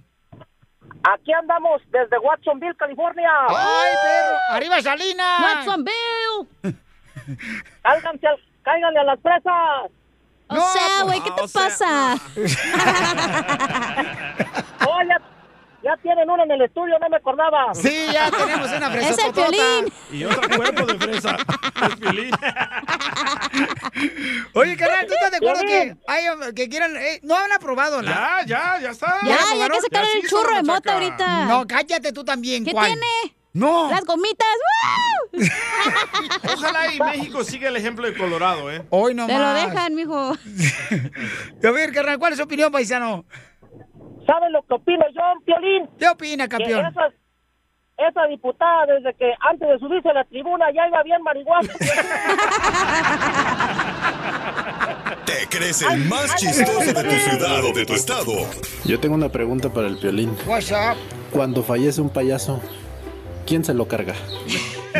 Aquí 1.04 1.32
andamos 1.32 1.80
desde 1.90 2.18
Watsonville, 2.18 2.74
California. 2.76 3.30
¡Ay, 3.48 3.92
perro! 4.02 4.36
¡Arriba, 4.50 4.82
Salinas! 4.82 5.40
Watsonville. 5.64 6.76
Cálganse 7.82 8.26
al- 8.26 8.47
cáiganle 8.68 9.00
a 9.00 9.04
las 9.04 9.18
presas. 9.20 9.90
O 10.50 10.54
No, 10.54 10.72
sea, 10.72 10.82
pues, 11.02 11.04
güey, 11.04 11.20
¿qué 11.22 11.30
te 11.30 11.42
o 11.42 11.48
sea, 11.48 11.62
pasa? 11.62 12.16
Oh, 14.86 15.00
ya, 15.06 15.16
ya 15.82 15.96
tienen 16.02 16.30
uno 16.30 16.42
en 16.44 16.50
el 16.52 16.62
estudio, 16.62 16.98
no 16.98 17.08
me 17.10 17.16
acordaba. 17.16 17.74
Sí, 17.74 18.06
ya 18.12 18.30
tenemos 18.30 18.70
una 18.70 18.90
fresa 18.90 19.10
Es 19.10 19.18
el 19.24 19.32
Piolín. 19.32 19.92
Y 20.12 20.24
otro 20.24 20.48
cuerpo 20.56 20.86
de 20.86 20.98
fresa. 20.98 21.36
Es 21.86 21.98
violín. 22.00 22.30
Oye, 24.54 24.76
carnal, 24.76 25.06
¿tú 25.06 25.14
estás 25.14 25.30
de 25.30 25.36
acuerdo 25.38 25.62
que, 25.62 25.96
hay, 26.06 26.24
que 26.54 26.68
quieran... 26.68 26.96
eh, 26.96 27.20
no 27.22 27.36
han 27.36 27.52
aprobado 27.52 28.02
la... 28.02 28.10
Ya, 28.10 28.40
ya, 28.46 28.78
ya 28.80 28.90
está. 28.90 29.18
Ya, 29.22 29.28
ya 29.28 29.42
aprobaron? 29.42 29.76
que 29.76 29.80
sacar 29.82 30.04
Ya 30.04 30.10
se 30.12 30.18
el 30.18 30.28
churro 30.28 30.54
de 30.56 30.62
mota 30.62 30.94
ahorita. 30.94 31.44
No, 31.46 31.66
cállate 31.66 32.12
tú 32.12 32.24
también, 32.24 32.64
¿Qué 32.64 32.72
¿cuál? 32.72 32.86
tiene? 32.86 33.06
No. 33.54 33.90
Las 33.90 34.04
gomitas. 34.04 34.46
¡Woo! 35.32 35.42
Ojalá 36.54 36.92
y 36.94 36.98
México 37.00 37.42
siga 37.44 37.68
el 37.68 37.76
ejemplo 37.76 38.06
de 38.06 38.14
Colorado, 38.16 38.70
¿eh? 38.70 38.82
Hoy 38.90 39.14
no 39.14 39.26
Te 39.26 39.32
lo 39.32 39.38
más. 39.38 39.70
dejan, 39.70 39.94
mijo. 39.94 40.32
A 41.64 41.70
ver, 41.70 41.92
carnal, 41.92 42.18
¿cuál 42.18 42.32
es 42.32 42.38
su 42.38 42.44
opinión, 42.44 42.70
paisano? 42.70 43.24
¿Saben 44.26 44.52
lo 44.52 44.62
que 44.62 44.74
opino 44.74 45.04
yo, 45.14 45.22
Piolín? 45.44 45.88
¿Qué 45.98 46.08
opina, 46.08 46.44
Que 46.44 46.50
campeón? 46.58 46.86
esas- 46.86 47.14
esa 47.96 48.26
diputada, 48.26 48.86
desde 48.86 49.12
que 49.14 49.32
antes 49.50 49.68
de 49.68 49.78
subirse 49.80 50.08
a 50.10 50.12
la 50.12 50.24
tribuna, 50.24 50.66
ya 50.72 50.86
iba 50.86 51.02
bien 51.02 51.20
marihuana. 51.22 51.68
¿Te 55.26 55.46
crees 55.48 55.82
el 55.82 56.04
más 56.06 56.36
chistoso 56.36 56.92
de 56.92 56.94
tu 56.94 57.10
ciudad 57.10 57.64
o 57.64 57.72
de 57.72 57.84
tu 57.86 57.94
estado? 57.94 58.32
Yo 58.84 59.00
tengo 59.00 59.14
una 59.16 59.28
pregunta 59.30 59.72
para 59.72 59.88
el 59.88 59.96
violín. 59.96 60.36
What's 60.46 60.70
up? 60.70 60.96
Cuando 61.32 61.62
fallece 61.62 62.00
un 62.00 62.10
payaso, 62.10 62.62
¿quién 63.48 63.64
se 63.64 63.72
lo 63.72 63.88
carga? 63.88 64.14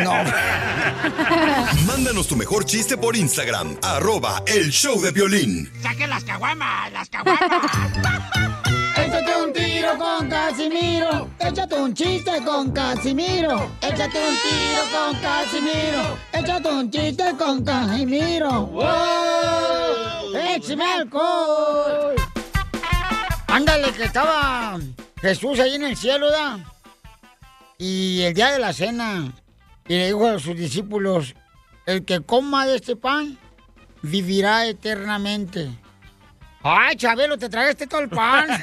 No. 0.03 0.11
Mándanos 1.85 2.27
tu 2.27 2.35
mejor 2.35 2.65
chiste 2.65 2.97
por 2.97 3.15
Instagram, 3.15 3.77
arroba 3.83 4.41
el 4.47 4.71
show 4.71 4.99
de 4.99 5.11
violín. 5.11 5.71
¡Saquen 5.83 6.09
las 6.09 6.23
caguamas! 6.23 6.91
¡Las 6.91 7.09
caguamas! 7.09 7.39
Échate 8.97 9.43
un 9.43 9.53
tiro 9.53 9.97
con 9.99 10.27
Casimiro. 10.27 11.29
Échate 11.39 11.75
un 11.75 11.93
chiste 11.93 12.43
con 12.43 12.71
Casimiro. 12.71 13.69
Échate 13.81 14.17
un 14.17 14.35
tiro 14.41 14.81
con 14.91 15.21
Casimiro. 15.21 16.17
Échate 16.33 16.69
un 16.69 16.91
chiste 16.91 17.23
con 17.37 17.63
Casimiro. 17.63 18.65
¡Wow! 18.65 20.35
¡Échame 20.55 20.91
alcohol! 20.91 22.15
Ándale, 23.47 23.91
que 23.91 24.05
estaba 24.05 24.79
Jesús 25.21 25.59
ahí 25.59 25.75
en 25.75 25.83
el 25.83 25.95
cielo, 25.95 26.31
¿da? 26.31 26.59
Y 27.81 28.23
el 28.23 28.33
día 28.33 28.51
de 28.51 28.59
la 28.59 28.73
cena, 28.73 29.31
y 29.87 29.95
le 29.95 30.07
dijo 30.07 30.27
a 30.27 30.37
sus 30.37 30.53
discípulos, 30.53 31.33
el 31.85 32.03
que 32.03 32.19
coma 32.19 32.65
de 32.65 32.75
este 32.75 32.97
pan, 32.97 33.37
vivirá 34.01 34.65
eternamente. 34.65 35.69
¡Ay, 36.61 36.97
Chabelo, 36.97 37.37
te 37.37 37.47
tragaste 37.47 37.87
todo 37.87 38.01
el 38.01 38.09
pan! 38.09 38.49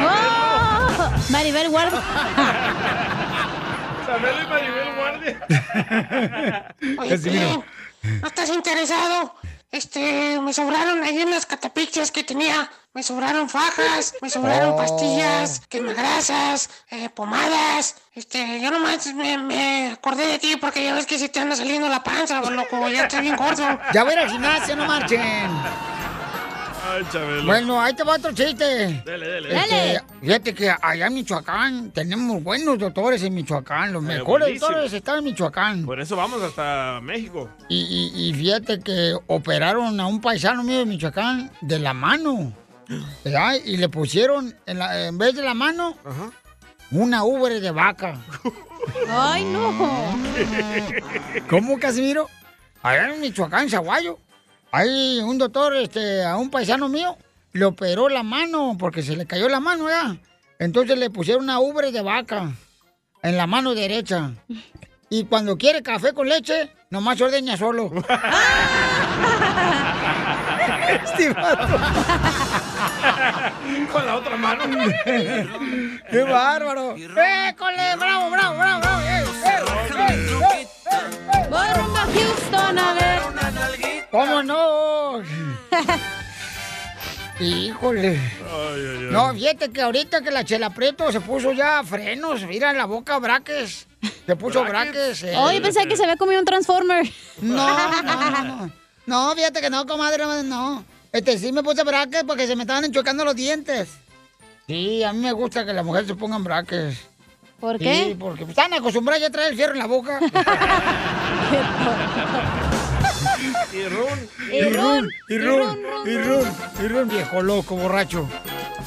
¡Oh! 0.00 1.12
Maribel 1.28 1.68
Guardia. 1.68 2.00
Chabelo 4.06 4.42
y 4.42 4.46
Maribel 4.46 4.94
Guardia. 4.96 6.74
Oye, 6.98 7.10
Casimiro. 7.10 7.62
Piolín, 8.00 8.20
¿no 8.22 8.28
estás 8.28 8.48
interesado? 8.48 9.34
Este, 9.74 10.38
me 10.40 10.52
sobraron 10.52 11.02
ahí 11.02 11.18
en 11.20 11.30
las 11.32 11.46
catapixias 11.46 12.12
que 12.12 12.22
tenía. 12.22 12.70
Me 12.92 13.02
sobraron 13.02 13.48
fajas, 13.48 14.14
me 14.22 14.30
sobraron 14.30 14.74
Oh. 14.74 14.76
pastillas, 14.76 15.62
quemagrasas, 15.68 16.70
eh, 16.90 17.08
pomadas. 17.08 17.96
Este, 18.14 18.60
yo 18.60 18.70
nomás 18.70 19.12
me, 19.14 19.36
me 19.36 19.90
acordé 19.90 20.28
de 20.28 20.38
ti 20.38 20.54
porque 20.60 20.84
ya 20.84 20.94
ves 20.94 21.06
que 21.06 21.18
se 21.18 21.28
te 21.28 21.40
anda 21.40 21.56
saliendo 21.56 21.88
la 21.88 22.04
panza, 22.04 22.40
loco. 22.40 22.88
Ya 22.88 23.02
estás 23.02 23.20
bien 23.20 23.34
gordo. 23.34 23.66
Ya 23.92 24.04
voy 24.04 24.14
al 24.14 24.30
gimnasio, 24.30 24.76
no 24.76 24.86
marchen. 24.86 25.50
Ay, 26.86 27.02
Chabelo. 27.10 27.44
Bueno, 27.46 27.80
ahí 27.80 27.94
te 27.94 28.02
va 28.04 28.14
otro 28.16 28.32
chiste. 28.32 29.02
Dele, 29.04 29.26
dele. 29.26 29.56
Este, 29.56 29.74
Dele. 29.74 30.02
Fíjate 30.20 30.54
que 30.54 30.74
allá 30.82 31.06
en 31.06 31.14
Michoacán 31.14 31.90
tenemos 31.92 32.42
buenos 32.42 32.78
doctores 32.78 33.22
en 33.22 33.34
Michoacán. 33.34 33.92
Los 33.92 34.02
Eh, 34.04 34.06
mejores 34.06 34.46
buenísimo. 34.46 34.66
doctores 34.68 34.92
están 34.92 35.18
en 35.18 35.24
Michoacán. 35.24 35.84
Por 35.84 36.00
eso 36.00 36.14
vamos 36.16 36.42
hasta 36.42 37.00
México. 37.02 37.48
Y, 37.68 38.10
y- 38.14 38.28
y 38.28 38.34
fíjate 38.34 38.80
que 38.80 39.16
operaron 39.26 39.98
a 40.00 40.06
un 40.06 40.20
paisano 40.20 40.62
mío 40.62 40.78
de 40.80 40.86
Michoacán 40.86 41.50
de 41.60 41.78
la 41.78 41.94
mano. 41.94 42.52
¿verdad? 43.24 43.54
Y 43.64 43.78
le 43.78 43.88
pusieron, 43.88 44.54
en, 44.66 44.78
la- 44.78 45.06
en 45.06 45.16
vez 45.16 45.34
de 45.34 45.42
la 45.42 45.54
mano, 45.54 45.96
una 46.90 47.24
ubre 47.24 47.58
de 47.60 47.70
vaca. 47.70 48.18
Ay, 49.08 49.42
no. 49.44 49.72
¿Cómo, 51.48 51.78
Casimiro? 51.78 52.28
Allá 52.82 53.14
en 53.14 53.20
Michoacán, 53.22 53.70
Zaguayo, 53.70 54.18
hay 54.74 55.20
un 55.20 55.38
doctor, 55.38 55.76
este, 55.76 56.24
a 56.24 56.36
un 56.36 56.50
paisano 56.50 56.88
mío, 56.88 57.16
le 57.52 57.64
operó 57.64 58.08
la 58.08 58.24
mano 58.24 58.76
porque 58.76 59.02
se 59.02 59.14
le 59.14 59.24
cayó 59.24 59.48
la 59.48 59.60
mano, 59.60 59.88
¿ya? 59.88 60.16
Entonces 60.58 60.98
le 60.98 61.10
pusieron 61.10 61.44
una 61.44 61.60
ubre 61.60 61.92
de 61.92 62.02
vaca 62.02 62.50
en 63.22 63.36
la 63.36 63.46
mano 63.46 63.72
derecha. 63.72 64.32
Y 65.10 65.26
cuando 65.26 65.56
quiere 65.56 65.80
café 65.80 66.12
con 66.12 66.28
leche, 66.28 66.72
nomás 66.90 67.20
ordeña 67.20 67.56
solo. 67.56 67.92
Este 70.88 71.28
vato. 71.30 71.66
Con 73.92 74.06
la 74.06 74.16
otra 74.16 74.36
mano. 74.36 74.64
¡Qué 75.04 76.22
bárbaro! 76.22 76.94
¡École! 76.94 77.96
¡Bravo, 77.98 78.30
bravo, 78.30 78.58
bravo! 78.58 78.80
bravo! 78.80 79.02
¡Eh, 79.02 79.24
eh, 79.44 79.60
eh, 80.08 80.48
eh! 80.52 80.66
Voy 81.50 81.68
rumbo 81.74 81.98
a 81.98 82.06
Houston 82.06 82.78
a 82.78 82.94
ver. 82.94 83.43
¿Cómo 84.14 84.44
no? 84.44 85.20
Híjole. 87.40 88.20
No, 89.10 89.34
fíjate 89.34 89.72
que 89.72 89.82
ahorita 89.82 90.22
que 90.22 90.30
la 90.30 90.44
Chela 90.44 90.70
Prieto 90.70 91.10
se 91.10 91.20
puso 91.20 91.50
ya 91.50 91.82
frenos, 91.82 92.44
mira 92.44 92.70
en 92.70 92.78
la 92.78 92.84
boca 92.84 93.18
braques. 93.18 93.88
Se 94.24 94.36
puso 94.36 94.62
braques. 94.62 95.24
eh. 95.24 95.34
Oye, 95.36 95.60
pensé 95.60 95.88
que 95.88 95.96
se 95.96 96.04
había 96.04 96.16
comido 96.16 96.38
un 96.38 96.46
Transformer. 96.46 97.10
No, 97.40 98.02
no, 98.02 98.02
no, 98.02 98.44
no. 98.44 98.70
No, 99.06 99.32
fíjate 99.34 99.60
que 99.60 99.68
no, 99.68 99.84
comadre, 99.84 100.22
no. 100.44 100.84
Este 101.10 101.36
sí 101.36 101.50
me 101.50 101.64
puse 101.64 101.82
braques 101.82 102.22
porque 102.22 102.46
se 102.46 102.54
me 102.54 102.62
estaban 102.62 102.84
enchuecando 102.84 103.24
los 103.24 103.34
dientes. 103.34 103.88
Sí, 104.68 105.02
a 105.02 105.12
mí 105.12 105.18
me 105.18 105.32
gusta 105.32 105.66
que 105.66 105.72
las 105.72 105.84
mujeres 105.84 106.06
se 106.06 106.14
pongan 106.14 106.44
braques. 106.44 106.98
¿Por 107.58 107.78
Sí, 107.78 107.84
qué? 107.84 108.16
porque 108.16 108.44
están 108.44 108.72
acostumbradas 108.74 109.22
ya 109.22 109.26
a 109.26 109.30
traer 109.30 109.50
el 109.50 109.56
fierro 109.56 109.72
en 109.72 109.78
la 109.80 109.86
boca. 109.86 110.20
Y 113.74 113.88
run. 113.88 114.28
Y 114.52 114.62
run, 114.68 115.10
y 115.28 115.38
run, 115.38 115.82
y 116.06 116.16
run, 116.18 116.46
y 116.80 116.88
run, 116.88 117.08
viejo 117.08 117.42
loco, 117.42 117.74
borracho. 117.74 118.28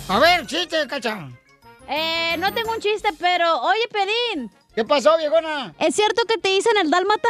A 0.07 0.17
ver, 0.19 0.45
chiste, 0.45 0.87
cacha. 0.87 1.27
Eh, 1.89 2.37
no 2.39 2.53
tengo 2.53 2.71
un 2.71 2.79
chiste, 2.79 3.09
pero 3.19 3.61
oye, 3.63 3.85
Pedín. 3.91 4.49
¿Qué 4.73 4.85
pasó, 4.85 5.17
viejona? 5.17 5.73
¿Es 5.79 5.93
cierto 5.93 6.21
que 6.25 6.37
te 6.37 6.47
dicen 6.49 6.77
el 6.81 6.89
dálmata? 6.89 7.27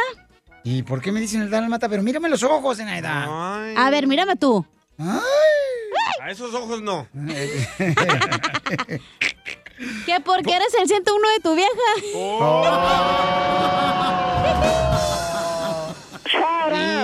¿Y 0.62 0.84
por 0.84 1.00
qué 1.00 1.10
me 1.10 1.18
dicen 1.20 1.42
el 1.42 1.50
dálmata? 1.50 1.88
Pero 1.88 2.02
mírame 2.02 2.28
los 2.28 2.44
ojos, 2.44 2.76
Zenaida. 2.76 3.24
A 3.76 3.90
ver, 3.90 4.06
mírame 4.06 4.36
tú. 4.36 4.64
A 4.98 6.30
esos 6.30 6.54
ojos 6.54 6.80
no. 6.80 7.08
¿Qué? 10.06 10.20
Porque 10.24 10.54
eres 10.54 10.74
el 10.74 10.86
101 10.86 11.28
de 11.28 11.40
tu 11.40 11.56
vieja. 11.56 11.70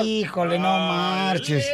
Híjole, 0.05 0.59
no 0.59 0.79
marches. 0.79 1.67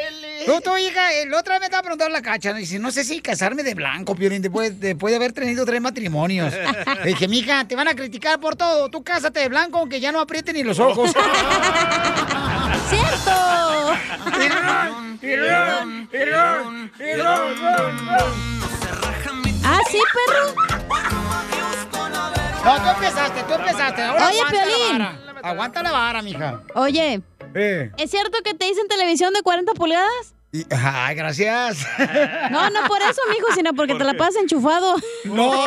Tú, 0.47 0.61
tú, 0.63 0.77
hija, 0.79 1.13
el 1.13 1.35
otra 1.35 1.55
vez 1.55 1.61
me 1.61 1.67
estaba 1.67 1.83
preguntando 1.83 2.13
la 2.15 2.23
cacha, 2.23 2.55
dice, 2.55 2.79
no 2.79 2.91
sé 2.91 3.05
si 3.05 3.21
casarme 3.21 3.63
de 3.63 3.75
blanco, 3.75 4.15
Piolín, 4.15 4.41
después, 4.41 4.81
después 4.81 5.13
de 5.13 5.17
haber 5.17 5.33
tenido 5.33 5.67
tres 5.67 5.81
matrimonios. 5.83 6.55
Le 7.05 7.11
dije, 7.11 7.29
mija, 7.29 7.65
te 7.67 7.77
van 7.77 7.89
a 7.89 7.95
criticar 7.95 8.41
por 8.41 8.57
todo. 8.57 8.89
Tú 8.89 9.05
cásate 9.05 9.41
de 9.41 9.49
blanco, 9.49 9.79
aunque 9.79 10.01
ya 10.01 10.13
no 10.13 10.21
aprieten 10.21 10.57
ni 10.57 10.63
los 10.63 10.79
ojos. 10.79 11.13
¡Cierto! 12.89 13.31
¿Ah, 19.65 19.79
sí, 19.91 19.99
perro? 20.15 20.55
No, 22.65 22.77
tú 22.83 22.89
empezaste, 22.91 23.43
tú 23.43 23.55
empezaste. 23.55 24.03
Ahora 24.03 24.29
Oye, 24.29 24.41
aguanta 24.41 24.65
Piolín. 24.65 24.99
la 24.99 25.05
vara. 25.05 25.41
Aguanta 25.43 25.83
la 25.83 25.93
vara, 25.93 26.23
mija. 26.23 26.61
Oye, 26.75 27.21
Eh. 27.55 27.91
¿es 27.97 28.11
cierto 28.11 28.39
que 28.45 28.55
te 28.55 28.67
dicen 28.67 28.87
televisión 28.89 29.33
de 29.35 29.43
40 29.43 29.73
pulgadas? 29.75 30.35
Y- 30.53 30.65
ay, 30.71 31.15
gracias. 31.15 31.79
No, 32.51 32.71
no 32.71 32.87
por 32.89 33.01
eso, 33.03 33.21
mijo, 33.31 33.47
sino 33.55 33.73
porque 33.75 33.95
te 33.95 34.05
la 34.05 34.15
pasas 34.15 34.37
enchufado. 34.43 34.97
No. 35.25 35.65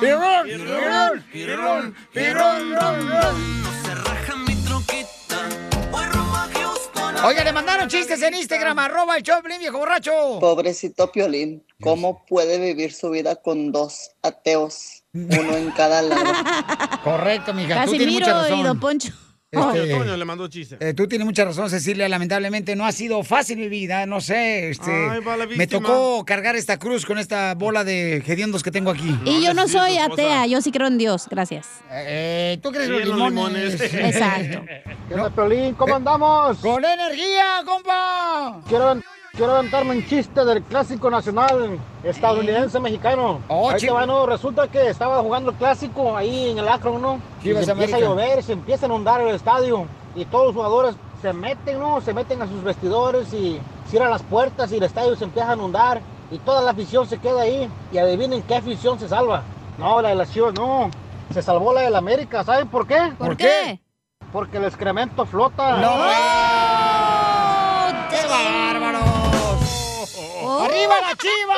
Pirrón, 0.00 0.46
pirrón, 0.46 1.24
pirrón, 1.32 1.94
pirrón, 2.12 2.74
ron, 2.74 3.08
ron. 3.08 3.60
Oye, 7.22 7.44
le 7.44 7.52
mandaron 7.52 7.86
chistes 7.88 8.22
en 8.22 8.32
Instagram, 8.34 8.78
arroba 8.78 9.16
el 9.18 9.22
Choplin, 9.22 9.58
viejo 9.58 9.76
borracho. 9.78 10.38
Pobrecito 10.40 11.12
Piolín, 11.12 11.62
¿cómo 11.82 12.24
puede 12.24 12.58
vivir 12.58 12.94
su 12.94 13.10
vida 13.10 13.36
con 13.36 13.72
dos 13.72 14.12
ateos? 14.22 14.99
Uno 15.12 15.56
en 15.56 15.70
cada 15.72 16.02
lado. 16.02 16.22
Correcto, 17.04 17.52
mija, 17.54 17.84
tú 17.84 17.90
tienes 17.92 18.12
mucha 18.12 18.26
Casimiro 18.26 18.42
razón. 18.42 18.58
y 18.58 18.62
Don 18.62 18.80
Poncho. 18.80 19.12
Este, 19.52 19.88
Toño 19.98 20.16
le 20.16 20.24
mandó 20.24 20.46
chiste. 20.46 20.76
eh, 20.78 20.94
tú 20.94 21.08
tienes 21.08 21.26
mucha 21.26 21.44
razón, 21.44 21.68
Cecilia. 21.68 22.08
Lamentablemente 22.08 22.76
no 22.76 22.86
ha 22.86 22.92
sido 22.92 23.24
fácil 23.24 23.58
mi 23.58 23.68
vida. 23.68 24.06
No 24.06 24.20
sé, 24.20 24.70
este, 24.70 24.92
Ay, 25.10 25.18
va 25.24 25.36
la 25.36 25.44
me 25.48 25.66
tocó 25.66 26.24
cargar 26.24 26.54
esta 26.54 26.78
cruz 26.78 27.04
con 27.04 27.18
esta 27.18 27.56
bola 27.56 27.82
de 27.82 28.18
hediondos 28.18 28.62
que 28.62 28.70
tengo 28.70 28.92
aquí. 28.92 29.12
Y 29.24 29.42
yo 29.42 29.52
no 29.52 29.66
soy 29.66 29.98
atea, 29.98 30.46
yo 30.46 30.60
sí 30.62 30.70
creo 30.70 30.86
en 30.86 30.98
Dios, 30.98 31.26
gracias. 31.28 31.66
Eh, 31.90 32.60
¿Tú 32.62 32.70
crees 32.70 32.86
Sí, 32.86 32.92
los 32.92 33.06
los 33.08 33.16
limones? 33.28 33.72
limones. 33.80 33.92
Exacto. 34.14 34.64
¿Qué 35.08 35.14
onda, 35.16 35.30
Piolín? 35.30 35.74
¿Cómo 35.74 35.96
andamos? 35.96 36.58
¡Con 36.58 36.84
energía, 36.84 37.62
compa! 37.66 38.60
Quiero, 38.68 39.00
quiero 39.32 39.54
aventarme 39.54 39.96
un 39.96 40.06
chiste 40.06 40.44
del 40.44 40.62
clásico 40.62 41.10
nacional 41.10 41.78
estadounidense-mexicano. 42.04 43.40
Oh, 43.48 43.70
ahí 43.70 43.80
te 43.80 43.90
va, 43.90 44.06
¿no? 44.06 44.26
Resulta 44.26 44.68
que 44.68 44.88
estaba 44.88 45.20
jugando 45.22 45.50
el 45.50 45.56
clásico 45.56 46.16
ahí 46.16 46.50
en 46.50 46.58
el 46.58 46.68
Akron, 46.68 47.00
¿no? 47.00 47.20
Y 47.42 47.54
se 47.54 47.70
empieza 47.70 47.96
a 47.96 48.00
llover, 48.00 48.42
se 48.42 48.52
empieza 48.52 48.86
a 48.86 48.88
inundar 48.88 49.20
el 49.20 49.34
estadio. 49.34 49.86
Y 50.14 50.24
todos 50.24 50.46
los 50.46 50.54
jugadores 50.54 50.96
se 51.22 51.32
meten, 51.32 51.78
¿no? 51.78 52.00
Se 52.00 52.12
meten 52.12 52.42
a 52.42 52.46
sus 52.46 52.62
vestidores 52.62 53.32
y 53.32 53.60
cierran 53.88 54.10
las 54.10 54.22
puertas 54.22 54.72
y 54.72 54.76
el 54.76 54.82
estadio 54.82 55.16
se 55.16 55.24
empieza 55.24 55.52
a 55.52 55.54
inundar. 55.54 56.00
Y 56.30 56.38
toda 56.38 56.62
la 56.62 56.70
afición 56.72 57.08
se 57.08 57.18
queda 57.18 57.42
ahí. 57.42 57.68
Y 57.92 57.98
adivinen 57.98 58.42
qué 58.42 58.56
afición 58.56 58.98
se 58.98 59.08
salva. 59.08 59.42
No, 59.78 60.00
la 60.02 60.10
de 60.10 60.14
las 60.16 60.32
Chivas 60.32 60.54
no. 60.54 60.90
Se 61.32 61.42
salvó 61.42 61.72
la 61.72 61.82
del 61.82 61.96
América. 61.96 62.44
¿Saben 62.44 62.68
por 62.68 62.86
qué? 62.86 63.12
¿Por 63.18 63.36
qué? 63.36 63.80
Porque 64.32 64.58
el 64.58 64.64
excremento 64.64 65.24
flota. 65.26 65.76
¡No! 65.78 65.94
¡Qué 68.10 68.16
¡Arriba 70.64 70.94
la 71.00 71.14
chiva! 71.16 71.54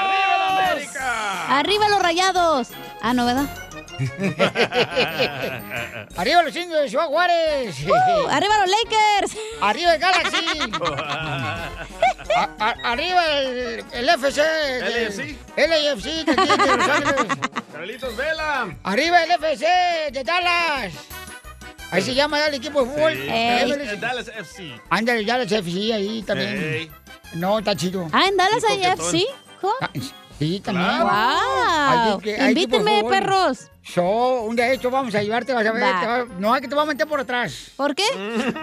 ¡Arriba 0.00 0.38
la 0.38 0.48
América! 0.70 1.58
Arriba 1.58 1.88
los 1.88 2.02
rayados. 2.02 2.68
Ah, 3.02 3.12
no, 3.14 3.24
¿verdad? 3.26 3.46
¡Arriba 6.16 6.42
los 6.42 6.54
indios 6.54 6.82
de 6.82 6.88
Ciudad 6.88 7.06
Juárez! 7.06 7.76
Uh, 7.86 8.28
arriba 8.28 8.58
los 8.64 8.70
Lakers. 8.70 9.36
¡Arriba 9.60 9.94
el 9.94 10.00
Galaxy! 10.00 10.36
A- 12.36 12.48
a- 12.60 12.74
¡Arriba 12.92 13.26
el, 13.40 13.84
el 13.92 14.08
FC! 14.08 14.42
LAFC 15.56 16.04
de 16.24 16.32
aquí 16.32 16.46
de 16.66 16.76
Los 16.76 16.88
Ángeles. 16.88 17.26
Carlitos 17.72 18.16
Vela. 18.16 18.68
¡Arriba 18.84 19.22
el 19.24 19.30
FC 19.32 19.66
de 20.12 20.24
Dallas! 20.24 20.92
Ahí 21.90 22.02
se 22.02 22.14
llama 22.14 22.44
el 22.46 22.54
equipo 22.54 22.82
de 22.84 22.90
fútbol. 22.90 23.12
Sí. 23.14 23.26
Eh, 23.28 23.96
Dallas 24.00 24.28
FC. 24.28 24.72
Ándale, 24.90 25.24
Dallas 25.24 25.50
FC 25.50 25.92
ahí 25.94 26.22
también. 26.22 26.48
Ey. 26.62 26.90
No, 27.34 27.58
está 27.58 27.74
chido. 27.74 28.08
Ah, 28.12 28.26
en 28.28 28.36
Dallas 28.36 28.62
hay. 28.68 28.84
FC. 28.84 29.24
Ah, 29.80 29.90
Sí, 30.38 30.60
también. 30.60 30.86
¡Wow! 31.00 32.20
que- 32.20 32.36
fútbol. 33.00 33.10
perros. 33.10 33.58
So, 33.82 34.42
un 34.42 34.54
día 34.54 34.66
de 34.66 34.74
hecho 34.74 34.88
vamos 34.90 35.12
a 35.16 35.22
llevarte, 35.22 35.52
vas 35.52 35.66
a 35.66 35.72
ver. 35.72 35.82
Va. 35.82 36.00
te 36.00 36.06
va- 36.06 36.26
no, 36.38 36.54
es 36.54 36.60
que 36.62 36.68
te 36.68 36.74
va 36.76 36.82
a 36.82 36.84
meter 36.84 37.08
por 37.08 37.18
atrás. 37.18 37.72
¿Por 37.74 37.94
qué? 37.96 38.04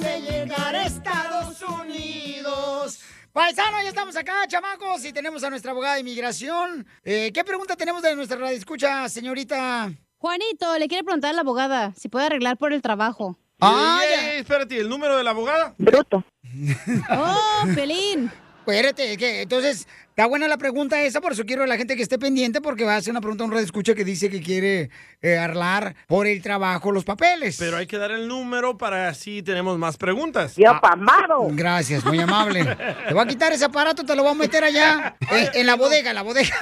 De 0.00 0.20
llegar 0.20 0.76
a 0.76 0.84
Estados 0.84 1.62
Unidos. 1.62 2.98
Paisano, 3.32 3.80
ya 3.82 3.88
estamos 3.88 4.14
acá, 4.16 4.46
chamacos, 4.46 5.02
y 5.06 5.14
tenemos 5.14 5.42
a 5.44 5.50
nuestra 5.50 5.70
abogada 5.70 5.94
de 5.94 6.00
inmigración. 6.00 6.86
Eh, 7.02 7.30
¿Qué 7.32 7.42
pregunta 7.42 7.74
tenemos 7.74 8.02
de 8.02 8.14
nuestra 8.14 8.36
radio 8.36 8.58
escucha, 8.58 9.08
señorita? 9.08 9.90
Juanito, 10.24 10.78
le 10.78 10.88
quiere 10.88 11.04
preguntar 11.04 11.32
a 11.32 11.32
la 11.34 11.42
abogada 11.42 11.92
si 11.98 12.08
puede 12.08 12.24
arreglar 12.24 12.56
por 12.56 12.72
el 12.72 12.80
trabajo. 12.80 13.36
Ah, 13.60 14.00
Ey, 14.02 14.40
espérate, 14.40 14.80
¿el 14.80 14.88
número 14.88 15.18
de 15.18 15.22
la 15.22 15.32
abogada? 15.32 15.74
Bruto. 15.76 16.24
¡Oh, 17.10 17.64
Pelín! 17.74 18.32
Espérate, 18.66 19.18
que 19.18 19.42
entonces, 19.42 19.86
está 20.08 20.24
buena 20.24 20.48
la 20.48 20.56
pregunta 20.56 21.02
esa, 21.02 21.20
por 21.20 21.32
eso 21.32 21.44
quiero 21.44 21.64
a 21.64 21.66
la 21.66 21.76
gente 21.76 21.96
que 21.96 22.02
esté 22.02 22.18
pendiente, 22.18 22.62
porque 22.62 22.84
va 22.84 22.94
a 22.94 22.96
hacer 22.96 23.10
una 23.10 23.20
pregunta 23.20 23.44
a 23.44 23.46
un 23.46 23.52
radio 23.52 23.66
escucha 23.66 23.94
que 23.94 24.06
dice 24.06 24.30
que 24.30 24.40
quiere 24.40 24.88
eh, 25.20 25.36
arreglar 25.36 25.94
por 26.06 26.26
el 26.26 26.40
trabajo 26.40 26.90
los 26.90 27.04
papeles. 27.04 27.56
Pero 27.58 27.76
hay 27.76 27.86
que 27.86 27.98
dar 27.98 28.10
el 28.10 28.26
número 28.26 28.78
para 28.78 29.08
así 29.08 29.42
tenemos 29.42 29.76
más 29.76 29.98
preguntas. 29.98 30.54
Yo, 30.56 30.80
pamado. 30.80 31.46
Gracias, 31.50 32.02
muy 32.06 32.18
amable. 32.18 32.64
Te 33.06 33.12
voy 33.12 33.22
a 33.22 33.26
quitar 33.26 33.52
ese 33.52 33.66
aparato, 33.66 34.02
te 34.02 34.16
lo 34.16 34.22
voy 34.22 34.32
a 34.32 34.34
meter 34.34 34.64
allá, 34.64 35.14
eh, 35.30 35.50
en 35.52 35.66
la 35.66 35.74
bodega, 35.74 36.10
en 36.10 36.16
la 36.16 36.22
bodega. 36.22 36.56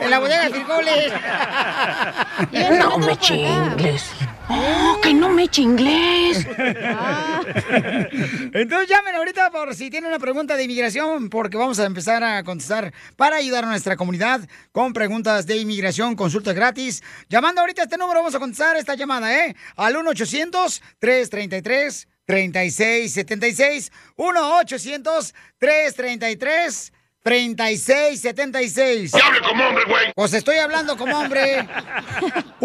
en 0.00 0.10
la 0.10 0.18
bodega 0.20 0.44
de 0.44 0.50
frijoles. 0.50 1.12
No 2.78 2.98
me 2.98 3.16
chingles. 3.16 4.04
Oh, 4.48 4.98
que 5.02 5.12
no 5.12 5.28
me 5.28 5.48
chingles. 5.48 6.38
Entonces 8.52 8.88
llamen 8.88 9.16
ahorita 9.16 9.50
por 9.50 9.74
si 9.74 9.90
tienen 9.90 10.08
una 10.08 10.18
pregunta 10.18 10.56
de 10.56 10.64
inmigración, 10.64 11.28
porque 11.30 11.56
vamos 11.56 11.78
a 11.78 11.84
empezar 11.84 12.22
a 12.24 12.42
contestar 12.44 12.92
para 13.16 13.36
ayudar 13.36 13.64
a 13.64 13.68
nuestra 13.68 13.96
comunidad 13.96 14.40
con 14.72 14.92
preguntas 14.92 15.46
de 15.46 15.56
inmigración, 15.56 16.16
consulta 16.16 16.52
gratis. 16.52 17.02
Llamando 17.28 17.60
ahorita 17.60 17.82
a 17.82 17.84
este 17.84 17.98
número, 17.98 18.20
vamos 18.20 18.34
a 18.34 18.38
contestar 18.38 18.76
esta 18.76 18.94
llamada, 18.94 19.34
¿eh? 19.34 19.54
Al 19.76 19.94
1-800-333. 19.96 22.06
3676 22.26 23.92
1-800-333 24.16 26.92
3676. 27.22 29.14
¡Hable 29.14 29.40
como 29.40 29.64
hombre, 29.64 29.84
güey! 29.88 30.12
Pues 30.14 30.32
estoy 30.32 30.58
hablando 30.58 30.96
como 30.96 31.18
hombre. 31.18 31.68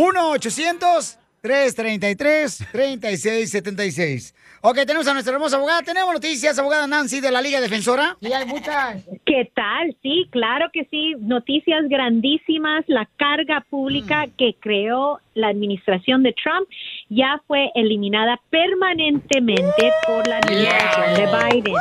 1-800-333-3676. 1.43 4.33
Ok, 4.61 4.77
tenemos 4.85 5.07
a 5.07 5.13
nuestra 5.13 5.33
hermosa 5.33 5.57
abogada. 5.57 5.81
Tenemos 5.81 6.13
noticias, 6.13 6.57
abogada 6.59 6.85
Nancy 6.87 7.19
de 7.19 7.31
la 7.31 7.41
Liga 7.41 7.59
Defensora. 7.59 8.15
Y 8.21 8.31
hay 8.31 8.45
muchas. 8.45 8.97
¿Qué 9.31 9.49
tal? 9.55 9.95
Sí, 10.01 10.27
claro 10.29 10.65
que 10.73 10.83
sí. 10.91 11.13
Noticias 11.19 11.87
grandísimas. 11.87 12.83
La 12.87 13.07
carga 13.17 13.65
pública 13.69 14.25
que 14.37 14.55
creó 14.59 15.21
la 15.35 15.47
administración 15.47 16.21
de 16.23 16.33
Trump 16.33 16.67
ya 17.07 17.41
fue 17.47 17.71
eliminada 17.75 18.37
permanentemente 18.49 19.89
por 20.05 20.27
la 20.27 20.39
administración 20.39 21.15
de 21.15 21.25
Biden. 21.61 21.73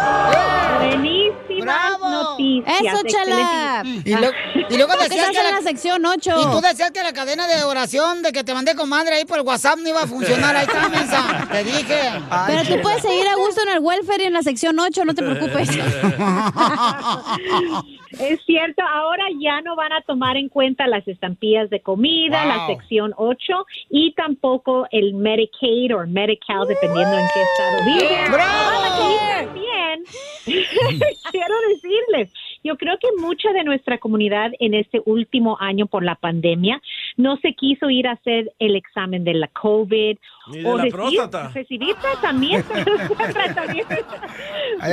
Buenísimas 0.79 1.99
noticias. 2.01 2.81
¡Eso, 2.83 3.03
chala! 3.09 3.83
Y, 3.85 4.11
lo- 4.15 4.31
y 4.71 4.77
luego 4.77 4.93
¿Por 4.93 5.03
qué 5.03 5.09
decías 5.09 5.31
que 5.31 5.39
en 5.39 5.45
la, 5.45 5.51
la 5.51 5.63
sección 5.63 6.07
8? 6.07 6.31
Y 6.41 6.51
tú 6.53 6.61
decías 6.61 6.93
que 6.93 7.03
la 7.03 7.13
cadena 7.13 7.49
de 7.49 7.65
oración 7.65 8.23
de 8.23 8.31
que 8.31 8.45
te 8.45 8.55
mandé 8.55 8.77
comadre 8.77 9.17
ahí 9.17 9.25
por 9.25 9.39
el 9.41 9.45
WhatsApp 9.45 9.79
no 9.81 9.89
iba 9.89 10.03
a 10.03 10.07
funcionar. 10.07 10.55
Ahí 10.55 10.67
está, 10.67 10.89
mensa. 10.89 11.49
Te 11.51 11.65
dije. 11.65 11.99
Pero 12.47 12.63
tú 12.77 12.81
puedes 12.83 13.03
seguir 13.03 13.27
a 13.27 13.35
gusto 13.35 13.61
en 13.65 13.71
el 13.71 13.81
welfare 13.81 14.23
y 14.23 14.27
en 14.27 14.35
la 14.35 14.43
sección 14.43 14.79
8, 14.79 15.05
no 15.05 15.15
te 15.15 15.23
preocupes. 15.25 15.69
Es 18.21 18.41
cierto, 18.45 18.83
ahora 18.83 19.25
ya 19.41 19.61
no 19.61 19.77
van 19.77 19.93
a 19.93 20.03
tomar 20.03 20.37
en 20.37 20.49
cuenta 20.49 20.87
las 20.89 21.07
estampillas 21.07 21.71
de 21.71 21.81
comida, 21.81 22.41
Wow. 22.45 22.49
la 22.49 22.67
sección 22.67 23.15
8 23.17 23.67
y 23.89 24.13
tampoco 24.15 24.87
el 24.91 25.15
Medicaid 25.15 25.95
o 25.95 26.07
Medi-Cal, 26.07 26.67
dependiendo 26.67 27.17
en 27.17 27.27
qué 27.33 27.43
estado. 27.43 28.33
¡Bravo! 28.33 29.11
Y 29.13 29.47
también, 29.47 30.05
quiero 31.31 31.55
decirles, 31.73 32.33
yo 32.63 32.77
creo 32.77 32.99
que 32.99 33.09
mucha 33.21 33.53
de 33.53 33.65
nuestra 33.65 33.99
comunidad 33.99 34.51
en 34.59 34.75
este 34.75 35.01
último 35.07 35.57
año 35.61 35.87
por 35.87 36.05
la 36.05 36.17
pandemia 36.17 36.81
no 37.21 37.37
se 37.39 37.53
quiso 37.55 37.91
ir 37.91 38.07
a 38.09 38.13
hacer 38.13 38.53
el 38.59 38.77
examen 38.77 39.25
de 39.25 39.35
la 39.35 39.49
COVID 39.49 40.17
Ni 40.49 40.59
de 40.59 40.67
o 40.69 40.77
la 40.77 40.85
recibir- 40.85 40.93
próstata. 40.93 41.49
recibir 41.55 41.95
tratamiento, 41.97 42.73
tratamiento 43.33 43.95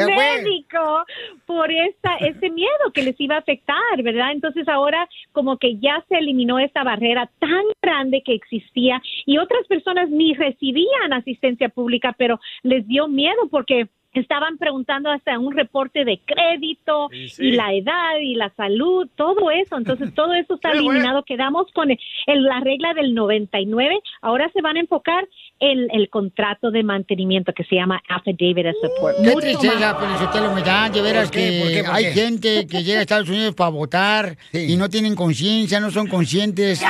médico 0.06 1.06
por 1.46 1.72
esta, 1.72 2.16
ese 2.18 2.50
miedo 2.50 2.92
que 2.94 3.04
les 3.04 3.20
iba 3.20 3.36
a 3.36 3.40
afectar, 3.40 4.02
¿verdad? 4.04 4.32
Entonces 4.32 4.68
ahora 4.68 5.08
como 5.32 5.58
que 5.58 5.78
ya 5.78 6.04
se 6.10 6.18
eliminó 6.18 6.60
esta 6.60 6.84
barrera 6.84 7.30
tan 7.40 7.64
grande 7.82 8.22
que 8.26 8.34
existía 8.34 9.02
y 9.26 9.38
otras 9.38 9.66
personas 9.68 10.10
ni 10.10 10.34
recibían 10.34 11.14
asistencia 11.14 11.70
pública, 11.70 12.14
pero 12.18 12.40
les 12.64 12.88
dio 12.88 13.08
miedo 13.08 13.48
porque 13.50 13.88
estaban 14.20 14.58
preguntando 14.58 15.10
hasta 15.10 15.38
un 15.40 15.54
reporte 15.56 16.06
de 16.06 16.20
crédito 16.26 17.10
Y 17.12 17.52
la 17.52 17.74
edad 17.74 18.18
y 18.22 18.36
la 18.36 18.50
salud, 18.56 19.08
todo 19.16 19.52
eso. 19.52 19.78
Entonces 19.78 20.14
todo 20.14 20.34
eso 20.34 20.56
está 20.56 20.72
eliminado. 20.74 21.24
Quedamos 21.24 21.72
con 21.74 21.92
el- 21.92 22.00
el- 22.28 22.44
la 22.44 22.60
regla 22.60 22.94
del 22.94 23.14
99. 23.14 24.00
Ahora 24.22 24.50
se 24.54 24.62
van 24.62 24.78
a 24.78 24.80
enfocar 24.80 25.28
en 25.60 25.88
el 25.92 26.10
contrato 26.10 26.70
de 26.72 26.84
mantenimiento 26.84 27.52
que 27.54 27.64
se 27.64 27.76
llama 27.76 28.02
Affidavit 28.10 28.68
of 28.68 28.76
Support. 28.82 29.16
Qué 29.18 29.24
Mucho 29.24 29.40
tristeza. 29.40 29.96
Felicitelo, 29.96 30.54
me 30.54 30.62
da, 30.62 30.90
de 30.90 31.02
veras 31.02 31.24
¿Por 31.30 31.32
qué? 31.32 31.50
que 31.50 31.60
¿Por 31.64 31.72
qué? 31.72 31.84
¿Por 31.84 31.96
hay 31.96 32.04
qué? 32.06 32.12
gente 32.12 32.68
que 32.68 32.84
llega 32.84 33.00
a 33.00 33.02
Estados 33.02 33.30
Unidos 33.30 33.56
para 33.56 33.70
votar 33.72 34.38
y 34.54 34.76
no 34.78 34.88
tienen 34.90 35.16
conciencia, 35.16 35.80
no 35.80 35.90
son 35.92 36.08
conscientes. 36.08 36.84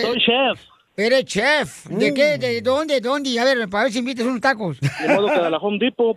Soy 0.02 0.18
chef. 0.20 0.69
Eres 1.00 1.24
chef. 1.24 1.86
¿De 1.86 2.12
qué? 2.12 2.36
¿De 2.36 2.60
dónde? 2.60 2.94
¿De 2.94 3.00
dónde? 3.00 3.40
A 3.40 3.44
ver, 3.44 3.66
para 3.70 3.84
ver 3.84 3.92
si 3.92 4.00
invitas 4.00 4.26
unos 4.26 4.42
tacos. 4.42 4.78
De 4.80 5.14
modo 5.14 5.28
que 5.28 5.40
de 5.40 5.50
la 5.50 5.56
Home 5.56 5.78
Depot. 5.78 6.14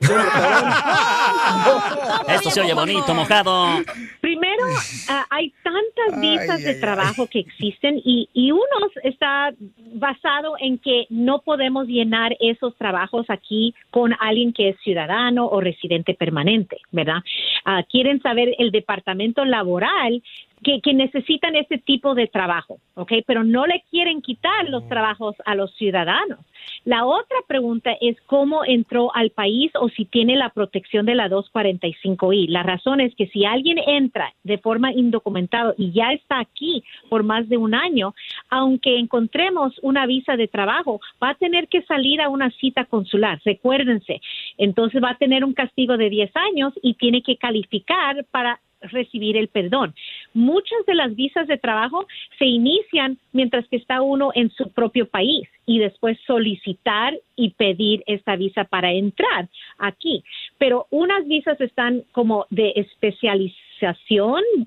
Esto 2.27 2.49
se 2.51 2.59
oye 2.59 2.73
bonito, 2.73 3.13
mojado. 3.15 3.81
Primero, 4.19 4.65
ah, 5.07 5.25
hay 5.29 5.53
tantas 5.63 6.19
visas 6.19 6.61
de 6.63 6.75
trabajo 6.75 7.27
que 7.27 7.39
existen 7.39 8.01
y, 8.03 8.27
y 8.33 8.51
uno 8.51 8.61
está 9.03 9.53
basado 9.93 10.55
en 10.59 10.77
que 10.79 11.05
no 11.09 11.39
podemos 11.39 11.87
llenar 11.87 12.35
esos 12.41 12.75
trabajos 12.75 13.25
aquí 13.29 13.73
con 13.89 14.13
alguien 14.19 14.51
que 14.51 14.69
es 14.69 14.75
ciudadano 14.83 15.47
o 15.47 15.61
residente 15.61 16.13
permanente, 16.13 16.77
¿verdad? 16.91 17.21
Ah, 17.63 17.83
quieren 17.89 18.21
saber 18.21 18.53
el 18.57 18.71
departamento 18.71 19.45
laboral 19.45 20.21
que, 20.63 20.81
que 20.81 20.93
necesitan 20.93 21.55
ese 21.55 21.77
tipo 21.77 22.15
de 22.15 22.27
trabajo, 22.27 22.79
¿ok? 22.95 23.11
Pero 23.25 23.43
no 23.43 23.67
le 23.67 23.83
quieren 23.89 24.21
quitar 24.21 24.69
los 24.69 24.87
trabajos 24.87 25.35
a 25.45 25.55
los 25.55 25.73
ciudadanos. 25.75 26.39
La 26.85 27.05
otra 27.05 27.37
pregunta 27.47 27.95
es 28.01 28.19
cómo 28.25 28.65
entró 28.65 29.13
al 29.15 29.29
país 29.29 29.71
o 29.79 29.89
si 29.89 30.05
tiene 30.05 30.35
la 30.35 30.49
protección 30.49 31.05
de 31.05 31.15
la 31.15 31.29
245I. 31.29 32.49
La 32.49 32.63
razón 32.63 32.99
es 32.99 33.15
que 33.15 33.27
si 33.27 33.45
alguien 33.45 33.77
entra 33.85 34.33
de 34.43 34.57
forma 34.57 34.91
indocumentada 34.91 35.73
y 35.77 35.91
ya 35.91 36.11
está 36.11 36.39
aquí 36.39 36.83
por 37.09 37.23
más 37.23 37.47
de 37.47 37.57
un 37.57 37.73
año, 37.73 38.13
aunque 38.49 38.97
encontremos 38.97 39.77
una 39.81 40.05
visa 40.05 40.35
de 40.35 40.47
trabajo, 40.47 40.99
va 41.21 41.29
a 41.29 41.35
tener 41.35 41.67
que 41.67 41.83
salir 41.83 42.21
a 42.21 42.29
una 42.29 42.49
cita 42.51 42.85
consular. 42.85 43.41
Recuérdense, 43.45 44.21
entonces 44.57 45.01
va 45.01 45.11
a 45.11 45.17
tener 45.17 45.43
un 45.43 45.53
castigo 45.53 45.97
de 45.97 46.09
10 46.09 46.31
años 46.35 46.73
y 46.81 46.95
tiene 46.95 47.21
que 47.21 47.37
calificar 47.37 48.25
para 48.31 48.59
recibir 48.91 49.37
el 49.37 49.47
perdón. 49.47 49.95
Muchas 50.33 50.85
de 50.87 50.95
las 50.95 51.15
visas 51.15 51.47
de 51.47 51.57
trabajo 51.57 52.05
se 52.39 52.45
inician 52.45 53.17
mientras 53.31 53.67
que 53.67 53.77
está 53.77 54.01
uno 54.01 54.31
en 54.33 54.49
su 54.51 54.71
propio 54.71 55.07
país 55.07 55.47
y 55.65 55.79
después 55.79 56.17
solicitar 56.25 57.13
y 57.35 57.51
pedir 57.51 58.03
esta 58.07 58.35
visa 58.35 58.63
para 58.65 58.91
entrar 58.91 59.47
aquí. 59.77 60.23
Pero 60.57 60.87
unas 60.89 61.25
visas 61.27 61.59
están 61.61 62.03
como 62.11 62.45
de 62.49 62.73
especialización, 62.75 63.72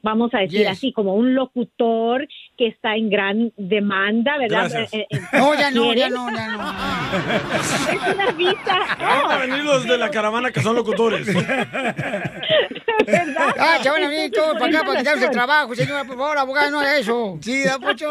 vamos 0.03 0.35
a 0.35 0.39
decir 0.39 0.61
Yes. 0.61 0.69
así, 0.69 0.93
como 0.93 1.15
un 1.15 1.35
locutor 1.35 2.27
que 2.57 2.67
está 2.69 2.97
en 2.97 3.11
gran 3.11 3.53
demanda, 3.57 4.39
¿verdad? 4.39 4.69
Gracias. 4.71 4.95
Eh, 4.95 5.07
eh, 5.11 5.19
No, 5.33 5.55
ya 5.55 5.71
no, 5.71 5.93
ya 5.95 6.09
no, 6.09 6.31
ya 6.31 6.49
no. 6.49 6.57
Es 7.93 8.15
una 8.15 8.31
visa. 8.33 8.79
Van 8.99 9.31
a 9.31 9.37
venir 9.39 9.65
los 9.65 9.85
de 9.87 9.99
la 9.99 10.11
caravana 10.11 10.51
que 10.51 10.61
son 10.61 10.75
locutores. 10.77 11.27
Ah, 13.59 13.79
se 13.83 13.91
van 13.91 14.03
a 14.05 14.09
venir 14.09 14.31
todos 14.33 14.55
para 14.59 14.67
acá 14.79 14.87
para 14.87 14.99
quitarse 14.99 15.25
el 15.27 15.31
trabajo, 15.31 15.75
señora, 15.75 16.05
por 16.05 16.17
favor, 16.17 16.39
abogado, 16.39 16.71
no 16.71 16.81
haga 16.81 16.97
eso. 16.99 17.39
Sí, 17.41 17.63
da 17.65 17.79
Pocho. 17.79 18.11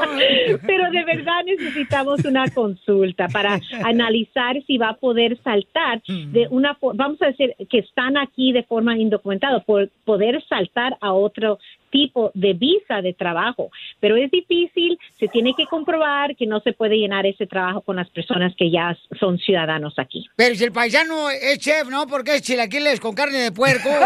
Pero 0.66 0.92
de 0.92 1.04
verdad 1.04 1.42
necesitamos 1.46 2.24
una 2.24 2.48
consulta 2.50 3.28
para 3.28 3.60
analizar 3.84 4.56
si 4.68 4.78
va 4.78 4.90
a 4.90 4.94
poder 4.96 5.38
saltar 5.44 6.02
de 6.08 6.48
una 6.50 6.78
fo- 6.80 6.94
vamos 6.96 7.22
a 7.22 7.28
decir 7.28 7.54
que 7.70 7.80
están 7.80 8.16
aquí 8.18 8.52
de 8.54 8.64
forma 8.64 8.98
indocumentada, 8.98 9.60
por 9.64 9.90
poder 10.06 10.42
saltar 10.48 10.95
a 11.02 11.14
otro 11.14 11.60
tipo 11.90 12.32
de 12.34 12.54
visa 12.54 13.02
de 13.02 13.14
trabajo. 13.14 13.70
Pero 14.00 14.16
es 14.16 14.30
difícil, 14.32 14.98
se 15.20 15.28
tiene 15.28 15.54
que 15.56 15.66
comprobar 15.66 16.36
que 16.36 16.46
no 16.46 16.60
se 16.62 16.74
puede 16.74 16.98
llenar 16.98 17.26
ese 17.26 17.48
trabajo 17.48 17.82
con 17.82 17.96
las 17.96 18.10
personas 18.10 18.54
que 18.56 18.70
ya 18.72 18.98
son 19.20 19.38
ciudadanos 19.40 19.98
aquí. 19.98 20.26
Pero 20.36 20.56
si 20.56 20.64
el 20.64 20.72
paisano 20.72 21.30
es 21.30 21.60
chef, 21.60 21.90
¿no? 21.90 22.08
Porque 22.08 22.36
es 22.36 22.42
chilaquiles 22.42 23.00
con 23.00 23.14
carne 23.16 23.38
de 23.40 23.52
puerco. 23.52 23.90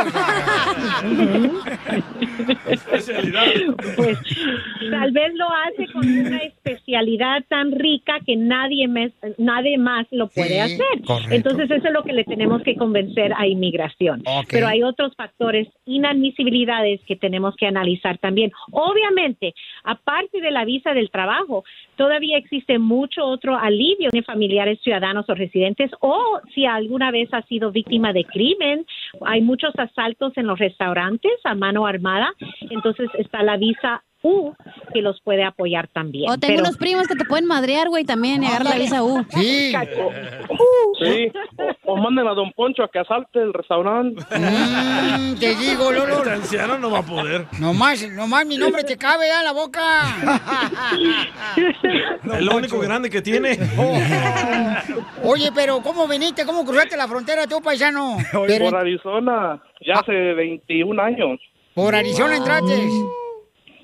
Pues 3.96 4.18
tal 4.92 5.12
vez 5.12 5.34
lo 5.36 5.46
hace 5.52 5.92
con 5.92 6.08
una 6.08 6.38
especialidad 6.38 7.44
tan 7.48 7.72
rica 7.72 8.20
que 8.26 8.36
nadie, 8.36 8.88
mes- 8.88 9.14
nadie 9.38 9.78
más 9.78 10.08
lo 10.12 10.28
puede 10.28 10.50
Sí, 10.50 10.60
hacer. 10.60 11.02
correcto. 11.06 11.34
Entonces 11.36 11.72
eso 11.72 11.88
es 11.88 11.94
lo 11.94 12.04
que 12.04 12.14
le 12.14 12.24
tenemos 12.24 12.62
que 12.64 12.76
convencer 12.76 13.34
a 13.36 13.48
inmigración. 13.48 14.24
Pero 14.50 14.68
hay 14.68 14.84
otros 14.84 15.14
factores, 15.16 15.68
inadmisibilidades 15.86 17.02
que 17.08 17.16
tenemos 17.16 17.56
que 17.56 17.68
analizar 17.70 18.18
también. 18.18 18.52
Obviamente, 18.72 19.54
aparte 19.84 20.42
de 20.42 20.52
la 20.52 20.66
visa 20.66 20.94
del 20.94 21.10
trabajo, 21.10 21.64
todavía 21.96 22.38
existe 22.38 22.78
mucho 22.80 23.26
otro 23.26 23.58
alivio 23.58 24.10
de 24.12 24.24
familiares 24.24 24.80
ciudadanos 24.82 25.30
o 25.30 25.36
residentes 25.36 25.92
o 26.02 26.42
si 26.54 26.66
alguna 26.66 27.12
vez 27.12 27.30
ha 27.34 27.42
sido 27.44 27.72
víctima 27.72 28.14
de 28.14 28.26
crimen. 28.26 28.86
Hay 29.26 29.42
muchos 29.42 29.74
asaltos 29.78 30.36
en 30.38 30.48
los 30.48 30.60
restaurantes 30.60 31.32
a 31.44 31.56
mano 31.56 31.86
armada, 31.86 32.34
entonces 32.70 33.10
está 33.18 33.44
la 33.44 33.58
visa 33.58 34.04
U 34.22 34.54
que 34.94 35.02
los 35.02 35.22
puede 35.22 35.44
apoyar 35.44 35.88
también. 35.94 36.30
O 36.30 36.38
tengo 36.38 36.56
Pero- 36.56 36.64
unos 36.64 36.78
primos 36.78 37.08
que 37.08 37.16
te 37.16 37.24
pueden 37.26 37.46
madrear, 37.46 37.88
güey, 37.90 38.04
también 38.04 38.44
y 38.44 38.48
agarrar 38.48 38.68
la 38.74 38.78
visa 38.78 39.04
U. 39.04 39.26
Sí. 39.30 39.74
Sí. 41.02 41.32
O, 41.86 41.94
o 41.94 41.98
manden 41.98 42.28
a 42.28 42.34
Don 42.34 42.52
Poncho 42.52 42.84
a 42.84 42.90
que 42.92 43.00
asalte 43.00 43.40
el 43.40 43.54
restaurante. 43.54 44.22
Mm, 44.38 45.36
te 45.40 45.56
digo, 45.56 45.90
Lolo. 45.94 46.18
Este 46.18 46.32
anciano 46.32 46.78
no 46.78 46.92
va 46.92 47.00
a 47.00 47.04
poder. 47.06 47.46
Nomás, 47.62 48.06
nomás 48.12 48.46
mi 48.46 48.58
nombre 48.58 48.84
te 48.84 48.98
cabe 48.98 49.28
ya 49.30 49.40
en 49.40 49.46
la 49.46 49.54
boca. 49.54 49.80
Es 52.34 52.42
lo 52.42 52.58
único 52.58 52.80
grande 52.80 53.10
que 53.10 53.22
tiene. 53.22 53.58
Oye, 55.24 55.52
pero 55.56 55.80
¿cómo 55.82 56.08
viniste? 56.08 56.46
¿Cómo 56.46 56.66
cruzaste 56.66 56.98
la 56.98 57.08
frontera 57.08 57.48
tú, 57.48 57.62
paisano? 57.62 58.18
Pero- 58.48 58.66
Por 58.66 58.76
Arizona, 58.76 59.62
ya 59.86 59.96
hace 60.02 60.12
21 60.12 61.02
años. 61.02 61.40
¿Por 61.74 61.96
Arizona 61.96 62.36
entraste? 62.36 62.76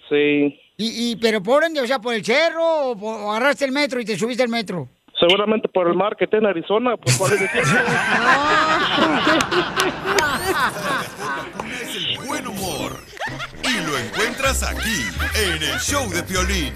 Sí. 0.10 0.60
¿Y, 0.78 1.12
y 1.12 1.16
pero 1.16 1.42
por 1.42 1.64
dónde? 1.64 1.82
O 1.82 1.88
sea, 1.88 2.00
¿por 2.00 2.14
el 2.14 2.24
cerro 2.26 2.90
o, 2.92 2.98
por- 2.98 3.20
o 3.22 3.32
agarraste 3.32 3.66
el 3.66 3.72
metro 3.72 4.00
y 4.00 4.06
te 4.06 4.18
subiste 4.18 4.44
al 4.44 4.50
metro? 4.50 4.88
Seguramente 5.20 5.68
por 5.70 5.88
el 5.88 5.96
mar 5.96 6.16
que 6.18 6.26
está 6.26 6.38
en 6.38 6.46
Arizona, 6.46 6.98
pues 6.98 7.18
por 7.18 7.32
el 7.32 7.40
desierto. 7.40 7.70
es 11.82 11.96
el 11.96 12.18
buen 12.28 12.48
humor. 12.48 12.98
Y 13.64 13.86
lo 13.88 13.98
encuentras 13.98 14.64
aquí, 14.64 15.02
en 15.36 15.64
el 15.64 15.80
show 15.80 16.08
de 16.10 16.22
Piolín. 16.24 16.74